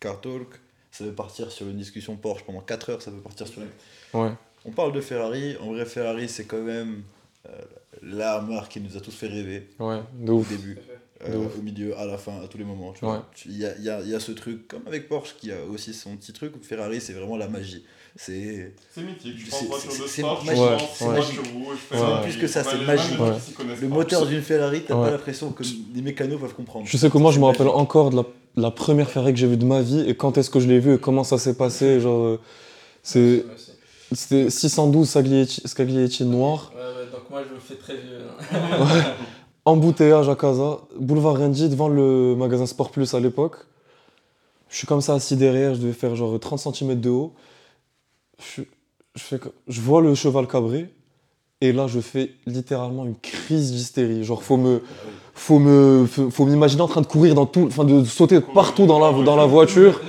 Car 0.03 0.21
Talk, 0.21 0.49
ça 0.91 1.05
veut 1.05 1.13
partir 1.13 1.51
sur 1.53 1.67
une 1.69 1.77
discussion 1.79 2.17
Porsche 2.17 2.43
pendant 2.45 2.61
4 2.61 2.91
heures, 2.91 3.03
ça 3.03 3.11
peut 3.11 3.19
partir 3.19 3.47
sur 3.47 3.63
une... 3.63 4.21
Ouais. 4.21 4.33
On 4.65 4.71
parle 4.73 4.93
de 4.93 5.01
Ferrari, 5.01 5.57
en 5.63 5.73
vrai 5.73 5.85
Ferrari 5.87 6.29
c'est 6.29 6.45
quand 6.45 6.61
même 6.63 7.03
euh, 7.49 7.51
la 8.03 8.41
marque 8.41 8.73
qui 8.73 8.81
nous 8.81 8.97
a 8.97 9.01
tous 9.01 9.13
fait 9.15 9.29
rêver 9.29 9.69
Ouais, 9.79 10.01
de 10.19 10.33
au 10.33 10.43
début, 10.43 10.75
De 11.27 11.33
euh, 11.33 11.39
ouf. 11.47 11.59
au 11.59 11.63
milieu, 11.63 11.97
à 11.97 12.05
la 12.07 12.19
fin, 12.19 12.41
à 12.43 12.49
tous 12.49 12.59
les 12.59 12.65
moments. 12.65 12.93
tu 12.93 13.05
Ouais. 13.05 13.13
vois. 13.13 13.29
Il 13.47 13.57
y, 13.57 13.65
a, 13.67 13.77
il 13.79 13.85
y, 13.85 13.89
a, 13.91 14.01
il 14.01 14.09
y 14.09 14.15
a 14.15 14.21
ce 14.21 14.33
truc, 14.33 14.67
comme 14.69 14.83
avec 14.87 15.09
Porsche 15.09 15.35
qui 15.39 15.51
a 15.53 15.65
aussi 15.65 15.95
son 15.95 16.17
petit 16.17 16.33
truc, 16.33 16.55
où 16.57 16.63
Ferrari 16.63 17.01
c'est 17.01 17.13
vraiment 17.13 17.37
la 17.37 17.49
magie. 17.49 17.85
C'est 18.15 18.75
C'est 18.91 19.03
mythique. 19.03 19.39
Je 19.39 19.51
C'est- 19.51 19.65
voiture 19.67 19.91
de 20.03 20.07
sport, 20.07 20.41
je 20.43 20.47
magique. 20.47 20.63
Ouais, 21.01 21.07
ouais. 21.09 21.19
rouge, 21.65 21.79
Ouais. 21.91 21.97
Ferrari. 21.99 22.29
Plus 22.31 22.41
que 22.41 22.47
ça, 22.47 22.63
c'est 22.63 22.79
magique. 22.85 23.19
Ouais. 23.19 23.31
le 23.81 23.89
moteur 23.89 24.27
d'une 24.27 24.43
Ferrari, 24.43 24.83
t'as 24.87 24.95
Ouais. 24.95 25.07
pas 25.07 25.11
l'impression 25.13 25.51
que 25.53 25.63
les 25.95 26.03
mécanos 26.03 26.39
peuvent 26.39 26.55
comprendre. 26.55 26.87
Tu 26.87 26.99
sais 26.99 27.09
que 27.09 27.17
moi, 27.19 27.33
je 27.33 27.39
me 27.41 27.47
rappelle 27.47 27.67
magique. 27.67 27.79
encore 27.81 28.11
de 28.11 28.17
la, 28.17 28.25
la 28.57 28.71
première 28.71 29.11
Ferrari 29.11 29.33
que 29.33 29.39
j'ai 29.39 29.47
vue 29.47 29.57
de 29.57 29.65
ma 29.65 29.81
vie 29.83 30.01
et 30.09 30.15
quand 30.17 30.37
est-ce 30.39 30.51
que 30.51 30.61
je 30.61 30.69
l'ai 30.69 30.79
vue 30.79 30.95
et 30.95 30.99
comment 30.99 31.25
ça 31.25 31.39
s'est 31.39 31.55
passé. 31.55 32.01
Genre, 32.01 32.25
euh, 32.25 32.41
c'est. 33.03 33.45
C'était 34.15 34.51
612 34.51 35.09
Scaglietti, 35.09 35.63
Scaglietti 35.65 36.25
noir. 36.27 36.71
Ouais, 36.75 36.81
ouais, 36.83 37.11
donc 37.11 37.31
moi 37.31 37.43
je 37.49 37.55
me 37.55 37.59
fais 37.61 37.77
très 37.77 37.95
vieux. 37.97 38.19
hein. 38.53 39.15
Embouteillage 39.65 40.29
à 40.29 40.35
Casa, 40.37 40.79
boulevard 40.99 41.39
Rendy, 41.39 41.69
devant 41.71 41.89
le 41.89 42.35
magasin 42.37 42.67
Sport 42.67 42.91
Plus 42.91 43.15
à 43.15 43.21
l'époque. 43.21 43.57
Je 44.69 44.77
suis 44.77 44.87
comme 44.87 45.01
ça 45.01 45.15
assis 45.15 45.37
derrière, 45.37 45.75
je 45.75 45.81
devais 45.81 45.93
faire 45.95 46.15
genre 46.17 46.39
30 46.39 46.59
cm 46.75 47.01
de 47.01 47.09
haut. 47.09 47.33
Je, 48.39 48.63
je, 49.15 49.23
fais, 49.23 49.39
que- 49.39 49.49
je 49.69 49.81
vois 49.81 50.03
le 50.03 50.15
cheval 50.15 50.47
cabré, 50.47 50.93
et 51.63 51.73
là 51.73 51.87
je 51.87 52.01
fais 52.01 52.35
littéralement 52.47 53.07
une 53.07 53.17
crise 53.17 53.73
d'hystérie. 53.73 54.25
Genre, 54.25 54.43
faut 54.43 54.57
me. 54.59 54.83
Faut 55.35 55.59
me. 55.59 56.07
Faut, 56.07 56.45
m'imaginer 56.45 56.83
en 56.83 56.89
train 56.89 57.01
de 57.01 57.07
courir 57.07 57.35
dans 57.35 57.47
tout. 57.47 57.67
Enfin, 57.69 57.85
de 57.85 58.05
sauter 58.05 58.41
partout 58.41 58.87
dans 58.87 58.99
la, 58.99 59.13
dans 59.25 59.37
la 59.37 59.47
voiture. 59.47 60.01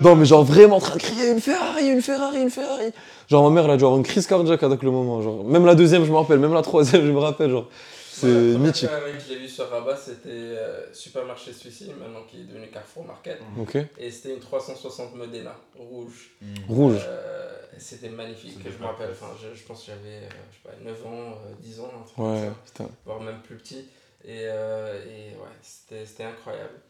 Non, 0.00 0.16
mais 0.16 0.24
genre 0.24 0.42
vraiment 0.42 0.76
en 0.76 0.80
train 0.80 0.96
de 0.96 1.00
crier 1.02 1.30
une 1.30 1.40
Ferrari, 1.40 1.86
une 1.88 2.02
Ferrari, 2.02 2.40
une 2.42 2.50
Ferrari. 2.50 2.90
Genre, 3.28 3.48
ma 3.48 3.54
mère, 3.54 3.64
elle 3.66 3.72
a 3.72 3.76
dû 3.76 3.84
avoir 3.84 3.98
une 3.98 4.04
crise 4.04 4.26
cardiaque 4.26 4.62
avec 4.64 4.82
le 4.82 4.90
moment. 4.90 5.22
Genre, 5.22 5.44
même 5.44 5.64
la 5.64 5.74
deuxième, 5.76 6.04
je 6.04 6.10
me 6.10 6.16
rappelle, 6.16 6.40
même 6.40 6.54
la 6.54 6.62
troisième, 6.62 7.06
je 7.06 7.10
me 7.12 7.18
rappelle. 7.18 7.50
Genre, 7.50 7.68
c'est 8.10 8.26
Moi, 8.26 8.34
la 8.34 8.42
première 8.42 8.58
mythique. 8.66 8.88
Ferrari 8.88 9.12
que 9.12 9.22
j'ai 9.28 9.38
vu 9.38 9.48
sur 9.48 9.70
Rabat, 9.70 9.96
c'était 9.96 10.28
euh, 10.28 10.92
Supermarché 10.92 11.52
Suisse, 11.52 11.84
maintenant 12.00 12.20
qui 12.28 12.40
est 12.40 12.44
devenu 12.44 12.66
Carrefour 12.68 13.04
Market. 13.06 13.38
Ok. 13.60 13.76
Et 13.98 14.10
c'était 14.10 14.34
une 14.34 14.40
360 14.40 15.14
Modena, 15.14 15.54
rouge. 15.78 16.30
Rouge. 16.68 16.96
Euh, 17.06 17.52
c'était 17.78 18.08
magnifique, 18.08 18.58
je 18.64 18.82
me 18.82 18.86
rappelle. 18.86 19.10
Enfin, 19.12 19.32
je, 19.40 19.56
je 19.56 19.64
pense 19.66 19.80
que 19.80 19.86
j'avais 19.92 20.16
euh, 20.16 20.28
je 20.50 20.56
sais 20.56 20.76
pas, 20.76 20.84
9 20.84 21.06
ans, 21.06 21.30
euh, 21.46 21.52
10 21.62 21.80
ans, 21.80 21.90
un 22.00 22.02
truc 22.04 22.16
comme 22.16 22.32
Ouais, 22.32 22.40
ça, 22.40 22.54
putain. 22.66 22.90
voire 23.06 23.20
même 23.20 23.38
plus 23.44 23.56
petit. 23.56 23.86
Et, 24.24 24.44
euh, 24.46 25.02
et 25.04 25.30
ouais, 25.36 25.48
c'était 25.62 26.04
c'était 26.06 26.24
incroyable. 26.24 26.80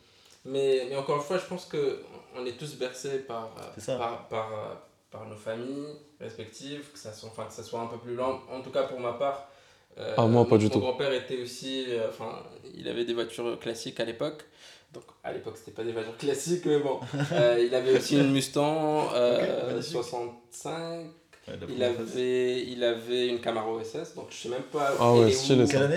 Mais, 0.45 0.87
mais 0.89 0.97
encore 0.97 1.17
une 1.17 1.23
fois, 1.23 1.39
je 1.39 1.47
pense 1.47 1.67
qu'on 1.67 2.45
est 2.47 2.59
tous 2.59 2.75
bercés 2.77 3.21
par, 3.21 3.55
euh, 3.59 3.97
par, 3.97 4.29
par, 4.29 4.53
euh, 4.53 4.75
par 5.11 5.27
nos 5.27 5.37
familles 5.37 5.95
respectives, 6.21 6.91
que 6.93 6.99
ça, 6.99 7.13
soit, 7.13 7.29
enfin, 7.31 7.45
que 7.47 7.53
ça 7.53 7.63
soit 7.63 7.81
un 7.81 7.87
peu 7.87 7.99
plus 7.99 8.15
lent. 8.17 8.41
En 8.51 8.61
tout 8.61 8.71
cas, 8.71 8.83
pour 8.85 8.99
ma 8.99 9.13
part, 9.13 9.49
euh, 9.99 10.15
Ah, 10.17 10.27
moi, 10.27 10.47
pas 10.49 10.59
du 10.59 10.65
mon 10.65 10.71
tout. 10.71 10.81
grand-père 10.81 11.13
était 11.13 11.41
aussi. 11.41 11.85
euh, 11.89 12.09
Enfin, 12.09 12.43
il 12.75 12.89
avait 12.89 13.05
des 13.05 13.15
voitures 13.15 13.59
classiques 13.61 14.01
à 14.01 14.05
l'époque. 14.05 14.45
Donc, 14.93 15.05
à 15.25 15.33
l'époque, 15.33 15.57
c'était 15.57 15.71
pas 15.71 15.85
des 15.85 15.93
voitures 15.93 16.17
classiques, 16.19 16.67
mais 16.67 16.81
bon. 16.81 16.99
Euh, 17.33 17.65
il 17.65 17.75
avait 17.75 17.97
aussi 17.97 18.17
une 18.19 18.33
Mustang 18.33 19.11
euh, 19.15 19.69
magnifique. 19.69 19.93
65. 19.93 21.07
Ouais, 21.49 21.55
Il 21.69 21.83
avait, 21.83 22.63
il 22.67 22.85
avait 22.85 23.29
une 23.29 23.41
Camaro 23.41 23.83
SS, 23.83 24.15
donc 24.15 24.27
je 24.31 24.37
sais 24.37 24.49
même 24.49 24.63
pas 24.63 24.93
elle 25.19 25.25
ouais, 25.25 25.33
est 25.33 25.35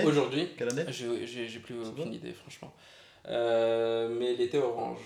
où 0.04 0.08
aujourd'hui. 0.08 0.48
Quelle 0.58 0.70
année 0.72 0.84
J'ai 0.90 1.58
plus 1.60 1.78
aucune 1.78 1.92
bon 1.92 2.12
idée, 2.12 2.32
franchement. 2.32 2.72
Euh, 3.28 4.08
mais 4.08 4.34
il 4.34 4.40
était 4.40 4.58
orange. 4.58 4.98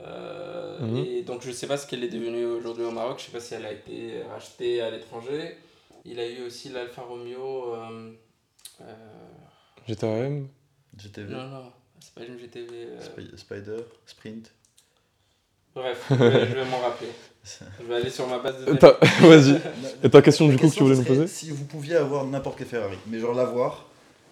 Euh, 0.00 0.78
Mhm. 0.80 0.96
Et 1.04 1.22
donc 1.22 1.42
je 1.42 1.50
sais 1.50 1.66
pas 1.66 1.76
ce 1.76 1.86
qu'elle 1.86 2.04
est 2.04 2.08
devenue 2.08 2.44
aujourd'hui 2.46 2.84
au 2.84 2.90
Maroc, 2.92 3.18
je 3.18 3.24
sais 3.26 3.32
pas 3.32 3.40
si 3.40 3.54
elle 3.54 3.66
a 3.66 3.72
été 3.72 4.22
rachetée 4.30 4.80
à 4.80 4.90
l'étranger. 4.90 5.56
Il 6.04 6.20
a 6.20 6.28
eu 6.28 6.42
aussi 6.46 6.68
l'Alfa 6.68 7.02
Romeo. 7.02 7.74
euh, 7.74 8.12
euh, 8.80 8.84
GTAM. 9.88 10.48
GTV, 10.96 11.32
non, 11.34 11.46
non, 11.48 11.72
c'est 12.00 12.14
pas 12.14 12.24
une 12.24 12.38
GTV. 12.38 12.68
euh, 12.72 13.00
Spi- 13.00 13.36
Spider, 13.36 13.78
Sprint. 14.06 14.52
Bref, 15.78 16.06
je 16.10 16.14
vais, 16.16 16.30
je 16.48 16.54
vais 16.54 16.64
m'en 16.64 16.78
rappeler. 16.80 17.08
Je 17.80 17.86
vais 17.88 17.94
aller 17.94 18.10
sur 18.10 18.26
ma 18.26 18.38
base 18.38 18.60
de 18.60 18.64
données. 18.66 18.78
T'as- 18.78 18.98
Vas-y. 19.26 19.58
Et 20.02 20.10
ta 20.10 20.20
question 20.22 20.48
du 20.48 20.56
coup 20.56 20.68
que 20.68 20.74
tu 20.74 20.82
voulais 20.82 20.96
nous 20.96 21.04
poser 21.04 21.26
Si 21.26 21.50
vous 21.50 21.64
pouviez 21.64 21.96
avoir 21.96 22.24
n'importe 22.24 22.58
quel 22.58 22.66
Ferrari, 22.66 22.96
mais 23.06 23.18
genre 23.20 23.34
l'avoir, 23.34 23.86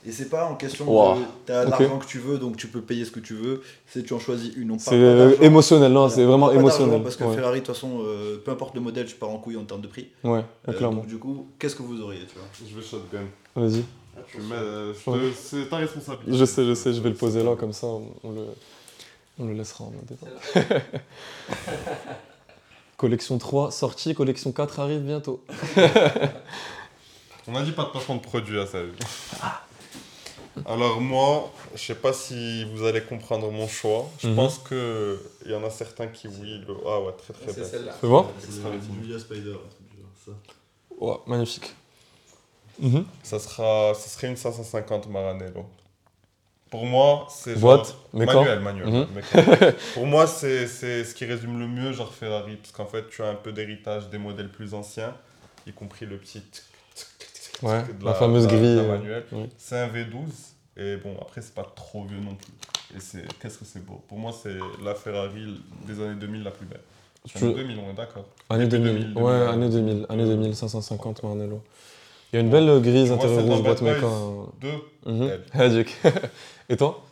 et 0.07 0.12
c'est 0.12 0.28
pas 0.28 0.44
en 0.47 0.55
question 0.55 0.84
Wow. 0.88 1.14
de 1.16 1.20
t'as 1.47 1.64
l'argent 1.64 1.99
que 1.99 2.05
tu 2.07 2.18
veux 2.18 2.38
donc 2.38 2.57
tu 2.57 2.66
peux 2.68 2.80
payer 2.82 3.05
ce 3.05 3.11
que 3.11 3.20
tu 3.20 3.34
veux, 3.34 3.62
c'est 3.86 4.03
tu 4.05 4.12
en 4.12 4.18
choisis 4.20 4.55
une. 4.57 4.70
On 4.72 4.76
parle 4.76 4.80
C'est 4.88 4.94
euh, 5.03 5.32
émotionnel, 5.40 5.92
non, 5.92 6.09
c'est 6.09 6.24
vraiment 6.24 6.53
émotionnel. 6.53 7.03
Parce 7.03 7.16
que 7.16 7.24
ouais, 7.24 7.34
Ferrari, 7.34 7.61
de 7.61 7.64
toute 7.66 7.74
façon, 7.74 8.03
euh, 8.05 8.36
peu 8.44 8.51
importe 8.51 8.74
le 8.74 8.80
modèle, 8.82 9.07
tu 9.07 9.14
pars 9.16 9.30
en 9.30 9.38
couille 9.38 9.57
en 9.57 9.64
termes 9.64 9.80
de 9.80 9.88
prix. 9.88 10.09
ouais, 10.24 10.44
Euh, 10.68 10.72
clairement. 10.74 10.99
donc, 10.99 11.07
du 11.07 11.16
coup, 11.18 11.47
qu'est-ce 11.59 11.74
que 11.76 11.82
vous 11.82 12.01
auriez 12.03 12.20
tu 12.20 12.34
vois 12.38 12.47
Je 12.68 12.76
vais 12.76 12.86
shotgun. 12.86 13.26
Vas-y. 13.55 13.82
Euh. 14.53 14.92
C'est 15.34 15.68
ta 15.68 15.76
responsabilité. 15.76 16.36
Je 16.38 16.44
sais, 16.44 16.64
je 16.64 16.74
sais, 16.74 16.92
je 16.92 17.01
vais 17.01 17.11
le 17.11 17.14
poser 17.14 17.42
là, 17.42 17.55
comme 17.57 17.72
ça, 17.72 17.86
on, 17.86 18.03
on 18.24 18.30
le, 18.32 18.40
on 19.39 19.47
le 19.47 19.55
laissera 19.55 19.84
en 19.84 19.91
mode 19.91 20.07
débat. 20.07 20.26
Collection 22.97 23.37
3, 23.39 23.70
sortie, 23.72 24.14
collection 24.14 24.53
4 24.53 24.80
arrive 24.80 25.01
bientôt. 25.01 25.45
On 27.49 27.55
a 27.55 27.62
dit 27.62 27.72
pas 27.72 27.84
de 27.84 27.91
placement 27.91 28.16
de 28.16 28.20
produit 28.22 28.59
à 28.59 28.66
ça. 28.66 28.78
Alors 30.64 31.01
moi, 31.01 31.53
je 31.74 31.80
sais 31.80 31.95
pas 31.95 32.12
si 32.14 32.64
vous 32.72 32.84
allez 32.84 33.03
comprendre 33.03 33.51
mon 33.53 33.68
choix. 33.68 34.09
Je 34.18 34.28
Mhm. 34.28 34.34
pense 34.37 34.59
que 34.59 35.20
il 35.45 35.53
y 35.53 35.55
en 35.55 35.62
a 35.62 35.68
certains 35.70 36.07
qui 36.09 36.26
oui. 36.26 36.64
Le... 36.66 36.74
Ah 36.87 37.01
ouais, 37.03 37.12
très 37.12 37.34
très 37.34 37.49
C'est 37.53 37.61
bien. 37.61 37.68
celle-là. 37.68 37.95
C'est 38.01 38.07
bon. 38.09 38.26
Julia 39.03 39.18
Spider. 39.18 39.57
Ouais, 40.99 41.16
magnifique. 41.26 41.74
Mhm. 42.80 43.05
Ça 43.22 43.39
sera, 43.39 43.93
ça 43.95 44.09
serait 44.09 44.28
une 44.28 44.37
550 44.37 45.09
Maranello. 45.09 45.66
Pour 46.71 46.85
moi, 46.85 47.27
c'est 47.31 47.55
genre-. 47.59 47.87
Manuel, 48.12 48.61
manuel. 48.61 48.89
Mhm. 48.89 49.07
Pour 49.95 50.07
moi, 50.07 50.27
c'est 50.27 50.67
c'est 50.67 51.05
ce 51.05 51.14
qui 51.14 51.25
résume 51.25 51.59
le 51.61 51.67
mieux 51.69 51.93
genre 51.93 52.12
Ferrari, 52.12 52.57
parce 52.57 52.73
qu'en 52.73 52.87
fait, 52.87 53.09
tu 53.09 53.23
as 53.23 53.29
un 53.29 53.35
peu 53.35 53.53
d'héritage 53.53 54.09
des 54.11 54.19
modèles 54.19 54.51
plus 54.51 54.75
anciens, 54.75 55.14
y 55.67 55.73
compris 55.73 56.07
le 56.07 56.17
petit. 56.19 56.41
tic, 56.41 56.64
tic, 56.95 57.07
tic, 57.19 57.33
tic, 57.53 57.62
Ouais, 57.62 57.83
de 57.99 58.05
la 58.05 58.14
fameuse 58.14 58.47
grille, 58.47 58.81
oui. 59.33 59.49
C'est 59.59 59.79
un 59.79 59.89
V12, 59.89 60.55
et 60.77 60.97
bon, 60.97 61.17
après, 61.21 61.41
c'est 61.41 61.55
pas 61.55 61.71
trop 61.75 62.05
vieux 62.05 62.19
non 62.21 62.35
plus. 62.35 62.53
Et 62.97 63.01
c'est 63.01 63.25
qu'est-ce 63.41 63.59
que 63.59 63.64
c'est 63.64 63.85
beau? 63.85 64.03
Pour 64.09 64.19
moi, 64.19 64.33
c'est 64.33 64.55
la 64.85 64.95
Ferrari 64.95 65.62
des 65.87 66.01
années 66.01 66.14
2000 66.17 66.43
la 66.43 66.51
plus 66.51 66.67
belle. 66.67 66.81
Année 67.35 67.55
2000, 67.55 67.79
on 67.79 67.91
est 67.91 67.95
d'accord. 67.95 68.27
Année 68.51 68.67
Début 68.67 68.85
2000. 68.91 69.14
2000, 69.14 69.19
Ouais, 69.23 69.33
2000. 69.39 69.49
année 69.55 69.69
2000. 69.71 70.07
Année 70.09 70.25
2000, 70.25 70.55
550 70.55 71.23
Maranello. 71.25 71.62
Il 72.33 72.37
y 72.37 72.39
a 72.39 72.41
une 72.43 72.51
belle 72.51 72.68
euh, 72.68 72.81
grise 72.81 73.09
dans 73.11 73.16
rouge, 73.18 73.62
boîte 73.62 73.83
méca. 73.83 74.01
Boys. 74.01 74.53
Deux. 74.61 75.12
Mhm. 75.12 75.22
Elle. 75.22 75.45
Magic. 75.55 75.97
Et 76.68 76.77
toi 76.77 77.03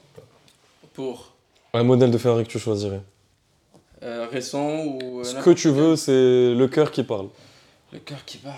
Pour 0.92 1.32
Un 1.72 1.82
modèle 1.84 2.10
de 2.10 2.18
Ferrari 2.18 2.44
que 2.44 2.50
tu 2.50 2.58
choisirais 2.58 3.00
euh, 4.02 4.26
récent 4.30 4.84
ou. 4.84 5.20
euh, 5.20 5.24
Ce 5.24 5.36
que 5.36 5.50
tu 5.50 5.70
veux, 5.70 5.96
c'est 5.96 6.54
le 6.54 6.66
cœur 6.68 6.90
qui 6.90 7.04
parle. 7.04 7.28
Le 7.92 7.98
cœur 8.00 8.22
qui 8.26 8.36
parle. 8.38 8.54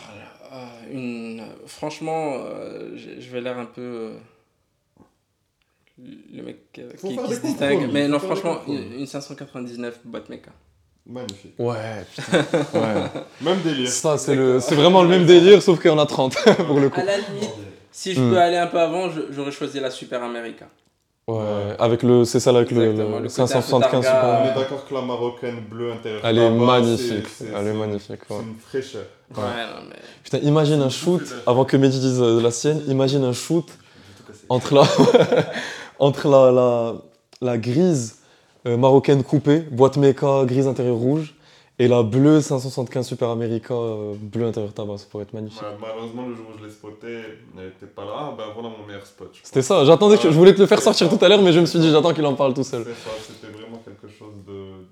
Ah, 0.50 0.70
une... 0.90 1.44
Franchement, 1.66 2.34
euh, 2.38 2.96
je 2.96 3.30
vais 3.30 3.40
l'air 3.40 3.59
un 3.59 3.66
peu. 3.66 3.80
euh, 3.80 4.18
Le 6.32 6.42
mec 6.42 6.59
euh, 6.78 6.90
qui, 6.98 7.14
se 7.14 7.40
distingue. 7.40 7.90
Mais 7.92 8.09
non, 8.09 8.18
franchement, 8.18 8.59
une 8.66 9.07
599 9.07 10.00
boîte 10.04 10.28
méca. 10.30 10.50
Magnifique. 11.09 11.54
Ouais, 11.59 12.04
putain. 12.14 12.38
Ouais. 12.74 12.94
Même 13.40 13.61
délire. 13.62 13.88
Ça, 13.88 14.18
c'est 14.18 14.34
le- 14.34 14.61
c'est 14.61 14.74
vraiment 14.74 15.02
le 15.02 15.09
même 15.09 15.24
délire, 15.26 15.62
sauf 15.62 15.80
qu'il 15.80 15.90
y 15.90 15.94
en 15.94 15.98
a 15.98 16.07
30 16.07 16.34
pour 16.66 16.80
le 16.80 16.88
coup. 16.90 17.00
À 17.00 17.04
la 17.04 17.16
limite, 17.18 17.50
si 17.92 18.12
je 18.14 18.20
Hmm. 18.20 18.30
peux 18.30 18.38
aller 18.38 18.57
un 18.57 18.66
peu 18.66 18.80
avant, 18.80 19.09
j'aurais 19.30 19.52
choisi 19.52 19.78
la 19.80 19.90
Super 19.90 20.22
America. 20.22 20.66
Ouais, 21.28 21.74
avec 21.80 22.02
le, 22.04 22.24
c'est 22.24 22.38
ça 22.38 22.52
là, 22.52 22.59
avec 22.59 22.70
le, 22.70 22.82
Exactement, 22.90 23.16
le 23.18 23.22
le 23.24 23.28
côté 23.28 23.42
un 23.42 23.46
peu 23.46 23.52
575 23.52 24.04
targa. 24.04 24.20
Super. 24.20 24.40
On 24.40 24.44
est 24.44 24.62
d'accord 24.62 24.86
que 24.88 24.94
la 24.94 25.00
marocaine 25.02 25.61
bleue 25.68 25.92
intérieure. 25.92 26.20
Elle 26.24 26.38
est 26.38 26.50
magnifique, 26.50 27.26
c'est- 27.28 27.46
elle 27.57 27.66
est 27.66 27.72
magnifique. 27.72 28.20
C'est 28.28 28.34
une 28.34 28.54
fraîcheur. 28.59 29.04
Ouais, 29.36 29.42
non, 29.42 29.82
mais. 29.88 29.96
Putain, 30.22 30.38
imagine 30.38 30.80
un 30.82 30.88
shoot, 30.88 31.22
avant 31.46 31.64
que 31.64 31.76
Mehdi 31.76 31.98
dise 31.98 32.20
euh, 32.22 32.40
la 32.40 32.52
sienne, 32.52 32.80
imagine 32.86 33.24
un 33.24 33.32
shoot 33.32 33.66
entre 34.48 34.74
la, 34.74 34.82
entre 35.98 36.28
la, 36.28 36.52
la, 36.52 36.94
la 37.40 37.59
grise 37.59 38.16
euh, 38.66 38.76
marocaine 38.76 39.22
coupée, 39.22 39.60
boîte 39.60 39.96
méca, 39.96 40.44
grise 40.44 40.66
intérieure 40.66 40.96
rouge, 40.96 41.34
et 41.78 41.88
la 41.88 42.02
bleue 42.02 42.40
575 42.40 43.06
Super 43.06 43.28
America, 43.28 43.74
euh, 43.74 44.14
bleu 44.18 44.46
intérieur 44.46 44.72
tabac, 44.72 44.98
ça 44.98 45.06
pourrait 45.10 45.24
être 45.24 45.34
magnifique. 45.34 45.60
Ouais, 45.62 45.68
malheureusement, 45.80 46.26
le 46.26 46.34
jour 46.34 46.46
où 46.54 46.58
je 46.58 46.64
l'ai 46.64 46.70
spoté, 46.70 47.06
elle 47.06 47.64
n'était 47.64 47.86
pas 47.86 48.04
là. 48.04 48.34
Ben 48.36 48.44
voilà 48.54 48.70
mon 48.70 48.86
meilleur 48.86 49.06
spot. 49.06 49.30
je 49.34 49.40
C'était 49.42 49.62
ça, 49.62 49.84
j'attendais 49.84 50.16
que 50.16 50.30
je 50.30 50.36
voulais 50.36 50.54
te 50.54 50.60
le 50.60 50.66
faire 50.66 50.80
sortir 50.80 51.08
ça. 51.10 51.16
tout 51.16 51.24
à 51.24 51.28
l'heure, 51.28 51.42
mais 51.42 51.52
je 51.52 51.60
me 51.60 51.66
suis 51.66 51.78
dit, 51.78 51.90
j'attends 51.90 52.14
qu'il 52.14 52.24
en 52.26 52.34
parle 52.34 52.54
tout 52.54 52.64
seul. 52.64 52.82
C'est 52.84 53.08
ça, 53.08 53.14
c'était 53.26 53.52
vraiment 53.52 53.78
quelque 53.84 54.08
chose 54.12 54.32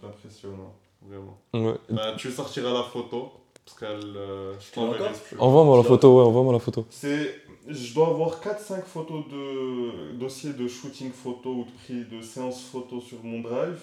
d'impressionnant. 0.03 0.75
Vraiment. 1.07 1.69
Ouais. 1.71 1.77
Ben, 1.91 2.15
tu 2.17 2.31
sortiras 2.31 2.73
la 2.73 2.83
photo, 2.83 3.33
parce 3.65 3.79
qu'elle. 3.79 4.17
euh, 4.17 4.53
je 4.61 4.75
t'enverrai. 4.75 5.11
Envoie-moi 5.39 5.77
la 5.79 5.83
photo, 5.83 6.19
ouais, 6.19 6.25
envoie-moi 6.25 6.53
la 6.53 6.59
photo. 6.59 6.87
C'est, 6.91 7.43
je 7.69 7.95
dois 7.95 8.09
avoir 8.09 8.41
4-5 8.41 8.85
photos 8.85 9.25
de 9.31 10.13
dossiers 10.19 10.53
de 10.53 10.69
shooting 10.69 11.11
photo 11.13 11.51
ou 11.55 11.65
de 11.65 11.71
prix 11.71 12.05
de 12.05 12.23
séances 12.23 12.63
photo 12.63 13.01
sur 13.01 13.23
mon 13.25 13.41
drive. 13.41 13.79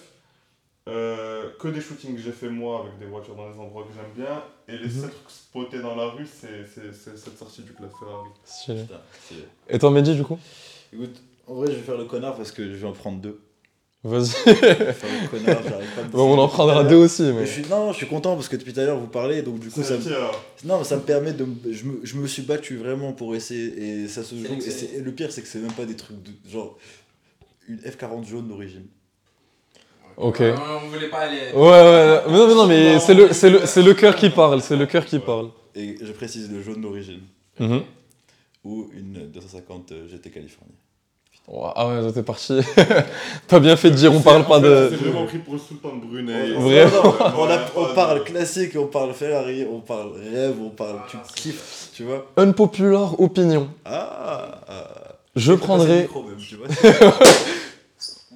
Euh, 0.88 1.50
que 1.60 1.68
des 1.68 1.80
shootings 1.80 2.16
que 2.16 2.20
j'ai 2.20 2.32
fait 2.32 2.48
moi 2.48 2.80
avec 2.80 2.98
des 2.98 3.06
voitures 3.06 3.36
dans 3.36 3.48
des 3.48 3.56
endroits 3.58 3.84
que 3.84 3.90
j'aime 3.94 4.10
bien. 4.26 4.42
Et 4.66 4.76
les 4.76 4.86
Mhm. 4.88 5.02
7 5.02 5.10
trucs 5.10 5.30
spotés 5.30 5.80
dans 5.80 5.94
la 5.94 6.06
rue, 6.06 6.26
c'est, 6.26 6.66
c'est, 6.66 6.92
c'est 6.92 7.16
cette 7.16 7.38
sortie 7.38 7.62
du 7.62 7.72
club 7.72 7.88
Ferrari. 8.00 8.28
Stylé. 8.44 8.82
Putain, 8.82 9.00
c'est- 9.28 9.74
Et 9.74 9.78
toi, 9.78 9.90
Mehdi, 9.92 10.16
du 10.16 10.24
coup? 10.24 10.38
Écoute, 10.92 11.22
en 11.46 11.54
vrai, 11.54 11.68
je 11.70 11.76
vais 11.76 11.82
faire 11.82 11.96
le 11.96 12.06
connard 12.06 12.34
parce 12.36 12.50
que 12.50 12.64
je 12.68 12.74
vais 12.76 12.86
en 12.88 12.92
prendre 12.92 13.20
deux. 13.20 13.40
Vas-y. 14.04 14.32
Bon, 16.12 16.34
on 16.34 16.38
en 16.38 16.48
prendra 16.48 16.82
deux 16.84 16.96
aussi, 16.96 17.22
Mais 17.22 17.32
mais. 17.32 17.46
je 17.46 17.52
suis, 17.52 17.66
non, 17.70 17.92
je 17.92 17.98
suis 17.98 18.06
content 18.06 18.34
parce 18.34 18.48
que 18.48 18.56
depuis 18.56 18.72
tout 18.72 18.80
à 18.80 18.84
l'heure 18.84 18.98
vous 18.98 19.06
parlez, 19.06 19.42
donc 19.42 19.60
du 19.60 19.70
coup 19.70 19.82
ça, 19.82 20.00
C'est 20.00 20.10
me- 20.10 20.68
non, 20.68 20.82
ça 20.84 20.96
me 20.96 21.02
permet 21.02 21.32
de, 21.32 21.46
je 21.70 21.84
me, 21.84 22.00
je 22.02 22.16
me 22.16 22.26
suis 22.26 22.42
battu 22.42 22.76
vraiment 22.76 23.12
pour 23.12 23.34
essayer 23.36 24.02
et 24.02 24.08
ça 24.08 24.22
se 24.24 24.34
joue. 24.34 24.44
Et, 24.44 24.96
et 24.96 25.00
le 25.00 25.12
pire 25.12 25.30
c'est 25.32 25.40
que 25.42 25.48
c'est 25.48 25.60
même 25.60 25.72
pas 25.72 25.84
des 25.84 25.94
trucs 25.96 26.20
de 26.22 26.30
genre 26.50 26.76
une 27.68 27.78
F40 27.78 28.26
jaune 28.28 28.48
d'origine. 28.48 28.86
Ok. 30.16 30.40
On 30.42 30.88
voulait 30.88 31.08
pas 31.08 31.20
aller. 31.20 31.52
Ouais, 31.54 31.60
ouais, 31.60 32.22
mais 32.26 32.32
non, 32.32 32.46
mais 32.48 32.54
non, 32.54 32.66
mais 32.66 32.98
c'est 33.00 33.14
le, 33.14 33.32
c'est 33.32 33.50
le, 33.50 33.66
c'est 33.66 33.82
le 33.82 33.94
cœur 33.94 34.14
qui 34.16 34.28
parle, 34.30 34.60
c'est 34.60 34.76
le 34.76 34.86
cœur 34.86 35.04
qui 35.06 35.18
parle. 35.20 35.50
et 35.74 35.96
je 36.02 36.12
précise 36.12 36.50
le 36.52 36.60
jaune 36.62 36.80
d'origine, 36.82 37.20
Mhm. 37.60 37.82
ou 38.64 38.90
une 38.94 39.30
250 39.30 39.92
GT 40.10 40.30
Californie. 40.30 40.74
Ah 41.74 41.88
ouais, 41.88 42.12
t'es 42.12 42.22
parti. 42.22 42.60
T'as 43.48 43.58
bien 43.60 43.76
fait 43.76 43.90
de 43.90 43.96
dire, 43.96 44.14
on 44.14 44.20
parle 44.20 44.44
pas 44.46 44.60
de. 44.60 44.88
C'est 44.90 44.96
vraiment 45.04 45.26
pris 45.26 45.38
pour 45.38 45.54
le 45.54 45.60
sultan 45.60 45.96
de 45.96 46.06
Brunei. 46.06 46.52
Vraiment. 46.52 47.02
Non, 47.02 47.14
on, 47.38 47.50
a- 47.50 47.58
on 47.76 47.94
parle 47.94 48.24
classique, 48.24 48.72
on 48.78 48.86
parle 48.86 49.12
Ferrari, 49.12 49.66
on 49.70 49.80
parle 49.80 50.12
rêve, 50.32 50.54
on 50.64 50.70
parle 50.70 51.00
tu 51.10 51.16
kiffes, 51.34 51.88
tu 51.94 52.04
vois. 52.04 52.26
Unpopular 52.36 53.20
opinion. 53.20 53.68
Ah, 53.84 54.60
ah. 54.68 54.84
Je 55.34 55.40
Passer 55.46 55.50
le 55.52 55.56
prendrais. 55.58 56.02
micro 56.02 56.22
même, 56.22 56.36
tu 56.36 56.56
vois. 56.56 56.68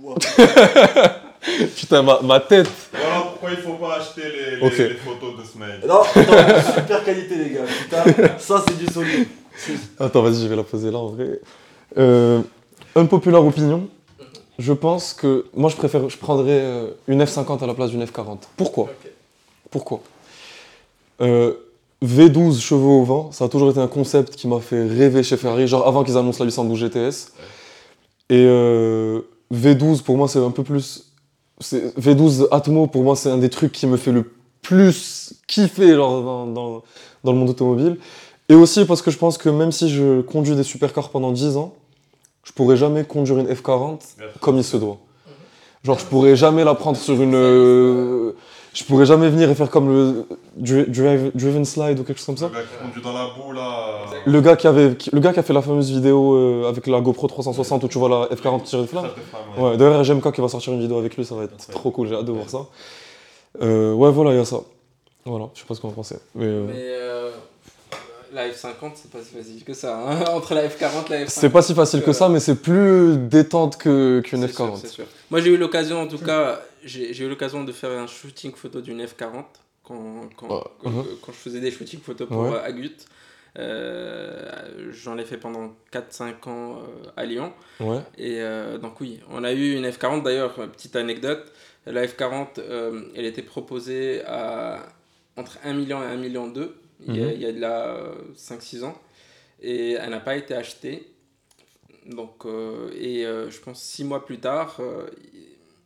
Wow. 0.02 0.14
Putain, 1.76 2.02
ma, 2.02 2.20
ma 2.22 2.38
tête. 2.40 2.68
Voilà 2.92 3.20
pourquoi 3.22 3.50
il 3.50 3.56
faut 3.56 3.72
pas 3.74 3.96
acheter 3.96 4.22
les, 4.22 4.56
les, 4.56 4.62
Ok. 4.66 4.76
les 4.78 4.94
photos 4.94 5.36
de 5.40 5.44
Smail. 5.44 5.80
Non, 5.88 6.02
attends, 6.02 6.72
super 6.74 7.04
qualité 7.04 7.34
les 7.36 7.50
gars, 7.50 7.60
putain, 7.64 8.38
ça 8.38 8.62
c'est 8.68 8.76
du 8.78 8.86
solide. 8.92 9.26
Attends, 9.98 10.22
vas-y, 10.22 10.42
je 10.42 10.48
vais 10.48 10.56
la 10.56 10.62
poser 10.64 10.90
là 10.90 10.98
en 10.98 11.06
vrai. 11.08 11.40
Euh, 11.98 12.40
unpopular 12.96 13.44
opinion. 13.44 13.88
Je 14.58 14.72
pense 14.72 15.12
que 15.12 15.46
moi 15.54 15.68
je 15.70 15.76
préfère, 15.76 16.08
je 16.08 16.16
prendrais 16.16 16.60
euh, 16.60 16.90
une 17.08 17.22
F50 17.22 17.62
à 17.62 17.66
la 17.66 17.74
place 17.74 17.90
d'une 17.90 18.02
F40. 18.04 18.38
Pourquoi? 18.56 18.88
Pourquoi? 19.70 20.00
Euh, 21.20 21.54
V12 22.02 22.60
chevaux 22.60 23.00
au 23.00 23.04
vent, 23.04 23.32
ça 23.32 23.44
a 23.44 23.48
toujours 23.48 23.70
été 23.70 23.80
un 23.80 23.86
concept 23.86 24.34
qui 24.36 24.48
m'a 24.48 24.60
fait 24.60 24.86
rêver 24.86 25.22
chez 25.22 25.36
Ferrari, 25.36 25.66
genre 25.68 25.86
avant 25.86 26.04
qu'ils 26.04 26.16
annoncent 26.16 26.38
la 26.42 26.46
812 26.46 26.78
GTS. 26.78 27.32
Et 28.28 28.44
euh, 28.46 29.20
V12 29.52 30.02
pour 30.02 30.16
moi 30.16 30.28
c'est 30.28 30.38
un 30.38 30.50
peu 30.50 30.62
plus. 30.62 31.04
c'est- 31.60 31.94
V12 31.98 32.48
Atmo 32.50 32.86
pour 32.86 33.02
moi 33.02 33.14
c'est 33.16 33.30
un 33.30 33.38
des 33.38 33.50
trucs 33.50 33.72
qui 33.72 33.86
me 33.86 33.96
fait 33.96 34.12
le 34.12 34.30
plus 34.62 35.34
kiffer 35.46 35.94
genre, 35.94 36.22
dans, 36.22 36.46
dans- 36.46 36.82
dans 37.24 37.32
le 37.32 37.38
monde 37.38 37.50
automobile. 37.50 37.98
Et 38.48 38.54
aussi 38.54 38.84
parce 38.84 39.02
que 39.02 39.10
je 39.10 39.18
pense 39.18 39.38
que 39.38 39.48
même 39.48 39.72
si 39.72 39.88
je 39.90 40.20
conduis 40.22 40.54
des 40.56 40.62
supercars 40.64 41.10
pendant 41.10 41.32
10 41.32 41.56
ans, 41.56 41.74
je 42.46 42.52
pourrais 42.52 42.76
jamais 42.76 43.04
conduire 43.04 43.38
une 43.38 43.48
F40 43.48 44.00
comme 44.40 44.56
il 44.56 44.64
se 44.64 44.76
doit. 44.76 44.98
Genre, 45.84 45.98
je 45.98 46.04
pourrais 46.06 46.36
jamais 46.36 46.64
la 46.64 46.74
prendre 46.74 46.96
sur 46.96 47.20
une. 47.20 47.34
euh, 47.34 48.32
je 48.72 48.84
pourrais 48.84 49.06
jamais 49.06 49.28
venir 49.30 49.48
et 49.50 49.54
faire 49.54 49.70
comme 49.70 49.88
le 49.88 50.26
dri- 50.56 50.86
drive- 50.88 51.30
Driven 51.34 51.64
Slide 51.64 51.98
ou 52.00 52.04
quelque 52.04 52.18
chose 52.18 52.26
comme 52.26 52.36
ça. 52.36 52.48
Le 52.48 52.54
gars 52.54 52.60
qui 52.62 52.84
conduit 52.84 53.02
dans 53.02 53.12
la 53.12 53.26
boue 53.36 53.52
là. 53.52 54.04
Le 54.26 54.40
gars 54.40 54.56
qui, 54.56 54.66
avait, 54.66 54.96
qui- 54.96 55.10
le 55.12 55.20
gars 55.20 55.32
qui 55.32 55.38
a 55.38 55.42
fait 55.42 55.52
la 55.52 55.62
fameuse 55.62 55.90
vidéo 55.90 56.34
euh, 56.34 56.68
avec 56.68 56.86
la 56.88 57.00
GoPro 57.00 57.26
360 57.28 57.84
où 57.84 57.88
tu 57.88 57.98
vois 57.98 58.08
la 58.08 58.26
F40 58.36 58.62
tirer 58.64 58.82
de 58.82 58.86
flamme. 58.88 59.06
Ouais. 59.58 59.76
D'ailleurs, 59.76 60.00
RGMK 60.00 60.32
qui 60.32 60.40
va 60.40 60.48
sortir 60.48 60.72
une 60.72 60.80
vidéo 60.80 60.98
avec 60.98 61.16
lui, 61.16 61.24
ça 61.24 61.34
va 61.36 61.44
être 61.44 61.56
trop 61.68 61.90
cool, 61.90 62.08
j'ai 62.08 62.14
hâte 62.16 62.24
de 62.24 62.32
voir 62.32 62.48
ça. 62.50 62.66
Euh, 63.62 63.92
ouais, 63.94 64.10
voilà, 64.10 64.32
il 64.32 64.36
y 64.36 64.40
a 64.40 64.44
ça. 64.44 64.58
Voilà, 65.24 65.48
je 65.54 65.60
sais 65.60 65.66
pas 65.66 65.74
ce 65.74 65.80
que 65.80 65.86
vous 65.86 65.92
en 65.92 65.96
pensez. 65.96 66.16
Mais, 66.34 66.44
euh, 66.46 66.64
Mais 66.66 66.74
euh, 66.76 67.30
la 68.32 68.48
F50, 68.48 68.92
c'est 68.94 69.10
pas 69.10 69.18
si 69.22 69.34
facile 69.34 69.64
que 69.64 69.74
ça. 69.74 69.98
hein. 69.98 70.24
Entre 70.32 70.54
la 70.54 70.66
F40 70.68 71.06
et 71.06 71.10
la 71.10 71.24
F50. 71.26 71.28
c'est 71.28 71.50
pas 71.50 71.62
si 71.62 71.74
facile 71.74 72.02
que 72.02 72.12
ça, 72.12 72.28
mais 72.28 72.40
c'est 72.40 72.56
plus 72.56 73.16
détente 73.16 73.76
que- 73.76 74.20
qu'une 74.24 74.46
sûr, 74.48 74.66
F40. 74.66 74.76
c'est 74.76 74.88
sûr. 74.88 75.04
Moi, 75.30 75.40
j'ai 75.40 75.50
eu 75.50 75.56
l'occasion, 75.56 76.00
en 76.02 76.06
tout 76.08 76.18
cas, 76.18 76.60
j'ai 76.84 77.16
eu 77.24 77.28
l'occasion 77.28 77.64
de 77.64 77.72
faire 77.72 77.90
un 77.90 78.06
shooting 78.06 78.52
photo 78.54 78.80
d'une 78.80 79.02
F40 79.04 79.44
quand, 79.84 80.28
quand, 80.36 80.46
Ah, 80.50 80.70
quand, 80.82 80.90
mhm. 80.90 81.04
quand 81.24 81.32
je 81.32 81.38
faisais 81.38 81.60
des 81.60 81.70
shootings 81.70 82.00
photos 82.00 82.28
pour 82.28 82.38
Ouais. 82.42 82.54
euh, 82.54 82.62
Agut. 82.64 82.96
Euh, 83.58 84.90
J'en 84.90 85.16
ai 85.18 85.24
fait 85.24 85.36
pendant 85.38 85.72
4-5 85.92 86.46
ans 86.48 86.76
euh, 86.78 87.10
à 87.16 87.24
Lyon. 87.24 87.52
Ouais. 87.80 87.98
Et 88.18 88.40
euh, 88.40 88.78
donc 88.78 89.00
oui, 89.00 89.20
on 89.30 89.44
a 89.44 89.52
eu 89.52 89.74
une 89.74 89.86
F40 89.86 90.22
d'ailleurs, 90.22 90.54
euh, 90.58 90.66
petite 90.66 90.94
anecdote, 90.96 91.44
la 91.86 92.06
F40, 92.06 92.58
euh, 92.58 93.02
elle 93.16 93.24
était 93.24 93.42
proposée 93.42 94.22
à 94.26 94.80
entre 95.36 95.58
1 95.64 95.72
million 95.74 96.02
et 96.02 96.06
1 96.06 96.16
million 96.16 96.46
2, 96.48 96.74
il, 97.00 97.16
y 97.16 97.20
a, 97.22 97.26
Mhm. 97.26 97.32
il 97.34 97.40
y 97.40 97.46
a 97.46 97.52
de 97.52 97.60
là 97.60 97.96
5-6 98.36 98.84
ans, 98.84 98.96
et 99.62 99.92
elle 99.92 100.10
n'a 100.10 100.20
pas 100.20 100.36
été 100.36 100.54
achetée. 100.54 101.06
Donc, 102.06 102.44
euh, 102.46 102.90
et 102.98 103.26
euh, 103.26 103.50
je 103.50 103.58
pense 103.60 103.82
6 103.82 104.04
mois 104.04 104.24
plus 104.24 104.38
tard, 104.38 104.76
euh, 104.80 105.08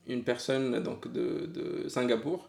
une 0.07 0.23
personne 0.25 0.83
donc, 0.83 1.11
de, 1.13 1.47
de 1.47 1.89
Singapour 1.89 2.49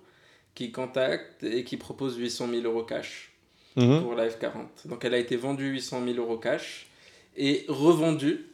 qui 0.56 0.72
contacte 0.72 1.44
et 1.44 1.64
qui 1.64 1.78
propose 1.78 2.18
800 2.18 2.50
000 2.50 2.64
euros 2.64 2.84
cash 2.84 3.32
Mhm. 3.78 4.02
pour 4.02 4.16
la 4.16 4.28
F40. 4.28 4.88
Donc 4.88 5.06
elle 5.06 5.14
a 5.14 5.18
été 5.18 5.38
vendue 5.38 5.70
800 5.70 6.04
000 6.06 6.18
euros 6.18 6.38
cash 6.38 6.88
et 7.38 7.64
revendue 7.70 8.48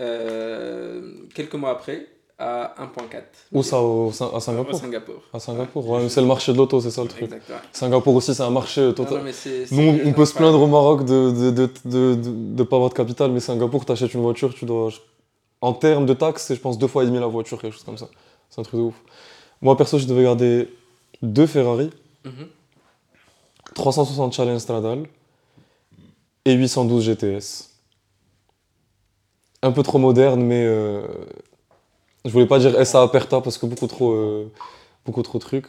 euh, 0.00 1.12
quelques 1.34 1.54
mois 1.54 1.70
après 1.70 2.06
à 2.42 2.74
1.4. 2.78 3.22
Où 3.52 3.62
ça 3.62 3.80
au- 3.80 4.08
À 4.34 4.40
Singapour 4.40 4.78
Singapour. 4.78 5.14
À 5.32 5.38
Singapour, 5.38 5.88
ouais, 5.88 6.08
c'est 6.08 6.20
le 6.20 6.26
marché 6.26 6.52
de 6.52 6.56
l'auto, 6.58 6.80
c'est 6.80 6.90
ça 6.90 7.02
le 7.02 7.08
truc. 7.08 7.22
Exact, 7.22 7.48
ouais. 7.48 7.54
Singapour 7.72 8.14
aussi, 8.16 8.34
c'est 8.34 8.42
un 8.42 8.50
marché 8.50 8.80
Non, 8.82 8.92
total. 8.92 9.18
non, 9.24 9.30
Nous, 9.70 10.00
on- 10.06 10.12
peut 10.12 10.24
se 10.24 10.34
plaindre 10.34 10.60
au 10.60 10.66
Maroc 10.66 11.04
de 11.04 11.30
de, 11.30 11.50
de, 11.50 11.70
de, 11.84 12.14
de- 12.14 12.54
de 12.56 12.62
pas 12.64 12.76
avoir 12.76 12.90
de 12.90 12.94
capital, 12.94 13.30
mais 13.30 13.40
Singapour, 13.40 13.84
t'achètes 13.84 14.14
une 14.14 14.22
voiture, 14.22 14.52
tu 14.54 14.64
dois. 14.64 14.90
En 15.60 15.72
termes 15.72 16.06
de 16.06 16.14
taxes, 16.14 16.44
c'est 16.46 16.56
je 16.56 16.60
pense 16.60 16.76
deux 16.78 16.88
fois 16.88 17.04
et 17.04 17.06
demi 17.06 17.20
la 17.20 17.26
voiture, 17.26 17.60
quelque 17.60 17.74
chose 17.74 17.84
comme 17.84 17.98
ça. 17.98 18.08
C'est 18.50 18.60
un 18.60 18.64
truc 18.64 18.80
de 18.80 18.84
ouf. 18.86 18.94
Moi, 19.60 19.76
perso, 19.76 19.98
je 19.98 20.06
devais 20.06 20.24
garder 20.24 20.68
deux 21.22 21.46
Ferrari, 21.46 21.90
Mhm. 22.24 22.48
360 23.74 24.32
Challenge 24.34 24.58
Stradale 24.60 25.04
et 26.44 26.52
812 26.54 27.04
GTS. 27.04 27.70
Un 29.62 29.70
peu 29.70 29.82
trop 29.84 29.98
moderne, 29.98 30.42
mais 30.42 30.64
euh, 30.66 31.02
je 32.24 32.30
voulais 32.30 32.46
pas 32.46 32.58
dire 32.58 32.74
SA 32.86 33.02
Aperta 33.02 33.40
parce 33.40 33.58
que 33.58 33.66
beaucoup 33.66 33.86
trop, 33.86 34.12
euh, 34.12 34.50
beaucoup 35.04 35.22
trop 35.22 35.38
de 35.38 35.44
trucs. 35.44 35.66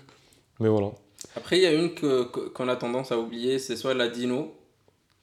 Mais 0.60 0.70
voilà. 0.70 0.92
Après, 1.36 1.58
il 1.58 1.64
y 1.64 1.66
a 1.66 1.74
une 1.74 1.94
que- 1.94 2.26
que- 2.26 2.50
qu'on 2.50 2.68
a 2.68 2.76
tendance 2.76 3.12
à 3.12 3.18
oublier, 3.18 3.58
c'est 3.60 3.76
soit 3.76 3.94
la 3.94 4.08
Dino, 4.08 4.54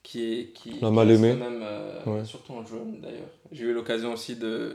qui 0.03 0.33
est. 0.33 0.47
Qui, 0.53 0.78
La 0.81 0.91
mal 0.91 1.11
aimée. 1.11 1.35
Même, 1.35 1.61
euh, 1.62 2.01
Ouais. 2.07 2.24
Surtout 2.24 2.53
en 2.55 2.66
jaune 2.66 3.01
d'ailleurs. 3.01 3.28
J'ai 3.53 3.64
eu 3.64 3.72
l'occasion 3.72 4.12
aussi 4.12 4.37
de. 4.37 4.74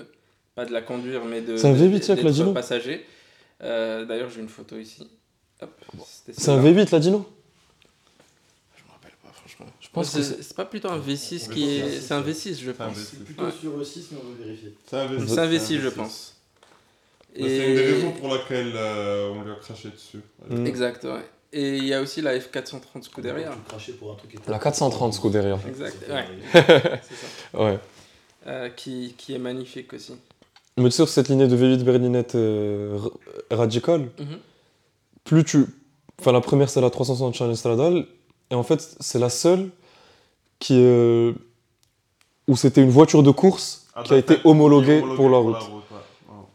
Pas 0.54 0.66
de 0.66 0.72
la 0.72 0.82
conduire, 0.82 1.26
mais 1.26 1.42
de. 1.42 1.58
C'est 1.58 1.68
un 1.68 1.74
de- 1.74 1.78
V8 1.78 2.12
avec 2.12 2.24
la 2.24 2.32
Dino 2.32 2.54
passager. 2.54 3.06
Euh, 3.62 4.06
d'ailleurs, 4.06 4.30
j'ai 4.30 4.40
une 4.42 4.48
photo 4.50 4.78
ici. 4.78 5.10
C'est 5.60 5.66
un 6.50 6.62
celle-là. 6.62 6.84
V8 6.84 6.92
la 6.92 7.00
Dino 7.00 7.26
Je 8.78 8.84
me 8.84 8.92
rappelle 8.92 9.12
pas, 9.22 9.30
franchement. 9.34 9.66
Je 9.82 9.90
pense 9.90 10.14
que 10.14 10.22
c'est 10.22 10.42
c'est 10.44 10.56
pas 10.56 10.66
plutôt 10.66 10.90
un 10.90 11.00
V6 11.00 11.48
Oui, 11.50 11.54
qui 11.56 11.62
c'est 11.66 11.72
est. 11.96 12.00
C'est 12.02 12.14
un 12.14 12.22
V6, 12.22 12.60
je 12.62 12.66
C'est 12.68 12.74
pense. 12.74 12.98
V6. 12.98 13.24
Plutôt 13.26 13.52
sur 13.52 13.86
6, 13.86 14.08
mais 14.12 14.18
on 14.24 14.28
veut 14.30 14.44
vérifier. 14.46 14.74
C'est 14.86 14.96
un 14.98 15.08
V6. 15.08 15.28
C'est 15.28 15.40
un 15.40 15.48
V6, 15.48 15.60
c'est 15.60 15.80
je 15.80 15.90
pense. 15.90 16.35
Mais 17.38 17.50
C'est 17.50 17.68
une 17.70 17.76
des 17.76 17.86
raisons 17.94 18.12
pour 18.12 18.30
laquelle 18.30 18.72
euh, 18.76 19.32
on 19.34 19.42
lui 19.44 19.52
a 19.52 19.56
craché 19.56 19.90
dessus. 19.90 20.20
Mm. 20.50 20.66
Exact, 20.68 21.04
ouais. 21.04 21.26
Et 21.54 21.78
il 21.78 21.86
y 21.86 21.94
a 21.94 22.02
aussi 22.02 22.22
la 22.22 22.38
F430 22.38 23.04
Scuderia. 23.04 23.52
Pour 24.00 24.12
un 24.12 24.16
truc 24.16 24.32
qui 24.32 24.38
était- 24.38 24.52
La 24.52 24.60
430 24.60 25.14
Scuderia. 25.14 25.58
Exact, 25.68 25.96
ouais. 26.10 26.26
C'est 26.54 27.16
ça. 27.16 27.28
Ouais. 27.64 27.80
Euh, 28.48 28.70
qui, 28.70 29.16
qui 29.18 29.34
est 29.34 29.40
magnifique 29.40 29.92
aussi. 29.94 30.14
Mais 30.78 30.84
tu 30.86 30.92
sais, 30.92 30.96
sur 30.98 31.10
cette 31.10 31.30
lignée 31.30 31.48
de 31.48 31.56
V8 31.58 31.84
berlinette 31.84 32.36
euh, 32.36 32.98
r- 33.00 33.12
Radical, 33.52 34.02
Mhm. 34.20 34.38
plus 35.24 35.44
tu. 35.46 35.66
Enfin, 36.20 36.32
la 36.32 36.42
première, 36.42 36.70
c'est 36.70 36.82
la 36.82 36.90
360 36.90 37.34
Challenge 37.34 37.56
Stradale. 37.56 38.06
Et 38.52 38.56
en 38.56 38.64
fait, 38.64 38.96
c'est 39.00 39.20
la 39.20 39.30
seule 39.30 39.70
qui. 40.60 40.76
euh, 40.78 41.34
où 42.48 42.56
c'était 42.56 42.82
une 42.84 42.90
voiture 42.92 43.24
de 43.24 43.32
course 43.32 43.88
qui 44.04 44.14
a 44.14 44.18
été 44.18 44.38
homologuée 44.44 45.02
pour 45.16 45.30
la 45.30 45.38
route. 45.38 45.56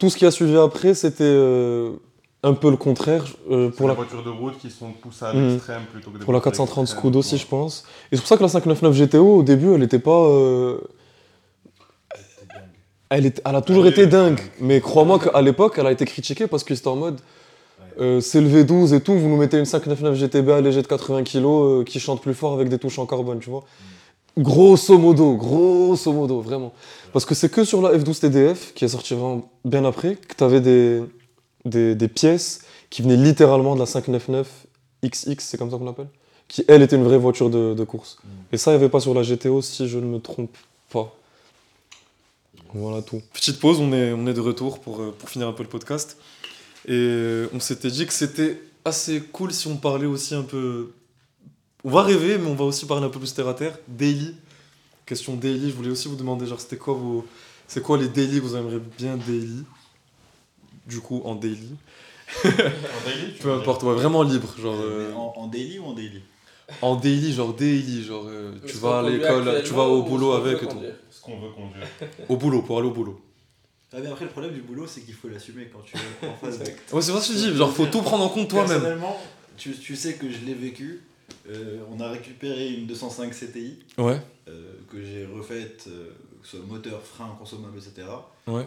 Tout 0.01 0.11
ce 0.11 0.16
qui 0.16 0.26
a 0.26 0.30
suivi 0.32 0.57
après, 0.57 0.94
c'était 0.94 1.22
euh, 1.24 1.92
un 2.42 2.55
peu 2.55 2.70
le 2.70 2.76
contraire. 2.76 3.24
euh, 3.51 3.68
Pour 3.68 3.82
les 3.86 3.88
la, 3.88 3.94
voitures 3.94 4.24
de 4.24 4.30
route 4.30 4.59
qui 4.59 4.70
sont 4.70 4.90
poussées 4.92 5.26
à 5.26 5.32
Mhm. 5.34 5.48
l'extrême 5.51 5.82
plutôt 5.92 6.11
que 6.11 6.18
des 6.18 6.24
pour 6.24 6.32
la 6.32 6.38
voitures 6.40 6.53
430 6.64 6.84
extrêmes, 6.86 7.01
Scud 7.03 7.16
aussi, 7.16 7.36
je 7.38 7.46
pense. 7.46 7.84
Et 8.11 8.16
c'est 8.16 8.22
pour 8.22 8.28
ça 8.28 8.36
que 8.36 8.42
la 8.42 8.48
599 8.48 8.94
GTO, 8.96 9.36
au 9.36 9.42
début, 9.42 9.72
elle 9.74 9.80
n'était 9.80 9.98
pas. 10.01 10.24
euh. 10.26 10.78
Elle, 13.11 13.26
est- 13.26 13.42
elle 13.44 13.57
a 13.57 13.61
toujours 13.61 13.84
Elle 13.86 13.92
été 13.92 14.07
dingue, 14.07 14.36
dingue. 14.36 14.46
mais 14.61 14.80
crois-moi 14.80 15.18
qu'à 15.18 15.42
l'époque, 15.42 15.74
elle 15.78 15.86
a 15.86 15.92
été 15.92 16.05
critiquée 16.05 16.46
parce 16.46 16.62
que 16.64 16.74
c'était 16.74 16.88
en 16.88 16.96
mode 16.96 17.20
c'est 18.20 18.40
le 18.40 18.48
V12 18.48 18.94
et 18.94 19.01
tout, 19.03 19.12
vous 19.12 19.28
nous 19.28 19.36
mettez 19.36 19.59
une 19.59 19.66
599 19.66 20.14
GTB 20.16 20.48
allégée 20.51 20.80
de 20.80 20.86
80 20.86 21.22
kg 21.22 21.84
qui 21.84 22.01
chante 22.01 22.22
plus 22.22 22.32
fort 22.32 22.55
avec 22.55 22.70
des 22.70 22.78
touches 22.78 22.98
en 22.98 23.05
carbone, 23.05 23.40
tu 23.40 23.51
vois. 23.51 23.64
Grosso 24.41 24.99
modo, 24.99 25.36
grosso 25.36 26.12
modo, 26.12 26.41
vraiment. 26.41 26.72
Parce 27.12 27.26
que 27.26 27.34
c'est 27.34 27.51
que 27.51 27.64
sur 27.64 27.82
la 27.82 27.97
F12 27.97 28.20
TDF, 28.20 28.72
qui 28.74 28.84
est 28.84 28.88
sortie 28.88 29.14
vraiment 29.14 29.51
bien 29.64 29.84
après, 29.84 30.16
que 30.16 30.34
tu 30.34 30.43
avais 30.45 30.61
des, 30.61 31.03
des, 31.64 31.95
des 31.95 32.09
pièces 32.09 32.62
qui 32.88 33.03
venaient 33.03 33.16
littéralement 33.16 33.74
de 33.74 33.80
la 33.80 33.86
599 33.86 34.66
XX, 35.05 35.45
c'est 35.45 35.59
comme 35.59 35.70
ça 35.70 35.76
qu'on 35.76 35.84
l'appelle, 35.84 36.09
qui 36.49 36.64
elle 36.68 36.82
était 36.82 36.97
une 36.97 37.05
vraie 37.05 37.18
voiture 37.18 37.51
de, 37.51 37.74
de 37.74 37.84
course. 37.84 38.18
Et 38.51 38.57
ça, 38.57 38.70
il 38.70 38.74
n'y 38.74 38.82
avait 38.82 38.91
pas 38.91 39.01
sur 39.01 39.12
la 39.12 39.22
GTO, 39.22 39.61
si 39.61 39.88
je 39.88 39.99
ne 39.99 40.07
me 40.07 40.18
trompe 40.20 40.57
pas. 40.91 41.14
Voilà 42.72 43.03
tout. 43.03 43.20
Petite 43.32 43.61
pause, 43.61 43.78
on 43.78 43.93
est, 43.93 44.12
on 44.12 44.26
est 44.26 44.34
de 44.34 44.41
retour 44.41 44.78
pour, 44.78 45.01
euh, 45.01 45.14
pour 45.18 45.28
finir 45.28 45.49
un 45.49 45.53
peu 45.53 45.62
le 45.62 45.68
podcast. 45.68 46.16
Et 46.88 47.43
on 47.53 47.61
s'était 47.61 47.91
dit 47.91 48.07
que 48.07 48.12
c'était 48.12 48.61
assez 48.84 49.20
cool 49.20 49.53
si 49.53 49.66
on 49.66 49.76
parlait 49.76 50.07
aussi 50.07 50.34
un 50.34 50.43
peu. 50.43 50.93
On 51.85 51.91
va 51.91 52.03
rêver, 52.03 52.39
mais 52.39 52.49
on 52.49 52.55
va 52.55 52.64
aussi 52.64 52.87
parler 52.87 53.07
un 53.07 53.09
peu 53.11 53.18
plus 53.18 53.33
terre 53.33 53.49
à 53.49 53.55
terre. 53.55 53.78
Daily. 53.89 54.35
Question 55.07 55.35
daily, 55.35 55.70
je 55.70 55.74
voulais 55.74 55.91
aussi 55.91 56.09
vous 56.09 56.16
demander, 56.16 56.47
genre, 56.47 56.61
c'était 56.61 56.76
quoi 56.76 56.95
vos. 56.95 57.26
C'est 57.66 57.83
quoi 57.83 57.99
les 57.99 58.09
daily? 58.09 58.37
Que 58.37 58.45
vous 58.45 58.57
aimeriez 58.57 58.81
bien 58.99 59.16
daily? 59.16 59.64
Du 60.87 61.01
coup, 61.01 61.22
en 61.24 61.35
daily. 61.35 61.70
En 62.45 62.49
daily, 62.49 63.35
tu 63.37 63.39
Peu 63.43 63.53
importe, 63.53 63.83
ouais, 63.83 63.95
vraiment 63.95 64.22
libre. 64.22 64.55
Genre, 64.61 64.76
euh, 64.78 65.12
en, 65.14 65.33
en 65.37 65.47
daily 65.47 65.78
ou 65.78 65.85
en 65.87 65.93
daily? 65.95 66.22
En 66.83 66.95
daily, 66.97 67.33
genre 67.33 67.53
daily, 67.55 68.05
genre 68.05 68.24
euh, 68.28 68.53
tu 68.64 68.70
Est-ce 68.70 68.78
vas 68.78 69.01
à 69.01 69.03
l'école, 69.03 69.62
tu 69.64 69.72
vas 69.72 69.83
au 69.83 70.01
ou 70.01 70.03
boulot 70.05 70.33
avec 70.33 70.62
et 70.62 70.66
tout. 70.68 70.78
Ce 71.11 71.20
qu'on 71.20 71.41
veut 71.41 71.51
conduire. 71.51 71.87
Au 72.28 72.37
boulot, 72.37 72.62
pour 72.62 72.78
aller 72.78 72.87
au 72.87 72.93
boulot. 72.93 73.20
Ah, 73.93 73.97
mais 74.01 74.07
après, 74.09 74.24
le 74.26 74.31
problème 74.31 74.53
du 74.53 74.61
boulot, 74.62 74.87
c'est 74.87 75.01
qu'il 75.01 75.14
faut 75.14 75.28
l'assumer 75.28 75.68
quand 75.72 75.81
tu 75.81 75.97
es 75.97 76.28
en 76.28 76.35
face 76.41 76.61
de. 76.61 76.64
Ouais, 76.95 77.03
c'est 77.03 77.11
vrai 77.11 77.20
ce 77.20 77.33
que 77.33 77.39
je 77.39 77.51
dis, 77.51 77.57
genre 77.57 77.72
faut 77.72 77.87
tout 77.87 78.03
prendre 78.03 78.22
en 78.24 78.28
compte 78.28 78.49
toi-même. 78.49 78.68
Personnellement, 78.68 79.20
tu, 79.57 79.72
tu 79.72 79.97
sais 79.97 80.14
que 80.14 80.31
je 80.31 80.39
l'ai 80.47 80.55
vécu. 80.55 81.01
Euh, 81.49 81.81
on 81.91 82.01
a 82.01 82.09
récupéré 82.11 82.72
une 82.74 82.87
205 82.87 83.33
CTI 83.33 83.78
Ouais, 83.99 84.20
euh, 84.49 84.74
que 84.91 85.03
j'ai 85.05 85.26
refaite, 85.26 85.85
euh, 85.89 86.11
que 86.41 86.47
ce 86.47 86.57
soit 86.57 86.66
moteur, 86.66 87.03
frein, 87.03 87.35
consommable, 87.39 87.78
etc. 87.78 88.07
ouais. 88.47 88.66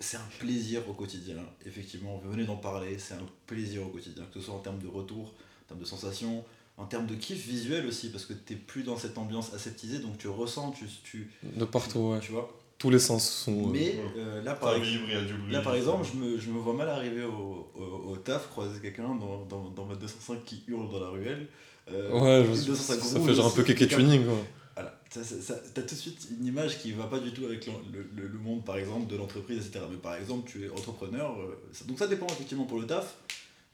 C'est 0.00 0.16
un 0.16 0.28
plaisir 0.40 0.88
au 0.88 0.94
quotidien. 0.94 1.36
Effectivement, 1.64 2.20
venez 2.24 2.44
d'en 2.44 2.56
parler, 2.56 2.98
c'est 2.98 3.14
un 3.14 3.26
plaisir 3.46 3.86
au 3.86 3.90
quotidien, 3.90 4.24
que 4.32 4.40
ce 4.40 4.46
soit 4.46 4.54
en 4.54 4.58
termes 4.58 4.80
de 4.80 4.88
retour, 4.88 5.26
en 5.28 5.68
termes 5.68 5.80
de 5.80 5.84
sensations, 5.84 6.44
en 6.76 6.86
termes 6.86 7.06
de 7.06 7.14
kiff 7.14 7.46
visuel 7.46 7.86
aussi, 7.86 8.10
parce 8.10 8.26
que 8.26 8.32
tu 8.32 8.56
plus 8.56 8.82
dans 8.82 8.96
cette 8.96 9.16
ambiance 9.16 9.54
aseptisée, 9.54 10.00
donc 10.00 10.18
tu 10.18 10.26
ressens, 10.26 10.72
tu, 10.72 10.86
tu, 11.04 11.30
De 11.54 11.64
partout, 11.64 12.00
ouais. 12.00 12.20
tu 12.20 12.32
vois. 12.32 12.58
Tous 12.82 12.90
les 12.90 12.98
sens 12.98 13.30
sont. 13.30 13.52
euh, 13.68 13.70
Mais 13.70 13.94
euh, 14.16 14.42
là, 14.42 14.54
par 14.54 14.74
exemple, 14.74 14.88
vibre, 14.90 15.04
il 15.06 15.14
y 15.14 15.16
a 15.16 15.20
du 15.20 15.34
bruit. 15.34 15.52
Là 15.52 15.60
par 15.60 15.76
exemple, 15.76 16.04
je 16.12 16.18
me, 16.18 16.36
je 16.36 16.50
me 16.50 16.58
vois 16.58 16.74
mal 16.74 16.88
arriver 16.88 17.22
au, 17.22 17.68
au, 17.80 18.10
au 18.10 18.16
taf, 18.16 18.48
croiser 18.48 18.80
quelqu'un 18.80 19.04
dans, 19.14 19.44
dans, 19.48 19.70
dans 19.70 19.84
ma 19.84 19.94
205 19.94 20.44
qui 20.44 20.64
hurle 20.66 20.90
dans 20.90 20.98
la 20.98 21.10
ruelle. 21.10 21.46
Euh, 21.92 22.10
Ouais, 22.20 22.44
je- 22.52 22.66
205 22.66 22.98
ça 23.00 23.20
fait 23.20 23.34
genre 23.34 23.46
un 23.46 23.50
peu 23.50 23.62
kéké 23.62 23.86
tuning 23.86 24.24
quoi. 24.24 24.34
Voilà, 24.74 24.98
ça, 25.10 25.22
ça, 25.22 25.36
ça- 25.40 25.60
t'as 25.72 25.82
tout 25.82 25.94
de 25.94 26.00
suite 26.00 26.26
une 26.40 26.44
image 26.46 26.80
qui 26.80 26.90
va 26.90 27.04
pas 27.04 27.20
du 27.20 27.30
tout 27.32 27.44
avec 27.44 27.66
le, 27.66 27.72
le- 28.16 28.26
le 28.26 28.38
monde 28.40 28.64
par 28.64 28.76
exemple 28.78 29.06
de 29.08 29.16
l'entreprise, 29.16 29.58
etc. 29.64 29.84
Mais 29.88 29.98
par 29.98 30.16
exemple, 30.16 30.50
tu 30.50 30.64
es 30.64 30.68
entrepreneur, 30.70 31.36
euh, 31.38 31.54
ça- 31.72 31.84
donc 31.84 32.00
ça 32.00 32.08
dépend 32.08 32.26
effectivement 32.26 32.64
pour 32.64 32.80
le 32.80 32.86
taf. 32.88 33.14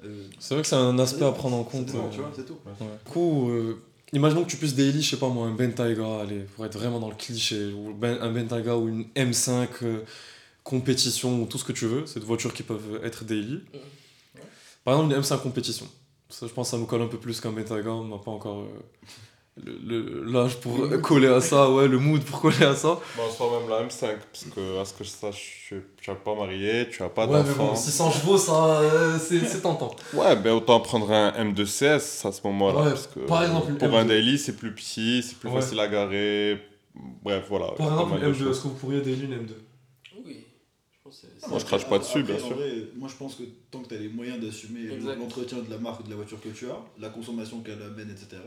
Euh, 0.04 0.24
C'est 0.38 0.52
vrai 0.54 0.62
que 0.62 0.68
c'est 0.68 0.76
un 0.76 0.98
aspect 0.98 1.24
à 1.24 1.32
prendre 1.32 1.56
en 1.56 1.64
compte. 1.64 1.86
dépend, 1.86 2.06
euh, 2.06 2.11
tu 2.12 2.18
vois, 2.18 2.30
c'est 2.36 2.44
tout. 2.46 2.59
Ouais. 2.66 2.86
Du 3.06 3.11
coup, 3.11 3.48
euh, 3.50 3.80
imaginons 4.12 4.44
que 4.44 4.50
tu 4.50 4.56
puisses 4.56 4.74
daily, 4.74 5.02
je 5.02 5.11
sais 5.11 5.16
pas 5.16 5.28
moi, 5.28 5.46
un 5.46 5.52
Bentayga, 5.54 6.20
allez, 6.20 6.40
pour 6.54 6.64
être 6.66 6.78
vraiment 6.78 6.98
dans 7.00 7.09
le 7.09 7.14
cliché, 7.14 7.72
ou 7.72 7.92
ben- 7.94 8.18
un 8.20 8.30
Bentayga 8.32 8.76
ou 8.76 8.88
une 8.88 9.04
M5 9.14 9.68
euh, 9.82 10.00
compétition 10.64 11.42
ou 11.42 11.46
tout 11.46 11.59
ce 11.59 11.64
que 11.64 11.72
tu 11.72 11.86
veux, 11.86 12.06
c'est 12.06 12.20
des 12.20 12.26
voitures 12.26 12.52
qui 12.52 12.62
peuvent 12.62 13.00
être 13.04 13.24
daily. 13.24 13.61
Par 14.84 14.94
exemple, 14.94 15.14
une 15.14 15.20
M5 15.20 15.40
compétition. 15.40 15.86
Ça, 16.30 16.46
je 16.46 16.52
pense 16.52 16.68
que 16.68 16.70
ça 16.72 16.78
nous 16.78 16.86
colle 16.86 17.02
un 17.02 17.06
peu 17.09 17.18
plus 17.18 17.40
qu'un 17.40 17.52
Bentayga, 17.52 17.90
on 17.90 18.04
n'a 18.09 18.18
pas 18.18 18.30
encore 18.30 18.61
euh, 18.61 18.80
l'âge 20.26 20.56
pour 20.61 20.88
coller 21.02 21.28
à 21.28 21.40
ça, 21.40 21.70
ouais, 21.70 21.88
le 21.88 21.98
mood 21.98 22.22
pour 22.22 22.40
coller 22.40 22.64
à 22.64 22.74
ça. 22.74 22.98
Bon, 23.16 23.30
soit 23.30 23.61
même 23.61 23.68
la 23.68 23.82
M5, 23.84 24.16
parce 24.32 24.44
que, 24.54 24.80
à 24.80 24.84
ce 24.84 24.94
que 24.94 25.04
je 25.04 25.09
sache, 25.11 25.74
tu 26.00 26.11
n'as 26.11 26.16
pas 26.16 26.34
marié, 26.34 26.88
tu 26.90 27.02
n'as 27.02 27.09
pas 27.09 27.26
Ouais, 27.26 27.38
mais 27.42 27.48
d'enfant. 27.48 27.66
bon, 27.68 27.74
600 27.76 28.11
chevaux, 28.12 28.38
ça, 28.38 28.80
euh, 28.80 29.18
c'est 29.18 29.40
c'est 29.46 29.61
tentant. 29.61 29.94
Ouais, 30.14 30.36
ben 30.36 30.52
autant 30.52 30.80
prendre 30.80 31.11
un 31.11 31.30
M2CS 31.32 32.26
à 32.26 32.32
ce 32.32 32.40
moment-là. 32.44 32.78
Ouais, 32.82 32.88
parce 32.90 33.06
que 33.09 33.20
par 33.20 33.42
exemple, 33.44 33.70
une 33.70 33.78
pour 33.78 33.96
un 33.96 34.04
M2. 34.04 34.09
daily, 34.09 34.38
c'est 34.38 34.56
plus 34.56 34.74
petit, 34.74 35.22
c'est 35.22 35.36
plus 35.38 35.48
Ouais. 35.48 35.61
facile 35.61 35.80
à 35.80 35.88
garer. 35.88 36.59
Bref, 37.22 37.44
voilà. 37.48 37.68
Par 37.76 37.86
exemple, 37.92 38.11
mal 38.11 38.20
une 38.22 38.28
de 38.28 38.32
M2, 38.34 38.38
choses. 38.38 38.50
est-ce 38.56 38.62
que 38.62 38.68
vous 38.68 38.74
pourriez 38.74 39.00
daily 39.00 39.24
une 39.24 39.34
M2 39.34 39.52
Oui. 40.26 40.44
Je 40.92 40.98
pense 41.04 41.24
Ah, 41.42 41.46
Moi, 41.48 41.59
je 41.59 41.64
crache 41.64 41.88
pas 41.88 41.98
dessus, 41.98 42.18
Après, 42.20 42.34
bien 42.34 42.42
en 42.42 42.46
sûr. 42.46 42.56
vrai, 42.56 42.72
moi 42.96 43.09
je 43.09 43.14
pense 43.16 43.34
que 43.36 43.42
tant 43.70 43.78
que 43.80 43.88
tu 43.88 43.94
as 43.94 43.98
les 43.98 44.09
moyens 44.09 44.40
d'assumer 44.40 44.92
Exact. 44.92 45.16
l'entretien 45.18 45.59
de 45.59 45.70
la 45.70 45.78
marque 45.78 46.04
de 46.04 46.11
la 46.11 46.16
voiture 46.16 46.40
que 46.40 46.48
tu 46.48 46.66
as, 46.66 46.78
la 46.98 47.09
consommation 47.09 47.61
qu'elle 47.61 47.80
amène, 47.82 48.11
etc., 48.11 48.42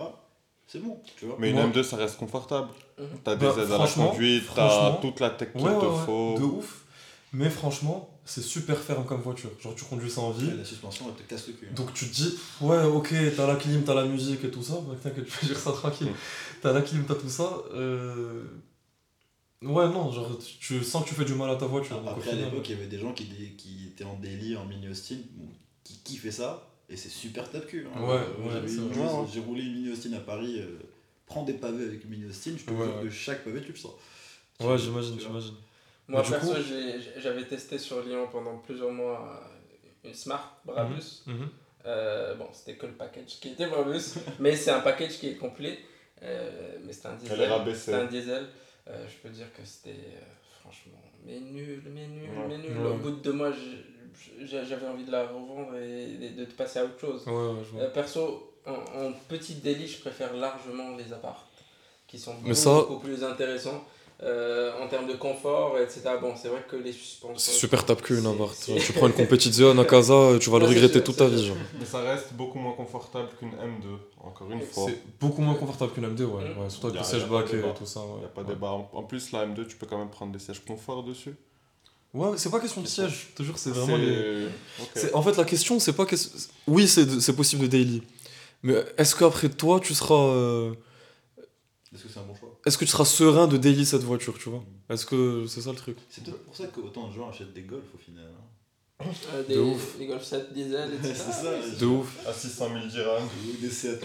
c'est 0.72 0.80
bon, 0.80 1.02
tu 1.18 1.26
vois. 1.26 1.36
Mais 1.40 1.50
une 1.50 1.56
Moi- 1.58 1.66
M2, 1.68 1.84
ça 1.84 1.98
reste 1.98 2.18
confortable. 2.18 2.70
Mhm. 3.00 3.06
T'as 3.24 3.36
des 3.36 3.46
Bah, 3.46 3.54
aides 3.54 3.60
à 3.60 3.68
la 3.70 3.76
franchement, 3.76 4.10
conduite, 4.10 4.44
t'as 4.56 4.92
toute 5.02 5.20
la 5.20 5.30
tech 5.32 5.52
qu'il 5.54 5.62
Ouais, 5.62 5.72
te 5.74 5.86
ouais, 5.86 5.92
ouais, 5.92 6.06
faut. 6.06 6.36
de 6.40 6.44
ouf. 6.44 6.78
Mais 7.34 7.50
franchement, 7.50 8.10
c'est 8.26 8.42
super 8.42 8.78
ferme 8.78 9.06
comme 9.06 9.22
voiture. 9.22 9.50
Genre, 9.62 9.74
tu 9.76 9.86
conduis 9.86 10.10
ça 10.10 10.22
en 10.22 10.32
ville. 10.32 10.58
La 10.58 10.66
suspension, 10.66 11.06
elle 11.08 11.24
te 11.24 11.30
casse 11.30 11.48
le 11.48 11.54
cul. 11.54 11.68
hein. 11.70 11.74
Donc 11.76 11.94
tu 11.94 12.08
te 12.10 12.14
dis, 12.14 12.38
ouais, 12.62 12.84
ok, 12.84 13.14
t'as 13.38 13.48
la 13.48 13.56
clim, 13.56 13.84
t'as 13.84 13.94
la 13.94 14.06
musique 14.06 14.44
et 14.44 14.52
tout 14.52 14.62
ça. 14.64 14.76
Bah, 14.88 14.96
T'inquiète, 15.02 15.26
je 15.30 15.40
peux 15.40 15.48
dire 15.48 15.58
ça 15.60 15.72
tranquille. 15.72 16.12
T'as 16.62 16.74
la 16.74 16.82
clim, 16.82 17.06
t'as 17.08 17.16
tout 17.16 17.30
ça. 17.30 17.50
euh, 17.74 18.44
Ouais, 19.64 19.88
non, 19.90 20.12
genre, 20.12 20.28
tu 20.60 20.84
sens 20.84 21.04
que 21.04 21.10
tu 21.10 21.14
fais 21.16 21.24
du 21.26 21.36
mal 21.36 21.50
à 21.52 21.56
ta 21.56 21.68
voiture. 21.68 22.02
Après, 22.08 22.32
à 22.32 22.34
l'époque, 22.36 22.68
il 22.68 22.72
y 22.72 22.78
avait 22.80 22.88
des 22.88 22.98
gens 22.98 23.14
qui, 23.14 23.30
étaient 23.88 24.04
en 24.04 24.16
daily, 24.16 24.56
en 24.58 24.66
mini 24.66 24.88
Austin, 24.90 25.18
bon, 25.36 25.46
qui 25.84 26.00
kiffaient 26.00 26.32
ça, 26.32 26.68
et 26.92 26.98
c'est 26.98 27.10
super 27.10 27.50
tape-cul. 27.50 27.88
hein. 27.96 28.02
Ouais, 28.02 28.16
Euh, 28.16 28.62
ouais, 28.62 28.68
c'est. 28.68 29.34
J'ai 29.34 29.40
roulé 29.40 29.64
une 29.64 29.74
mini 29.76 29.92
Austin 29.92 30.14
à 30.14 30.20
Paris, 30.20 30.58
euh, 30.60 30.80
prends 31.26 31.44
des 31.44 31.54
pavés 31.54 31.86
avec 31.86 32.04
une 32.04 32.10
mini 32.12 32.26
Austin, 32.30 32.52
je 32.58 32.64
peux 32.66 32.74
Ouais, 32.74 32.86
dire 32.88 32.96
ouais. 32.98 33.04
que 33.04 33.10
chaque 33.10 33.44
pavé, 33.44 33.62
tu 33.62 33.72
le 33.72 33.78
sens. 33.78 33.94
Tu- 34.60 34.66
Ouais, 34.66 34.78
j'imagine, 34.78 35.20
j'imagine. 35.20 35.56
Moi, 36.08 36.22
perso, 36.24 36.54
coup- 36.54 36.60
j'avais 37.18 37.46
testé 37.46 37.78
sur 37.78 38.02
Lyon 38.04 38.28
pendant 38.32 38.58
plusieurs 38.58 38.92
mois 38.92 39.42
euh, 40.04 40.08
une 40.10 40.14
Smart 40.14 40.60
Brabus. 40.66 41.24
Mhm. 41.26 41.48
Euh, 41.86 42.36
bon, 42.36 42.48
c'était 42.54 42.76
que 42.78 42.86
le 42.86 42.92
package 42.94 43.40
qui 43.40 43.50
était 43.50 43.68
Brabus, 43.68 44.02
mais 44.40 44.56
c'est 44.56 44.72
un 44.72 44.82
package 44.82 45.18
qui 45.20 45.30
est 45.30 45.36
complet. 45.36 45.80
Euh, 46.24 46.78
mais 46.86 46.94
c'était 46.94 47.08
un 47.08 47.16
diesel. 47.16 47.36
Elle 47.40 47.42
est 47.42 47.48
rabaissée. 47.48 47.80
C'était 47.80 47.98
un 47.98 48.06
diesel. 48.06 48.46
Euh, 48.88 49.08
je 49.08 49.16
peux 49.28 49.30
dire 49.34 49.48
que 49.54 49.64
c'était 49.66 49.90
euh, 49.92 50.22
franchement, 50.62 51.02
mais 51.26 51.40
nul, 51.40 51.82
mais 51.92 52.08
nul, 52.08 52.30
Ouais. 52.30 52.46
mais 52.50 52.58
nul. 52.58 52.78
Ouais. 52.78 52.90
Au 52.92 52.98
bout 52.98 53.12
de 53.12 53.22
deux 53.22 53.32
mois, 53.34 53.52
je- 53.52 54.01
j'avais 54.44 54.88
envie 54.88 55.04
de 55.06 55.12
la 55.12 55.24
revendre 55.28 55.76
et 55.78 56.32
de, 56.38 56.46
de 56.46 56.52
passer 56.52 56.80
à 56.80 56.86
autre 56.86 57.00
chose. 57.00 57.24
Ouais, 57.28 57.34
ouais, 57.34 57.64
je 57.66 57.72
vois. 57.72 57.82
Euh, 57.84 57.90
perso, 57.90 58.54
en, 58.66 58.72
en 58.74 59.12
petite 59.30 59.62
délit, 59.62 59.88
je 59.88 60.00
préfère 60.00 60.34
largement 60.36 60.96
les 60.98 61.12
apparts, 61.14 61.48
qui 62.08 62.20
sont 62.20 62.34
Mais 62.36 62.50
beaucoup, 62.50 62.54
ça- 62.56 62.76
beaucoup 62.76 63.00
plus 63.00 63.24
intéressants. 63.24 63.84
Euh, 64.24 64.72
en 64.80 64.88
termes 64.88 65.08
de 65.08 65.14
confort, 65.16 65.80
etc. 65.80 66.02
Bon, 66.22 66.36
c'est 66.36 66.50
vrai 66.50 66.64
que 66.70 66.76
les 66.76 66.94
suspensions. 66.94 67.34
C'est 67.40 67.54
super 67.54 67.84
tape 67.84 68.04
cul 68.04 68.20
une 68.20 68.28
appart. 68.28 68.56
Tu 68.86 68.94
prends 68.94 69.08
une 69.08 69.14
compétition 69.14 69.76
à 69.80 69.84
casa, 69.84 70.38
tu 70.40 70.52
vas 70.52 70.60
le 70.60 70.66
regretter 70.68 70.94
sûr, 70.94 71.04
toute 71.06 71.18
ta 71.18 71.28
sûr. 71.28 71.36
vie. 71.38 71.46
Genre. 71.48 71.58
Mais 71.80 71.86
ça 71.86 72.02
reste 72.02 72.32
beaucoup 72.34 72.60
moins 72.60 72.74
confortable 72.74 73.30
qu'une 73.40 73.50
M2, 73.50 73.88
encore 74.24 74.52
une 74.52 74.62
fois. 74.62 74.86
C'est 74.90 75.00
beaucoup 75.20 75.42
moins 75.42 75.56
confortable 75.56 75.94
qu'une 75.94 76.06
M2, 76.06 76.22
ouais. 76.26 76.44
Mm. 76.54 76.60
ouais 76.60 76.70
surtout 76.70 76.88
avec 76.90 77.00
le 77.00 77.04
siège 77.04 77.26
back 77.28 77.52
et 77.52 77.64
tout 77.76 77.88
ça. 77.88 78.02
Il 78.06 78.12
Ouais, 78.14 78.20
n'y 78.20 78.26
a 78.26 78.28
pas 78.28 78.42
ouais. 78.42 78.48
de 78.50 78.54
débat. 78.54 78.70
En 78.74 78.88
en 78.94 79.02
plus, 79.02 79.32
la 79.32 79.48
M2, 79.48 79.66
tu 79.66 79.76
peux 79.78 79.88
quand 79.88 79.98
même 79.98 80.12
prendre 80.12 80.32
des 80.32 80.38
sièges 80.38 80.64
confort 80.64 81.02
dessus. 81.02 81.34
Ouais, 82.14 82.38
c'est 82.38 82.50
pas 82.52 82.60
question 82.60 82.82
de 82.82 82.88
siège, 82.88 83.30
jure, 83.40 83.58
c'est 83.58 83.70
vraiment 83.70 83.96
les. 83.98 84.48
En 85.14 85.22
fait, 85.22 85.38
la 85.38 85.46
question, 85.46 85.80
c'est 85.80 85.94
pas. 85.94 86.06
qu'est-ce- 86.06 86.50
Oui, 86.68 86.88
c'est 86.88 87.36
possible 87.36 87.64
de 87.64 87.68
daily. 87.68 88.04
Mais 88.64 88.76
est-ce 88.98 89.16
qu'après 89.16 89.50
toi, 89.50 89.80
tu 89.80 89.94
seras. 89.94 90.14
euh, 90.16 90.74
Est-ce 91.94 92.04
que 92.04 92.10
c'est 92.10 92.20
un 92.20 92.24
bon 92.24 92.36
choix? 92.36 92.60
Est-ce 92.66 92.78
que 92.78 92.86
tu 92.86 92.92
seras 92.92 93.06
serein 93.06 93.48
de 93.48 93.58
daily 93.58 93.86
cette 93.86 94.04
voiture, 94.04 94.38
tu 94.38 94.50
vois? 94.50 94.64
Est-ce 94.90 95.06
que 95.06 95.46
c'est 95.48 95.62
ça 95.62 95.72
le 95.72 95.78
truc? 95.78 95.98
C'est 96.10 96.24
peut-être 96.24 96.44
pour 96.44 96.56
ça 96.56 96.68
qu'autant 96.68 97.08
de 97.08 97.14
gens 97.16 97.30
achètent 97.30 97.54
des 97.54 97.62
Golf 97.64 97.84
au 97.96 97.98
final. 97.98 98.26
hein. 98.28 99.06
Euh, 99.34 99.44
des, 99.48 99.56
De 99.56 99.60
ouf. 99.62 99.98
des 99.98 100.06
Golf 100.06 100.24
7 100.24 100.54
diesel, 100.54 100.92
etc. 100.94 101.14
c'est 101.16 101.32
ça. 101.32 101.78
De 101.80 101.86
ouf, 101.88 102.28
À 102.28 102.32
600 102.34 102.68
000 102.72 102.88
dirhams. 102.88 103.24
Ou 103.48 103.62
des 103.62 103.70
Seat 103.72 104.00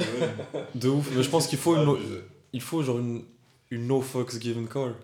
de 0.75 0.89
ouf. 0.89 1.11
Mais 1.15 1.23
je 1.23 1.29
pense 1.29 1.47
qu'il 1.49 1.59
faut 1.59 1.75
une, 1.77 1.87
Abusé. 1.89 2.21
il 2.55 2.63
faut 2.63 2.83
genre 2.83 2.99
une, 2.99 3.25
une 3.71 3.87
no 3.87 4.01
fucks 4.01 4.41
given 4.41 4.67
car. 4.69 4.95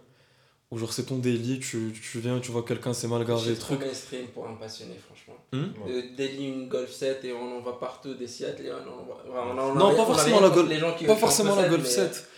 Ou 0.72 0.78
genre 0.78 0.90
c'est 0.92 1.04
ton 1.04 1.18
daily, 1.18 1.60
tu, 1.60 1.92
tu 1.92 2.18
viens, 2.18 2.40
tu 2.40 2.50
vois 2.50 2.62
quelqu'un 2.64 2.94
s'est 2.94 3.06
mal 3.06 3.24
garé, 3.26 3.42
C'est 3.54 3.58
truc. 3.60 3.78
mainstream 3.80 4.26
pour 4.28 4.48
un 4.48 4.54
passionné, 4.54 4.94
franchement. 5.06 5.34
Hmm 5.52 5.70
Euh, 5.86 6.02
Daily, 6.16 6.48
une 6.48 6.68
Golf 6.68 6.90
7 6.90 7.22
et 7.26 7.32
on 7.34 7.58
en 7.58 7.60
va 7.60 7.72
partout, 7.72 8.14
des 8.14 8.26
Seat 8.26 8.58
Leon, 8.58 8.76
on 8.86 9.32
en 9.38 9.54
on 9.54 9.58
en 9.58 9.74
Non, 9.74 9.94
pas 9.94 10.06
forcément 10.06 10.40
la 10.40 10.48
Golf- 10.48 10.68
les 10.70 10.78
gens 10.78 10.94
qui- 10.94 11.04
Pas 11.04 11.14
forcément 11.16 11.54
la 11.56 11.68
Golf 11.68 11.82
mais- 11.84 11.88
7. 11.88 12.28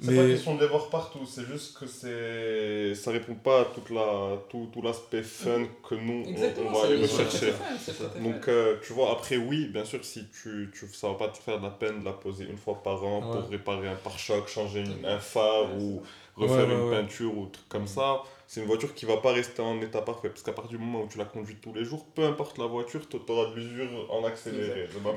C'est 0.00 0.14
pas 0.14 0.22
Mais. 0.22 0.28
question 0.34 0.54
de 0.54 0.60
les 0.60 0.68
voir 0.68 0.90
partout, 0.90 1.26
c'est 1.26 1.44
juste 1.44 1.76
que 1.76 1.84
c'est 1.88 2.94
ça 2.94 3.10
répond 3.10 3.34
pas 3.34 3.62
à 3.62 3.64
toute 3.64 3.90
la, 3.90 4.36
tout, 4.48 4.68
tout 4.72 4.80
l'aspect 4.80 5.24
fun 5.24 5.64
que 5.88 5.96
nous, 5.96 6.22
on- 6.24 6.28
Exactement, 6.28 6.70
on, 6.70 6.72
va 6.72 6.80
c'est- 6.82 6.86
aller 6.92 7.06
c'est 7.08 7.24
rechercher. 7.24 7.52
c'est. 7.84 8.22
Donc, 8.22 8.46
euh, 8.46 8.76
tu 8.86 8.92
vois, 8.92 9.10
après, 9.10 9.38
oui, 9.38 9.66
bien 9.72 9.84
sûr, 9.84 10.04
si 10.04 10.26
tu, 10.30 10.70
tu, 10.72 10.86
ça 10.92 11.08
va 11.08 11.14
pas 11.14 11.26
te 11.28 11.38
faire 11.38 11.58
de 11.58 11.64
la 11.64 11.70
peine 11.70 12.00
de 12.00 12.04
la 12.04 12.12
poser 12.12 12.44
une 12.44 12.58
fois 12.58 12.80
par 12.80 13.02
an 13.02 13.28
Ouais. 13.28 13.40
pour 13.40 13.50
réparer 13.50 13.88
un 13.88 13.96
pare-choc, 13.96 14.46
changer 14.46 14.80
une- 14.84 15.04
un 15.04 15.18
phare 15.18 15.74
Ouais, 15.74 15.82
ou 15.82 16.02
refaire 16.38 16.68
ouais, 16.68 16.74
une 16.74 16.88
ouais. 16.88 17.00
peinture 17.00 17.36
ou 17.36 17.46
truc 17.46 17.68
comme 17.68 17.86
ça, 17.86 18.22
c'est 18.46 18.60
une 18.60 18.66
voiture 18.66 18.94
qui 18.94 19.04
va 19.04 19.18
pas 19.18 19.32
rester 19.32 19.60
en 19.60 19.80
état 19.82 20.00
parfait. 20.00 20.30
Parce 20.30 20.42
qu'à 20.42 20.52
partir 20.52 20.78
du 20.78 20.82
moment 20.82 21.02
où 21.02 21.08
tu 21.08 21.18
la 21.18 21.26
conduis 21.26 21.56
tous 21.60 21.74
les 21.74 21.84
jours, 21.84 22.06
peu 22.14 22.24
importe 22.24 22.58
la 22.58 22.66
voiture, 22.66 23.06
tu 23.08 23.18
auras 23.28 23.50
de 23.50 23.56
l'usure 23.56 24.06
en 24.10 24.24
accéléré. 24.24 24.88
Bah. 25.04 25.12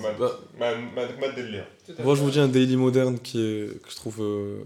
Moi, 1.99 2.15
je 2.15 2.21
vous 2.21 2.29
dis 2.29 2.39
un 2.39 2.49
daily 2.49 2.75
moderne 2.75 3.19
qui 3.19 3.39
est, 3.39 3.81
que 3.81 3.89
je 3.89 3.95
trouve 3.95 4.21
euh, 4.21 4.63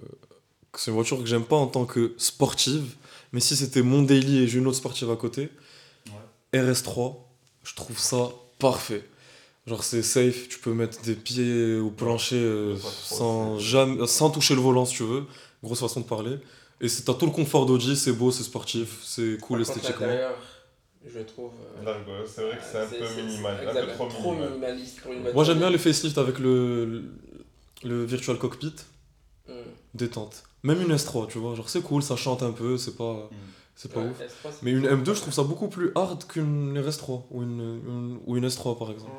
que 0.72 0.80
c'est 0.80 0.90
une 0.90 0.96
voiture 0.96 1.20
que 1.20 1.26
j'aime 1.26 1.46
pas 1.46 1.58
en 1.58 1.68
tant 1.68 1.86
que 1.86 2.16
sportive, 2.18 2.96
mais 3.34 3.40
si 3.40 3.56
c'était 3.56 3.84
mon 3.84 4.02
daily 4.02 4.44
et 4.44 4.48
j'ai 4.48 4.60
une 4.60 4.68
autre 4.68 4.78
sportive 4.78 5.12
à 5.12 5.16
côté, 5.16 5.50
RS3, 6.54 7.16
je 7.64 7.76
trouve 7.76 8.00
ça 8.00 8.30
parfait. 8.60 9.04
Genre 9.68 9.84
c'est 9.84 10.04
safe, 10.04 10.48
tu 10.48 10.60
peux 10.60 10.74
mettre 10.74 11.02
des 11.02 11.16
pieds 11.16 11.78
au 11.78 11.90
plancher 11.90 12.36
euh, 12.36 12.78
sans, 12.78 13.58
jamais, 13.58 14.06
sans 14.06 14.30
toucher 14.30 14.54
le 14.54 14.62
volant 14.62 14.86
si 14.86 14.98
tu 14.98 15.04
veux, 15.04 15.26
grosse 15.66 15.82
façon 15.82 16.00
de 16.02 16.06
parler. 16.06 16.38
Et 16.82 16.88
c'est- 16.90 17.04
t'as 17.04 17.14
tout 17.14 17.26
le 17.26 17.32
confort 17.32 17.66
d'Audi, 17.66 17.96
c'est 17.96 18.12
beau, 18.14 18.32
c'est 18.32 18.44
sportif, 18.44 19.00
c'est 19.04 19.38
cool 19.42 19.62
esthétiquement. 19.62 20.08
je 21.08 21.20
trouve. 21.20 21.52
euh, 21.86 22.24
c'est 22.26 22.42
vrai 22.44 22.58
que 22.58 22.64
c'est 22.64 22.80
un 22.80 22.88
peu 22.88 23.22
minimal, 23.22 23.68
un 23.70 23.74
peu 23.74 23.88
trop 23.94 24.08
trop 24.08 24.32
minimal. 24.32 24.50
minimaliste 24.54 25.02
pour 25.02 25.12
une. 25.14 25.32
Moi 25.34 25.44
j'aime 25.44 25.60
bien 25.60 25.70
le 25.70 25.78
facelift 25.78 26.18
avec 26.18 26.40
le, 26.40 26.86
le, 26.86 27.04
le 27.84 28.06
virtual 28.06 28.38
cockpit, 28.38 28.74
Hmm. 29.48 29.52
détente. 29.94 30.44
Même 30.64 30.82
une 30.82 30.92
S3, 30.96 31.28
tu 31.28 31.38
vois, 31.38 31.54
genre 31.56 31.70
c'est 31.70 31.82
cool, 31.84 32.02
ça 32.02 32.16
chante 32.16 32.42
un 32.42 32.52
peu, 32.52 32.78
c'est 32.78 32.96
pas, 32.98 33.30
c'est 33.76 33.92
pas 33.94 34.00
Ouais, 34.02 34.10
ouf. 34.10 34.20
S3, 34.20 34.52
c'est 34.52 34.64
Mais 34.64 34.72
une 34.72 34.80
plutôt- 34.80 34.96
M2, 34.96 35.14
je 35.14 35.22
trouve 35.22 35.34
ça 35.34 35.44
beaucoup 35.44 35.68
plus 35.68 35.92
hard 35.94 36.26
qu'une 36.26 36.76
RS3 36.80 37.28
ou 37.30 37.44
une, 37.44 37.60
une- 37.62 38.20
ou 38.26 38.36
une 38.38 38.46
S3 38.48 38.76
par 38.78 38.90
exemple. 38.92 39.12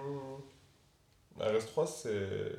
La 1.39 1.53
RS3, 1.53 1.87
c'est 1.87 2.53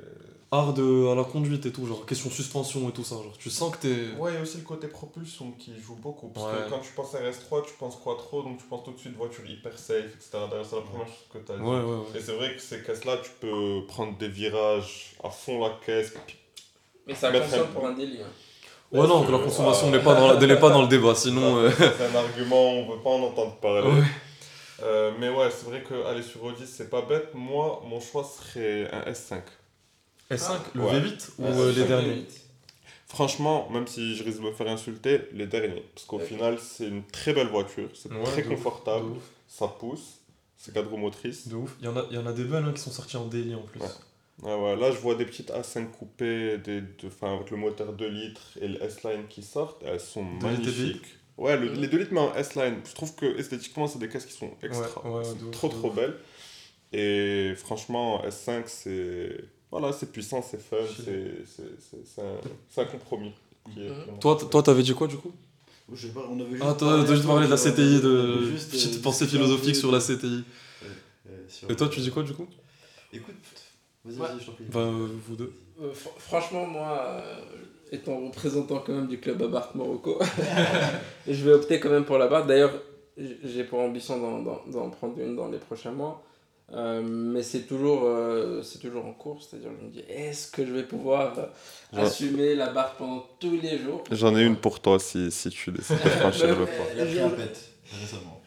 art 0.51 0.73
de, 0.73 1.07
à 1.11 1.15
la 1.15 1.23
conduite 1.25 1.65
et 1.65 1.71
tout, 1.71 1.85
genre 1.85 2.05
question 2.05 2.29
suspension 2.29 2.87
et 2.87 2.91
tout 2.93 3.03
ça. 3.03 3.15
Genre, 3.15 3.37
tu 3.37 3.49
sens 3.49 3.75
que 3.75 3.81
t'es. 3.81 4.15
Ouais, 4.17 4.31
il 4.31 4.35
y 4.35 4.37
a 4.37 4.41
aussi 4.41 4.57
le 4.57 4.63
côté 4.63 4.87
propulsion 4.87 5.51
qui 5.59 5.73
joue 5.79 5.95
beaucoup. 5.95 6.29
Parce 6.29 6.45
Ouais. 6.47 6.63
que 6.65 6.69
quand 6.69 6.79
tu 6.79 6.91
penses 6.93 7.13
RS3, 7.13 7.65
tu 7.65 7.73
penses 7.77 7.97
Quattro, 8.01 8.43
donc 8.43 8.57
tu 8.59 8.63
penses 8.65 8.83
tout 8.85 8.91
de 8.93 8.97
suite 8.99 9.15
voiture 9.17 9.45
hyper 9.49 9.77
safe, 9.77 10.05
etc. 10.15 10.29
D'ailleurs, 10.49 10.65
c'est 10.69 10.75
la 10.77 10.81
première 10.83 11.07
chose 11.07 11.25
que 11.33 11.37
tu 11.39 11.51
as 11.51 11.55
dit. 11.57 11.61
Ouais, 11.61 11.69
ouais, 11.79 11.83
ouais. 11.83 12.17
Et 12.19 12.21
c'est 12.21 12.33
vrai 12.35 12.55
que 12.55 12.61
ces 12.61 12.81
caisses-là, 12.81 13.17
tu 13.23 13.29
peux 13.41 13.81
prendre 13.87 14.17
des 14.17 14.29
virages 14.29 15.15
à 15.23 15.29
fond 15.29 15.59
la 15.61 15.73
caisse. 15.85 16.13
puis- 16.25 16.37
Mais 17.05 17.15
ça 17.15 17.31
consomme 17.31 17.67
pour 17.67 17.85
un 17.87 17.93
délit. 17.93 18.19
hein. 18.21 18.27
Ouais, 18.89 19.05
non, 19.05 19.25
que 19.25 19.31
la 19.33 19.39
consommation 19.39 19.91
n'est 19.91 19.99
pas, 20.01 20.15
dans 20.15 20.31
la- 20.33 20.47
n'est 20.47 20.55
pas 20.59 20.69
dans 20.69 20.81
le 20.81 20.87
débat, 20.87 21.13
sinon. 21.13 21.57
euh, 21.57 21.69
C'est 21.77 22.05
un 22.05 22.15
argument, 22.15 22.69
on 22.71 22.89
veut 22.89 23.01
pas 23.01 23.09
en 23.09 23.21
entendre 23.23 23.55
parler. 23.57 23.85
Ouais. 23.85 24.03
Euh, 24.83 25.11
mais 25.19 25.27
ouais, 25.27 25.49
c'est 25.51 25.65
vrai 25.65 25.83
qu'aller 25.83 26.21
sur 26.21 26.41
Audi, 26.43 26.65
c'est 26.65 26.89
pas 26.89 27.01
bête. 27.01 27.31
Moi, 27.33 27.81
mon 27.89 27.99
choix 27.99 28.23
serait 28.23 28.89
un 28.93 29.01
S5. 29.11 29.41
S5, 30.29 30.57
le 30.75 30.81
Ouais. 30.83 30.99
V8 30.99 31.29
ou 31.39 31.45
euh, 31.45 31.71
les 31.73 31.85
derniers. 31.85 32.25
Franchement, 33.07 33.69
même 33.69 33.87
si 33.87 34.15
je 34.15 34.23
risque 34.23 34.39
de 34.39 34.43
me 34.45 34.51
faire 34.51 34.67
insulter, 34.67 35.21
les 35.31 35.47
derniers. 35.47 35.83
Parce 35.95 36.05
qu'au 36.05 36.19
final, 36.19 36.57
c'est 36.59 36.87
une 36.87 37.03
très 37.05 37.33
belle 37.33 37.47
voiture, 37.47 37.89
c'est 37.93 38.11
Ouais, 38.11 38.23
très 38.23 38.43
confortable, 38.43 39.11
ouf. 39.11 39.23
ça 39.47 39.67
pousse, 39.67 40.19
c'est 40.57 40.73
quatre 40.73 40.89
roues 40.89 40.97
motrices. 40.97 41.47
De 41.47 41.55
ouf. 41.55 41.75
Il 41.79 41.85
y 41.85 41.87
en 41.87 41.95
a, 41.95 42.05
il 42.09 42.15
y 42.15 42.19
en 42.19 42.25
a 42.25 42.33
des 42.33 42.43
belles 42.43 42.65
hein, 42.65 42.73
qui 42.73 42.81
sont 42.81 42.91
sorties 42.91 43.15
en 43.17 43.25
daily 43.27 43.55
en 43.55 43.61
plus. 43.61 43.79
Ouais, 44.43 44.75
là, 44.75 44.91
je 44.91 44.97
vois 44.97 45.15
des 45.15 45.25
petites 45.25 45.49
A5 45.51 45.87
coupées, 45.91 46.57
des, 46.59 46.81
de, 46.81 47.07
enfin, 47.07 47.35
avec 47.37 47.49
le 47.49 47.57
moteur 47.57 47.93
2 47.93 48.07
litres 48.09 48.57
et 48.61 48.67
le 48.67 48.83
S-Line 48.83 49.25
qui 49.29 49.41
sortent, 49.41 49.81
elles 49.83 49.99
sont 50.01 50.23
magnifiques. 50.23 51.05
Ouais, 51.37 51.55
le- 51.57 51.71
les 51.73 51.87
2 51.87 51.97
litres, 51.99 52.13
mais 52.13 52.19
en 52.19 52.35
S-Line. 52.35 52.81
Je 52.87 52.93
trouve 52.93 53.15
que 53.15 53.25
esthétiquement, 53.39 53.87
c'est 53.87 53.99
des 53.99 54.09
caisses 54.09 54.25
qui 54.25 54.33
sont 54.33 54.51
extra. 54.61 55.01
Sont 55.01 55.09
ouf, 55.09 55.51
trop, 55.51 55.69
trop 55.69 55.91
belles. 55.91 56.15
Et 56.91 57.53
franchement, 57.55 58.21
S5, 58.25 58.63
c'est. 58.67 59.37
Voilà, 59.71 59.91
c'est 59.91 60.11
puissant, 60.11 60.41
c'est 60.41 60.61
fun, 60.61 60.77
c'est 60.95 61.45
c'est- 61.45 61.63
c'est- 61.79 62.05
c'est 62.05 62.21
un, 62.21 62.35
c'est 62.69 62.81
un 62.81 62.85
compromis. 62.85 63.33
Qui 63.73 63.81
est 63.85 63.89
Mhm. 63.89 63.95
vraiment- 63.95 64.17
Toi, 64.19 64.37
toi, 64.49 64.63
t'avais 64.63 64.83
dit 64.83 64.93
quoi 64.93 65.07
du 65.07 65.17
coup? 65.17 65.31
Je 65.93 66.07
sais 66.07 66.13
pas, 66.13 66.21
on 66.29 66.39
avait 66.39 66.51
juste 66.51 66.63
Ah, 66.65 66.73
toi, 66.73 67.05
juste 67.05 67.25
parlé 67.25 67.45
de 67.47 67.51
la 67.51 67.57
CTI, 67.57 68.01
de 68.01 68.43
juste, 68.51 68.71
petite 68.71 68.95
euh, 68.97 69.01
pensée 69.01 69.25
philosophique 69.27 69.75
sur 69.75 69.91
la 69.91 69.99
CTI. 69.99 70.43
euh, 71.29 71.29
sur- 71.49 71.69
Et 71.71 71.75
toi, 71.75 71.87
tu 71.89 71.99
dis 71.99 72.11
quoi 72.11 72.23
du 72.23 72.33
coup? 72.33 72.47
Écoute, 73.13 73.35
vas-y, 74.05 74.17
Ouais. 74.19 74.27
vas-y, 74.27 74.39
je 74.41 74.45
t'en 74.45 74.51
prie. 74.53 74.65
Enfin, 74.69 74.79
euh, 74.79 75.07
vous 75.27 75.35
deux. 75.35 75.53
Euh, 75.81 75.91
fr- 75.93 76.17
franchement, 76.17 76.65
moi, 76.65 76.99
euh, 77.01 77.35
étant 77.91 78.17
représentant 78.25 78.79
quand 78.85 78.93
même 78.93 79.07
du 79.07 79.19
club 79.19 79.41
Abarth 79.41 79.75
Morocco, 79.75 80.17
je 81.27 81.43
vais 81.43 81.51
opter 81.53 81.79
quand 81.79 81.89
même 81.89 82.05
pour 82.05 82.17
la 82.17 82.27
barre. 82.27 82.45
D'ailleurs, 82.47 82.73
j'ai 83.17 83.63
pour 83.63 83.79
ambition 83.79 84.19
d'en- 84.19 84.41
d'en 84.41 84.61
d'en 84.71 84.89
prendre 84.89 85.19
une 85.19 85.35
dans 85.35 85.47
les 85.49 85.57
prochains 85.57 85.91
mois. 85.91 86.23
Euh, 86.73 87.01
mais 87.01 87.43
c'est 87.43 87.61
toujours, 87.61 88.03
euh, 88.03 88.61
c'est 88.61 88.79
toujours 88.79 89.05
en 89.05 89.13
cours, 89.13 89.41
c'est-à-dire 89.41 89.69
je 89.79 89.85
me 89.85 89.89
dis, 89.89 90.03
est-ce 90.09 90.51
que 90.51 90.65
je 90.65 90.73
vais 90.73 90.83
pouvoir 90.83 91.37
euh, 91.39 91.45
assumer 92.01 92.55
la 92.55 92.71
barre 92.71 92.95
pendant 92.95 93.25
tous 93.39 93.57
les 93.61 93.77
jours? 93.79 94.03
J'en 94.11 94.35
ai 94.35 94.43
une 94.43 94.57
pour 94.57 94.81
toi 94.81 94.99
si, 94.99 95.31
si 95.31 95.49
tu 95.49 95.71
décides 95.71 96.03
de 96.03 96.09
franchir 96.09 96.59
le 96.59 96.65
pas. 96.65 96.71
Elle 96.91 96.99
a 97.01 97.05
pris 97.05 97.19
un 97.19 97.29
pet 97.29 97.71
récemment. 98.01 98.41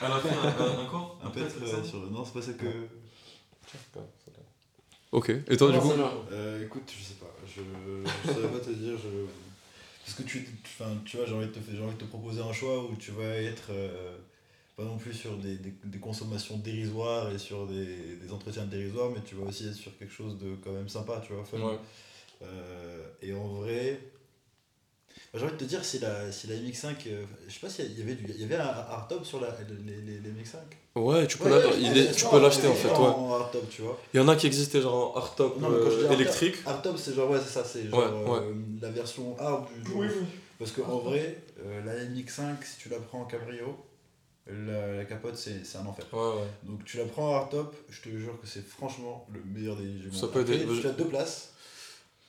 À 0.00 0.08
la 0.08 0.16
fin, 0.20 0.82
encore 0.84 1.18
Un 1.24 1.30
pet 1.30 1.50
sur 1.50 2.00
le. 2.00 2.08
Non, 2.10 2.24
c'est 2.24 2.34
pas 2.34 2.42
celle 2.42 2.56
que. 2.56 2.66
Ok. 5.12 5.30
Et 5.48 5.56
toi 5.56 5.72
du 5.72 5.78
coup? 5.78 5.92
Euh, 6.32 6.64
écoute, 6.64 6.92
je 6.96 7.02
sais 7.04 7.14
pas. 7.14 7.34
Je, 7.46 7.62
je 8.28 8.32
saurais 8.32 8.48
pas 8.48 8.58
te 8.64 8.70
dire. 8.70 8.94
Je... 8.96 9.08
Parce 10.04 10.18
que 10.18 10.22
tu, 10.22 10.48
enfin, 10.64 10.90
tu 11.04 11.16
vois, 11.16 11.26
j'ai 11.26 11.34
envie, 11.34 11.46
de 11.46 11.52
te, 11.52 11.58
faire- 11.58 11.74
j'ai 11.76 11.82
envie 11.82 11.94
de 11.94 12.00
te 12.00 12.04
proposer 12.04 12.40
un 12.40 12.52
choix 12.52 12.84
où 12.84 12.94
tu 12.96 13.10
vas 13.10 13.24
être 13.24 13.70
euh, 13.70 14.16
pas 14.76 14.84
non 14.84 14.98
plus 14.98 15.14
sur 15.14 15.36
des, 15.38 15.56
des, 15.56 15.72
des 15.84 15.98
consommations 15.98 16.58
dérisoires 16.58 17.30
et 17.32 17.38
sur 17.38 17.66
des, 17.66 18.16
des 18.22 18.30
entretiens 18.30 18.66
dérisoires, 18.66 19.10
mais 19.10 19.22
tu 19.24 19.34
vas 19.34 19.46
aussi 19.48 19.66
être 19.68 19.74
sur 19.74 19.96
quelque 19.98 20.12
chose 20.12 20.38
de 20.38 20.54
quand 20.62 20.72
même 20.72 20.88
sympa, 20.88 21.22
tu 21.26 21.32
vois. 21.32 21.44
fun. 21.44 21.58
Ouais. 21.58 21.78
Euh, 22.42 23.06
et 23.22 23.32
en 23.32 23.46
vrai, 23.54 23.98
bah, 25.32 25.38
j'ai 25.38 25.44
envie 25.44 25.52
de 25.54 25.58
te 25.58 25.64
dire 25.64 25.82
si 25.82 25.98
la, 25.98 26.30
si 26.30 26.46
la 26.48 26.56
MX5, 26.56 26.94
euh, 27.06 27.24
je 27.48 27.54
sais 27.54 27.60
pas 27.60 27.70
s'il 27.70 27.98
y 27.98 28.02
avait 28.02 28.16
du, 28.16 28.26
il 28.28 28.38
y 28.38 28.44
avait 28.44 28.56
un 28.56 28.66
hardtop 28.66 29.24
sur 29.24 29.40
la, 29.40 29.48
les, 29.86 29.96
les, 30.02 30.20
les 30.20 30.30
MX5. 30.30 30.56
Ouais, 31.00 31.26
tu 31.26 31.38
peux 31.38 31.44
Ouais, 31.44 32.40
l'acheter 32.42 32.66
en 32.68 32.74
fait, 32.74 32.90
en- 32.90 33.02
ouais. 33.02 33.14
En 33.14 33.32
hardtop, 33.34 33.68
tu 33.70 33.80
vois. 33.80 33.98
Il 34.12 34.18
y 34.18 34.20
en 34.22 34.28
a 34.28 34.36
qui 34.36 34.46
existaient 34.46 34.82
genre 34.82 35.16
en 35.16 35.18
hardtop 35.18 35.58
Non, 35.58 35.70
mais 35.70 35.84
quand 35.84 35.90
je 35.90 35.96
dis 36.00 36.04
euh, 36.04 36.12
électrique. 36.12 36.56
Hardtop, 36.66 36.98
c'est 36.98 37.14
genre, 37.14 37.30
ouais, 37.30 37.38
c'est 37.42 37.50
ça, 37.52 37.64
c'est 37.64 37.88
genre 37.88 37.98
Ouais, 37.98 38.30
ouais. 38.30 38.38
euh, 38.42 38.54
la 38.82 38.90
version 38.90 39.38
hard 39.38 39.64
du. 39.82 39.90
du- 39.90 40.10
Parce 40.58 40.72
qu'en 40.72 40.98
vrai, 40.98 41.38
euh, 41.64 41.82
la 41.82 41.94
MX5, 42.04 42.56
si 42.62 42.78
tu 42.78 42.88
la 42.90 42.98
prends 42.98 43.22
en 43.22 43.24
cabrio, 43.26 43.74
la, 44.48 44.94
la 44.96 45.04
capote, 45.04 45.36
c'est 45.36 45.64
c'est 45.64 45.78
un 45.78 45.86
enfer. 45.86 46.04
Ouais, 46.12 46.20
ouais. 46.40 46.48
Donc 46.64 46.84
tu 46.84 46.96
la 46.98 47.04
prends 47.04 47.30
en 47.32 47.34
hardtop, 47.36 47.74
je 47.90 48.00
te 48.02 48.08
jure 48.16 48.40
que 48.40 48.46
c'est 48.46 48.64
franchement 48.66 49.26
le 49.32 49.40
meilleur 49.44 49.76
des 49.76 49.90
jugements. 49.98 50.12
Ça 50.18 50.28
peut 50.28 50.40
Après, 50.40 50.56
être- 50.56 50.80
Tu 50.80 50.86
as 50.86 50.92
deux 50.92 51.06
places, 51.08 51.52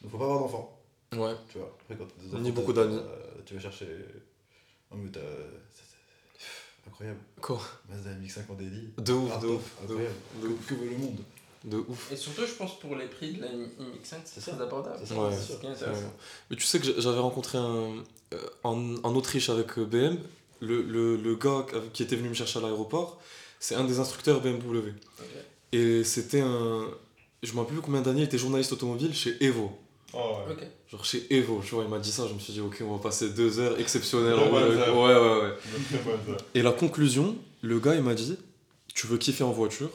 donc 0.02 0.12
faut 0.12 0.18
pas 0.18 0.24
avoir 0.26 0.40
d'enfants. 0.40 0.80
Ouais. 1.14 1.34
Tu 1.52 1.58
vois, 1.60 1.76
après 1.80 1.96
quand 1.96 2.08
Ni 2.40 2.50
enfants, 2.50 2.50
beaucoup 2.56 2.74
d'amis. 2.74 3.00
Tu 3.46 3.54
vas 3.54 3.60
chercher. 3.62 3.88
Non 4.92 4.98
mais 4.98 5.10
t'as. 5.12 5.20
Incroyable. 6.88 7.20
Quoi? 7.42 7.60
Mazda 7.90 8.12
MX5 8.12 8.50
en 8.50 8.54
délit. 8.56 8.90
De 8.98 9.14
ouf, 9.14 9.40
de 9.42 9.48
ouf, 9.48 9.76
de 9.82 9.84
incroyable. 9.84 10.16
ouf, 10.38 10.42
de 10.42 10.48
Que- 10.48 10.54
ouf. 10.54 10.66
Que 10.68 10.74
veut 10.76 10.90
le 10.90 10.98
monde 10.98 11.20
De 11.66 11.78
ouf. 11.78 12.12
Et 12.12 12.16
surtout, 12.16 12.46
je 12.46 12.54
pense 12.54 12.80
pour 12.80 12.96
les 12.96 13.08
prix 13.08 13.34
de 13.34 13.42
la 13.42 13.48
MX5, 13.50 14.16
c'est 14.24 14.40
C'est 14.40 14.42
très 14.42 14.58
ça. 14.58 14.64
abordable. 14.64 14.98
C'est 15.02 15.08
ça, 15.14 15.92
Ouais. 15.92 15.94
Mais 16.50 16.56
tu 16.56 16.64
sais 16.64 16.80
que 16.80 16.86
j'a- 16.86 17.00
j'avais 17.00 17.20
rencontré 17.20 17.58
un, 17.58 18.04
euh, 18.34 18.38
en, 18.64 18.96
en 19.04 19.16
Autriche 19.16 19.50
avec 19.50 19.78
euh, 19.78 19.86
BM, 19.86 20.18
le, 20.60 20.82
le, 20.82 21.16
le 21.16 21.36
gars 21.36 21.66
qui 21.94 22.04
était 22.04 22.16
venu 22.16 22.30
me 22.30 22.34
chercher 22.34 22.60
à 22.60 22.62
l'aéroport, 22.62 23.20
c'est 23.60 23.76
un 23.76 23.84
des 23.84 24.00
instructeurs 24.00 24.42
BMW. 24.42 24.92
Et 25.72 26.04
c'était 26.04 26.42
un. 26.42 26.86
Je 27.44 27.54
me 27.54 27.60
rappelle 27.60 27.74
plus 27.76 27.82
combien 27.82 28.02
d'années, 28.02 28.22
il 28.22 28.26
était 28.26 28.38
journaliste 28.38 28.72
automobile 28.74 29.14
chez 29.14 29.36
Evo. 29.44 29.72
Oh, 30.14 30.38
ouais. 30.48 30.56
Genre 30.90 31.04
chez 31.06 31.28
Evo, 31.36 31.62
tu 31.64 31.76
vois, 31.76 31.84
il 31.84 31.90
m'a 31.90 32.00
dit 32.00 32.12
ça, 32.12 32.26
je 32.28 32.34
me 32.34 32.40
suis 32.40 32.54
dit, 32.54 32.62
ok, 32.62 32.82
on 32.82 32.96
va 32.96 33.04
passer 33.04 33.30
deux 33.30 33.60
heures 33.60 33.80
exceptionnelles. 33.80 34.36
Ouais, 34.36 34.50
ouais, 34.50 34.76
ouais. 34.76 35.12
Heures. 35.12 35.58
Et 36.56 36.62
la 36.62 36.72
conclusion, 36.72 37.36
le 37.62 37.80
gars, 37.80 37.94
il 37.96 38.02
m'a 38.02 38.14
dit, 38.16 38.38
tu 38.96 39.06
veux 39.08 39.18
kiffer 39.18 39.44
en 39.44 39.52
voiture, 39.52 39.90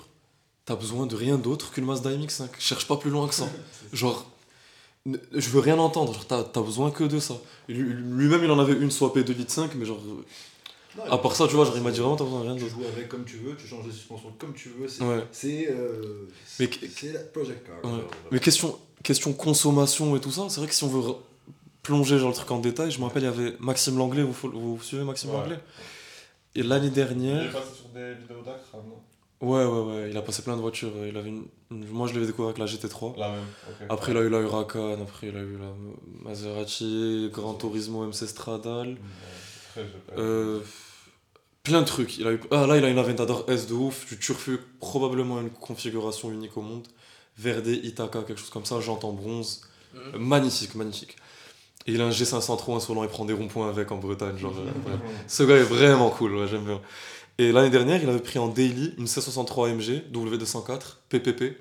t'as 0.66 0.76
besoin 0.76 1.06
de 1.06 1.16
rien 1.16 1.38
d'autre 1.38 1.72
qu'une 1.72 1.86
Mazda 1.86 2.10
MX-5. 2.10 2.48
Cherche 2.58 2.86
pas 2.86 2.96
plus 2.96 3.10
loin 3.10 3.26
que 3.26 3.34
ça. 3.42 3.48
Genre, 3.92 4.30
ne- 5.06 5.16
je 5.32 5.48
veux 5.48 5.60
rien 5.60 5.78
entendre, 5.78 6.12
genre, 6.12 6.26
t'as, 6.26 6.44
t'as 6.44 6.60
besoin 6.62 6.90
que 6.90 7.04
de 7.04 7.18
ça. 7.18 7.34
Lui-même, 7.68 8.44
il 8.44 8.50
en 8.50 8.58
avait 8.58 8.74
une 8.74 8.90
swapée 8.90 9.24
2 9.24 9.32
litres 9.32 9.52
5, 9.52 9.74
mais 9.76 9.86
genre, 9.86 10.00
à 11.10 11.18
part 11.18 11.34
ça, 11.34 11.46
tu 11.48 11.54
vois, 11.54 11.64
genre, 11.64 11.76
il 11.76 11.82
m'a 11.82 11.90
dit 11.90 12.00
vraiment, 12.00 12.16
t'as 12.16 12.24
besoin 12.24 12.40
de 12.44 12.48
rien 12.50 12.56
Tu 12.56 12.68
joues 12.68 12.84
avec 12.92 13.08
comme 13.08 13.24
tu 13.24 13.36
veux, 13.38 13.56
tu 13.56 13.66
changes 13.66 13.86
de 13.86 13.90
suspension 13.90 14.32
comme 14.38 14.52
tu 14.54 14.68
veux. 14.70 14.88
C'est 14.88 15.02
Ouais. 15.04 15.24
c'est, 15.32 15.68
euh, 15.70 16.28
la 16.60 17.20
Project 17.32 17.66
Car. 17.66 17.90
Ouais. 17.92 18.00
Mais 18.30 18.38
question, 18.40 18.78
question 19.02 19.32
consommation 19.32 20.14
et 20.16 20.20
tout 20.20 20.30
ça, 20.30 20.46
c'est 20.48 20.58
vrai 20.60 20.68
que 20.68 20.74
si 20.74 20.84
on 20.84 20.88
veut 20.88 21.14
plonger 21.82 22.18
genre 22.18 22.28
le 22.28 22.34
truc 22.34 22.50
en 22.50 22.58
détail, 22.60 22.90
je 22.90 22.98
me 22.98 23.04
rappelle, 23.04 23.22
il 23.22 23.26
y 23.26 23.28
avait 23.28 23.56
Maxime 23.58 23.96
Langlais, 23.98 24.22
vous, 24.22 24.32
vous 24.32 24.82
suivez 24.82 25.04
Maxime 25.04 25.30
Ouais. 25.30 25.36
Langlais? 25.38 25.58
Et 26.54 26.62
l'année 26.62 26.88
Il 26.88 26.92
dernière. 26.92 27.42
est 27.44 27.50
passé 27.50 27.74
sur 27.74 27.88
des 27.88 28.14
vidéos 28.14 28.42
d'Akram, 28.44 28.82
non? 28.86 28.98
Ouais, 29.48 29.64
ouais, 29.64 29.80
ouais, 29.92 30.10
il 30.10 30.16
a 30.16 30.22
passé 30.22 30.42
plein 30.42 30.54
de 30.54 30.60
voitures. 30.60 30.92
Il 31.04 31.16
avait 31.16 31.30
une... 31.30 31.46
une- 31.72 31.88
Moi, 31.88 32.06
je 32.06 32.14
l'avais 32.14 32.26
découvert 32.26 32.50
avec 32.50 32.58
la 32.58 32.66
GT3. 32.66 33.18
La 33.18 33.30
même, 33.30 33.40
ok. 33.68 33.86
Après, 33.88 34.12
il 34.12 34.18
a 34.18 34.20
eu 34.20 34.28
la 34.28 34.38
Huracan, 34.38 35.00
après, 35.02 35.28
il 35.28 35.36
a 35.36 35.40
eu 35.40 35.56
la 35.58 35.72
Maserati, 36.22 37.28
Gran 37.32 37.54
Turismo 37.54 38.04
MC 38.06 38.26
Stradale. 38.28 38.96
Euh, 40.16 40.60
plein 41.62 41.80
de 41.80 41.86
trucs. 41.86 42.18
Il 42.18 42.26
a 42.26 42.32
eu... 42.32 42.40
Ah, 42.50 42.66
là, 42.66 42.76
il 42.76 42.84
a 42.84 42.88
une 42.88 42.98
Aventador 42.98 43.44
S 43.48 43.66
de 43.66 43.74
ouf. 43.74 44.06
Du 44.08 44.18
Turfu, 44.18 44.58
probablement 44.80 45.40
une 45.40 45.50
configuration 45.50 46.30
unique 46.30 46.56
au 46.56 46.62
monde. 46.62 46.86
Verde, 47.36 47.68
Itaka, 47.68 48.22
quelque 48.22 48.38
chose 48.38 48.50
comme 48.50 48.64
ça. 48.64 48.80
J'entends 48.80 49.12
bronze. 49.12 49.62
Mhm. 49.94 50.18
Magnifique, 50.18 50.74
magnifique. 50.74 51.16
Et 51.86 51.92
il 51.92 52.00
a 52.00 52.04
un 52.04 52.10
G500 52.10 52.56
trop 52.58 52.76
insolent, 52.76 53.02
il 53.02 53.08
prend 53.08 53.24
des 53.24 53.32
ronds-points 53.32 53.68
avec 53.68 53.90
en 53.90 53.98
Bretagne. 53.98 54.38
Genre, 54.38 54.54
euh, 54.56 54.70
bref. 54.84 55.00
Ce 55.26 55.42
gars 55.42 55.56
est 55.56 55.64
vraiment 55.64 56.10
cool, 56.10 56.36
ouais, 56.36 56.46
j'aime 56.46 56.64
bien. 56.64 56.80
Et 57.38 57.50
l'année 57.50 57.70
dernière, 57.70 58.02
il 58.02 58.08
avait 58.08 58.20
pris 58.20 58.38
en 58.38 58.48
daily 58.48 58.94
une 58.98 59.06
C63 59.06 59.70
AMG 59.70 60.12
W204 60.12 60.80
PPP, 61.08 61.56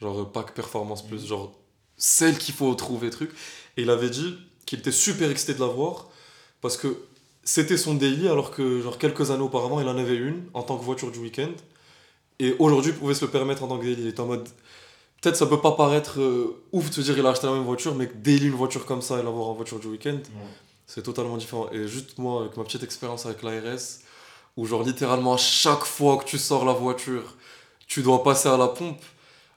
genre 0.00 0.20
euh, 0.20 0.24
pack 0.24 0.54
performance 0.54 1.06
plus, 1.06 1.26
genre 1.26 1.52
celle 1.96 2.38
qu'il 2.38 2.54
faut 2.54 2.74
trouver 2.74 3.10
truc. 3.10 3.30
Et 3.76 3.82
il 3.82 3.90
avait 3.90 4.10
dit 4.10 4.38
qu'il 4.66 4.78
était 4.78 4.92
super 4.92 5.30
excité 5.30 5.52
de 5.54 5.60
l'avoir 5.60 6.08
parce 6.62 6.76
que 6.76 6.96
c'était 7.44 7.76
son 7.76 7.94
daily 7.94 8.28
alors 8.28 8.50
que 8.50 8.80
genre 8.80 8.98
quelques 8.98 9.30
années 9.30 9.42
auparavant, 9.42 9.80
il 9.80 9.88
en 9.88 9.98
avait 9.98 10.16
une 10.16 10.44
en 10.54 10.62
tant 10.62 10.76
que 10.76 10.84
voiture 10.84 11.10
du 11.10 11.18
week-end. 11.18 11.50
Et 12.40 12.56
aujourd'hui, 12.58 12.92
il 12.92 12.98
pouvait 12.98 13.14
se 13.14 13.24
le 13.24 13.30
permettre 13.30 13.62
en 13.62 13.68
tant 13.68 13.78
que 13.78 13.84
daily. 13.84 14.02
Il 14.02 14.08
était 14.08 14.20
en 14.20 14.26
mode 14.26 14.48
peut-être 15.24 15.36
ça 15.36 15.46
peut 15.46 15.60
pas 15.60 15.72
paraître 15.72 16.20
euh, 16.20 16.62
ouf 16.72 16.90
de 16.90 16.94
se 16.94 17.00
dire 17.00 17.18
il 17.18 17.24
a 17.24 17.30
acheté 17.30 17.46
la 17.46 17.54
même 17.54 17.64
voiture, 17.64 17.94
mais 17.94 18.08
que 18.08 18.14
daily 18.14 18.46
une 18.46 18.54
voiture 18.54 18.84
comme 18.84 19.00
ça 19.00 19.18
et 19.18 19.22
l'avoir 19.22 19.48
en 19.48 19.54
voiture 19.54 19.78
du 19.78 19.86
week-end, 19.86 20.18
c'est 20.86 21.02
totalement 21.02 21.38
différent. 21.38 21.68
Et 21.72 21.88
juste 21.88 22.18
moi, 22.18 22.42
avec 22.42 22.56
ma 22.56 22.64
petite 22.64 22.82
expérience 22.82 23.24
avec 23.24 23.42
l'ARS, 23.42 24.00
où 24.56 24.66
genre 24.66 24.82
littéralement 24.82 25.34
à 25.34 25.38
chaque 25.38 25.84
fois 25.84 26.18
que 26.18 26.24
tu 26.24 26.38
sors 26.38 26.64
la 26.66 26.74
voiture, 26.74 27.36
tu 27.86 28.02
dois 28.02 28.22
passer 28.22 28.48
à 28.48 28.58
la 28.58 28.68
pompe, 28.68 29.00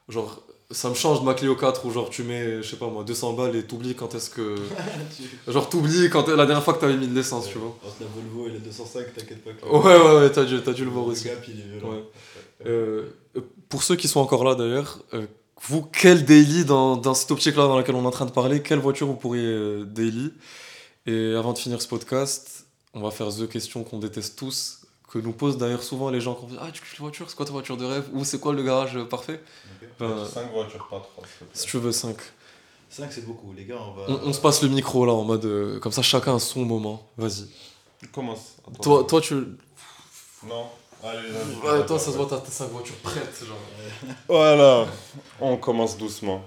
genre 0.08 0.42
ça 0.70 0.90
me 0.90 0.94
change 0.94 1.20
de 1.20 1.24
ma 1.24 1.32
Clio 1.34 1.56
4 1.56 1.86
où 1.86 1.90
genre 1.90 2.10
tu 2.10 2.22
mets, 2.24 2.62
je 2.62 2.68
sais 2.68 2.76
pas 2.76 2.88
moi, 2.88 3.02
200 3.04 3.32
balles 3.32 3.56
et 3.56 3.62
t'oublies 3.64 3.94
quand 3.94 4.14
est-ce 4.14 4.28
que... 4.28 4.54
genre 5.48 5.68
t'oublies 5.68 6.10
quand 6.10 6.28
la 6.28 6.44
dernière 6.44 6.62
fois 6.62 6.74
que 6.74 6.80
t'avais 6.80 6.96
mis 6.96 7.06
de 7.08 7.14
l'essence, 7.14 7.48
tu 7.48 7.56
vois. 7.58 7.76
Entre 7.86 7.96
la 8.00 8.06
Volvo 8.06 8.48
et 8.48 8.52
la 8.52 8.58
205, 8.58 9.14
t'inquiète 9.14 9.42
pas. 9.44 9.50
que- 9.52 9.66
Ouais, 9.66 9.96
ouais, 9.98 10.20
ouais, 10.24 10.30
t'as 10.30 10.44
dû, 10.44 10.60
t'as 10.62 10.72
dû 10.72 10.84
le 10.84 10.90
voir 10.90 11.06
Le 11.06 11.12
aussi. 11.12 11.24
gap, 11.24 11.42
il 11.48 11.60
est 11.60 11.78
violent. 11.78 11.94
Ouais. 11.96 12.04
Euh, 12.66 13.04
euh, 13.36 13.40
pour 13.68 13.82
ceux 13.82 13.96
qui 13.96 14.08
sont 14.08 14.20
encore 14.20 14.44
là 14.44 14.54
d'ailleurs, 14.54 14.98
euh, 15.14 15.26
vous, 15.62 15.82
quel 15.82 16.24
daily 16.24 16.64
dans, 16.64 16.96
dans 16.96 17.14
cette 17.14 17.30
optique-là 17.30 17.62
dans 17.66 17.76
laquelle 17.76 17.94
on 17.94 18.02
est 18.04 18.06
en 18.06 18.10
train 18.10 18.26
de 18.26 18.30
parler, 18.30 18.62
quelle 18.62 18.78
voiture 18.78 19.06
vous 19.06 19.14
pourriez 19.16 19.44
euh, 19.46 19.84
daily? 19.84 20.32
Et 21.06 21.34
avant 21.34 21.54
de 21.54 21.58
finir 21.58 21.80
ce 21.80 21.88
podcast, 21.88 22.66
on 22.92 23.00
va 23.00 23.10
faire 23.10 23.28
The 23.28 23.48
question 23.48 23.84
qu'on 23.84 23.98
déteste 23.98 24.38
tous, 24.38 24.77
que 25.08 25.18
nous 25.18 25.32
posent 25.32 25.56
d'ailleurs 25.58 25.82
souvent 25.82 26.10
les 26.10 26.20
gens 26.20 26.34
quand 26.34 26.44
on 26.44 26.48
dit 26.48 26.56
Ah, 26.60 26.68
tu 26.72 26.80
kiffes 26.82 26.94
les 26.98 27.02
voitures, 27.02 27.28
c'est 27.30 27.36
quoi 27.36 27.46
ta 27.46 27.52
voiture 27.52 27.76
de 27.76 27.84
rêve 27.84 28.08
Ou 28.12 28.24
c'est 28.24 28.38
quoi 28.40 28.52
le 28.52 28.62
garage 28.62 28.96
euh, 28.96 29.04
parfait? 29.04 29.40
Ben, 29.98 30.24
5 30.24 30.52
voitures, 30.52 30.86
pas 30.88 31.00
3. 31.00 31.24
Si 31.52 31.66
tu 31.66 31.78
veux 31.78 31.92
5. 31.92 32.16
5 32.90 33.12
c'est 33.12 33.26
beaucoup, 33.26 33.52
les 33.56 33.64
gars, 33.64 33.78
on 33.80 33.92
va. 33.92 34.04
On, 34.08 34.28
on 34.28 34.32
se 34.32 34.40
passe 34.40 34.62
le 34.62 34.68
micro 34.68 35.04
là 35.06 35.12
en 35.12 35.24
mode. 35.24 35.44
euh, 35.44 35.78
comme 35.80 35.92
ça, 35.92 36.02
chacun 36.02 36.36
a 36.36 36.38
son 36.38 36.64
moment. 36.64 37.06
Vas-y. 37.16 37.46
Commence. 38.12 38.56
Toi, 38.82 39.04
toi, 39.04 39.20
tu. 39.20 39.34
Non. 40.46 40.66
Allez, 41.02 41.28
vas-y. 41.30 41.66
Ouais, 41.80 41.86
toi, 41.86 41.98
ça 41.98 42.10
se 42.12 42.16
voit, 42.16 42.26
t'as 42.28 42.38
tes 42.38 42.50
5 42.50 42.70
voitures 42.70 42.96
prêtes. 42.96 43.44
Genre. 43.46 43.56
Voilà, 44.28 44.86
on 45.40 45.56
commence 45.56 45.96
doucement. 45.96 46.42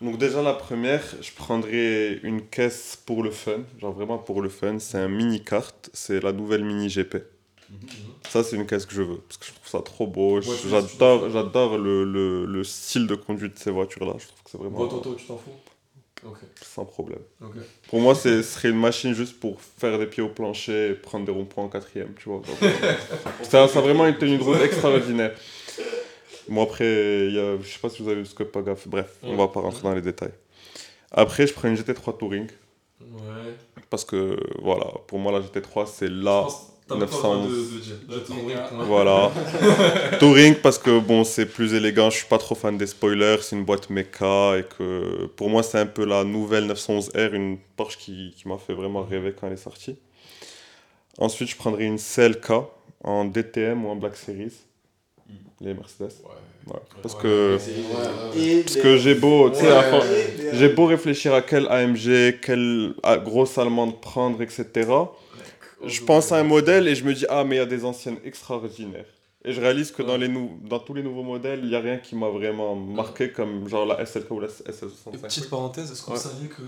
Donc 0.00 0.18
déjà 0.18 0.42
la 0.42 0.52
première, 0.52 1.02
je 1.22 1.32
prendrais 1.32 2.18
une 2.22 2.42
caisse 2.46 2.98
pour 3.06 3.22
le 3.22 3.30
fun, 3.30 3.60
genre 3.80 3.92
vraiment 3.94 4.18
pour 4.18 4.42
le 4.42 4.50
fun, 4.50 4.78
c'est 4.78 4.98
un 4.98 5.08
mini 5.08 5.42
carte, 5.42 5.88
c'est 5.94 6.20
la 6.22 6.32
nouvelle 6.32 6.64
mini 6.64 6.88
GP. 6.88 7.16
Ça 8.28 8.42
c'est 8.42 8.56
une 8.56 8.66
caisse 8.66 8.86
que 8.86 8.94
je 8.94 9.02
veux, 9.02 9.18
parce 9.18 9.36
que 9.38 9.46
je 9.46 9.52
trouve 9.52 9.68
ça 9.68 9.80
trop 9.82 10.06
beau, 10.06 10.40
Ouais, 10.40 10.56
j'adore 10.68 11.30
j'adore 11.30 11.78
le, 11.78 12.04
le, 12.04 12.44
le 12.44 12.64
style 12.64 13.06
de 13.06 13.14
conduite 13.14 13.54
de 13.54 13.58
ces 13.58 13.70
voitures-là, 13.70 14.14
je 14.18 14.26
trouve 14.26 14.42
que 14.44 14.50
c'est 14.50 14.58
vraiment 14.58 14.86
Toi, 14.86 15.00
toi, 15.02 15.14
tu 15.16 15.24
t'en 15.26 15.36
fous? 15.36 15.50
Ok, 16.24 16.38
sans 16.62 16.84
problème. 16.84 17.20
Pour 17.88 18.00
moi, 18.00 18.14
ce 18.14 18.42
serait 18.42 18.70
une 18.70 18.80
machine 18.80 19.12
juste 19.14 19.38
pour 19.38 19.60
faire 19.60 19.96
des 19.98 20.06
pieds 20.06 20.22
au 20.22 20.28
plancher 20.28 20.90
et 20.90 20.94
prendre 20.94 21.24
des 21.26 21.30
ronds-points 21.30 21.64
en 21.64 21.68
quatrième, 21.68 22.14
tu 22.18 22.28
vois. 22.28 22.42
ça, 23.42 23.68
ça 23.68 23.78
a 23.78 23.82
vraiment 23.82 24.06
une 24.06 24.16
tenue 24.16 24.38
de 24.38 24.42
route 24.42 24.60
extraordinaire. 24.60 25.36
Bon, 26.48 26.62
après, 26.62 26.84
y 27.30 27.38
a, 27.38 27.56
je 27.60 27.68
sais 27.68 27.78
pas 27.78 27.90
si 27.90 28.02
vous 28.02 28.08
avez 28.08 28.20
vu 28.22 28.26
ce 28.26 28.34
que 28.34 28.42
Paga 28.44 28.74
fait. 28.74 28.88
Bref, 28.88 29.18
on 29.22 29.36
va 29.36 29.46
pas 29.48 29.60
rentrer 29.60 29.82
dans 29.82 29.94
les 29.94 30.00
détails. 30.00 30.32
Après, 31.12 31.46
je 31.46 31.52
prends 31.52 31.68
une 31.68 31.76
GT3 31.76 32.16
Touring. 32.18 32.48
Ouais. 33.00 33.54
Parce 33.90 34.04
que, 34.04 34.36
voilà, 34.62 34.86
pour 35.06 35.18
moi, 35.18 35.32
la 35.32 35.40
GT3, 35.40 35.86
c'est 35.86 36.08
là. 36.10 36.46
Que 36.86 36.94
t'as 36.94 36.98
même 36.98 37.08
pas 37.08 37.16
911. 37.16 37.48
besoin 37.48 37.62
de, 37.62 37.78
de 37.78 37.82
jet. 37.82 37.94
Jet 38.08 38.24
touring, 38.24 38.56
point. 38.68 38.84
Voilà. 38.84 39.32
Touring 40.18 40.54
parce 40.56 40.78
que 40.78 40.98
bon, 41.00 41.24
c'est 41.24 41.46
plus 41.46 41.74
élégant. 41.74 42.10
Je 42.10 42.18
suis 42.18 42.26
pas 42.28 42.38
trop 42.38 42.54
fan 42.54 42.78
des 42.78 42.86
spoilers. 42.86 43.38
C'est 43.42 43.56
une 43.56 43.64
boîte 43.64 43.90
méca 43.90 44.56
et 44.58 44.64
que 44.64 45.26
pour 45.36 45.50
moi, 45.50 45.62
c'est 45.62 45.78
un 45.78 45.86
peu 45.86 46.04
la 46.04 46.24
nouvelle 46.24 46.70
911R, 46.70 47.34
une 47.34 47.58
Porsche 47.76 47.98
qui, 47.98 48.34
qui 48.36 48.48
m'a 48.48 48.58
fait 48.58 48.74
vraiment 48.74 49.02
rêver 49.02 49.34
quand 49.38 49.46
elle 49.46 49.54
est 49.54 49.56
sortie. 49.56 49.96
Ensuite, 51.18 51.48
je 51.48 51.56
prendrai 51.56 51.84
une 51.84 51.98
CLK 51.98 52.52
en 53.02 53.24
DTM 53.24 53.84
ou 53.84 53.88
en 53.88 53.96
Black 53.96 54.16
Series. 54.16 54.52
Les 55.60 55.72
Mercedes. 55.72 56.12
Ouais. 56.26 56.74
Parce 57.00 57.14
que, 57.14 57.56
ouais, 57.56 58.62
parce 58.62 58.76
que 58.76 58.96
j'ai 58.96 59.14
beau, 59.14 59.52
j'ai 60.52 60.68
beau 60.68 60.86
réfléchir 60.86 61.32
à 61.32 61.40
quelle 61.40 61.68
AMG, 61.68 62.40
quelle 62.42 62.94
grosse 63.24 63.56
allemande 63.56 64.00
prendre, 64.00 64.42
etc. 64.42 64.66
Je 65.84 66.02
pense 66.02 66.32
à 66.32 66.36
un 66.38 66.42
modèle 66.44 66.88
et 66.88 66.94
je 66.94 67.04
me 67.04 67.12
dis, 67.14 67.26
ah, 67.28 67.44
mais 67.44 67.56
il 67.56 67.58
y 67.58 67.62
a 67.62 67.66
des 67.66 67.84
anciennes 67.84 68.18
extraordinaires. 68.24 69.04
Et 69.44 69.52
je 69.52 69.60
réalise 69.60 69.92
que 69.92 70.02
dans, 70.02 70.12
Ouais. 70.14 70.18
les 70.18 70.28
nou- 70.28 70.58
dans 70.64 70.80
tous 70.80 70.92
les 70.94 71.02
nouveaux 71.04 71.22
modèles, 71.22 71.60
il 71.62 71.68
n'y 71.68 71.76
a 71.76 71.80
rien 71.80 71.98
qui 71.98 72.16
m'a 72.16 72.28
vraiment 72.28 72.74
marqué, 72.74 73.30
comme 73.30 73.68
genre 73.68 73.86
la 73.86 74.00
SLK 74.04 74.30
ou 74.32 74.40
la 74.40 74.48
Et 74.48 74.72
SL65. 74.72 75.20
petite 75.22 75.50
parenthèse, 75.50 75.92
est-ce 75.92 76.02
que 76.02 76.10
Ouais. 76.10 76.16
vous 76.16 76.22
saviez 76.22 76.48
que 76.48 76.62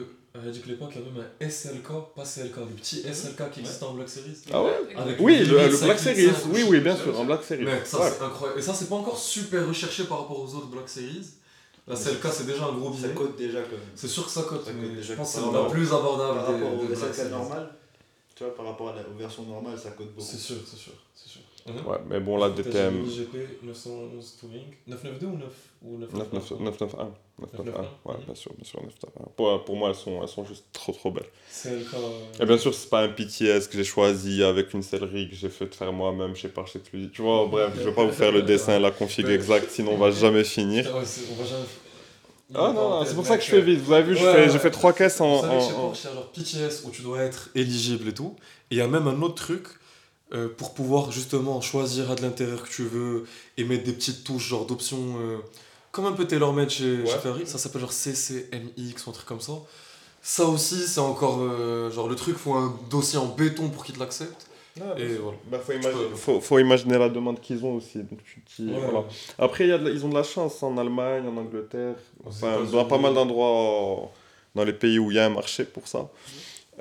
l'époque, 0.68 0.90
il 0.94 1.00
y 1.00 1.04
a 1.04 1.10
même 1.10 1.24
un 1.24 1.44
SLK, 1.48 1.88
pas 2.14 2.24
CLK, 2.24 2.56
le 2.58 2.66
petit 2.76 3.00
SLK 3.04 3.50
qui 3.50 3.60
existe 3.60 3.82
en 3.82 3.94
Black 3.94 4.08
Series 4.08 4.36
Ah 4.52 4.62
ouais 4.62 4.70
Avec 4.96 5.16
Oui, 5.18 5.38
le, 5.40 5.56
Black 5.56 5.72
5 5.72 5.98
Series, 5.98 6.28
oui, 6.52 6.64
oui, 6.68 6.80
bien 6.80 6.94
sûr, 6.94 7.18
en 7.18 7.24
Black 7.24 7.42
Series. 7.42 7.64
Mec, 7.64 7.84
ça 7.84 7.98
Ouais. 8.00 8.10
c'est 8.16 8.22
incroyable. 8.24 8.60
Et 8.60 8.62
ça, 8.62 8.74
c'est 8.74 8.88
pas 8.88 8.94
encore 8.96 9.18
super 9.18 9.66
recherché 9.66 10.04
par 10.04 10.20
rapport 10.20 10.38
aux 10.40 10.54
autres 10.54 10.68
Black 10.68 10.88
Series. 10.88 11.26
La 11.88 11.96
CLK, 11.96 12.26
c'est 12.30 12.46
déjà 12.46 12.66
un 12.66 12.72
gros 12.78 12.92
Ça 12.92 12.98
billet. 13.08 13.14
cote 13.14 13.36
déjà 13.36 13.60
quand 13.62 13.72
même. 13.72 13.80
C'est 13.96 14.06
sûr 14.08 14.24
que 14.26 14.30
ça 14.30 14.42
cote, 14.42 14.64
Ça 14.64 14.70
cote 14.70 14.80
mais 14.80 14.88
déjà 14.94 15.14
je 15.14 15.18
pense 15.18 15.34
que 15.34 15.40
c'est 15.40 15.52
la 15.52 15.64
plus 15.64 15.88
abordable 15.88 16.38
Par 16.38 16.46
des, 16.48 16.52
rapport 16.62 16.78
des 16.78 16.84
au 16.84 16.86
Black 16.96 17.14
SLK 17.14 17.30
normal, 17.30 17.70
tu 18.38 18.44
vois, 18.44 18.54
par 18.54 18.66
rapport 18.66 18.90
à 18.90 18.94
la, 18.96 19.02
aux 19.08 19.14
versions 19.18 19.42
normales, 19.44 19.76
ça 19.78 19.90
cote 19.90 20.06
beaucoup. 20.14 20.22
C'est 20.30 20.38
sûr, 20.38 20.56
c'est 20.64 20.76
sûr, 20.76 20.92
c'est 21.14 21.28
sûr. 21.28 21.40
Ouais, 21.84 21.98
mais 22.08 22.20
bon, 22.20 22.36
la 22.38 22.50
DTM, 22.50 23.04
GP 23.04 23.36
911 23.62 24.36
Touring. 24.40 24.62
992 24.86 25.28
ou 25.34 25.38
9 25.38 25.52
ou 25.82 25.98
991. 25.98 26.60
991. 26.64 27.12
991. 27.40 27.86
Ouais, 28.04 28.14
Mhm. 28.14 28.24
bien 28.26 28.34
sûr, 28.34 28.52
bien 28.54 28.64
sûr, 28.64 28.82
991. 28.82 29.32
Pour, 29.36 29.64
pour 29.64 29.76
moi, 29.76 29.88
elles 29.90 29.94
sont, 29.94 30.22
elles 30.22 30.28
sont 30.28 30.44
juste 30.44 30.64
trop, 30.72 30.92
trop 30.92 31.10
belles. 31.10 31.26
CLK. 31.50 31.94
Et 32.40 32.46
bien 32.46 32.56
sûr, 32.58 32.72
c'est 32.72 32.88
pas 32.88 33.02
un 33.02 33.08
PTS 33.08 33.66
que 33.68 33.76
j'ai 33.76 33.84
choisi 33.84 34.42
avec 34.44 34.72
une 34.72 34.82
sellerie 34.82 35.28
que 35.28 35.34
j'ai 35.34 35.48
fait 35.50 35.74
faire 35.74 35.92
moi-même 35.92 36.34
chez 36.36 36.48
Parche 36.48 36.76
Exclusive. 36.76 37.10
Tu 37.10 37.22
vois, 37.22 37.46
bref, 37.46 37.74
je 37.76 37.88
vais 37.88 37.94
pas 37.94 38.04
vous 38.04 38.12
faire 38.12 38.30
le 38.32 38.42
dessin, 38.42 38.78
la 38.78 38.90
config 38.92 39.28
exacte, 39.28 39.70
sinon 39.70 39.92
on 39.94 39.98
va 39.98 40.10
jamais 40.12 40.44
finir. 40.44 40.84
Ouais, 40.94 41.04
c'est- 41.04 41.26
on 41.30 41.34
va 41.34 41.44
jamais. 41.44 41.66
Ah 42.54 42.72
non, 42.74 42.90
non, 42.90 43.04
c'est 43.04 43.14
pour 43.14 43.26
ça 43.26 43.36
que 43.36 43.44
je 43.44 43.50
fais 43.50 43.60
vite. 43.60 43.80
Vous 43.80 43.92
avez 43.92 44.02
vu, 44.04 44.16
je 44.16 44.24
Ouais, 44.24 44.32
fais- 44.32 44.40
ouais. 44.46 44.50
j'ai 44.50 44.58
fait 44.58 44.70
trois 44.70 44.92
caisses 44.94 45.20
en. 45.20 45.36
Vous 45.36 45.42
savez 45.42 45.54
en- 45.54 45.58
en- 45.58 45.80
Porsche, 45.88 46.00
il 46.04 46.06
y 46.06 46.10
a 46.10 46.14
genre 46.14 46.32
PTS 46.32 46.82
où 46.86 46.90
tu 46.90 47.02
dois 47.02 47.20
être 47.20 47.50
éligible 47.54 48.08
et 48.08 48.14
tout. 48.14 48.34
Et 48.70 48.76
il 48.76 48.78
y 48.78 48.80
a 48.80 48.88
même 48.88 49.06
un 49.06 49.20
autre 49.22 49.34
truc 49.34 49.66
euh, 50.34 50.48
pour 50.56 50.72
pouvoir 50.74 51.10
justement 51.10 51.60
choisir 51.60 52.10
à 52.10 52.14
de 52.14 52.22
l'intérieur 52.22 52.62
que 52.62 52.68
tu 52.68 52.84
veux 52.84 53.24
et 53.56 53.64
mettre 53.64 53.84
des 53.84 53.92
petites 53.92 54.24
touches, 54.24 54.48
genre 54.48 54.66
d'options 54.66 55.16
euh, 55.20 55.38
comme 55.90 56.04
un 56.06 56.12
peu 56.12 56.26
tailor-made 56.26 56.68
chez, 56.70 56.98
Ouais. 57.00 57.06
chez 57.06 57.18
Ferrari. 57.18 57.46
Ça 57.46 57.58
s'appelle 57.58 57.80
genre 57.82 57.92
CCMX 57.92 59.06
ou 59.06 59.10
un 59.10 59.12
truc 59.12 59.26
comme 59.26 59.40
ça. 59.40 59.52
Ça 60.22 60.44
aussi, 60.46 60.76
c'est 60.86 61.00
encore 61.00 61.38
euh, 61.40 61.90
genre 61.90 62.08
le 62.08 62.14
truc, 62.16 62.36
faut 62.36 62.54
un 62.54 62.74
dossier 62.90 63.18
en 63.18 63.26
béton 63.26 63.68
pour 63.68 63.84
qu'il 63.84 63.94
te 63.94 64.00
l'accepte. 64.00 64.46
Ah, 64.80 64.94
Et 64.98 65.06
voilà. 65.16 65.38
Bah, 65.50 65.58
faut, 65.58 65.72
imaginer, 65.72 65.92
peux- 66.10 66.14
faut, 66.16 66.40
faut 66.40 66.58
imaginer 66.58 66.98
la 66.98 67.08
demande 67.08 67.40
qu'ils 67.40 67.64
ont 67.64 67.74
aussi. 67.74 67.98
Donc, 67.98 68.18
tu 68.46 68.62
Ouais. 68.62 68.78
voilà. 68.78 69.04
Après, 69.38 69.64
il 69.64 69.70
y 69.70 69.72
a 69.72 69.78
de 69.78 69.84
la- 69.86 69.90
ils 69.90 70.04
ont 70.04 70.08
de 70.08 70.14
la 70.14 70.22
chance 70.22 70.62
en 70.62 70.76
Allemagne, 70.78 71.24
en 71.26 71.36
Angleterre, 71.36 71.94
enfin, 72.26 72.58
dans 72.70 72.84
pas 72.84 72.98
mal 72.98 73.14
d'endroits 73.14 74.10
dans 74.54 74.64
les 74.64 74.72
pays 74.72 74.98
où 74.98 75.10
il 75.10 75.16
y 75.16 75.18
a 75.20 75.26
un 75.26 75.30
marché 75.30 75.64
pour 75.64 75.86
ça. 75.88 76.08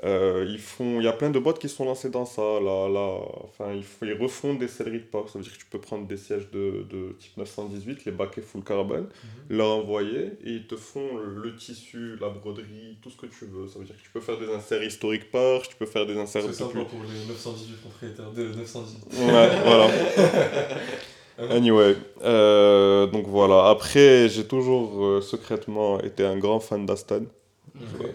Euh, 0.04 0.46
ils 0.48 0.60
font, 0.60 1.00
il 1.00 1.04
y 1.04 1.08
a 1.08 1.12
plein 1.12 1.30
de 1.30 1.38
boîtes 1.40 1.58
qui 1.58 1.68
sont 1.68 1.84
lancées 1.84 2.08
dans 2.10 2.24
ça. 2.24 2.40
Là, 2.42 2.88
là, 2.88 3.18
enfin, 3.44 3.72
ils, 3.74 3.82
font- 3.82 4.06
ils 4.06 4.12
refont 4.12 4.54
des 4.54 4.68
selleries 4.68 5.00
de 5.00 5.04
Porsche. 5.04 5.32
Ça 5.32 5.38
veut 5.38 5.44
dire 5.44 5.52
que 5.52 5.58
tu 5.58 5.66
peux 5.66 5.80
prendre 5.80 6.06
des 6.06 6.16
sièges 6.16 6.48
de, 6.52 6.84
de 6.88 7.16
type 7.18 7.36
918, 7.36 8.04
les 8.04 8.12
baquets 8.12 8.42
full 8.42 8.62
carbone, 8.62 9.06
Mhm. 9.50 9.56
leur 9.56 9.68
envoyer 9.70 10.32
et 10.44 10.50
ils 10.50 10.66
te 10.66 10.76
font 10.76 11.16
le 11.16 11.56
tissu, 11.56 12.16
la 12.20 12.28
broderie, 12.28 12.96
tout 13.02 13.10
ce 13.10 13.16
que 13.16 13.26
tu 13.26 13.46
veux. 13.46 13.66
Ça 13.66 13.78
veut 13.80 13.84
dire 13.86 13.96
que 13.96 14.02
tu 14.02 14.10
peux 14.10 14.20
faire 14.20 14.38
des 14.38 14.48
inserts 14.52 14.82
historiques 14.84 15.30
Porsche, 15.32 15.70
tu 15.70 15.76
peux 15.76 15.86
faire 15.86 16.06
des 16.06 16.16
inserts 16.16 16.42
C'est 16.42 16.48
de 16.48 16.52
simple 16.52 16.72
plus. 16.74 16.84
pour 16.84 17.00
les 17.02 17.26
918 17.26 17.80
propriétaires 17.80 18.30
de 18.30 18.44
918. 18.54 19.02
Ouais, 19.26 19.50
voilà. 19.64 19.88
Anyway, 21.50 21.96
euh, 22.24 23.06
donc 23.06 23.26
voilà. 23.28 23.68
Après, 23.68 24.28
j'ai 24.28 24.44
toujours 24.44 25.04
euh, 25.04 25.20
secrètement 25.20 26.00
été 26.00 26.24
un 26.24 26.36
grand 26.36 26.58
fan 26.58 26.84
d'Aston. 26.84 27.26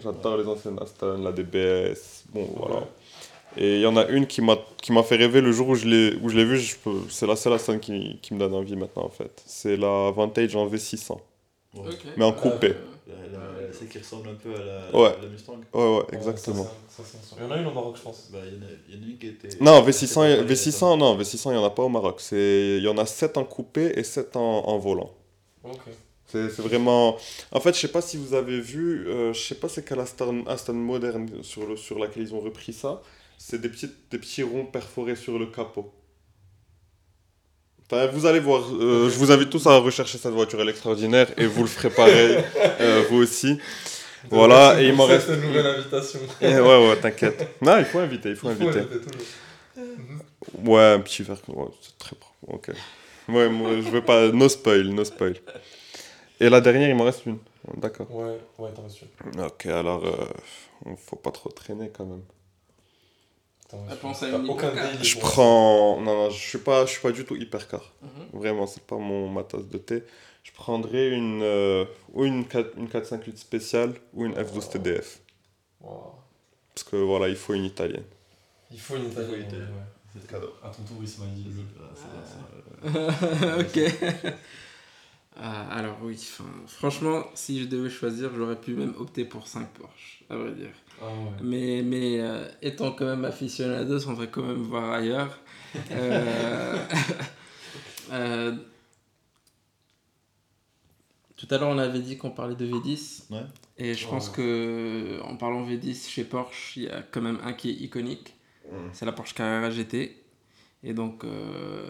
J'adore 0.02 0.36
les 0.38 0.46
anciennes 0.46 0.78
Aston, 0.80 1.22
la 1.22 1.32
DBS. 1.32 2.24
Bon, 2.32 2.48
voilà. 2.56 2.86
Et 3.56 3.76
il 3.76 3.80
y 3.82 3.86
en 3.86 3.96
a 3.96 4.06
une 4.08 4.26
qui 4.26 4.40
m'a 4.42 4.58
qui 4.82 4.90
m'a 4.92 5.02
fait 5.04 5.16
rêver 5.16 5.40
le 5.40 5.52
jour 5.52 5.68
où 5.68 5.74
je 5.76 5.86
l'ai 5.86 6.16
où 6.22 6.28
je 6.28 6.36
l'ai 6.36 6.44
vue. 6.44 6.60
C'est 7.08 7.26
la 7.26 7.36
seule 7.36 7.52
Aston 7.52 7.78
qui, 7.78 8.18
qui 8.20 8.34
me 8.34 8.38
donne 8.40 8.54
envie 8.54 8.74
maintenant 8.76 9.04
en 9.04 9.08
fait. 9.10 9.42
C'est 9.46 9.76
la 9.76 10.10
Vantage 10.10 10.56
en 10.56 10.66
V600, 10.68 11.12
Ouais. 11.74 11.80
Ok. 11.88 11.94
mais 12.16 12.24
en 12.24 12.32
coupé. 12.32 12.74
La- 13.06 13.72
Celle 13.72 13.88
qui 13.88 13.98
ressemble 13.98 14.28
un 14.28 14.34
peu 14.34 14.54
à 14.54 14.64
la, 14.64 14.96
Ouais. 15.00 15.16
la 15.20 15.28
Mustang. 15.28 15.56
Ouais, 15.72 15.96
ouais, 15.96 16.02
exactement. 16.12 16.64
Ça. 16.88 17.02
Il 17.38 17.42
y 17.42 17.46
en 17.46 17.50
a 17.50 17.56
une 17.58 17.66
au 17.66 17.72
Maroc, 17.72 17.96
je 17.96 18.02
pense. 18.02 18.28
Bah, 18.32 18.38
il 18.46 18.54
y, 18.54 18.58
en 18.58 18.62
a- 18.62 18.70
il 18.88 18.94
y 18.94 18.98
en 18.98 19.02
a 19.02 19.10
une 19.10 19.18
qui 19.18 19.26
était. 19.26 19.48
Non, 19.60 19.82
qui 19.82 19.90
était 19.90 20.06
V600, 20.06 20.14
pas 20.14 20.36
mal, 20.36 20.46
V600, 20.46 20.96
non, 20.98 21.16
V600, 21.18 21.50
il 21.50 21.52
n'y 21.54 21.58
en 21.58 21.64
a 21.64 21.70
pas 21.70 21.82
au 21.82 21.88
Maroc. 21.88 22.20
C'est- 22.20 22.76
Il 22.78 22.82
y 22.84 22.88
en 22.88 22.96
a 22.98 23.04
7 23.06 23.36
en 23.36 23.44
coupé 23.44 23.92
et 23.98 24.04
7 24.04 24.36
en, 24.36 24.40
en 24.68 24.78
volant. 24.78 25.10
Ok. 25.64 25.80
C'est 26.54 26.62
vraiment. 26.62 27.16
En 27.52 27.60
fait, 27.60 27.74
je 27.74 27.80
sais 27.80 27.88
pas 27.88 28.00
si 28.00 28.16
vous 28.16 28.34
avez 28.34 28.60
vu, 28.60 29.06
euh, 29.06 29.32
je 29.32 29.40
sais 29.40 29.54
pas 29.54 29.68
c'est 29.68 29.84
quelle 29.84 30.00
Aston, 30.00 30.44
Aston 30.46 30.74
moderne 30.74 31.28
sur, 31.42 31.66
le, 31.66 31.76
sur 31.76 31.98
laquelle 31.98 32.22
ils 32.24 32.34
ont 32.34 32.40
repris 32.40 32.72
ça. 32.72 33.02
C'est 33.38 33.60
des, 33.60 33.68
petites, 33.68 33.94
des 34.10 34.18
petits 34.18 34.42
ronds 34.42 34.66
perforés 34.66 35.16
sur 35.16 35.38
le 35.38 35.46
capot. 35.46 35.92
Enfin, 37.86 38.06
vous 38.06 38.24
allez 38.26 38.40
voir, 38.40 38.62
euh, 38.72 39.10
je 39.10 39.16
vous 39.18 39.30
invite 39.30 39.50
tous 39.50 39.66
à 39.66 39.76
rechercher 39.76 40.16
cette 40.16 40.32
voiture, 40.32 40.60
elle 40.60 40.68
est 40.68 40.70
extraordinaire 40.70 41.28
et 41.36 41.46
vous 41.46 41.62
le 41.62 41.68
ferez 41.68 41.90
pareil, 41.90 42.38
euh, 42.80 43.04
vous 43.10 43.18
aussi. 43.18 43.58
Voilà, 44.30 44.80
et 44.80 44.86
il 44.88 44.94
m'en 44.94 45.04
reste. 45.04 45.28
une 45.28 45.40
nouvelle 45.42 45.66
invitation. 45.66 46.18
Ouais, 46.40 46.58
ouais, 46.60 46.96
t'inquiète. 46.96 47.56
Non, 47.60 47.78
il 47.78 47.84
faut 47.84 47.98
inviter, 47.98 48.30
il 48.30 48.36
faut 48.36 48.48
inviter. 48.48 48.80
Ouais, 50.64 50.92
un 50.92 51.00
petit 51.00 51.22
verre, 51.22 51.36
ouais, 51.48 51.66
c'est 51.82 51.98
très 51.98 52.16
propre. 52.16 52.34
Ok. 52.46 52.70
Ouais, 53.28 53.48
moi, 53.48 53.70
je 53.76 53.88
veux 53.88 54.02
pas. 54.02 54.28
No 54.28 54.48
spoil, 54.48 54.88
no 54.88 55.04
spoil. 55.04 55.36
Et 56.44 56.50
la 56.50 56.60
dernière, 56.60 56.88
il 56.90 56.94
m'en 56.94 57.04
reste 57.04 57.24
une. 57.24 57.38
D'accord. 57.78 58.06
Ouais, 58.14 58.38
ouais, 58.58 58.70
t'en 58.74 58.82
restes 58.82 58.98
une. 59.00 59.40
Ok, 59.40 59.64
alors, 59.64 60.04
euh, 60.04 60.94
faut 60.96 61.16
pas 61.16 61.30
trop 61.30 61.50
traîner 61.50 61.88
quand 61.88 62.04
même. 62.04 62.22
Elle 63.90 63.96
pense 63.96 64.22
à 64.22 64.28
une 64.28 64.48
aucun 64.50 64.70
hypercar. 64.72 65.02
Je 65.02 65.18
prends. 65.18 66.00
Non, 66.02 66.14
non, 66.14 66.30
je 66.30 66.38
suis 66.38 66.58
pas, 66.58 66.84
je 66.84 66.90
suis 66.92 67.00
pas 67.00 67.12
du 67.12 67.24
tout 67.24 67.34
hypercar. 67.34 67.92
Mhm. 68.02 68.40
Vraiment, 68.40 68.66
c'est 68.66 68.82
pas 68.84 68.96
mon, 68.98 69.28
ma 69.30 69.42
tasse 69.42 69.66
de 69.66 69.78
thé. 69.78 70.02
Je 70.42 70.52
prendrais 70.52 71.08
une. 71.08 71.40
euh, 71.42 71.86
ou 72.12 72.24
une, 72.26 72.46
4, 72.46 72.76
une 72.76 72.88
458 72.90 73.38
spéciale 73.38 73.94
ou 74.12 74.26
une 74.26 74.34
F12 74.34 74.68
TDF. 74.70 75.20
Wow. 75.80 76.12
Parce 76.74 76.84
que 76.88 76.96
voilà, 76.96 77.28
il 77.28 77.36
faut 77.36 77.54
une 77.54 77.64
italienne. 77.64 78.04
Il 78.70 78.78
faut 78.78 78.96
une 78.96 79.06
italienne. 79.10 79.34
une 79.40 79.46
italienne. 79.46 79.68
ouais. 79.68 80.20
C'est 80.20 80.26
cadeau. 80.30 80.52
À 80.62 80.68
ton 80.68 80.82
tour, 80.82 80.98
il 81.00 81.08
se 81.08 81.20
m'a 81.20 81.26
dit. 81.28 81.46
Ah, 82.84 83.56
ok. 83.60 84.34
Ah, 85.36 85.66
alors 85.76 85.96
oui, 86.02 86.16
franchement, 86.68 87.24
si 87.34 87.60
je 87.60 87.66
devais 87.66 87.90
choisir, 87.90 88.30
j'aurais 88.36 88.60
pu 88.60 88.74
même 88.74 88.94
opter 88.98 89.24
pour 89.24 89.48
5 89.48 89.66
Porsche, 89.70 90.22
à 90.30 90.36
vrai 90.36 90.52
dire. 90.52 90.70
Ah 91.02 91.06
Mais, 91.42 91.82
mais 91.84 92.20
euh, 92.20 92.48
étant 92.62 92.92
quand 92.92 93.04
même 93.06 93.24
aficionado, 93.24 93.98
on 94.06 94.12
va 94.12 94.26
quand 94.28 94.42
même 94.42 94.62
voir 94.62 94.92
ailleurs. 94.92 95.38
Euh, 95.90 96.76
euh, 98.12 98.54
tout 101.36 101.48
à 101.50 101.58
l'heure, 101.58 101.68
on 101.68 101.78
avait 101.78 101.98
dit 102.00 102.16
qu'on 102.16 102.30
parlait 102.30 102.54
de 102.54 102.64
V10. 102.66 103.32
Ouais. 103.32 103.40
Et 103.76 103.94
je 103.94 104.06
pense 104.06 104.28
Ouais. 104.28 104.34
que 104.36 105.20
en 105.24 105.36
parlant 105.36 105.66
V10 105.66 106.08
chez 106.08 106.22
Porsche, 106.24 106.76
il 106.76 106.82
y 106.84 106.88
a 106.88 107.02
quand 107.02 107.20
même 107.20 107.38
un 107.42 107.52
qui 107.54 107.70
est 107.70 107.74
iconique. 107.74 108.34
C'est 108.92 109.04
la 109.04 109.12
Porsche 109.12 109.34
Carrera 109.34 109.70
GT. 109.70 110.23
Et 110.86 110.92
donc, 110.92 111.24
euh, 111.24 111.86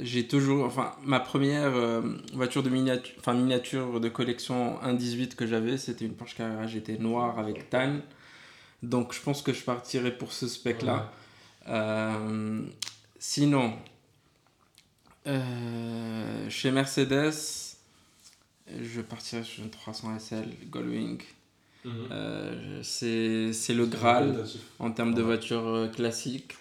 j'ai 0.00 0.28
toujours. 0.28 0.64
Enfin, 0.64 0.94
ma 1.04 1.18
première 1.18 1.74
euh, 1.74 2.02
voiture 2.34 2.62
de 2.62 2.70
miniature, 2.70 3.16
enfin, 3.18 3.34
miniature 3.34 4.00
de 4.00 4.08
collection 4.08 4.78
1.18 4.80 5.34
que 5.34 5.44
j'avais, 5.44 5.76
c'était 5.76 6.04
une 6.04 6.14
Porsche 6.14 6.36
Carrera 6.36 6.68
GT 6.68 6.98
noire 6.98 7.40
avec 7.40 7.68
tan. 7.68 7.96
Donc, 8.84 9.12
je 9.12 9.20
pense 9.20 9.42
que 9.42 9.52
je 9.52 9.64
partirais 9.64 10.16
pour 10.16 10.32
ce 10.32 10.46
spec-là. 10.46 11.12
Euh, 11.68 12.62
sinon, 13.18 13.74
chez 16.48 16.70
Mercedes, 16.70 17.76
je 18.68 19.00
partirais 19.00 19.42
sur 19.42 19.64
une 19.64 19.70
300 19.70 20.16
SL 20.20 20.48
Goldwing. 20.70 21.20
Euh, 21.86 22.80
c'est 22.82 23.52
c'est 23.52 23.72
le 23.72 23.86
Graal 23.86 24.44
en 24.78 24.90
termes 24.90 25.14
de 25.14 25.22
voiture 25.22 25.66
euh, 25.66 25.88
classique. 25.88 26.56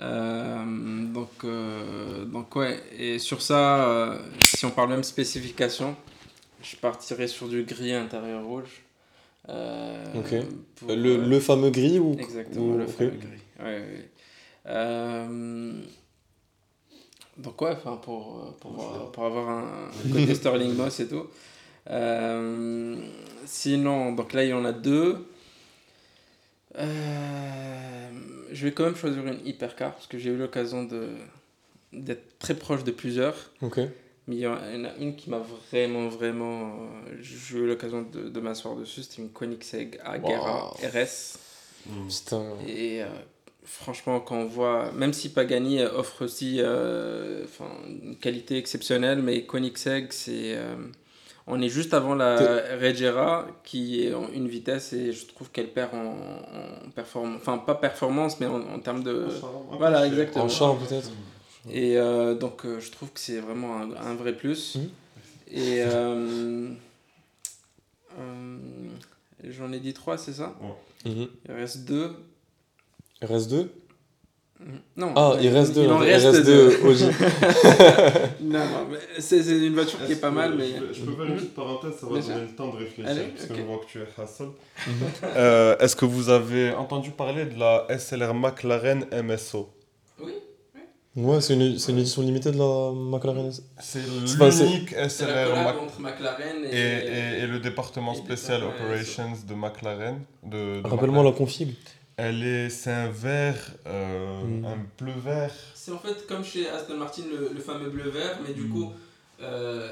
Euh, 0.00 0.64
donc, 1.12 1.30
euh, 1.44 2.24
donc 2.24 2.56
ouais, 2.56 2.80
et 2.98 3.18
sur 3.18 3.42
ça, 3.42 3.84
euh, 3.86 4.18
si 4.40 4.64
on 4.64 4.70
parle 4.70 4.88
même 4.90 5.04
spécification, 5.04 5.94
je 6.62 6.76
partirais 6.76 7.28
sur 7.28 7.48
du 7.48 7.62
gris 7.64 7.92
intérieur 7.92 8.44
rouge. 8.44 8.82
Euh, 9.48 10.04
pour, 10.76 10.88
Le, 10.88 10.94
euh, 11.16 11.26
le 11.26 11.40
fameux 11.40 11.70
gris 11.70 11.98
ou 11.98 12.16
Exactement, 12.18 12.74
ou- 12.74 12.78
le 12.78 12.86
fameux 12.86 13.10
gris. 13.10 13.28
Ouais, 13.60 13.64
ouais. 13.64 14.10
Euh, 14.66 15.72
donc 17.36 17.60
ouais, 17.60 17.72
enfin 17.72 17.96
pour, 17.96 18.54
pour, 18.60 19.10
pour 19.12 19.24
avoir 19.24 19.48
un 19.48 19.90
côté 20.12 20.34
Sterling 20.34 20.74
Moss 20.74 21.00
et 21.00 21.08
tout. 21.08 21.26
Euh, 21.90 22.96
sinon, 23.44 24.12
donc 24.12 24.32
là 24.32 24.44
il 24.44 24.50
y 24.50 24.52
en 24.52 24.64
a 24.64 24.72
deux. 24.72 25.26
Euh, 26.78 28.08
je 28.52 28.64
vais 28.66 28.72
quand 28.72 28.84
même 28.84 28.96
choisir 28.96 29.26
une 29.26 29.44
hypercar 29.46 29.92
parce 29.92 30.06
que 30.06 30.18
j'ai 30.18 30.30
eu 30.30 30.36
l'occasion 30.36 30.84
de 30.84 31.08
d'être 31.92 32.38
très 32.38 32.54
proche 32.54 32.84
de 32.84 32.90
plusieurs. 32.90 33.50
Ok. 33.60 33.78
Mais 34.28 34.36
il 34.36 34.40
y 34.40 34.46
en 34.46 34.54
a 34.54 34.94
une 35.00 35.16
qui 35.16 35.28
m'a 35.30 35.42
vraiment, 35.70 36.08
vraiment. 36.08 36.76
euh, 37.08 37.16
J'ai 37.20 37.58
eu 37.58 37.66
l'occasion 37.66 38.02
de, 38.02 38.28
de 38.28 38.40
m'asseoir 38.40 38.76
dessus. 38.76 39.02
C'était 39.02 39.20
une 39.20 39.30
Koenigsegg 39.30 39.98
Agera 40.04 40.70
Wow. 40.70 40.88
RS. 40.88 41.38
Putain. 42.08 42.44
Et 42.68 43.02
euh, 43.02 43.06
franchement, 43.64 44.20
quand 44.20 44.36
on 44.36 44.46
voit, 44.46 44.92
même 44.92 45.12
si 45.12 45.28
Pagani 45.30 45.82
offre 45.82 46.24
aussi 46.24 46.58
euh, 46.60 47.42
enfin, 47.44 47.68
une 47.88 48.16
qualité 48.16 48.56
exceptionnelle, 48.56 49.20
mais 49.20 49.44
Koenigsegg, 49.44 50.12
c'est. 50.12 50.56
On 51.46 51.60
est 51.60 51.68
juste 51.68 51.92
avant 51.94 52.14
la 52.14 52.36
Regera 52.80 53.46
qui 53.64 54.04
est 54.04 54.14
en 54.14 54.28
une 54.32 54.48
vitesse 54.48 54.92
et 54.92 55.12
je 55.12 55.26
trouve 55.26 55.50
qu'elle 55.50 55.72
perd 55.72 55.94
en, 55.94 56.12
en 56.86 56.90
performance. 56.94 57.36
Enfin, 57.40 57.58
pas 57.58 57.74
performance, 57.74 58.38
mais 58.40 58.46
en, 58.46 58.60
en 58.60 58.78
termes 58.78 59.02
de. 59.02 59.26
Voilà, 59.72 60.06
exactement. 60.06 60.44
En 60.44 60.48
charme 60.48 60.78
peut-être 60.78 61.10
Et 61.70 61.96
euh, 61.96 62.34
donc, 62.34 62.64
euh, 62.64 62.80
je 62.80 62.90
trouve 62.90 63.10
que 63.12 63.20
c'est 63.20 63.40
vraiment 63.40 63.78
un, 63.78 63.90
un 63.96 64.14
vrai 64.14 64.32
plus. 64.36 64.76
Mhm. 64.76 64.90
Et 65.54 65.82
euh, 65.82 66.68
euh, 68.18 68.58
j'en 69.44 69.72
ai 69.72 69.80
dit 69.80 69.92
trois, 69.94 70.16
c'est 70.18 70.32
ça? 70.32 70.54
Mhm. 71.04 71.28
Il 71.48 71.52
reste 71.54 71.84
deux. 71.84 72.12
Il 73.20 73.26
reste 73.26 73.50
deux? 73.50 73.72
Non, 74.96 75.12
Ah, 75.16 75.34
il 75.40 75.48
reste 75.48 75.74
deux. 75.74 75.84
Il 75.84 75.90
en 75.90 76.02
il 76.02 76.10
reste, 76.12 76.26
reste 76.26 76.44
deux. 76.44 76.78
non, 78.42 78.60
c'est 79.18 79.42
c'est 79.42 79.58
une 79.66 79.74
voiture 79.74 79.98
qui 80.06 80.12
est 80.12 80.16
pas 80.20 80.30
mal, 80.30 80.54
mais. 80.56 80.66
Je, 80.92 81.00
je 81.00 81.04
peux 81.04 81.12
faire 81.16 81.24
une 81.26 81.36
petite 81.36 81.54
parenthèse, 81.54 81.92
ça 82.00 82.06
va 82.06 82.20
sûr. 82.22 82.34
donner 82.34 82.46
le 82.46 82.54
temps 82.56 82.68
de 82.68 82.76
réfléchir, 82.76 83.06
Allez, 83.10 83.22
parce 83.34 83.46
que 83.46 83.54
je 83.54 83.62
vois 83.62 83.78
que 83.78 83.86
tu 83.86 83.98
es 84.00 84.06
Hassan. 84.22 84.50
Euh, 85.36 85.76
Est-ce 85.78 85.96
que 85.96 86.04
vous 86.04 86.28
avez 86.30 86.72
entendu 86.74 87.10
parler 87.10 87.46
de 87.46 87.58
la 87.58 87.86
SLR 87.98 88.34
McLaren 88.34 89.06
MSO 89.22 89.68
Oui. 90.22 90.32
Ouais, 91.14 91.40
c'est 91.42 91.52
une, 91.54 91.78
c'est 91.78 91.92
une 91.92 91.98
édition 91.98 92.22
limitée 92.22 92.52
de 92.52 92.58
la 92.58 92.92
McLaren. 92.94 93.50
C'est 93.80 93.98
l'unique 94.00 94.94
SLR 95.08 95.54
Mac- 95.62 95.76
entre 95.82 96.00
McLaren 96.00 96.64
et. 96.64 96.74
et, 96.74 97.40
et, 97.40 97.42
et 97.42 97.46
le 97.46 97.58
département 97.58 98.14
et 98.14 98.16
spécial 98.16 98.62
Operations 98.64 99.32
de 99.46 99.54
McLaren. 99.54 100.20
De, 100.42 100.80
de 100.80 100.86
Rappelle-moi 100.88 101.22
la 101.24 101.32
config. 101.32 101.74
Elle 102.16 102.44
est, 102.44 102.68
c'est 102.70 102.90
un 102.90 103.10
vert, 103.10 103.56
euh, 103.86 104.42
Mm. 104.44 104.64
un 104.66 104.76
bleu 104.98 105.12
vert. 105.24 105.54
C'est 105.74 105.92
en 105.92 105.98
fait 105.98 106.26
comme 106.26 106.44
chez 106.44 106.68
Aston 106.68 106.96
Martin 106.96 107.22
le, 107.30 107.50
le 107.54 107.60
fameux 107.60 107.88
bleu 107.90 108.10
vert, 108.10 108.38
mais 108.46 108.52
du 108.54 108.68
coup. 108.68 108.92
euh, 109.40 109.88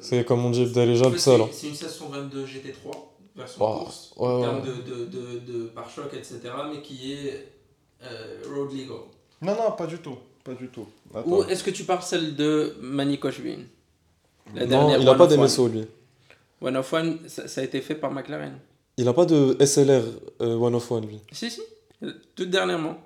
C'est 0.00 0.24
comme 0.24 0.40
mon 0.40 0.52
Jeep 0.52 0.72
déjà 0.72 1.06
en 1.06 1.10
le 1.10 1.18
seul. 1.18 1.40
c'est- 1.50 1.52
C'est 1.52 1.66
une 1.68 1.74
1622 1.74 2.46
GT3 2.46 2.92
version 3.34 3.62
Wow. 3.64 3.78
course 3.80 4.12
Ouais, 4.16 4.26
en 4.28 4.36
ouais. 4.36 4.42
termes 4.42 4.62
de, 4.62 4.82
de, 4.82 5.04
de, 5.06 5.52
de 5.52 5.64
pare-choc, 5.68 6.14
etc. 6.14 6.40
Mais 6.72 6.80
qui 6.80 7.12
est 7.12 7.48
euh, 8.02 8.42
road 8.54 8.72
legal. 8.72 8.96
Non, 9.42 9.54
non, 9.56 9.72
pas 9.72 9.86
du 9.86 9.98
tout. 9.98 10.16
Pas 10.44 10.54
du 10.54 10.68
tout. 10.68 10.86
Attends. 11.14 11.28
Ou 11.28 11.42
est-ce 11.44 11.64
que 11.64 11.70
tu 11.70 11.84
parles 11.84 12.02
celle 12.02 12.36
de 12.36 12.76
Manny 12.80 13.18
Non, 14.54 14.66
dernière 14.66 14.98
il 15.00 15.08
a 15.08 15.10
One 15.12 15.18
pas 15.18 15.24
of 15.24 15.30
One. 15.32 15.38
d'MSO 15.38 15.68
lui. 15.68 15.86
One 16.62 16.76
of 16.76 16.92
One, 16.92 17.18
ça, 17.26 17.48
ça 17.48 17.60
a 17.60 17.64
été 17.64 17.80
fait 17.80 17.96
par 17.96 18.10
McLaren. 18.12 18.58
Il 18.98 19.08
a 19.08 19.12
pas 19.12 19.26
de 19.26 19.56
SLR 19.64 20.04
euh, 20.40 20.56
One 20.56 20.74
of 20.74 20.90
One 20.90 21.06
lui. 21.06 21.20
Si, 21.32 21.50
si, 21.50 21.60
tout 22.34 22.46
dernièrement. 22.46 22.98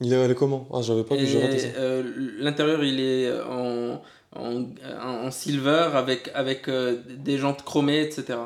Il 0.00 0.12
est, 0.12 0.16
elle 0.16 0.30
est 0.32 0.34
comment? 0.34 0.66
Ah, 0.72 0.82
j'avais 0.82 1.04
pas 1.04 1.14
vu, 1.14 1.26
j'ai 1.26 1.40
raté 1.40 1.58
ça. 1.58 1.68
Euh, 1.76 2.02
L'intérieur, 2.38 2.82
il 2.82 2.98
est 3.00 3.30
en, 3.42 4.02
en, 4.34 4.64
en 4.98 5.30
silver 5.30 5.90
avec, 5.94 6.30
avec 6.34 6.68
euh, 6.68 7.00
des 7.08 7.38
jantes 7.38 7.62
chromées, 7.64 8.00
etc. 8.02 8.38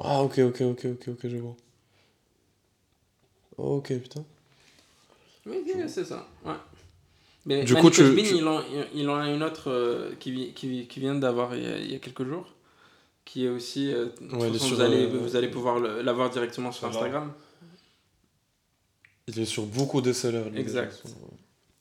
Ah, 0.00 0.22
ok, 0.22 0.38
ok, 0.38 0.60
ok, 0.60 0.86
ok, 0.92 1.08
ok, 1.08 1.28
je 1.28 1.36
vois. 1.38 1.56
Ok, 3.56 3.88
putain. 3.98 4.24
Oui, 5.46 5.64
c'est 5.88 6.04
ça. 6.04 6.28
Ouais. 6.44 6.52
Mais 7.46 7.64
Du 7.64 7.74
coup, 7.74 7.90
tu- 7.90 8.02
Il, 8.20 8.46
en, 8.46 8.62
il 8.94 9.08
en 9.10 9.16
a 9.18 9.28
une 9.30 9.42
autre 9.42 9.70
euh, 9.70 10.12
qui, 10.20 10.52
qui, 10.52 10.86
qui 10.86 11.00
vient 11.00 11.16
d'avoir 11.16 11.56
il 11.56 11.90
y 11.90 11.96
a 11.96 11.98
quelques 11.98 12.24
jours. 12.24 12.46
Qui 13.28 13.44
est 13.44 13.48
aussi. 13.50 13.92
euh, 13.92 14.06
Ouais, 14.32 14.48
est 14.48 14.56
vous, 14.56 14.80
allez, 14.80 15.04
euh, 15.04 15.18
vous 15.18 15.36
allez 15.36 15.48
pouvoir 15.48 15.78
le- 15.78 16.00
la 16.00 16.14
voir 16.14 16.30
directement 16.30 16.72
sur. 16.72 16.86
Instagram. 16.88 17.30
Il 19.26 19.38
est 19.38 19.44
sur 19.44 19.64
beaucoup 19.66 20.00
de 20.00 20.12
lui. 20.50 20.58
Exact. 20.58 21.02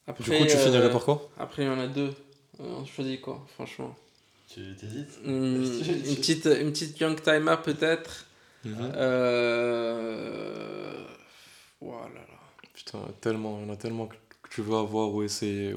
Après, 0.06 0.24
Du 0.26 0.30
coup, 0.32 0.46
tu 0.46 0.58
euh, 0.58 0.66
finirais 0.66 0.92
par 0.92 1.06
quoi? 1.06 1.30
Après, 1.40 1.64
il 1.64 1.68
y 1.68 1.70
en 1.70 1.80
a 1.80 1.88
deux. 1.88 2.14
On 2.60 2.84
choisit 2.86 3.22
quoi, 3.22 3.46
franchement? 3.54 3.96
Tu 4.50 4.76
t'hésites? 4.76 5.20
Une, 5.24 5.64
une 6.06 6.16
petite, 6.18 6.46
une 6.48 6.72
petite 6.72 7.00
Young 7.00 7.22
Timer 7.22 7.56
peut-être. 7.64 8.26
Mhm. 8.66 8.92
Euh... 8.96 11.06
Voilà. 11.80 12.10
Putain, 12.74 13.00
tellement, 13.22 13.58
il 13.62 13.68
y 13.68 13.70
en 13.70 13.74
a 13.74 13.78
tellement 13.78 14.08
que 14.08 14.16
tu 14.50 14.62
veux 14.62 14.76
avoir 14.76 15.14
ou 15.14 15.24
essayer. 15.24 15.76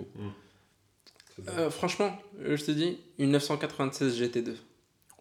Euh, 1.48 1.70
franchement, 1.70 2.18
je 2.42 2.56
te 2.64 2.72
dis, 2.72 2.98
une 3.18 3.30
996 3.30 4.20
GT2. 4.20 4.54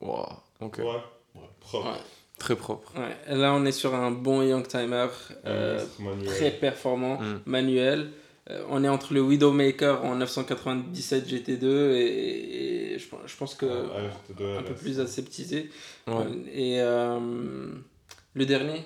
Ouah, 0.02 0.44
ok. 0.62 0.78
Ouais, 0.80 0.86
ouais, 0.86 1.42
propre. 1.60 1.88
Ouais. 1.92 1.98
Très 2.38 2.56
propre. 2.56 2.94
Ouais. 2.98 3.36
Là, 3.36 3.54
on 3.54 3.66
est 3.66 3.72
sur 3.74 3.94
un 3.94 4.12
bon 4.12 4.42
Young 4.42 4.66
Timer, 4.66 5.08
euh, 5.46 5.84
Euh, 6.02 6.26
très 6.26 6.52
performant, 6.52 7.20
Mm. 7.20 7.42
manuel. 7.46 8.12
Euh, 8.50 8.64
on 8.70 8.84
est 8.84 8.88
entre 8.90 9.14
le 9.14 9.22
Widowmaker 9.22 10.04
en 10.06 10.16
997 10.16 11.28
GT2 11.28 11.92
et, 11.96 12.94
et 12.94 12.98
je, 13.00 13.08
pense- 13.10 13.20
je 13.28 13.36
pense 13.38 13.56
que 13.56 13.66
Ah, 13.68 14.58
un 14.58 14.64
peu 14.64 14.74
plus 14.74 15.00
aseptisé. 15.02 15.70
Ouais. 16.08 16.26
Et 16.54 16.82
euh, 16.82 17.68
le 18.34 18.46
dernier 18.46 18.86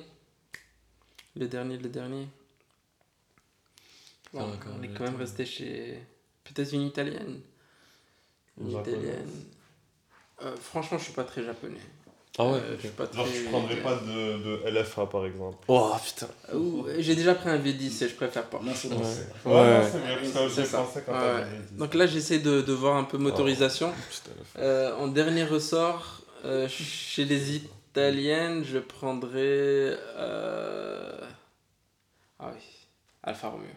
Le 1.36 1.48
dernier, 1.48 1.78
le 1.78 1.90
dernier 1.90 2.28
Ah, 4.36 4.46
On 4.80 4.82
est 4.84 4.88
quand 4.90 5.04
même 5.04 5.16
resté 5.16 5.46
chez. 5.46 6.00
Peut-être 6.44 6.74
une 6.74 6.82
italienne 6.88 7.40
Une 8.60 8.72
italienne. 8.72 9.30
Euh, 10.44 10.56
franchement, 10.62 10.98
je 10.98 11.04
suis 11.06 11.14
pas 11.14 11.24
très 11.24 11.44
japonais. 11.44 11.80
Ah 12.40 12.46
ouais, 12.48 12.58
Euh, 12.58 12.76
je 12.78 12.82
suis 12.82 12.90
pas 12.90 13.06
très... 13.06 13.18
Genre, 13.24 13.28
tu 13.32 13.44
prendrais 13.44 13.76
pas 13.84 13.96
de, 13.96 14.38
de 14.44 14.70
LFA 14.80 15.06
par 15.06 15.26
exemple. 15.26 15.58
Oh 15.68 15.92
putain. 16.04 16.28
Ouh, 16.54 16.88
J'ai 16.98 17.16
déjà 17.16 17.36
pris 17.36 17.50
un 17.50 17.60
V10 17.60 18.04
et 18.04 18.10
je 18.10 18.16
préfère 18.16 18.46
pas. 18.50 18.60
L'insolence. 18.66 19.20
Ouais. 19.46 19.52
Ouais, 19.54 19.60
Ouais. 19.62 19.82
non, 20.34 20.50
c'est 20.50 20.56
C'est 20.56 20.66
ça. 20.66 20.78
pensé 20.80 21.02
quand 21.06 21.12
Ouais, 21.14 21.36
ouais. 21.42 21.46
Donc 21.74 21.94
là, 21.94 22.08
j'essaie 22.08 22.40
de, 22.40 22.62
de 22.62 22.74
voir 22.74 22.96
un 22.98 23.04
peu 23.04 23.18
motorisation. 23.20 23.94
Putain, 24.10 24.32
Euh, 24.58 24.96
en 24.98 25.08
dernier 25.10 25.44
ressort, 25.46 26.22
euh, 26.44 26.68
chez 26.68 27.24
les 27.26 27.56
italiennes, 27.58 28.64
je 28.66 28.80
prendrais. 28.80 29.96
euh, 30.18 31.20
Ah 32.40 32.52
oui, 32.54 32.62
Alfa 33.22 33.50
Romeo. 33.50 33.68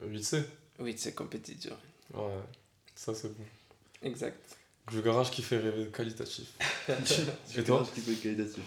le 0.00 0.06
8C 0.08 0.44
Oui, 0.78 0.94
c'est 0.96 1.14
compétition. 1.14 1.76
Ouais, 2.14 2.22
ça 2.94 3.12
c'est 3.12 3.28
bon. 3.36 3.44
Exact. 4.04 4.38
Le 4.94 5.00
garage 5.00 5.30
qui 5.30 5.42
fait 5.42 5.58
rêver 5.58 5.86
qualitatif. 5.94 6.46
Et 7.56 7.62
toi 7.62 7.86
qui 7.94 8.10
être 8.10 8.22
qualitatif. 8.22 8.62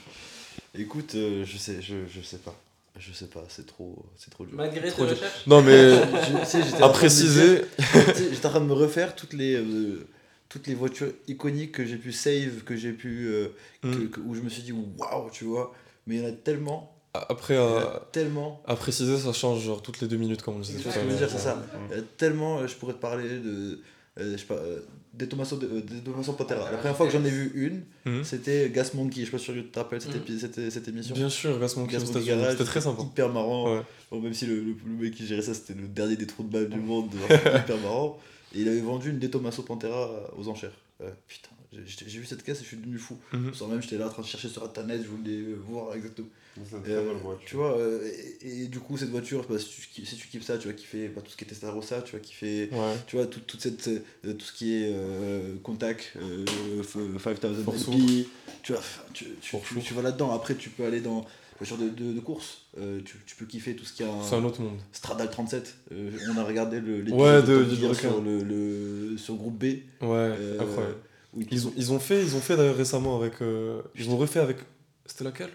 Écoute, 0.78 1.16
euh, 1.16 1.44
je 1.46 1.58
sais, 1.58 1.82
je, 1.82 1.96
je 2.08 2.22
sais 2.22 2.38
pas. 2.38 2.56
Je 2.98 3.12
sais 3.12 3.28
pas, 3.28 3.44
c'est 3.50 3.66
trop, 3.66 4.06
c'est 4.16 4.32
trop 4.32 4.46
dur. 4.46 4.56
Malgré 4.56 4.90
Trop 4.90 5.06
tes 5.06 5.14
dur. 5.14 5.22
recherches 5.22 5.48
Non, 5.48 5.62
mais 5.62 5.90
Je- 5.92 6.40
tu 6.40 6.46
sais, 6.46 6.64
j'étais 6.70 6.76
en 6.76 6.78
à 6.78 6.80
train 6.80 6.88
de 6.88 6.88
me 6.88 6.94
préciser, 6.94 7.56
dire- 7.56 7.66
tu 7.78 7.84
sais, 8.14 8.30
J'étais 8.34 8.46
en 8.46 8.50
train 8.52 8.62
de 8.62 8.66
me 8.66 8.74
refaire 8.74 9.16
toutes 9.16 9.34
les, 9.34 9.56
euh, 9.56 10.08
toutes 10.48 10.68
les 10.68 10.76
voitures 10.76 11.12
iconiques 11.28 11.74
que 11.74 11.86
j'ai 11.86 11.98
pu 11.98 12.14
save, 12.14 12.64
que 12.64 12.76
j'ai 12.78 12.94
pu. 12.94 13.28
euh, 13.28 13.50
que- 13.82 13.88
Mm. 13.88 14.10
que- 14.10 14.20
où 14.22 14.34
je 14.36 14.42
me 14.42 14.50
suis 14.50 14.64
dit 14.64 14.72
waouh, 14.72 15.30
tu 15.32 15.44
vois. 15.44 15.74
Mais 16.08 16.16
il 16.16 16.22
y 16.22 16.26
en 16.26 16.30
a 16.30 16.32
tellement. 16.32 16.96
après, 17.14 17.56
il 17.56 17.58
y 17.58 17.60
en 17.60 17.76
à, 17.78 17.82
a 17.82 18.08
tellement. 18.14 18.62
à 18.66 18.76
préciser, 18.78 19.18
ça 19.18 19.34
change 19.34 19.62
genre 19.64 19.82
toutes 19.82 20.00
les 20.02 20.08
deux 20.08 20.18
minutes, 20.18 20.42
comme 20.42 20.56
on 20.56 20.60
le 20.60 20.64
disait 20.64 20.78
tout 20.78 20.84
vois 20.84 20.94
ce 20.94 20.98
que 21.00 21.04
je 21.04 21.10
veux 21.10 21.20
l'heure. 21.20 21.30
dire, 21.30 21.38
c'est 21.38 21.44
ça. 21.44 21.56
Mm. 21.56 21.62
Il 21.92 21.98
y 21.98 22.00
a 22.00 22.04
tellement. 22.18 22.60
euh, 22.60 22.68
Je 22.68 22.76
pourrais 22.76 22.94
te 22.94 23.00
parler 23.00 23.28
de. 23.40 23.82
euh, 24.20 24.32
je 24.34 24.38
sais 24.38 24.46
pas. 24.46 24.56
euh, 24.56 24.80
des 25.18 25.28
Tommaso, 25.28 25.58
de, 25.58 25.66
euh, 25.68 25.82
des 25.82 26.00
Tommaso 26.02 26.34
Pantera. 26.34 26.72
La 26.72 26.78
première 26.78 26.96
fois 26.98 27.06
que 27.08 27.14
j'en 27.14 27.24
ai 27.24 27.30
vu 27.30 27.52
une, 27.56 27.84
Mhm. 28.06 28.24
c'était 28.24 28.70
Gas 28.70 28.92
Monkey. 28.94 29.22
Je 29.22 29.26
sais 29.26 29.32
pas 29.32 29.38
si 29.38 29.52
tu 29.54 29.64
te 29.66 29.80
rappelles 29.80 30.02
cette, 30.02 30.16
épi- 30.16 30.38
cette, 30.40 30.70
cette 30.70 30.88
émission. 30.88 31.16
Bien 31.16 31.30
sûr, 31.30 31.60
Gas 31.60 31.74
Monkey 31.78 31.98
C'était 32.00 32.64
très 32.66 32.82
sympa. 32.82 33.02
Hyper 33.02 33.30
marrant. 33.32 33.74
Ouais. 33.76 33.82
Bon, 34.12 34.20
même 34.22 34.34
si 34.34 34.46
le, 34.46 34.56
le, 34.56 34.76
le 34.86 35.04
mec 35.04 35.14
qui 35.16 35.26
gérait 35.26 35.42
ça, 35.42 35.54
c'était 35.54 35.74
le 35.80 35.88
dernier 35.88 36.16
des 36.16 36.28
trous 36.28 36.44
de 36.44 36.50
balle 36.52 36.70
du 36.70 36.80
monde. 36.80 37.10
hyper 37.32 37.78
marrant. 37.80 38.20
Et 38.54 38.62
il 38.62 38.68
avait 38.70 38.80
vendu 38.82 39.10
une 39.10 39.20
des 39.20 39.30
Tommaso 39.30 39.64
Pantera 39.64 40.10
aux 40.38 40.48
enchères. 40.48 40.72
Euh, 41.01 41.11
putain, 41.27 41.49
j'ai 41.73 42.19
vu 42.19 42.26
cette 42.26 42.41
caisse 42.43 42.59
et 42.59 42.63
je 42.63 42.67
suis 42.67 42.77
devenu 42.77 42.97
fou. 42.97 43.17
Mhm. 43.34 43.53
Sans 43.53 43.67
même, 43.67 43.81
j'étais 43.81 43.97
là 43.97 44.07
en 44.07 44.09
train 44.09 44.22
de 44.22 44.27
chercher 44.27 44.47
sur 44.47 44.63
internet, 44.63 45.01
je 45.03 45.09
voulais 45.09 45.53
voir 45.53 45.93
exactement. 45.93 46.27
C'est 46.55 46.77
une 46.77 46.84
très 46.84 46.91
Euh, 46.93 47.13
tu 47.45 47.57
vois, 47.57 47.77
euh, 47.77 48.09
et, 48.41 48.61
et 48.63 48.67
du 48.67 48.80
coup, 48.80 48.95
cette 48.97 49.09
voiture, 49.09 49.45
bah, 49.49 49.59
si, 49.59 49.67
tu, 49.93 50.05
si 50.05 50.15
tu 50.15 50.27
kiffes 50.30 50.43
ça, 50.45 50.57
tu 50.57 50.67
vas 50.69 50.73
kiffer 50.73 51.09
bah, 51.09 51.22
tout 51.22 51.30
ce 51.31 51.35
qui 51.35 51.43
est 51.43 51.47
Testarossa, 51.47 52.01
tu 52.01 52.13
vas 52.13 52.19
kiffer 52.19 52.69
Ouais. 52.72 52.93
tu 53.07 53.17
vois, 53.17 53.26
tout, 53.26 53.41
toute 53.41 53.59
cette, 53.59 53.89
euh, 53.89 54.34
tout 54.34 54.45
ce 54.45 54.53
qui 54.53 54.73
est 54.73 54.91
euh, 54.93 55.55
contact, 55.63 56.13
euh, 56.15 56.45
f- 56.81 57.19
5000 57.19 57.63
Force 57.65 57.77
SP, 57.81 58.27
tu 58.63 58.72
vois, 58.72 58.81
tu, 59.13 59.26
tu, 59.41 59.57
tu 59.84 59.93
vas 59.93 60.01
là-dedans. 60.01 60.31
Après, 60.31 60.55
tu 60.55 60.69
peux 60.69 60.85
aller 60.85 61.01
dans 61.01 61.26
voiture 61.57 61.77
de, 61.77 61.90
de, 61.90 62.14
de 62.14 62.19
course, 62.19 62.64
euh, 62.77 62.99
tu, 63.06 63.18
tu 63.26 63.36
peux 63.36 63.45
kiffer 63.45 63.76
tout 63.76 63.86
ce 63.86 63.94
qui 63.94 64.03
est 64.03 64.07
C'est 64.23 64.36
un 64.36 64.44
autre 64.44 64.61
monde. 64.61 64.77
Stradale 64.91 65.30
37. 65.30 65.76
euh, 65.94 66.11
on 66.34 66.38
a 66.38 66.44
regardé 66.44 66.80
le- 66.82 67.03
Ouais, 67.14 67.41
de, 67.41 67.65
sur, 67.94 68.22
le, 68.22 68.44
le, 68.44 69.18
sur 69.18 69.36
groupe 69.36 69.57
B. 69.57 69.64
Ouais, 69.64 69.82
euh, 70.02 70.60
incroyable. 70.61 70.95
ils- 71.38 71.48
Ils 71.52 71.68
ont, 71.68 71.73
ils 71.77 71.91
ont 71.94 71.99
fait, 71.99 72.22
ils 72.23 72.36
ont 72.36 72.40
fait 72.41 72.57
d'ailleurs 72.57 72.76
récemment 72.76 73.18
avec. 73.22 73.41
euh, 73.41 73.82
ils 73.95 74.10
ont 74.10 74.18
refait 74.18 74.40
avec. 74.40 74.57
C'était 75.06 75.23
laquelle? 75.23 75.52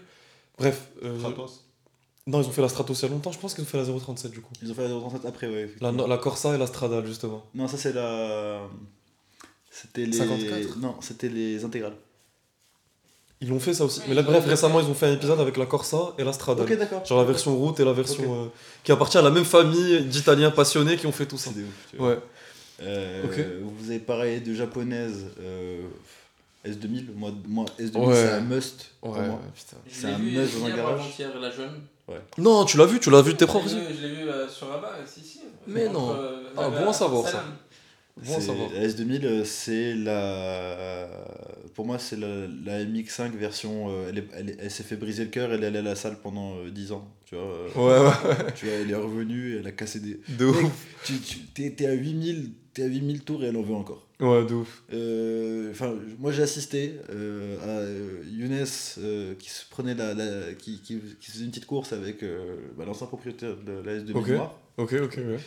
Bref. 0.57 0.89
euh, 1.03 1.19
Kratos. 1.19 1.65
non, 2.27 2.41
ils 2.41 2.47
ont 2.47 2.51
fait 2.51 2.61
la 2.61 2.69
Stratos 2.69 2.99
il 2.99 3.03
y 3.03 3.05
a 3.05 3.09
longtemps, 3.11 3.31
je 3.31 3.39
pense 3.39 3.53
qu'ils 3.53 3.63
ont 3.63 3.67
fait 3.67 3.77
la 3.77 3.85
037 3.85 4.31
du 4.31 4.41
coup. 4.41 4.53
Ils 4.61 4.71
ont 4.71 4.75
fait 4.75 4.83
la 4.83 4.89
37 4.89 5.25
après, 5.25 5.47
ouais. 5.47 5.73
La, 5.81 5.91
la 5.91 6.17
Corsa 6.17 6.55
et 6.55 6.57
la 6.57 6.67
Stradale 6.67 7.05
justement. 7.05 7.45
Non, 7.53 7.67
ça 7.67 7.77
c'est 7.77 7.93
la. 7.93 8.61
C'était 9.69 10.05
les. 10.05 10.13
54? 10.17 10.77
Non, 10.79 10.95
c'était 11.01 11.29
les 11.29 11.63
intégrales. 11.63 11.95
Ils 13.41 13.49
l'ont 13.49 13.59
fait 13.59 13.73
ça 13.73 13.85
aussi. 13.85 14.01
Mais 14.07 14.13
là, 14.13 14.21
bref, 14.21 14.45
récemment, 14.45 14.79
ils 14.79 14.85
ont 14.85 14.93
fait 14.93 15.07
un 15.07 15.13
épisode 15.13 15.39
avec 15.39 15.57
la 15.57 15.65
Corsa 15.65 16.13
et 16.19 16.23
la 16.23 16.31
Stradale. 16.31 16.65
Ok, 16.71 16.77
d'accord. 16.77 17.03
Genre 17.05 17.17
la 17.17 17.25
version 17.25 17.55
route 17.57 17.79
et 17.79 17.85
la 17.85 17.93
version. 17.93 18.23
Euh, 18.43 18.47
qui 18.83 18.91
appartient 18.91 19.17
à 19.17 19.21
la 19.23 19.31
même 19.31 19.45
famille 19.45 20.01
d'Italiens 20.05 20.51
passionnés 20.51 20.95
qui 20.95 21.07
ont 21.07 21.11
fait 21.11 21.25
tout 21.25 21.37
ça. 21.39 21.49
Des 21.51 21.61
ouf, 21.61 21.67
tu 21.89 21.97
vois. 21.97 22.09
Ouais. 22.09 22.19
Euh, 22.83 23.23
Ok. 23.25 23.39
Vous 23.79 23.89
avez 23.89 23.99
parlé 23.99 24.39
de 24.41 24.53
japonaise 24.53 25.25
euh, 25.41 25.81
S2000. 26.67 27.07
Moi, 27.15 27.31
moi 27.47 27.65
S2000, 27.79 27.97
Ouais. 27.97 28.15
c'est 28.15 28.29
un 28.31 28.41
must 28.41 28.91
pour 29.01 29.11
Ouais, 29.13 29.27
moi. 29.27 29.39
putain. 29.55 29.77
Je 29.87 29.93
C'est 29.95 30.07
un 30.07 30.17
vu 30.17 30.37
must 30.37 30.57
dans 30.59 30.65
un 30.65 30.67
hier 30.67 30.77
garage. 30.77 30.99
avant-hier, 30.99 31.29
la 31.39 31.51
jaune. 31.51 31.81
Non, 32.37 32.65
tu 32.65 32.77
l'as 32.77 32.85
vu, 32.85 32.99
tu 32.99 33.09
l'as 33.09 33.21
vu 33.21 33.31
de 33.33 33.37
tes 33.37 33.45
propres 33.47 33.69
Je 33.69 33.75
yeux. 33.75 33.81
l'ai 33.81 33.87
vu- 33.87 33.95
Je 34.01 34.07
l'ai 34.07 34.13
vu 34.15 34.29
euh, 34.29 34.47
sur 34.49 34.67
Rabat, 34.67 34.91
si, 35.05 35.21
si. 35.21 35.39
Mais 35.65 35.87
Entre, 35.87 35.93
non. 35.99 36.11
euh, 36.13 36.43
Ah, 36.57 36.69
bon 36.69 36.89
à 36.89 36.93
savoir, 36.93 37.25
ça. 37.27 37.43
Bon. 38.25 38.69
La 38.73 38.87
S2000, 38.87 39.25
euh, 39.25 39.43
c'est 39.45 39.93
la. 39.95 41.07
Pour 41.73 41.85
moi, 41.85 41.97
c'est 41.99 42.17
la, 42.19 42.47
la 42.65 42.83
MX5 42.83 43.31
version. 43.35 43.87
euh, 43.89 44.07
elle 44.09 44.19
est- 44.19 44.27
elle, 44.37 44.49
est- 44.51 44.57
elle 44.59 44.71
s'est 44.71 44.83
fait 44.83 44.95
briser 44.97 45.23
le 45.23 45.29
cœur, 45.29 45.53
elle 45.53 45.63
est 45.63 45.67
allée 45.67 45.79
à 45.79 45.83
la 45.83 45.95
salle 45.95 46.17
pendant 46.21 46.57
euh, 46.57 46.69
10 46.69 46.91
ans. 46.91 47.07
Tu 47.25 47.35
vois, 47.35 47.45
euh, 47.45 47.67
Ouais, 47.75 48.29
ouais, 48.29 48.35
tu 48.55 48.65
vois, 48.65 48.75
elle 48.75 48.91
est 48.91 48.95
revenue, 48.95 49.57
elle 49.57 49.67
a 49.67 49.71
cassé 49.71 49.99
des. 49.99 50.19
de 50.37 50.45
ouf. 50.45 50.85
Tu, 51.05 51.13
tu, 51.19 51.39
t'es, 51.71 51.85
à 51.87 51.93
8000, 51.93 52.51
t'es 52.73 52.83
à 52.83 52.87
8000 52.87 53.21
tours 53.23 53.43
et 53.43 53.47
elle 53.47 53.57
en 53.57 53.61
veut 53.61 53.73
encore. 53.75 54.07
Ouais, 54.19 54.45
de 54.45 54.53
ouf. 54.53 54.83
Euh, 54.93 55.73
moi 56.19 56.31
j'ai 56.31 56.43
assisté 56.43 56.93
euh, 57.09 57.57
à 57.63 57.79
euh, 57.79 58.21
Younes 58.31 58.65
euh, 58.99 59.33
qui 59.39 59.49
se 59.49 59.63
prenait 59.67 59.95
la, 59.95 60.13
la- 60.13 60.53
qui, 60.53 60.79
qui, 60.81 60.99
qui 61.19 61.31
faisait 61.31 61.43
une 61.45 61.49
petite 61.49 61.65
course 61.65 61.91
avec 61.91 62.21
euh, 62.21 62.57
bah, 62.77 62.85
l'ancien 62.85 63.07
propriétaire 63.07 63.55
de 63.65 63.81
la 63.83 63.97
S2000 63.97 64.15
Ok. 64.17 64.27
Noire. 64.29 64.59
Ok, 64.77 64.93
ok, 65.01 65.17
ouais. 65.17 65.37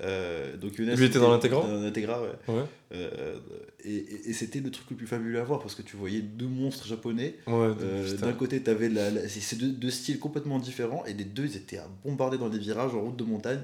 Euh, 0.00 0.56
donc 0.56 0.76
Younes 0.78 0.92
Lui 0.96 1.06
était 1.06 1.18
dans 1.20 1.30
l'Integra 1.30 1.62
Dans 1.62 1.80
l'Integra, 1.80 2.20
ouais. 2.22 2.54
Ouais, 2.54 2.64
Euh, 2.92 3.38
et 3.84 3.94
et- 3.94 4.30
et 4.30 4.32
c'était 4.32 4.60
le 4.60 4.70
truc 4.70 4.90
le 4.90 4.96
plus 4.96 5.06
fabuleux 5.06 5.38
à 5.40 5.44
voir 5.44 5.60
parce 5.60 5.74
que 5.74 5.82
tu 5.82 5.96
voyais 5.96 6.20
deux 6.20 6.46
monstres 6.48 6.86
japonais. 6.86 7.36
ouais, 7.46 7.52
Euh. 7.80 8.16
D'un 8.16 8.32
côté, 8.32 8.60
tu 8.62 8.70
avais 8.70 8.88
la, 8.88 9.28
c'est 9.28 9.56
deux, 9.56 9.68
deux 9.70 9.90
styles 9.90 10.18
complètement 10.18 10.58
différents 10.58 11.04
et 11.04 11.12
les 11.12 11.24
deux 11.24 11.44
ils 11.44 11.56
étaient 11.56 11.78
à 11.78 11.88
bombarder 12.04 12.38
dans 12.38 12.48
les 12.48 12.58
virages 12.58 12.94
en 12.94 13.00
route 13.02 13.16
de 13.16 13.24
montagne. 13.24 13.60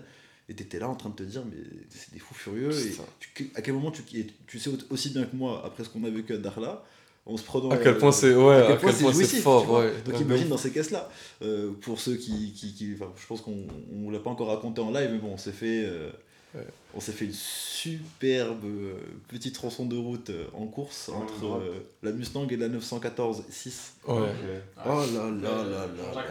Et 0.49 0.55
tu 0.55 0.63
étais 0.65 0.81
là 0.81 0.89
en 0.89 0.97
train 0.97 1.11
de 1.11 1.15
te 1.15 1.23
dire, 1.23 1.45
mais 1.47 1.63
c'est 1.91 2.13
des 2.13 2.19
fous 2.19 2.35
furieux. 2.35 2.71
Et 2.73 2.93
tu- 3.35 3.51
à 3.55 3.63
quel 3.63 3.75
moment 3.75 3.93
tu, 3.93 4.03
tu 4.47 4.59
sais 4.59 4.71
aussi 4.91 5.11
bien 5.11 5.25
que 5.25 5.37
moi, 5.37 5.63
après 5.65 5.85
ce 5.85 5.89
qu'on 5.89 6.03
a 6.05 6.11
vécu 6.11 6.33
à 6.33 6.39
Darla, 6.39 6.85
en 7.33 7.37
se 7.37 7.43
prenant. 7.45 7.71
À 7.71 7.77
quel 7.77 7.97
point 7.99 8.13
c'est 8.13 8.35
ouais, 8.35 8.57
à 8.63 8.67
quel 8.69 8.79
point 8.79 8.93
jouissif, 9.13 9.43
fort, 9.43 9.71
ouais. 9.71 9.93
Donc 10.05 10.15
Ouais, 10.17 10.21
imagine 10.23 10.49
dans 10.49 10.57
ces 10.57 10.71
caisses-là, 10.71 11.09
euh, 11.43 11.73
pour 11.83 12.01
ceux 12.01 12.17
qui, 12.17 12.53
qui, 12.53 12.75
qui- 12.75 12.93
enfin, 12.95 13.13
je 13.21 13.27
pense 13.27 13.41
qu'on 13.41 13.67
on 13.95 14.11
l'a 14.11 14.19
pas 14.19 14.31
encore 14.31 14.49
raconté 14.49 14.81
en 14.81 14.91
live, 14.91 15.11
mais 15.13 15.19
bon, 15.19 15.33
on 15.35 15.39
s'est 15.39 15.53
fait, 15.53 15.85
euh, 15.87 16.11
Ouais. 16.53 16.67
on 16.95 17.01
s'est 17.01 17.13
fait 17.13 17.27
une 17.27 17.33
superbe 17.33 18.65
euh, 18.65 18.95
petite 19.29 19.55
tronçon 19.55 19.87
de 19.87 19.97
route 19.97 20.33
en 20.53 20.67
course 20.67 21.09
entre 21.09 21.45
ouais. 21.45 21.65
euh, 21.65 21.79
la 22.03 22.11
Mustang 22.11 22.49
et 22.51 22.57
la 22.57 22.67
914 22.69 23.45
6. 23.49 23.93
ouf. 24.09 24.15
Ouais. 24.17 24.23
Ok. 24.23 24.85
Oh 24.85 24.89
là 25.15 25.31
là 25.31 25.63
là 25.65 25.87
là 25.87 26.25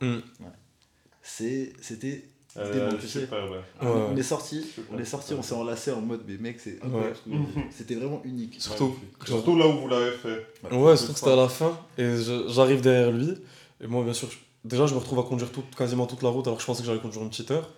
là. 0.00 0.06
Mm. 0.06 0.20
C'était, 1.22 2.24
Euh, 2.56 2.64
C'était 2.66 2.86
bon, 2.88 2.96
tu 3.00 3.08
sais. 3.08 3.20
super, 3.20 3.44
ouais. 3.50 3.56
Ouais. 3.82 3.88
on 4.12 4.16
est 4.16 4.22
sorti, 4.22 4.64
on 4.92 4.98
est 4.98 5.04
sorti, 5.04 5.34
on 5.34 5.42
s'est 5.42 5.54
enlacé 5.56 5.90
en 5.90 6.00
mode, 6.00 6.22
mais 6.28 6.36
mec, 6.36 6.60
c'est 6.60 6.78
fait. 6.78 7.30
C'était 7.70 7.96
vraiment 7.96 8.20
unique. 8.24 8.56
Surtout, 8.60 8.94
Surtout 9.26 9.56
là 9.58 9.66
où 9.66 9.72
vous 9.80 9.88
l'avez 9.88 10.12
fait. 10.12 10.46
Ouais, 10.70 10.96
surtout 10.96 11.14
que 11.14 11.18
c'était 11.18 11.32
à 11.32 11.36
la 11.36 11.48
fin 11.48 11.76
et 11.98 12.14
j'arrive 12.48 12.80
derrière 12.80 13.10
lui 13.10 13.34
et 13.82 13.86
moi 13.88 14.04
bien 14.04 14.12
sûr 14.12 14.28
je- 14.30 14.36
déjà 14.68 14.86
je 14.86 14.94
me 14.94 15.00
retrouve 15.00 15.18
à 15.18 15.24
conduire 15.24 15.50
toute, 15.50 15.74
quasiment 15.74 16.06
toute 16.06 16.22
la 16.22 16.28
route 16.28 16.46
alors 16.46 16.56
que 16.58 16.62
je 16.62 16.66
pensais 16.66 16.82
que 16.82 16.86
j'allais 16.86 17.00
conduire 17.00 17.22
une 17.24 17.28
petite 17.30 17.50
heure 17.50 17.68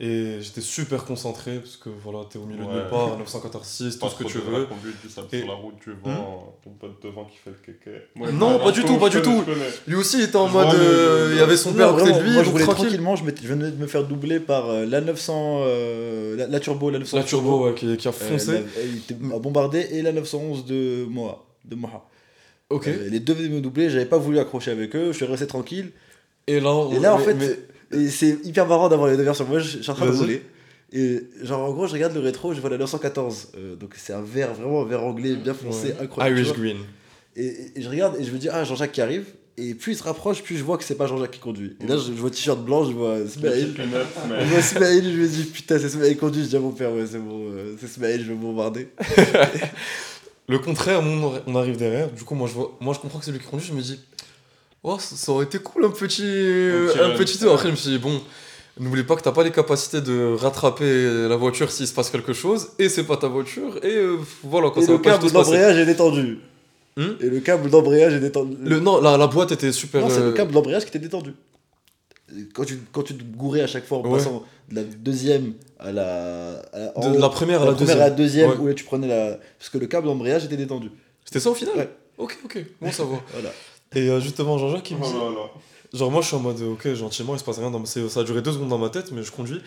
et 0.00 0.36
j'étais 0.40 0.60
super 0.60 1.04
concentré 1.04 1.58
parce 1.58 1.76
que 1.76 1.88
voilà 1.88 2.20
t'es 2.30 2.38
au 2.38 2.44
milieu 2.46 2.64
de 2.64 2.70
nulle 2.70 2.86
part 2.88 3.18
914 3.18 3.98
tout 4.00 4.08
ce 4.08 4.14
que 4.14 4.24
tu 4.24 4.38
veux 4.38 4.64
conduite, 4.66 4.94
Et- 5.32 5.38
sur 5.40 5.48
la 5.48 5.54
route, 5.54 5.74
tu 5.82 5.90
vois 6.04 6.14
ton 6.62 6.70
pote 6.70 7.02
devant 7.02 7.24
qui 7.24 7.36
fait 7.38 7.50
le 7.50 7.56
kéké. 7.74 8.32
Non, 8.32 8.60
pas 8.60 8.70
du 8.70 8.84
tout, 8.84 8.96
pas 8.96 9.08
du 9.08 9.20
tout. 9.22 9.42
lui 9.88 9.96
aussi 9.96 10.18
il 10.18 10.24
était 10.24 10.36
en 10.36 10.46
Je 10.48 10.52
mode 10.52 10.74
euh, 10.74 11.30
il 11.32 11.38
y 11.38 11.40
avait 11.40 11.56
son 11.56 11.72
père 11.72 11.88
à 11.88 11.92
côté 11.98 12.12
de 12.12 12.12
vraiment, 12.12 12.26
lui 12.28 12.32
moi 12.34 12.42
je 12.42 12.44
donc 12.46 12.52
voulais 12.52 12.64
tranquille 12.64 12.84
tranquillement, 12.86 13.16
je, 13.16 13.24
venais 13.24 13.70
de 13.72 13.76
me 13.76 13.86
faire 13.88 14.04
doubler 14.04 14.38
par 14.38 14.70
euh, 14.70 14.86
la 14.86 15.00
900, 15.00 15.62
euh, 15.64 16.36
la, 16.36 16.46
la 16.46 16.60
turbo, 16.60 16.90
la 16.90 17.00
900 17.00 17.16
la 17.16 17.22
turbo 17.24 17.66
ouais, 17.66 17.74
qui, 17.74 17.96
qui 17.96 18.06
a 18.06 18.10
Euh, 18.10 18.14
foncé 18.14 18.52
la- 18.52 18.58
elle 18.80 18.96
était 18.98 19.14
à 19.34 19.38
bombarder 19.40 19.80
et 19.90 20.02
la 20.02 20.12
911 20.12 20.64
de 20.64 21.06
Moa. 21.06 21.44
De 21.64 21.74
Moha. 21.74 22.08
ok 22.70 22.86
Euh, 22.86 23.08
les 23.10 23.18
deux 23.20 23.32
venaient 23.34 23.48
me 23.56 23.60
doubler, 23.60 23.90
j'avais 23.90 24.06
pas 24.06 24.16
voulu 24.18 24.38
accrocher 24.38 24.70
avec 24.70 24.94
eux, 24.94 25.08
je 25.10 25.16
suis 25.16 25.24
resté 25.26 25.46
tranquille. 25.48 25.90
et 26.46 26.60
là, 26.60 26.70
on- 26.72 26.92
Et 26.92 27.00
là, 27.00 27.14
en 27.14 27.18
mais- 27.18 27.24
fait, 27.24 27.34
mais- 27.34 27.58
et 27.92 28.08
c'est 28.08 28.38
hyper 28.44 28.66
marrant 28.66 28.88
d'avoir 28.88 29.08
les 29.10 29.16
deux 29.16 29.22
versions. 29.22 29.44
Moi, 29.46 29.58
je 29.60 29.78
suis 29.78 29.90
en 29.90 29.94
train 29.94 30.06
de 30.06 30.10
rouler. 30.12 30.42
Et 30.92 31.20
genre, 31.42 31.68
en 31.68 31.72
gros, 31.72 31.86
je 31.86 31.92
regarde 31.92 32.14
le 32.14 32.20
rétro, 32.20 32.54
je 32.54 32.60
vois 32.60 32.70
la 32.70 32.78
914. 32.78 33.48
Euh, 33.56 33.76
donc, 33.76 33.94
c'est 33.96 34.12
un 34.14 34.22
vert, 34.22 34.54
vraiment 34.54 34.82
un 34.82 34.86
vert 34.86 35.04
anglais, 35.04 35.34
bien 35.36 35.52
foncé, 35.54 35.88
ouais. 35.88 35.96
incroyable. 36.00 36.38
Irish. 36.38 36.52
Green 36.54 36.78
Et, 37.36 37.44
et- 37.46 37.78
et 37.78 37.82
je 37.82 37.88
regarde 37.90 38.16
et 38.18 38.24
je 38.24 38.30
me 38.32 38.38
dis, 38.38 38.48
ah, 38.48 38.64
Jean-Jacques 38.64 38.92
qui 38.92 39.00
arrive. 39.02 39.24
Et 39.60 39.74
plus 39.74 39.92
il 39.94 39.96
se 39.96 40.04
rapproche, 40.04 40.42
plus 40.42 40.56
je 40.56 40.62
vois 40.62 40.78
que 40.78 40.84
c'est 40.84 40.94
pas 40.94 41.06
Jean-Jacques 41.08 41.32
qui 41.32 41.40
conduit. 41.40 41.76
Et 41.82 41.86
là, 41.88 41.96
je, 41.96 42.04
je 42.04 42.12
vois 42.12 42.30
t-shirt 42.30 42.64
blanc, 42.64 42.84
je 42.84 42.92
vois 42.92 43.16
Smaïl. 43.26 43.74
Je 43.76 44.44
vois 44.46 44.62
Smaïl, 44.62 45.04
je 45.04 45.18
me 45.20 45.26
dis, 45.26 45.42
putain, 45.44 45.78
c'est 45.80 45.88
Smaïl 45.88 46.12
qui 46.14 46.20
conduit. 46.20 46.44
Je 46.44 46.48
dis 46.48 46.56
à 46.56 46.60
mon 46.60 46.70
père, 46.70 46.92
ouais, 46.92 47.04
c'est 47.10 47.18
bon, 47.18 47.48
euh, 47.50 47.74
c'est 47.80 47.88
Smaïl, 47.88 48.22
je 48.22 48.28
vais 48.28 48.34
bombarder. 48.38 48.88
Le 50.48 50.58
contraire, 50.58 51.02
on 51.46 51.54
arrive 51.56 51.76
derrière. 51.76 52.10
Du 52.10 52.24
coup, 52.24 52.34
moi 52.34 52.48
je, 52.48 52.54
vois, 52.54 52.76
moi, 52.80 52.94
je 52.94 53.00
comprends 53.00 53.18
que 53.18 53.24
c'est 53.26 53.32
lui 53.32 53.38
qui 53.38 53.46
conduit. 53.46 53.66
Je 53.66 53.74
me 53.74 53.82
dis, 53.82 54.00
oh, 54.82 54.98
ça, 54.98 55.16
ça 55.16 55.32
aurait 55.32 55.44
été 55.46 55.58
cool 55.58 55.84
un 55.84 55.90
petit, 55.90 56.22
euh, 56.24 57.12
un 57.12 57.16
petit 57.16 57.38
tour. 57.38 57.52
Après, 57.52 57.66
je 57.66 57.72
me 57.72 57.76
suis 57.76 57.90
dit, 57.90 57.98
bon, 57.98 58.20
n'oublie 58.78 59.02
pas 59.04 59.16
que 59.16 59.22
t'as 59.22 59.32
pas 59.32 59.44
les 59.44 59.50
capacités 59.52 60.00
de 60.00 60.34
rattraper 60.36 61.28
la 61.28 61.36
voiture 61.36 61.70
s'il 61.70 61.86
se 61.86 61.92
passe 61.94 62.10
quelque 62.10 62.32
chose. 62.32 62.68
Et 62.78 62.88
c'est 62.88 63.04
pas 63.04 63.16
ta 63.16 63.28
voiture. 63.28 63.78
Et 63.84 63.94
euh, 63.96 64.16
voilà, 64.42 64.70
quand 64.70 64.80
et 64.80 64.84
ça 64.86 64.92
le 64.92 64.98
câble 64.98 65.30
d'embrayage 65.30 65.78
est 65.78 65.86
détendu. 65.86 66.38
Hmm 66.96 67.12
et 67.20 67.26
le 67.30 67.40
câble 67.40 67.70
d'embrayage 67.70 68.14
est 68.14 68.20
détendu. 68.20 68.56
Le, 68.60 68.80
non, 68.80 69.00
la, 69.00 69.16
la 69.16 69.26
boîte 69.28 69.52
était 69.52 69.70
super. 69.72 70.00
Non, 70.02 70.08
c'est 70.10 70.18
euh, 70.20 70.26
le 70.30 70.32
câble 70.32 70.52
d'embrayage 70.52 70.82
qui 70.82 70.88
était 70.88 70.98
détendu. 70.98 71.32
Quand 72.52 72.64
tu, 72.64 72.78
quand 72.92 73.02
tu 73.02 73.14
te 73.16 73.22
gourais 73.24 73.62
à 73.62 73.66
chaque 73.66 73.86
fois 73.86 73.98
en 73.98 74.02
Ouais. 74.06 74.18
passant 74.18 74.44
de 74.70 74.74
la 74.76 74.82
deuxième 74.82 75.54
à 75.78 75.92
la. 75.92 76.58
à 76.72 76.78
la- 76.78 76.86
de 76.88 77.16
haut, 77.16 77.18
la 77.20 77.28
première 77.30 77.62
à 77.62 77.64
la 77.64 77.72
première 77.72 77.76
deuxième. 77.78 77.96
à 77.98 78.00
la 78.00 78.10
deuxième, 78.10 78.50
Ouais. 78.50 78.56
où 78.58 78.66
là 78.66 78.74
tu 78.74 78.84
prenais 78.84 79.06
la. 79.08 79.38
Parce 79.58 79.70
que 79.70 79.78
le 79.78 79.86
câble 79.86 80.06
d'embrayage 80.08 80.44
était 80.44 80.56
détendu. 80.58 80.90
C'était 81.24 81.40
ça 81.40 81.50
au 81.50 81.54
final 81.54 81.74
Ouais. 81.76 81.88
Ok, 82.18 82.36
ok, 82.44 82.58
bon, 82.82 82.92
ça 82.92 83.04
va. 83.04 83.16
Voilà. 83.32 83.50
Et 83.94 84.08
euh, 84.10 84.20
justement, 84.20 84.58
Jean-Jacques, 84.58 84.82
qui 84.82 84.94
me 84.94 85.02
dit. 85.02 85.10
Oh 85.14 85.30
là 85.30 85.30
là. 85.30 85.50
Genre 85.92 86.10
moi 86.10 86.20
je 86.20 86.26
suis 86.26 86.36
en 86.36 86.40
mode 86.40 86.60
ok 86.60 86.92
gentiment 86.92 87.34
il 87.34 87.38
se 87.38 87.44
passe 87.44 87.58
rien 87.58 87.70
dans 87.70 87.82
ça 87.86 88.20
a 88.20 88.22
duré 88.22 88.42
deux 88.42 88.52
secondes 88.52 88.68
dans 88.68 88.76
ma 88.76 88.90
tête 88.90 89.10
mais 89.10 89.22
je 89.22 89.32
conduis 89.32 89.62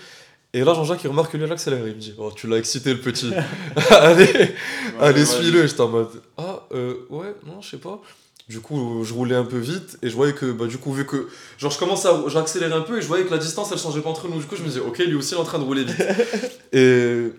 Et 0.53 0.63
là, 0.63 0.73
Jean-Jacques, 0.73 1.03
il 1.03 1.07
remarque 1.07 1.31
que 1.31 1.37
lui, 1.37 1.45
il 1.45 1.51
accélère. 1.51 1.87
Il 1.87 1.95
me 1.95 1.99
dit 1.99 2.13
Oh, 2.17 2.29
tu 2.35 2.45
l'as 2.47 2.57
excité, 2.57 2.93
le 2.93 2.99
petit. 2.99 3.31
allez, 3.89 4.53
allez, 4.99 5.25
suis-le. 5.25 5.65
J'étais 5.65 5.81
en 5.81 5.87
mode 5.87 6.09
Ah, 6.37 6.67
euh, 6.73 7.07
ouais, 7.09 7.33
non, 7.47 7.61
je 7.61 7.69
sais 7.69 7.77
pas. 7.77 8.01
Du 8.49 8.59
coup, 8.59 9.03
je 9.05 9.13
roulais 9.13 9.35
un 9.35 9.45
peu 9.45 9.57
vite 9.57 9.97
et 10.01 10.09
je 10.09 10.15
voyais 10.15 10.33
que, 10.33 10.51
bah, 10.51 10.67
du 10.67 10.77
coup, 10.77 10.91
vu 10.91 11.05
que. 11.05 11.29
Genre, 11.57 11.71
je 11.71 11.79
commençais 11.79 12.09
à. 12.09 12.21
J'accélérais 12.27 12.73
un 12.73 12.81
peu 12.81 12.97
et 12.97 13.01
je 13.01 13.07
voyais 13.07 13.23
que 13.23 13.31
la 13.31 13.37
distance, 13.37 13.71
elle 13.71 13.77
changeait 13.77 14.01
pas 14.01 14.09
entre 14.09 14.27
nous. 14.27 14.39
Du 14.39 14.45
coup, 14.45 14.57
je 14.57 14.61
me 14.61 14.67
disais 14.67 14.81
Ok, 14.81 14.97
lui 14.99 15.15
aussi, 15.15 15.33
il 15.33 15.37
est 15.37 15.41
en 15.41 15.45
train 15.45 15.59
de 15.59 15.63
rouler 15.63 15.85
vite. 15.85 16.03
et. 16.73 17.31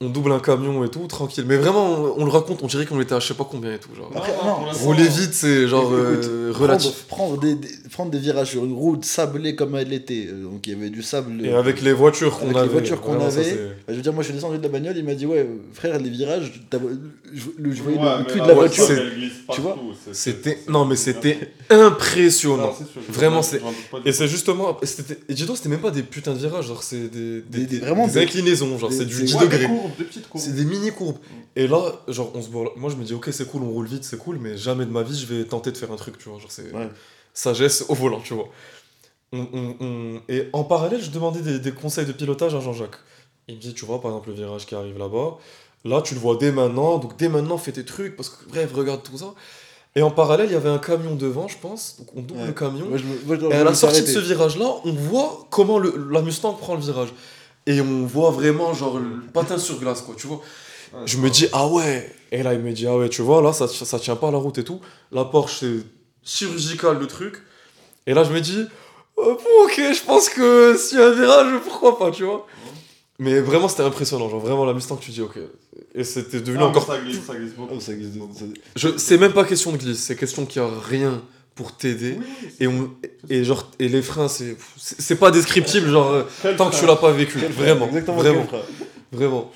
On 0.00 0.08
double 0.08 0.32
un 0.32 0.40
camion 0.40 0.84
et 0.84 0.88
tout, 0.88 1.06
tranquille. 1.06 1.44
Mais 1.46 1.56
vraiment, 1.56 1.86
on, 1.86 2.14
on 2.18 2.24
le 2.24 2.30
raconte, 2.30 2.62
on 2.62 2.66
dirait 2.66 2.84
qu'on 2.84 3.00
était 3.00 3.14
à 3.14 3.20
je 3.20 3.28
sais 3.28 3.34
pas 3.34 3.46
combien 3.48 3.72
et 3.72 3.78
tout. 3.78 3.94
Genre. 3.94 4.10
Après, 4.14 4.32
Non, 4.44 4.66
Rouler 4.82 5.06
vite, 5.06 5.32
c'est 5.34 5.68
genre 5.68 5.84
Écoute, 5.84 6.24
euh, 6.24 6.43
relatif. 6.56 7.04
Prendre, 7.08 7.38
des, 7.38 7.54
des- 7.54 7.68
prendre 7.90 8.10
des 8.10 8.18
virages 8.18 8.50
sur 8.50 8.64
une 8.64 8.72
route 8.72 9.04
sablée 9.04 9.54
comme 9.54 9.74
elle 9.76 9.92
était. 9.92 10.26
euh, 10.28 10.44
Donc 10.44 10.66
il 10.66 10.72
y 10.72 10.76
avait 10.76 10.90
du 10.90 11.02
sable. 11.02 11.44
Et 11.44 11.52
avec 11.52 11.82
les 11.82 11.92
voitures 11.92 12.38
qu'on 12.38 12.46
Avec 12.46 12.56
avait. 12.56 12.66
les 12.66 12.72
voitures 12.72 13.00
qu'on 13.00 13.18
ça, 13.20 13.26
avait, 13.26 13.52
Bah, 13.54 13.70
je 13.88 13.94
veux 13.94 14.02
dire, 14.02 14.12
moi 14.12 14.22
je 14.22 14.28
suis 14.28 14.34
descendu 14.34 14.58
de 14.58 14.62
la 14.62 14.68
bagnole, 14.68 14.96
il 14.96 15.04
m'a 15.04 15.14
dit 15.14 15.26
Ouais, 15.26 15.48
frère, 15.72 15.98
les 15.98 16.10
virages, 16.10 16.52
je, 17.32 17.40
le- 17.58 17.72
je 17.74 17.82
voyais 17.82 17.98
Ouais, 17.98 18.18
le 18.18 18.24
cul 18.24 18.40
de 18.40 18.46
la 18.46 18.54
voiture, 18.54 18.84
voiture. 18.86 19.04
elle 19.06 19.14
glisse 19.18 19.32
tu 19.52 19.60
vois, 19.60 19.76
C'était. 20.12 20.58
Non, 20.68 20.84
mais 20.84 20.96
c'était 20.96 21.38
impressionnant. 21.70 22.74
sûr, 22.74 22.86
Vraiment, 23.08 23.42
c'est- 23.42 23.60
Et 24.04 24.12
c'est 24.12 24.28
justement. 24.28 24.78
c'était- 24.82 25.18
Et 25.28 25.34
dis 25.34 25.44
donc, 25.44 25.56
c'était 25.56 25.68
même 25.68 25.80
pas 25.80 25.90
des 25.90 26.02
putains 26.02 26.32
de 26.32 26.38
virages, 26.38 26.66
genre 26.66 26.82
c'est 26.82 27.08
des, 27.10 27.40
des, 27.42 27.58
Des- 27.60 27.66
des- 27.66 27.78
vraiment 27.80 28.06
des 28.06 28.14
des- 28.14 28.20
inclinaisons, 28.20 28.78
genre 28.78 28.92
c'est 28.92 29.04
du 29.04 29.16
des- 29.16 29.22
10 29.24 29.34
Ouais, 29.34 29.40
des 29.40 29.46
degrés. 29.48 29.66
courbes, 29.66 29.90
des 29.98 30.04
petites 30.04 30.28
courbes. 30.28 30.42
C'est 30.44 30.54
des 30.54 30.64
mini 30.64 30.90
courbes. 30.90 31.18
Et 31.56 31.66
là, 31.68 31.92
genre, 32.08 32.32
on 32.34 32.42
se 32.42 32.48
voit- 32.50 32.72
moi 32.76 32.90
je 32.90 32.96
me 32.96 33.04
dis, 33.04 33.14
ok, 33.14 33.28
c'est 33.30 33.46
cool, 33.48 33.62
on 33.62 33.70
roule 33.70 33.86
vite, 33.86 34.04
c'est 34.04 34.18
cool, 34.18 34.38
mais 34.40 34.56
jamais 34.56 34.84
de 34.86 34.90
ma 34.90 35.02
vie 35.02 35.16
je 35.18 35.26
vais 35.32 35.44
tenter 35.44 35.70
de 35.70 35.76
faire 35.76 35.92
un 35.92 35.96
truc, 35.96 36.18
tu 36.18 36.28
vois. 36.28 36.38
Genre, 36.44 36.50
c'est 36.52 36.72
Ouais. 36.74 36.90
sagesse 37.32 37.84
au 37.88 37.94
volant, 37.94 38.20
tu 38.20 38.34
vois. 38.34 38.48
On- 39.32 39.46
on- 39.52 39.76
on- 39.80 40.20
Et 40.28 40.48
en 40.52 40.64
parallèle, 40.64 41.02
je 41.02 41.10
demandais 41.10 41.40
des, 41.40 41.58
des 41.58 41.72
conseils 41.72 42.06
de 42.06 42.12
pilotage 42.12 42.54
à 42.54 42.60
Jean-Jacques. 42.60 42.96
Il 43.48 43.56
me 43.56 43.60
dit, 43.60 43.74
tu 43.74 43.84
vois, 43.84 44.00
par 44.00 44.10
exemple, 44.12 44.28
le 44.28 44.34
virage 44.36 44.66
qui 44.66 44.74
arrive 44.74 44.98
là-bas, 44.98 45.38
là, 45.84 46.02
tu 46.02 46.14
le 46.14 46.20
vois 46.20 46.36
dès 46.36 46.52
maintenant, 46.52 46.98
donc 46.98 47.16
dès 47.16 47.28
maintenant, 47.28 47.58
fais 47.58 47.72
tes 47.72 47.84
trucs, 47.84 48.14
parce 48.16 48.28
que, 48.28 48.48
bref, 48.48 48.70
regarde 48.74 49.02
tout 49.02 49.16
ça. 49.18 49.34
Et 49.96 50.02
en 50.02 50.10
parallèle, 50.10 50.46
il 50.48 50.52
y 50.52 50.56
avait 50.56 50.68
un 50.70 50.78
camion 50.78 51.14
devant, 51.14 51.46
je 51.48 51.56
pense, 51.58 51.96
donc 51.98 52.08
on 52.16 52.20
double 52.22 52.40
Ouais. 52.40 52.46
le 52.48 52.52
camion. 52.52 52.86
Moi, 52.88 52.98
je 52.98 53.04
me- 53.04 53.20
moi, 53.26 53.36
je- 53.40 53.46
Et 53.46 53.52
à 53.54 53.64
la 53.64 53.74
sortie 53.74 54.02
de 54.02 54.06
ce 54.06 54.18
virage-là, 54.18 54.66
on 54.84 54.92
voit 54.92 55.46
comment 55.50 55.78
le, 55.78 56.08
la 56.10 56.20
Mustang 56.22 56.54
prend 56.58 56.74
le 56.74 56.80
virage. 56.80 57.08
Et 57.66 57.80
on 57.80 58.04
voit 58.04 58.30
vraiment, 58.30 58.74
genre, 58.74 58.98
le 58.98 59.20
patin 59.32 59.56
sur 59.58 59.78
glace, 59.80 60.02
quoi, 60.02 60.14
tu 60.18 60.26
vois. 60.26 60.36
Ouais, 60.92 61.00
Je 61.06 61.16
me 61.18 61.28
dis, 61.30 61.46
ah 61.52 61.66
ouais 61.68 62.12
Et 62.32 62.42
là, 62.42 62.52
il 62.54 62.60
me 62.60 62.72
dit, 62.72 62.86
ah 62.88 62.96
ouais, 62.96 63.08
tu 63.08 63.22
vois, 63.22 63.40
là, 63.42 63.52
ça, 63.52 63.68
ça 63.68 63.98
tient 64.00 64.16
pas 64.16 64.30
la 64.32 64.38
route 64.38 64.58
et 64.58 64.64
tout. 64.64 64.80
La 65.12 65.24
Porsche, 65.24 65.60
c'est 65.60 65.76
chirurgical, 66.24 66.98
le 66.98 67.06
truc. 67.06 67.42
Et 68.06 68.14
là, 68.14 68.24
je 68.24 68.32
me 68.32 68.40
dis, 68.40 68.64
oh, 69.16 69.38
ok, 69.64 69.74
je 69.76 70.02
pense 70.04 70.28
que 70.28 70.76
s'il 70.76 70.98
y 70.98 71.02
a 71.02 71.06
un 71.06 71.10
virage, 71.12 71.60
pourquoi 71.64 71.98
pas, 71.98 72.10
tu 72.10 72.24
vois. 72.24 72.46
Mais 73.18 73.40
vraiment, 73.40 73.68
c'était 73.68 73.82
impressionnant. 73.84 74.28
Genre, 74.28 74.40
vraiment, 74.40 74.64
la 74.64 74.72
Mustang, 74.74 74.96
tu 74.96 75.10
dis, 75.10 75.20
ok. 75.22 75.38
Et 75.94 76.02
c'était 76.04 76.40
devenu 76.40 76.62
Ah, 76.62 76.66
encore... 76.66 76.86
ça 76.86 76.98
glisse, 76.98 77.20
ça 77.24 77.34
glisse 77.36 77.52
beaucoup. 77.52 77.80
Ça 77.80 77.92
glisse 77.94 78.14
ça- 78.36 78.44
Je... 78.76 78.88
C'est 78.98 79.18
même 79.18 79.32
pas 79.32 79.44
question 79.44 79.70
de 79.72 79.76
glisse, 79.76 80.00
c'est 80.00 80.16
question 80.16 80.44
qu'il 80.46 80.60
y 80.60 80.64
a 80.64 80.68
rien 80.88 81.22
pour 81.54 81.76
t'aider. 81.76 82.16
Oui, 82.18 82.48
Et, 82.58 82.66
on... 82.66 82.90
et, 83.30 83.44
genre, 83.44 83.70
et 83.78 83.88
les 83.88 84.02
freins, 84.02 84.26
c'est 84.26 84.56
c'est 84.76 85.14
pas 85.16 85.30
descriptible, 85.30 85.88
genre, 85.88 86.10
euh, 86.10 86.22
Quel 86.42 86.56
tant 86.56 86.68
que 86.68 86.76
tu 86.76 86.84
l'as 86.86 86.96
pas 86.96 87.12
vécu. 87.12 87.38
Quel 87.38 87.52
Vraiment, 87.52 87.86
vraiment. 87.86 88.46
Vraiment. 89.12 89.52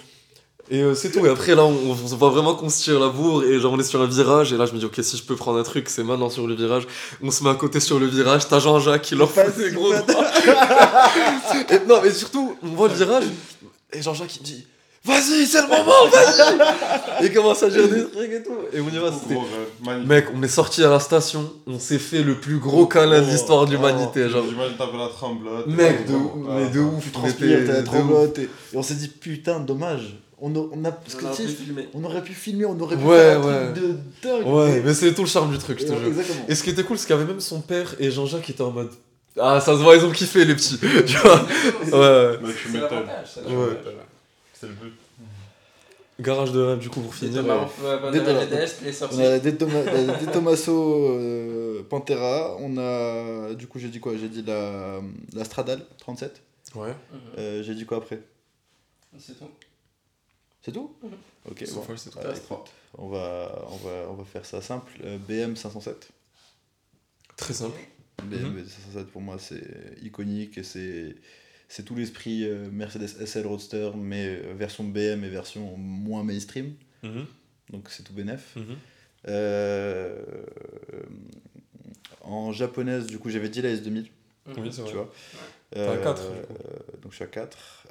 Et 0.71 0.83
euh, 0.83 0.95
c'est 0.95 1.11
tout. 1.11 1.25
Et 1.25 1.31
après, 1.31 1.55
là, 1.55 1.65
on, 1.65 1.73
on 1.91 1.95
voit 1.95 2.29
vraiment 2.31 2.55
qu'on 2.55 2.69
se 2.69 2.83
tire 2.83 3.01
la 3.01 3.09
bourre. 3.09 3.45
Et 3.45 3.59
genre, 3.59 3.73
on 3.73 3.79
est 3.81 3.85
sur 3.85 4.03
un 4.03 4.07
virage. 4.07 4.53
Et 4.53 4.57
là, 4.57 4.67
je 4.67 4.73
me 4.73 4.79
dis, 4.79 4.85
ok, 4.85 4.99
si 5.03 5.17
je 5.17 5.23
peux 5.23 5.37
prendre 5.37 5.59
un 5.59 5.63
truc, 5.63 5.89
c'est 5.89 6.03
maintenant 6.05 6.29
sur 6.31 6.47
le 6.47 6.55
virage. 6.55 6.87
On 7.23 7.31
se 7.31 7.43
met 7.43 7.51
à 7.51 7.55
côté 7.55 7.81
sur 7.81 7.99
le 7.99 8.07
virage. 8.07 8.47
T'as 8.49 8.59
Jean-Jacques 8.59 9.03
qui 9.03 9.15
leur 9.15 9.31
fait 9.31 9.57
des 9.57 9.71
gros 9.71 9.93
et, 9.95 9.99
non, 11.87 12.01
mais 12.03 12.11
surtout, 12.13 12.57
on 12.63 12.69
voit 12.69 12.89
le 12.89 12.95
virage. 12.95 13.25
Et 13.93 14.03
Jean-Jacques, 14.03 14.37
il 14.37 14.41
me 14.41 14.45
dit, 14.45 14.67
vas-y, 15.05 15.47
c'est 15.47 15.63
le 15.63 15.69
moment, 15.69 16.07
vas-y. 16.13 17.25
il 17.25 17.33
commence 17.33 17.63
à 17.63 17.71
dire 17.71 17.89
des 17.89 18.07
trucs 18.11 18.31
et 18.31 18.43
tout. 18.43 18.53
Et 18.73 18.81
on 18.81 18.89
y 18.89 18.99
va. 18.99 19.11
c'était- 19.13 19.41
magnifique. 19.85 20.09
Mec, 20.09 20.27
on 20.35 20.43
est 20.43 20.49
sorti 20.49 20.85
à 20.85 20.91
la 20.91 21.01
station. 21.01 21.51
On 21.67 21.79
s'est 21.79 21.99
fait 21.99 22.23
le 22.23 22.35
plus 22.35 22.59
gros 22.59 22.87
câlin 22.87 23.23
de 23.23 23.27
l'histoire 23.31 23.65
de 23.65 23.71
l'humanité. 23.73 24.25
Oh, 24.27 24.31
genre. 24.31 24.45
J'imagine 24.49 24.77
t'avais 24.77 24.99
la 24.99 25.09
tremblote. 25.09 25.67
Mec, 25.67 26.07
de, 26.07 26.13
mais 26.13 26.65
ah, 26.67 26.75
de 26.75 26.81
ouf. 26.81 27.05
Tu 27.05 27.11
transpires, 27.11 27.61
t'as 27.67 27.73
la 27.73 27.83
tremblote. 27.83 28.39
Et, 28.39 28.43
et 28.43 28.77
on 28.77 28.83
s'est 28.83 28.95
dit 28.95 29.09
Putain, 29.09 29.61
dommage. 29.61 30.19
On, 30.41 30.55
a- 30.55 30.69
on 30.73 30.85
a, 30.85 30.93
parce 30.93 31.15
que, 31.17 31.25
On 31.27 31.33
filmer. 31.33 31.89
aurait 32.05 32.23
pu 32.23 32.33
filmer, 32.33 32.65
on 32.65 32.79
aurait 32.81 32.97
pu 32.97 33.03
Ouais, 33.05 33.17
faire 33.19 33.41
un 33.41 33.47
ouais. 33.47 33.73
truc 33.73 33.85
de 33.85 33.97
dingue. 34.23 34.47
Ouais, 34.47 34.83
mais 34.85 34.95
c'est 34.95 35.13
tout 35.15 35.23
le 35.23 35.29
charme 35.29 35.51
du 35.51 35.59
truc, 35.59 35.81
je 35.81 35.87
te 35.87 35.93
Et- 35.93 35.97
jure. 35.99 36.07
Exactement. 36.07 36.45
Et 36.49 36.55
ce 36.55 36.63
qui 36.63 36.71
était 36.71 36.85
cool, 36.85 36.97
c'est 36.99 37.07
qu'il 37.07 37.17
y 37.17 37.19
avait 37.19 37.27
même 37.29 37.41
son 37.41 37.61
père 37.61 37.95
et 37.99 38.11
Jean-Jacques 38.11 38.43
qui 38.43 38.53
étaient 38.53 38.63
en 38.63 38.71
mode. 38.71 38.91
Ah, 39.41 39.61
ça 39.61 39.73
se 39.77 39.83
voit, 39.83 39.97
ils 39.97 40.05
ont 40.05 40.11
kiffé 40.13 40.45
les 40.45 40.55
petits. 40.55 40.79
tu 40.79 41.17
vois 41.19 41.41
Ouais, 41.41 42.39
C'est 42.73 42.79
l'avantage, 42.79 43.29
Ouais. 43.47 43.81
C'est 44.55 44.67
le 44.67 44.73
but. 44.75 44.93
Garage 46.21 46.51
de 46.51 46.61
rêve, 46.61 46.79
du 46.81 46.89
coup, 46.89 47.01
pour 47.01 47.15
finir. 47.15 47.45
des, 47.45 47.49
Toma- 49.53 50.19
des 50.19 50.27
Tommaso 50.33 51.07
euh, 51.11 51.83
Pantera, 51.89 52.57
on 52.59 52.77
a 52.77 53.55
du 53.55 53.69
coup 53.69 53.79
j'ai 53.79 53.87
dit 53.89 54.01
quoi? 54.01 54.15
J'ai 54.21 54.29
dit 54.29 54.43
la, 54.45 55.01
la 55.35 55.45
Stradale 55.45 55.83
37. 55.99 56.43
Ouais. 56.75 56.89
Mhm. 56.89 56.95
Euh, 57.39 57.63
j'ai 57.63 57.75
dit 57.75 57.87
quoi 57.87 57.99
après? 57.99 58.21
C'est 59.19 59.39
tout. 59.39 59.45
C'est 60.63 60.73
tout 60.73 60.97
Mhm. 61.03 61.11
Ok, 61.51 61.63
So 61.67 61.77
bon. 61.77 61.97
c'est 61.97 62.11
tout. 62.11 62.19
On 62.99 63.09
va, 63.09 63.67
on, 63.71 63.77
va, 63.77 64.07
on 64.11 64.15
va 64.15 64.25
faire 64.25 64.45
ça 64.45 64.61
simple. 64.61 64.93
Euh, 65.05 65.19
BM 65.19 65.55
507. 65.57 66.11
Très 67.37 67.55
simple. 67.55 67.79
BMW 68.25 68.65
507 68.67 69.07
pour 69.13 69.21
moi 69.23 69.39
c'est 69.39 69.63
iconique 70.03 70.59
et 70.59 70.65
c'est 70.65 71.15
c'est 71.69 71.85
tout 71.85 71.95
l'esprit 71.95 72.45
euh, 72.49 72.69
Mercedes 72.73 73.07
SL 73.25 73.47
Roadster 73.47 73.93
mais 73.97 74.27
euh, 74.27 74.55
version 74.55 74.83
BM 74.83 75.23
et 75.25 75.29
version 75.29 75.77
moins 75.77 76.25
mainstream. 76.25 76.75
Mhm, 77.05 77.27
Donc 77.71 77.89
c'est 77.91 78.03
tout 78.03 78.13
bénef. 78.13 78.57
mhm. 78.57 78.77
Euh, 79.29 80.23
en 82.23 82.53
japonaise, 82.53 83.07
du 83.07 83.19
coup, 83.19 83.31
j'avais 83.31 83.49
dit 83.49 83.63
la 83.63 83.71
S2000, 83.75 84.07
Oui, 84.47 84.55
c'est 84.73 84.77
tu 84.77 84.81
vrai. 84.83 84.93
vois. 84.95 85.13
T'es 85.71 85.81
à 85.81 85.97
quatre, 85.99 86.23
du 86.31 86.37
Euh, 86.39 86.43
donc 87.03 87.11
je 87.13 87.17
suis 87.17 87.25
à 87.25 87.29
4. 87.29 87.87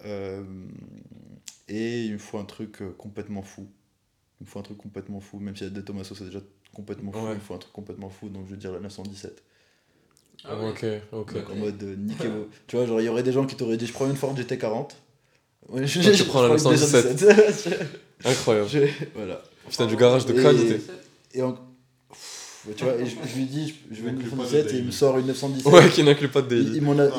Et 1.68 2.04
il 2.06 2.14
me 2.14 2.18
faut 2.18 2.38
un 2.38 2.46
truc 2.46 2.82
euh, 2.82 2.92
complètement 2.98 3.42
fou. 3.42 3.68
Il 4.40 4.46
me 4.46 4.50
faut 4.50 4.60
un 4.60 4.64
truc 4.64 4.78
complètement 4.78 5.20
fou, 5.20 5.40
même 5.40 5.56
si 5.56 5.64
la 5.64 5.70
De 5.70 5.82
Tomaso 5.82 6.16
c'est 6.16 6.26
déjà 6.26 6.40
complètement 6.74 7.12
fou, 7.12 7.20
Ouais. 7.26 7.32
il 7.32 7.36
me 7.36 7.40
faut 7.40 7.54
un 7.56 7.58
truc 7.58 7.74
complètement 7.74 8.10
fou, 8.10 8.30
donc 8.30 8.46
je 8.46 8.52
vais 8.52 8.58
dire 8.58 8.72
la 8.72 8.80
917. 8.80 9.44
Ah. 10.46 10.56
Ok, 10.62 10.86
ok. 11.12 11.34
Donc 11.34 11.50
en 11.50 11.56
mode 11.56 11.82
euh, 11.84 11.96
niquez-vous. 11.96 12.48
tu 12.68 12.76
vois, 12.76 12.86
genre 12.86 13.02
il 13.02 13.06
y 13.06 13.10
aurait 13.10 13.24
des 13.24 13.32
gens 13.32 13.46
qui 13.46 13.56
t'auraient 13.56 13.78
dit 13.78 13.88
je 13.88 13.94
prends 13.94 14.08
une 14.08 14.16
Ford 14.16 14.36
GT40. 14.36 14.92
Ouais, 15.70 15.86
je, 15.88 16.24
prends 16.24 16.42
la 16.44 16.48
une 16.50 16.54
917. 16.54 17.22
917. 17.22 17.80
Incroyable. 18.26 18.70
Je- 18.70 18.88
voilà. 19.16 19.42
Putain, 19.70 19.86
du 19.88 19.96
garage 19.98 20.26
de 20.26 20.34
qualité. 20.34 20.80
Et 21.34 21.42
en- 21.42 21.54
Pff, 21.54 21.62
tu 22.76 22.84
vois, 22.84 22.96
et 22.96 23.06
je, 23.06 23.16
je 23.32 23.36
lui 23.38 23.46
dis 23.46 23.74
je, 23.92 23.96
je 23.96 24.02
veux 24.02 24.10
une 24.10 24.16
N'inclut 24.16 24.30
pas 24.32 24.36
de 24.38 24.42
917 24.42 24.74
et 24.74 24.78
il 24.80 24.86
me 24.86 24.92
sort 24.92 25.18
une 25.18 25.28
917. 25.28 25.72
Ouais, 25.74 25.90
qui 25.90 26.04
n'inclut 26.04 26.28
pas 26.28 26.42
de 26.42 26.56
Il, 26.56 26.64
daily. 26.66 26.78
il 26.78 26.84
m'en 26.84 27.00
a, 27.00 27.06
il, 27.06 27.12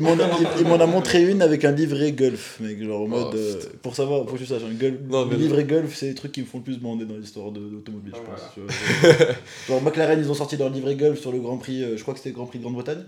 m'en 0.00 0.12
a, 0.12 0.16
il- 0.40 0.48
il 0.60 0.66
m'en 0.66 0.80
a 0.80 0.86
montré 0.86 1.22
une 1.24 1.42
avec 1.42 1.64
un 1.64 1.72
livret 1.72 2.12
Golf, 2.12 2.58
mec. 2.60 2.80
Genre 2.82 3.00
en 3.02 3.08
mode. 3.08 3.28
Oh, 3.32 3.36
euh, 3.36 3.56
putain. 3.58 3.68
pour 3.82 3.94
savoir, 3.96 4.24
pour 4.26 4.34
que 4.34 4.38
tu 4.38 4.46
saches, 4.46 4.62
un 4.62 4.74
Golf, 4.74 4.94
Non, 5.08 5.26
mais- 5.26 5.36
livret 5.36 5.64
Golf, 5.64 5.94
c'est 5.94 6.06
les 6.06 6.14
trucs 6.14 6.32
qui 6.32 6.40
me 6.42 6.46
font 6.46 6.58
le 6.58 6.64
plus 6.64 6.78
bander 6.78 7.04
dans 7.04 7.16
l'histoire 7.16 7.50
de 7.52 7.60
l'automobile, 7.60 8.12
je 8.14 8.20
Ah, 8.20 8.30
pense. 8.30 8.40
voilà. 8.56 9.14
tu 9.14 9.24
vois. 9.24 9.34
genre 9.68 9.82
McLaren, 9.82 10.18
ils 10.20 10.30
ont 10.30 10.34
sorti 10.34 10.56
leur 10.56 10.70
livret 10.70 10.94
Golf 10.96 11.20
sur 11.20 11.32
le 11.32 11.38
Grand 11.40 11.58
Prix, 11.58 11.82
euh, 11.82 11.96
je 11.96 12.02
crois 12.02 12.14
que 12.14 12.20
c'était 12.20 12.30
le 12.30 12.36
Grand 12.36 12.46
Prix 12.46 12.58
de 12.58 12.64
Grande-Bretagne. 12.64 13.04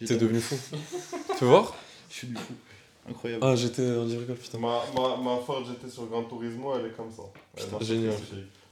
J'étais 0.00 0.14
T'es 0.16 0.20
en- 0.20 0.26
devenu 0.26 0.40
fou. 0.40 0.56
tu 1.38 1.44
veux 1.44 1.50
voir 1.50 1.74
Je 2.10 2.14
suis 2.16 2.26
du 2.28 2.34
fou. 2.34 2.52
Incroyable. 3.08 3.42
Ah, 3.44 3.56
j'étais 3.56 3.82
en 3.82 4.04
livre 4.04 4.24
golf, 4.26 4.38
putain. 4.40 4.58
Ma, 4.58 4.82
ma, 4.94 5.16
ma 5.16 5.36
Ford 5.44 5.64
GT 5.64 5.90
sur 5.90 6.06
Gran 6.06 6.22
Turismo, 6.24 6.74
elle 6.78 6.86
est 6.86 6.96
comme 6.96 7.10
ça. 7.10 7.22
Putain, 7.56 7.84
génial. 7.84 8.12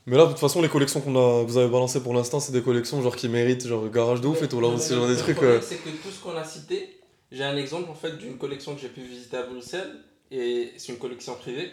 Mais 0.09 0.17
là, 0.17 0.25
de 0.25 0.31
toute 0.31 0.39
façon, 0.39 0.63
les 0.63 0.69
collections 0.71 1.01
qu'on 1.03 1.15
a, 1.17 1.45
vous 1.45 1.59
avez 1.59 1.69
balancées 1.69 2.01
pour 2.03 2.15
l'instant, 2.15 2.41
c'est 2.41 2.53
des 2.53 2.63
collections 2.63 3.01
genre 3.03 3.15
qui 3.15 3.29
méritent 3.29 3.67
genre 3.67 3.89
garage 3.91 4.21
de 4.23 4.27
ouf 4.27 4.43
et 4.43 4.49
tout. 4.49 4.61
Là, 4.61 4.69
c'est 4.79 4.95
genre 4.95 5.07
des 5.07 5.13
le 5.15 5.19
trucs. 5.19 5.37
problème, 5.37 5.59
euh, 5.59 5.63
C'est 5.63 5.77
que 5.77 5.91
tout 5.91 6.11
ce 6.11 6.19
qu'on 6.23 6.37
a 6.37 6.45
cité, 6.45 6.99
j'ai 7.31 7.45
un 7.45 7.57
exemple 7.57 7.91
en 7.91 7.95
fait 7.95 8.17
d'une 8.17 8.39
collection 8.39 8.75
que 8.75 8.81
j'ai 8.81 8.89
pu 8.89 9.03
visiter 9.03 9.37
à 9.37 9.43
Bruxelles 9.43 9.91
et 10.31 10.73
c'est 10.79 10.93
une 10.93 10.99
collection 10.99 11.35
privée. 11.35 11.71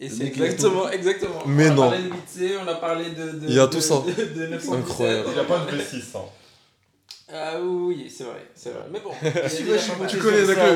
Et 0.00 0.08
c'est 0.08 0.26
exactement, 0.26 0.88
exactement. 0.90 1.42
Mais 1.46 1.70
on 1.70 1.74
non. 1.74 1.82
a 1.84 1.88
parlé 1.90 2.02
de 2.04 2.10
8C, 2.10 2.52
on 2.64 2.68
a 2.68 2.74
parlé 2.74 3.04
de. 3.10 3.30
de 3.40 3.46
Il 3.48 3.54
y 3.54 3.58
a 3.58 3.66
de- 3.66 3.72
tout 3.72 3.80
ça. 3.80 4.02
De, 4.06 4.24
de 4.40 4.46
917. 4.46 4.74
Incroyable. 4.74 5.24
Il 5.28 5.32
n'y 5.34 5.40
a 5.40 5.44
pas 5.44 5.58
de 5.64 5.76
V6. 5.76 6.02
Hein. 6.14 6.20
Ah 7.30 7.60
oui, 7.60 8.10
c'est 8.14 8.24
vrai, 8.24 8.46
c'est 8.54 8.70
vrai. 8.70 8.84
Mais 8.90 9.00
bon. 9.00 9.10
Tu 9.22 9.28
déjà 9.30 9.64
vois, 9.64 9.76
je 9.76 9.82
suis 9.82 9.90
pas 9.92 9.98
mal. 9.98 10.08
Tu 10.08 10.16
monté 10.16 10.28
connais 10.28 10.40
avec 10.42 10.56
ça, 10.56 10.66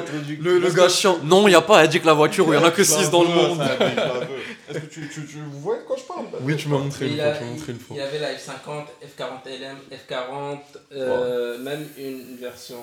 Le, 0.40 0.54
le 0.58 0.60
parce 0.62 0.74
gars 0.74 0.82
que- 0.84 0.88
chiant. 0.90 1.18
Non, 1.24 1.48
il 1.48 1.52
y 1.52 1.54
a 1.54 1.60
pas, 1.62 1.82
elle 1.82 1.88
dit 1.88 2.00
que 2.00 2.06
la 2.06 2.12
voiture, 2.12 2.44
il 2.48 2.54
y 2.54 2.56
en 2.58 2.64
a 2.64 2.70
que 2.70 2.82
Je 2.82 2.90
6 2.90 3.10
dans 3.10 3.22
le 3.22 3.28
monde. 3.30 3.60
Est-ce 4.68 4.78
que 4.78 4.86
tu, 4.86 5.08
tu, 5.08 5.26
tu, 5.26 5.38
vous 5.50 5.60
voyez 5.60 5.80
de 5.82 5.86
quoi 5.86 5.96
je 5.96 6.02
parle? 6.04 6.26
Oui, 6.42 6.56
tu 6.56 6.68
m'as 6.68 6.78
montré 6.78 7.08
une 7.08 7.16
fois. 7.16 7.24
a- 7.24 7.36
Tu 7.38 7.44
m'as 7.44 7.50
montré 7.50 7.72
une 7.72 7.78
il 7.90 7.96
y 7.96 8.00
avait 8.00 8.18
la 8.18 8.34
F50, 8.34 8.84
F40 9.02 9.48
LM, 9.48 9.76
F40, 9.90 10.58
euh, 10.92 11.58
même 11.58 11.86
une 11.98 12.36
version 12.36 12.76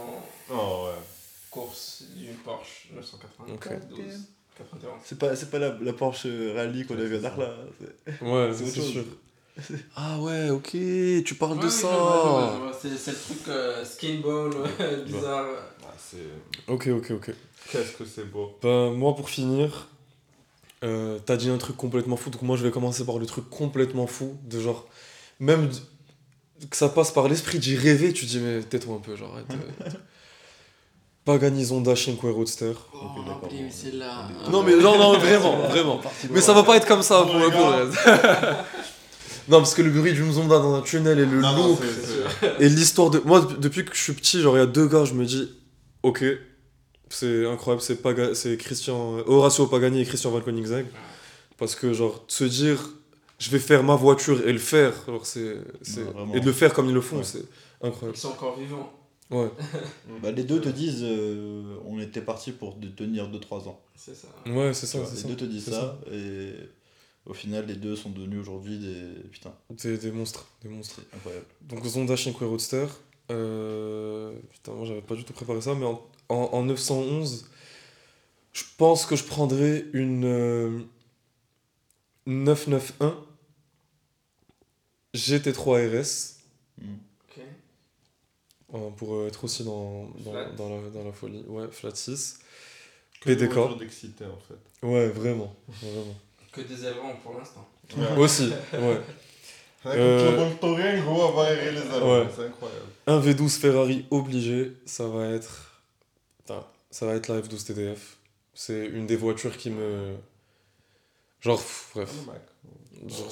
Oh 0.52 0.86
ouais. 0.86 0.91
course 1.52 2.04
d'une 2.16 2.36
Porsche 2.36 2.88
992. 2.96 3.54
Ok. 3.56 3.70
91. 4.58 4.91
C'est 5.06 5.18
pas, 5.18 5.36
c'est 5.36 5.50
pas 5.50 5.60
la, 5.60 5.76
la 5.82 5.94
Porsche 5.94 6.28
Rally 6.56 6.86
qu'on 6.86 6.96
a 6.96 7.04
vu 7.04 7.16
à 7.16 7.20
Darla. 7.20 7.54
c'est- 7.80 8.26
Ouais, 8.26 8.50
C'est 8.54 8.82
sûr. 8.82 9.04
Ah 9.95 10.19
ouais, 10.19 10.49
ok, 10.49 10.72
tu 11.26 11.36
parles 11.36 11.53
Ouais, 11.53 11.60
de 11.60 11.65
oui, 11.65 11.72
ça. 11.72 12.72
C'est 12.81 12.98
c'est 12.98 13.11
le 13.11 13.18
truc 13.18 13.48
euh, 13.49 13.84
skin 13.86 14.19
ball, 14.23 14.52
ouais, 14.56 14.98
bizarre. 15.06 15.45
Ah, 15.84 15.94
c'est... 15.98 16.72
Ok, 16.72 16.88
ok, 16.88 17.11
ok. 17.11 17.31
Qu'est-ce 17.72 17.91
que 17.94 18.06
c'est 18.06 18.26
beau. 18.31 18.57
Ben, 18.61 18.91
moi, 18.94 19.15
pour 19.15 19.30
finir, 19.30 19.88
euh, 20.84 21.19
t'as 21.26 21.38
dit 21.38 21.49
un 21.49 21.57
truc 21.57 21.76
complètement 21.77 22.15
fou, 22.18 22.30
donc 22.30 22.41
moi 22.41 22.56
je 22.57 22.64
vais 22.64 22.72
commencer 22.72 23.06
par 23.06 23.18
le 23.19 23.26
truc 23.26 23.49
complètement 23.49 24.07
fou, 24.07 24.38
de 24.44 24.60
genre, 24.60 24.88
même 25.40 25.69
que 26.69 26.76
ça 26.77 26.90
passe 26.90 27.11
par 27.11 27.27
l'esprit 27.27 27.60
d'y 27.60 27.76
rêver, 27.76 28.11
tu 28.14 28.26
dis, 28.26 28.40
mais 28.40 28.61
tais-toi 28.64 28.95
un 28.95 28.99
peu, 28.99 29.15
genre, 29.15 29.34
arrête. 29.34 29.45
euh. 29.86 29.90
Pagani 31.26 31.64
Zonda 31.65 31.95
Cinque 31.95 32.22
Roadster. 32.22 32.73
Oh, 32.94 32.98
Ok, 33.06 33.26
d'accord, 33.26 33.44
oublié 33.45 33.64
bon, 33.65 33.69
celle-là. 33.72 34.26
on 34.45 34.48
est- 34.48 34.52
Non, 34.52 34.64
mais 34.64 34.76
non, 34.76 34.98
non, 34.98 35.18
vraiment, 35.19 35.57
vraiment. 35.68 36.02
Mais 36.31 36.41
ça 36.41 36.53
va 36.53 36.64
pas 36.64 36.77
être 36.77 36.88
comme 36.88 37.03
ça 37.03 37.23
pour 37.23 37.36
le 37.36 37.49
coup. 37.52 38.02
Non, 39.50 39.58
parce 39.58 39.74
que 39.74 39.82
le 39.82 39.90
bruit 39.90 40.14
d'une 40.14 40.32
Zonda 40.32 40.60
dans 40.60 40.76
un 40.76 40.82
tunnel 40.82 41.20
et 41.20 41.26
le 41.26 41.40
Non, 41.42 41.54
non, 41.56 41.68
look 41.70 41.80
c'est- 41.82 42.48
c'est- 42.58 42.64
et 42.66 42.70
l'histoire 42.70 43.10
de. 43.10 43.20
Moi, 43.26 43.42
dep- 43.42 43.60
depuis 43.60 43.84
que 43.86 43.96
je 43.96 44.02
suis 44.02 44.14
petit, 44.14 44.42
genre, 44.42 44.56
il 44.56 44.60
y 44.60 44.64
a 44.64 44.68
deux 44.68 44.88
gars, 44.88 45.06
je 45.06 45.14
me 45.14 45.26
dis, 45.26 45.50
ok, 46.04 46.24
c'est 47.10 47.46
incroyable, 47.48 47.82
c'est 47.82 47.96
Paga... 48.02 48.36
c'est 48.36 48.58
Christian. 48.58 49.18
Horacio 49.26 49.66
Pagani 49.68 50.02
et 50.02 50.06
Christian 50.06 50.32
Van 50.32 50.42
Koenigsegg. 50.42 50.86
Parce 51.58 51.76
que, 51.76 51.92
genre, 51.94 52.24
de 52.28 52.32
se 52.32 52.44
dire, 52.44 52.90
je 53.40 53.50
vais 53.50 53.60
faire 53.60 53.84
ma 53.84 53.96
voiture 53.96 54.48
et 54.48 54.54
le 54.54 54.60
faire, 54.60 54.94
genre, 55.08 55.26
c'est. 55.26 55.58
c'est- 55.82 56.04
Ouais, 56.04 56.12
vraiment. 56.12 56.36
et 56.36 56.40
de 56.40 56.46
le 56.46 56.54
faire 56.54 56.74
comme 56.74 56.88
ils 56.88 56.94
le 56.94 57.02
font, 57.02 57.18
Ouais. 57.18 57.24
c'est 57.24 57.40
Ils 57.84 57.88
incroyable. 57.88 58.18
sont 58.18 58.30
encore 58.30 58.58
vivants. 58.60 58.94
Ouais. 59.32 59.50
Bah, 60.24 60.32
les 60.32 60.44
deux 60.44 60.60
te 60.60 60.70
disent 60.70 61.02
euh, 61.04 61.62
on 61.86 62.00
était 62.00 62.22
parti 62.22 62.52
pour 62.52 62.76
de 62.76 62.88
tenir 62.88 63.28
2-3 63.30 63.68
ans. 63.68 63.80
C'est 63.96 64.16
ça. 64.16 64.28
Ouais, 64.48 64.74
c'est 64.74 64.86
Tu 64.88 64.92
ça, 64.94 64.98
vois, 65.00 65.08
c'est 65.08 65.16
les 65.16 65.22
ça. 65.22 65.28
deux 65.28 65.36
te 65.36 65.46
disent 65.46 65.66
c'est 65.66 65.72
ça, 65.72 66.00
et 66.12 66.54
au 67.30 67.34
final 67.34 67.65
les 67.68 67.76
deux 67.76 67.95
sont 67.95 68.10
devenus 68.10 68.39
aujourd'hui 68.41 68.77
des. 68.80 69.23
Putain, 69.31 69.53
Des, 69.69 69.97
des 69.97 70.11
monstres, 70.11 70.47
des 70.61 70.68
monstres. 70.69 70.99
incroyable. 71.15 71.45
Donc 71.61 71.85
Zonda 71.85 72.18
Cinque 72.18 72.38
Roadster. 72.39 72.88
Euh... 73.31 74.34
Putain, 74.51 74.73
moi 74.73 74.85
j'avais 74.85 75.01
pas 75.01 75.15
du 75.15 75.23
tout 75.23 75.34
préparé 75.34 75.61
ça, 75.61 75.76
mais 75.76 75.85
en, 75.85 76.06
en, 76.30 76.35
en 76.35 76.64
911, 76.64 77.47
je 78.53 78.64
pense 78.77 79.06
que 79.06 79.15
je 79.15 79.23
prendrais 79.23 79.85
une 79.93 80.26
euh, 80.26 80.80
991 82.26 83.14
GT3 85.14 85.88
RS 86.01 86.35
Mm. 86.81 86.93
Ok. 87.27 87.43
euh, 88.73 88.89
pour 88.91 89.15
euh, 89.15 89.27
être 89.27 89.43
aussi 89.43 89.65
dans, 89.65 90.06
dans, 90.23 90.31
dans, 90.56 90.69
la, 90.81 90.89
dans 90.91 91.03
la 91.03 91.11
folie. 91.11 91.43
Ouais, 91.47 91.68
flat 91.72 91.93
6. 91.93 92.39
Que 93.19 93.26
PDK. 93.26 93.57
en 93.57 93.77
fait. 93.77 94.85
Ouais, 94.88 95.10
vraiment. 95.10 95.53
vraiment. 95.68 96.15
Que 96.52 96.62
des 96.62 96.86
ailerons 96.86 97.16
pour 97.24 97.36
l'instant. 97.38 97.68
Aussi, 98.18 98.50
ouais. 98.74 99.02
Avec 99.86 99.98
Euh, 100.00 100.32
le 100.32 101.02
gros, 101.02 101.24
on 101.24 101.32
va 101.32 101.44
aérer 101.48 101.72
les 101.72 101.78
ailerons, 101.80 102.20
Ouais. 102.22 102.28
c'est 102.36 102.46
incroyable. 102.46 102.86
Un 103.08 103.20
V12 103.20 103.58
Ferrari 103.58 104.06
obligé, 104.12 104.74
ça 104.86 105.08
va 105.08 105.28
être. 105.28 105.82
Putain, 106.40 106.64
ça 106.92 107.06
va 107.06 107.14
être 107.14 107.28
la 107.30 107.40
F12 107.42 107.64
TDF. 107.66 108.18
C'est 108.54 108.88
une 108.88 109.08
des 109.08 109.16
voitures 109.16 109.56
qui 109.58 109.70
me. 109.70 110.16
Genre, 111.42 111.58
pff, 111.58 111.92
bref. 111.96 112.10
Genre, 113.08 113.28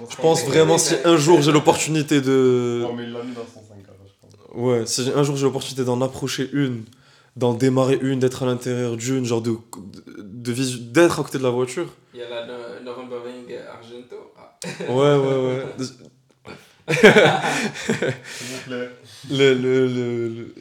on 0.00 0.04
a- 0.06 0.10
Je 0.10 0.16
pense 0.16 0.44
vraiment 0.44 0.78
si 0.78 0.94
un 1.04 1.16
jour 1.16 1.42
j'ai 1.42 1.50
l'opportunité 1.50 2.20
de. 2.20 2.80
Non, 2.82 2.92
mais 2.94 3.02
il 3.02 3.12
l'a 3.12 3.24
mis 3.24 3.34
dans 3.34 3.40
son 3.42 3.60
5 3.66 3.82
garage, 3.82 3.96
je 4.06 4.26
pense. 4.52 4.54
Ouais, 4.56 4.86
si 4.86 5.04
j'ai- 5.04 5.12
un 5.12 5.24
jour 5.24 5.36
j'ai 5.36 5.42
l'opportunité 5.46 5.84
d'en 5.84 6.00
approcher 6.02 6.48
une, 6.52 6.84
d'en 7.36 7.54
démarrer 7.54 7.98
une, 8.02 8.18
d'être 8.18 8.42
à 8.42 8.46
l'intérieur 8.46 8.96
d'une, 8.96 9.24
genre 9.24 9.42
de. 9.42 9.56
de 10.18 10.52
d'être 10.92 11.20
à 11.20 11.22
côté 11.24 11.38
de 11.38 11.42
la 11.42 11.50
voiture. 11.50 11.88
Il 12.14 12.20
y 12.20 12.22
a 12.22 12.28
la 12.28 12.46
No- 12.46 12.80
Nürburgring 12.84 13.46
Argento. 13.72 14.16
Ah. 14.36 14.58
Ouais, 14.88 15.16
ouais, 15.16 15.38
ouais. 15.46 15.64
Le, 18.68 19.54
le, 19.54 19.86
le, 19.86 20.28
le- 20.28 20.54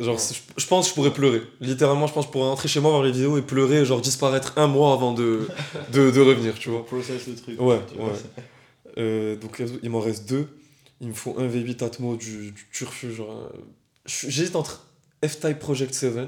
Genre, 0.00 0.18
je, 0.18 0.34
je 0.60 0.66
pense 0.66 0.86
que 0.86 0.90
je 0.90 0.94
pourrais 0.94 1.12
pleurer. 1.12 1.40
Littéralement, 1.60 2.08
je 2.08 2.12
pense 2.12 2.24
que 2.24 2.28
je 2.30 2.32
pourrais 2.32 2.48
rentrer 2.48 2.66
chez 2.68 2.80
moi, 2.80 2.90
voir 2.90 3.04
les 3.04 3.12
vidéos 3.12 3.38
et 3.38 3.42
pleurer, 3.42 3.78
et 3.82 3.84
genre 3.84 4.00
disparaître 4.00 4.54
un 4.56 4.66
mois 4.66 4.92
avant 4.92 5.12
de, 5.14 5.46
de, 5.92 6.10
de 6.10 6.20
revenir, 6.20 6.54
tu 6.58 6.68
vois. 6.70 6.84
Process 6.84 7.28
le 7.28 7.36
truc. 7.36 7.60
Ouais, 7.60 7.76
ouais. 7.98 8.12
Euh, 8.98 9.36
donc, 9.36 9.62
il 9.82 9.90
m'en 9.90 10.00
reste 10.00 10.28
deux. 10.28 10.48
Il 11.00 11.08
me 11.08 11.14
faut 11.14 11.36
un 11.38 11.46
V8 11.46 11.84
Atmo 11.84 12.16
du, 12.16 12.50
du 12.50 12.66
Turfu. 12.72 13.12
Genre, 13.12 13.30
euh, 13.54 13.56
je- 14.04 14.28
J'hésite 14.28 14.56
entre 14.56 14.84
F-Type 15.26 15.58
Project 15.58 15.94
7. 15.94 16.14
Ouais. 16.14 16.26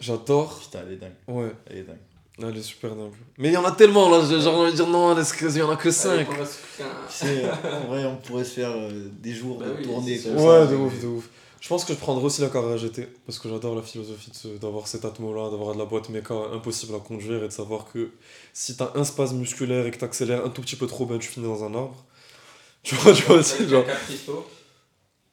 J'adore. 0.00 0.58
Putain, 0.60 0.80
elle 0.86 0.92
est 0.94 0.96
dingue. 0.96 1.12
Ouais, 1.28 1.52
Elle 1.68 1.78
est 1.78 1.82
dingue. 1.82 1.96
elle 2.42 2.56
est 2.56 2.62
super 2.62 2.94
dingue. 2.96 3.12
Mais 3.38 3.48
il 3.48 3.54
y 3.54 3.56
en 3.56 3.64
a 3.64 3.72
tellement 3.72 4.08
là, 4.10 4.20
j'ai 4.28 4.40
genre 4.40 4.56
envie 4.58 4.72
de 4.72 4.76
dire 4.76 4.86
non, 4.88 5.16
est-ce 5.16 5.34
qu'il 5.34 5.56
y 5.56 5.62
en 5.62 5.70
a 5.70 5.76
que 5.76 5.90
5 5.90 6.10
Allez, 6.10 6.26
on 6.28 6.34
va 6.34 6.44
se 6.46 6.52
faire 6.56 6.86
un- 6.86 7.06
Tu 7.08 7.26
sais, 7.26 7.44
en 7.84 7.86
vrai, 7.86 8.04
on 8.04 8.16
pourrait 8.16 8.44
se 8.44 8.50
faire 8.54 8.70
euh, 8.70 9.08
des 9.20 9.32
jours 9.32 9.58
Bah 9.58 9.66
de 9.66 9.74
oui, 9.78 9.82
tournée 9.84 10.16
c'est 10.18 10.30
comme 10.30 10.38
sûr. 10.38 10.48
ça. 10.48 10.60
Ouais, 10.62 10.66
de 10.68 10.74
ouf, 10.76 11.00
de 11.00 11.06
ouf. 11.06 11.28
Je 11.60 11.68
pense 11.68 11.84
que 11.84 11.92
je 11.92 11.98
prendrai 11.98 12.24
aussi 12.24 12.40
la 12.40 12.48
Carrera 12.48 12.76
GT 12.76 13.06
parce 13.24 13.38
que 13.38 13.48
j'adore 13.48 13.76
la 13.76 13.82
philosophie 13.82 14.32
d'avoir 14.60 14.88
cet 14.88 15.04
atmo-là, 15.04 15.48
d'avoir 15.48 15.74
de 15.74 15.78
la 15.78 15.84
boîte 15.84 16.08
méca 16.08 16.34
impossible 16.52 16.92
à 16.96 16.98
conduire 16.98 17.44
et 17.44 17.46
de 17.46 17.52
savoir 17.52 17.84
que 17.92 18.10
si 18.52 18.76
t'as 18.76 18.90
un 18.96 19.04
spasme 19.04 19.36
musculaire 19.36 19.86
et 19.86 19.92
que 19.92 19.98
t'accélères 19.98 20.44
un 20.44 20.48
tout 20.48 20.60
petit 20.62 20.74
peu 20.74 20.88
trop, 20.88 21.06
ben 21.06 21.20
tu 21.20 21.28
finis 21.28 21.46
dans 21.46 21.62
un 21.62 21.72
arbre. 21.74 22.04
Tu 22.82 22.96
vois, 22.96 23.12
tu 23.12 23.22
vois 23.22 23.36
aussi, 23.36 23.54
Avec 23.58 23.68
genre. 23.68 23.84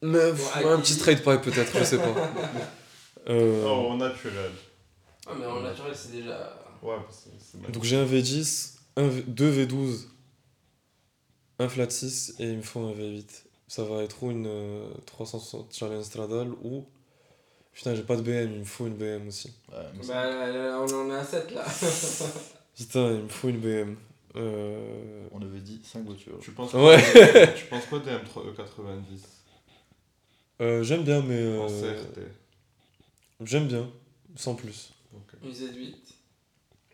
Mais, 0.02 0.30
pff, 0.30 0.56
ouais, 0.56 0.70
un 0.70 0.80
petit 0.80 0.94
straight 0.94 1.18
pipe 1.22 1.42
peut-être, 1.42 1.78
je 1.78 1.84
sais 1.84 1.98
pas. 1.98 2.14
Euh, 3.28 3.62
Oh, 3.66 3.92
au 3.92 3.96
naturel. 3.96 4.50
Ah, 5.26 5.32
mais 5.38 5.44
en 5.44 5.60
naturel, 5.60 5.92
c'est 5.94 6.10
déjà. 6.12 6.56
Ouais, 6.82 6.96
parce 7.04 7.18
que 7.18 7.30
c'est 7.38 7.54
magnifique. 7.58 7.74
donc 7.74 7.84
j'ai 7.84 7.96
un 7.96 8.06
V10, 8.06 8.76
un 8.96 9.08
V- 9.08 9.24
deux 9.28 9.52
V12, 9.66 10.06
un 11.58 11.68
flat 11.68 11.90
6 11.90 12.36
et 12.38 12.44
il 12.44 12.56
me 12.56 12.62
faut 12.62 12.80
un 12.80 12.92
V8. 12.92 13.28
Ça 13.68 13.84
va 13.84 14.02
être 14.02 14.22
ou 14.22 14.30
une 14.30 14.46
euh, 14.48 14.88
360 15.06 15.72
Challenge 15.74 16.02
Stradale 16.02 16.48
ou. 16.62 16.86
Putain, 17.72 17.94
j'ai 17.94 18.02
pas 18.02 18.16
de 18.16 18.22
BM, 18.22 18.52
il 18.54 18.58
me 18.60 18.64
faut 18.64 18.86
une 18.86 18.96
BM 18.96 19.28
aussi. 19.28 19.52
Ouais, 19.70 19.76
Bah, 20.08 20.26
là, 20.50 20.80
on 20.80 20.92
en 20.92 21.10
est 21.14 21.18
à 21.18 21.24
7 21.24 21.52
là. 21.54 21.64
Putain, 22.76 23.12
il 23.12 23.22
me 23.24 23.28
faut 23.28 23.48
une 23.50 23.60
BM. 23.60 23.96
Euh... 24.36 25.26
On 25.30 25.42
avait 25.42 25.60
dit 25.60 25.80
5 25.84 26.04
voitures. 26.04 26.38
Tu 26.40 26.52
penses 26.52 26.72
Ouais. 26.72 26.96
quoi, 27.12 27.46
tu 27.54 27.66
penses 27.66 27.84
quoi 27.84 27.98
des 28.00 28.10
M3E90 28.12 29.20
euh, 30.60 30.82
j'aime 30.82 31.02
bien, 31.04 31.22
mais. 31.22 31.36
euh, 31.38 31.60
en 31.60 31.66
CRT 31.68 32.20
J'aime 33.44 33.66
bien, 33.68 33.88
sans 34.36 34.54
plus. 34.54 34.92
Ok. 35.14 35.32
Une 35.42 35.50
Z8. 35.52 35.94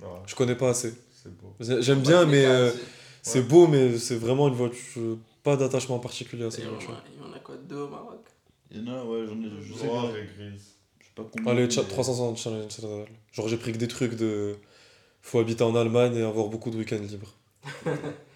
Ouais, 0.01 0.07
Je 0.27 0.35
connais 0.35 0.55
pas 0.55 0.71
assez. 0.71 0.95
c'est 1.13 1.35
beau. 1.37 1.53
J'ai- 1.59 1.83
J'aime 1.83 2.01
bien, 2.01 2.21
Ouais, 2.21 2.27
mais 2.31 2.45
euh, 2.45 2.71
c'est 3.23 3.41
Ouais. 3.41 3.45
beau, 3.47 3.67
mais 3.67 3.99
c'est 3.99 4.17
vraiment 4.17 4.49
une 4.49 4.55
voiture. 4.55 5.19
Pas 5.43 5.57
d'attachement 5.57 5.99
particulier 5.99 6.45
à 6.45 6.49
Et 6.49 6.51
cette 6.51 6.61
Il 6.61 6.67
y 6.67 6.69
en 6.69 6.71
voiture. 6.73 6.91
a- 6.95 7.03
il 7.15 7.21
y 7.21 7.29
en 7.29 7.33
a 7.33 7.39
quoi 7.41 7.57
Deux 7.57 7.77
au 7.77 7.89
Maroc? 7.89 8.25
Il 8.71 8.79
y 8.85 8.89
en 8.91 8.95
a, 8.95 9.05
ouais, 9.05 9.27
j'en 9.27 9.41
ai. 9.43 9.51
Je 9.63 9.73
sais 9.75 9.87
pas. 9.89 10.11
et 10.19 10.27
grise. 10.37 10.75
Je 11.01 11.05
sais 11.05 11.11
pas 11.15 11.25
combien. 11.33 11.53
Allez, 11.53 11.63
mais- 11.63 11.69
tcha- 11.69 11.87
360 11.87 12.37
Challenge. 12.39 13.07
Genre, 13.33 13.49
j'ai 13.49 13.57
pris 13.57 13.73
que 13.73 13.79
des 13.79 13.89
trucs 13.89 14.15
de. 14.15 14.57
Faut 15.23 15.39
habiter 15.41 15.63
en 15.65 15.75
Allemagne 15.75 16.15
et 16.17 16.23
avoir 16.23 16.47
beaucoup 16.49 16.71
de 16.71 16.77
week-ends 16.77 16.99
libres. 17.03 17.35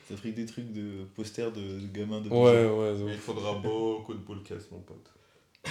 Ça 0.08 0.16
ferait 0.16 0.30
que 0.30 0.36
des 0.36 0.46
trucs 0.46 0.72
de 0.72 1.04
posters 1.14 1.52
de, 1.52 1.60
de 1.80 1.86
gamins 1.86 2.20
de. 2.20 2.28
Ouais, 2.28 2.66
ouais, 2.66 2.94
Mais 3.04 3.12
il 3.12 3.18
faudra 3.18 3.54
beaucoup 3.54 4.14
de 4.14 4.40
caisse, 4.40 4.68
mon 4.72 4.80
pote. 4.80 5.12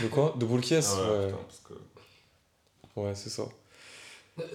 De 0.02 0.08
quoi? 0.08 0.36
De 0.38 0.46
boule 0.46 0.62
caisse 0.62 0.94
Ah 0.98 1.02
ouais, 1.02 1.18
Ouais, 1.18 1.26
putain, 1.28 1.38
parce 1.48 1.62
que... 1.68 3.00
ouais, 3.02 3.12
c'est 3.16 3.30
ça. 3.30 3.44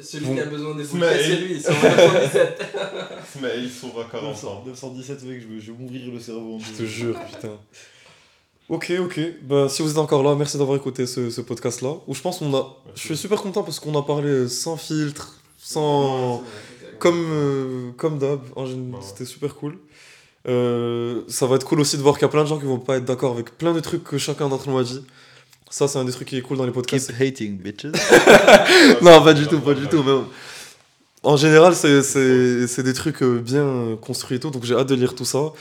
Celui 0.02 0.27
Bon. 0.27 0.35
qui 0.35 0.40
a 0.40 0.47
besoin 0.47 0.74
des 0.74 0.85
boules, 0.85 1.01
Mais- 1.01 1.23
c'est 1.23 1.36
lui, 1.36 1.55
ils 1.56 1.62
sont 1.62 1.73
en 1.73 1.81
97. 1.81 2.65
Mais 3.43 3.51
il 3.59 3.70
s'ouvre 3.70 4.01
à 4.01 4.05
40 4.05 4.44
ans. 4.44 4.62
917, 4.66 5.23
mec, 5.24 5.43
je 5.43 5.47
vais, 5.55 5.61
je 5.61 5.73
vais 5.73 5.78
mourir 5.78 6.11
le 6.12 6.20
cerveau 6.20 6.55
en 6.55 6.59
Je 6.59 6.73
te 6.73 6.85
jure, 6.85 7.19
putain. 7.27 7.59
Ok, 8.70 8.93
ok. 8.98 9.20
Bah, 9.43 9.69
si 9.69 9.82
vous 9.82 9.90
êtes 9.90 9.98
encore 9.98 10.23
là, 10.23 10.35
merci 10.35 10.56
d'avoir 10.56 10.78
écouté 10.78 11.06
ce, 11.06 11.28
ce 11.28 11.40
podcast-là. 11.43 11.97
Où 12.06 12.15
je 12.15 12.23
pense 12.23 12.39
qu'on 12.39 12.55
a. 12.56 12.77
Je 12.94 13.01
suis 13.02 13.16
super 13.16 13.43
content 13.43 13.62
parce 13.62 13.78
qu'on 13.78 13.94
a 13.98 14.02
parlé 14.02 14.48
sans 14.48 14.78
filtre, 14.78 15.39
sans. 15.59 16.43
Comme, 16.98 17.27
euh, 17.31 17.90
comme 17.98 18.19
d'hab, 18.19 18.40
en 18.56 18.65
général, 18.65 18.93
Bah 18.93 18.98
ouais. 18.98 19.05
c'était 19.06 19.27
super 19.27 19.55
cool. 19.56 19.77
Euh, 20.47 21.23
ça 21.28 21.47
va 21.47 21.56
être 21.56 21.66
cool 21.66 21.81
aussi 21.81 21.98
de 21.98 22.02
voir 22.02 22.15
qu'il 22.15 22.23
y 22.23 22.24
a 22.24 22.28
plein 22.28 22.43
de 22.44 22.48
gens 22.48 22.59
qui 22.59 22.65
vont 22.65 22.78
pas 22.78 22.97
être 22.97 23.05
d'accord 23.05 23.32
avec 23.32 23.59
plein 23.59 23.74
de 23.74 23.81
trucs 23.81 24.05
que 24.05 24.16
chacun 24.16 24.48
d'entre 24.48 24.70
nous 24.70 24.78
a 24.78 24.85
dit. 24.85 25.05
Ça, 25.77 25.89
c'est 25.89 25.99
un 25.99 26.05
des 26.05 26.13
trucs 26.13 26.29
qui 26.29 26.37
est 26.37 26.41
cool 26.41 26.57
dans 26.57 26.67
les 26.67 26.71
podcasts. 26.71 27.11
hating, 27.21 27.59
bitches. 27.59 27.87
non, 29.03 29.23
pas 29.25 29.35
du 29.35 29.47
tout, 29.49 29.59
pas 29.59 29.75
du 29.75 29.89
tout. 29.89 30.05
Mais 30.07 30.13
en 31.25 31.37
général, 31.37 31.75
c'est- 31.75 32.03
c'est 32.03 32.69
c'est 32.69 32.85
des 32.85 32.93
trucs 32.93 33.23
euh, 33.25 33.41
bien 33.41 33.97
construits 34.01 34.37
et 34.37 34.41
tout, 34.41 34.51
donc 34.51 34.63
j'ai 34.65 34.75
hâte 34.77 34.89
de 34.89 34.95
lire 34.95 35.15
tout 35.17 35.25
ça. 35.25 35.53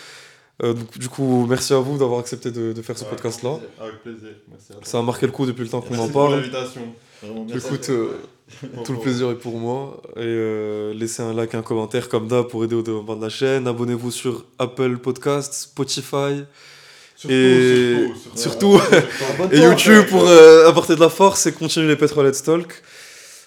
Euh, 0.62 0.74
donc, 0.74 1.00
du 1.00 1.10
coup, 1.10 1.48
merci 1.50 1.74
à 1.74 1.78
vous 1.80 1.98
d'avoir 1.98 2.20
accepté 2.20 2.52
de, 2.52 2.74
de 2.74 2.82
faire 2.84 2.96
ce 2.96 3.06
Ouais, 3.06 3.10
podcast-là. 3.10 3.54
Avec 3.82 4.04
plaisir, 4.04 4.30
merci 4.52 4.68
à 4.70 4.76
toi. 4.76 4.84
Ça 4.84 5.00
a 5.00 5.02
marqué 5.02 5.26
le 5.26 5.32
coup 5.32 5.48
depuis 5.48 5.64
le 5.64 5.70
temps 5.70 5.82
qu'on 5.82 5.90
Merci 5.96 6.04
en 6.06 6.10
pour 6.10 6.22
parle. 6.22 6.36
l'invitation. 6.36 6.82
Vraiment 7.24 7.46
bien. 7.46 7.58
Écoute, 7.58 7.90
euh, 7.90 8.10
tout 8.86 8.94
le 8.94 9.00
plaisir 9.00 9.32
est 9.32 9.36
pour 9.46 9.58
moi. 9.58 10.00
Et 10.16 10.20
euh, 10.20 10.94
laissez 10.94 11.24
un 11.24 11.34
like, 11.34 11.56
un 11.56 11.64
commentaire 11.64 12.08
comme 12.08 12.28
d'hab 12.28 12.46
pour 12.50 12.64
aider 12.64 12.76
au 12.76 12.84
développement 12.84 13.16
de 13.16 13.24
la 13.24 13.30
chaîne. 13.30 13.66
Abonnez-vous 13.68 14.12
sur 14.12 14.46
Apple 14.60 14.98
Podcast, 15.00 15.56
Spotify 15.56 16.44
Surtout, 17.24 17.34
et 17.34 18.10
surtout, 18.36 18.78
surtout. 18.80 18.80
surtout 18.80 19.52
et 19.54 19.60
YouTube 19.60 20.06
pour 20.10 20.28
euh, 20.28 20.68
apporter 20.68 20.96
de 20.96 21.00
la 21.00 21.10
force 21.10 21.46
et 21.46 21.54
continuer 21.54 21.88
les 21.88 21.96
Petrolhead 21.96 22.36
Talk. 22.44 22.82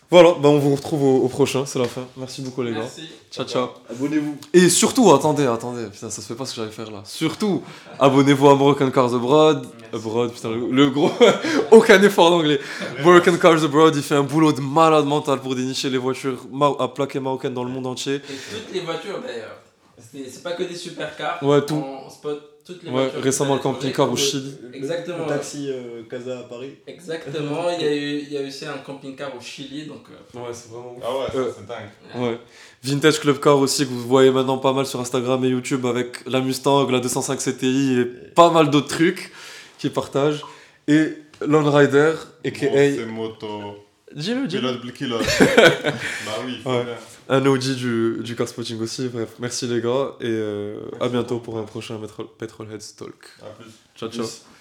Voilà, 0.08 0.34
bah 0.40 0.48
on 0.48 0.58
vous 0.58 0.76
retrouve 0.76 1.02
au, 1.02 1.16
au 1.24 1.28
prochain, 1.28 1.66
c'est 1.66 1.80
la 1.80 1.86
fin. 1.86 2.06
Merci 2.16 2.40
beaucoup 2.40 2.62
les 2.62 2.70
gars. 2.72 2.78
Merci. 2.78 3.08
Ciao 3.30 3.44
ciao. 3.44 3.68
Abonnez-vous. 3.90 4.36
Et 4.54 4.68
surtout, 4.68 5.12
attendez, 5.12 5.46
attendez, 5.46 5.86
putain, 5.92 6.10
ça 6.10 6.22
se 6.22 6.26
fait 6.28 6.36
pas 6.36 6.46
ce 6.46 6.54
que 6.54 6.60
j'allais 6.60 6.72
faire 6.72 6.90
là. 6.92 7.02
Surtout, 7.04 7.62
abonnez-vous 7.98 8.48
à 8.48 8.54
Moroccan 8.54 8.88
Cars 8.92 9.12
Abroad. 9.14 9.66
Abroad, 9.92 10.32
putain, 10.32 10.50
le, 10.50 10.70
le 10.70 10.90
gros. 10.90 11.10
Aucun 11.72 12.00
effort 12.02 12.30
d'anglais. 12.30 12.60
Moroccan 13.02 13.36
Cars 13.36 13.64
Abroad, 13.64 13.96
il 13.96 14.02
fait 14.02 14.14
un 14.14 14.22
boulot 14.22 14.52
de 14.52 14.60
malade 14.60 15.04
mental 15.06 15.40
pour 15.40 15.56
dénicher 15.56 15.90
les 15.90 15.98
voitures 15.98 16.38
à 16.78 16.86
plaquer 16.88 17.18
marocaines 17.18 17.54
dans 17.54 17.64
le 17.64 17.70
monde 17.70 17.88
entier. 17.88 18.14
Et 18.14 18.18
toutes 18.20 18.72
les 18.74 18.80
voitures 18.80 19.20
d'ailleurs. 19.20 19.56
C'est 19.98 20.30
c'est 20.30 20.42
pas 20.44 20.52
que 20.52 20.62
des 20.62 20.76
supercars. 20.76 21.42
Ouais, 21.42 21.62
tout. 21.66 21.82
On 21.84 22.08
spot 22.08 22.55
toutes 22.66 22.82
les 22.82 22.90
Ouais, 22.90 23.02
voitures. 23.05 23.22
récemment 23.22 23.55
le 23.55 23.60
camping-car 23.60 24.10
au. 24.12 24.16
Chili. 24.16 24.55
Exactement. 24.74 25.24
Le 25.24 25.28
taxi 25.28 25.68
euh, 25.70 26.02
Casa 26.10 26.40
à 26.40 26.43
Paris. 26.43 26.72
Exactement. 26.86 27.70
Il 27.78 27.84
y, 27.84 27.88
a 27.88 27.94
eu, 27.94 28.18
il 28.26 28.32
y 28.32 28.36
a 28.36 28.43
eu 28.43 28.48
aussi 28.48 28.66
un 28.66 28.78
camping-car 28.78 29.30
au 29.36 29.40
Chili. 29.40 29.86
Donc, 29.86 30.02
euh, 30.10 30.38
Ouais, 30.38 30.48
c'est 30.52 30.70
vraiment 30.70 30.97
Ah 31.02 31.12
ouais, 31.18 31.40
Euh, 31.40 31.51
c'est 31.56 31.66
dingue. 31.66 32.22
Ouais. 32.22 32.38
Vintage 32.82 33.20
Club 33.20 33.38
Car 33.40 33.59
aussi, 33.59 33.84
que 33.84 33.90
vous 33.90 34.06
voyez 34.06 34.30
maintenant 34.30 34.59
pas 34.59 34.72
mal 34.72 34.84
sur 34.86 35.01
Instagram 35.01 35.44
et 35.44 35.48
YouTube 35.48 35.86
avec 35.86 36.26
la 36.26 36.40
Mustang, 36.40 36.88
la 36.90 37.01
205 37.01 37.38
CTI 37.38 38.01
et 38.01 38.05
pas 38.34 38.51
mal 38.51 38.70
d'autres 38.70 38.88
trucs 38.88 39.32
qu'ils 39.78 39.93
partagent. 39.93 40.43
Et 40.88 41.14
Lone 41.47 41.68
Rider, 41.68 42.12
Bon, 42.44 42.48
a.k.a. 42.51 42.68
c'est 42.94 43.06
moto. 43.06 43.48
Dis-le, 44.14 44.47
dis-le. 44.47 44.60
Pilote 44.60 44.80
Blikilote. 44.82 45.26
bah 45.40 46.32
oui, 46.47 46.59
faut 46.62 46.70
Ouais. 46.70 46.84
bien. 46.84 46.94
Un 47.28 47.44
OG 47.44 47.74
du, 47.74 48.18
du 48.22 48.36
car 48.36 48.48
spotting 48.48 48.80
aussi. 48.80 49.08
Bref, 49.08 49.34
merci 49.38 49.66
les 49.66 49.80
gars 49.80 50.14
et 50.20 50.26
euh, 50.26 50.80
à 51.00 51.08
bientôt 51.08 51.40
pour 51.40 51.58
un 51.58 51.64
prochain 51.64 52.00
Petrolheads 52.38 52.94
Talk. 52.96 53.14
Ciao, 53.96 54.10
ciao. 54.10 54.26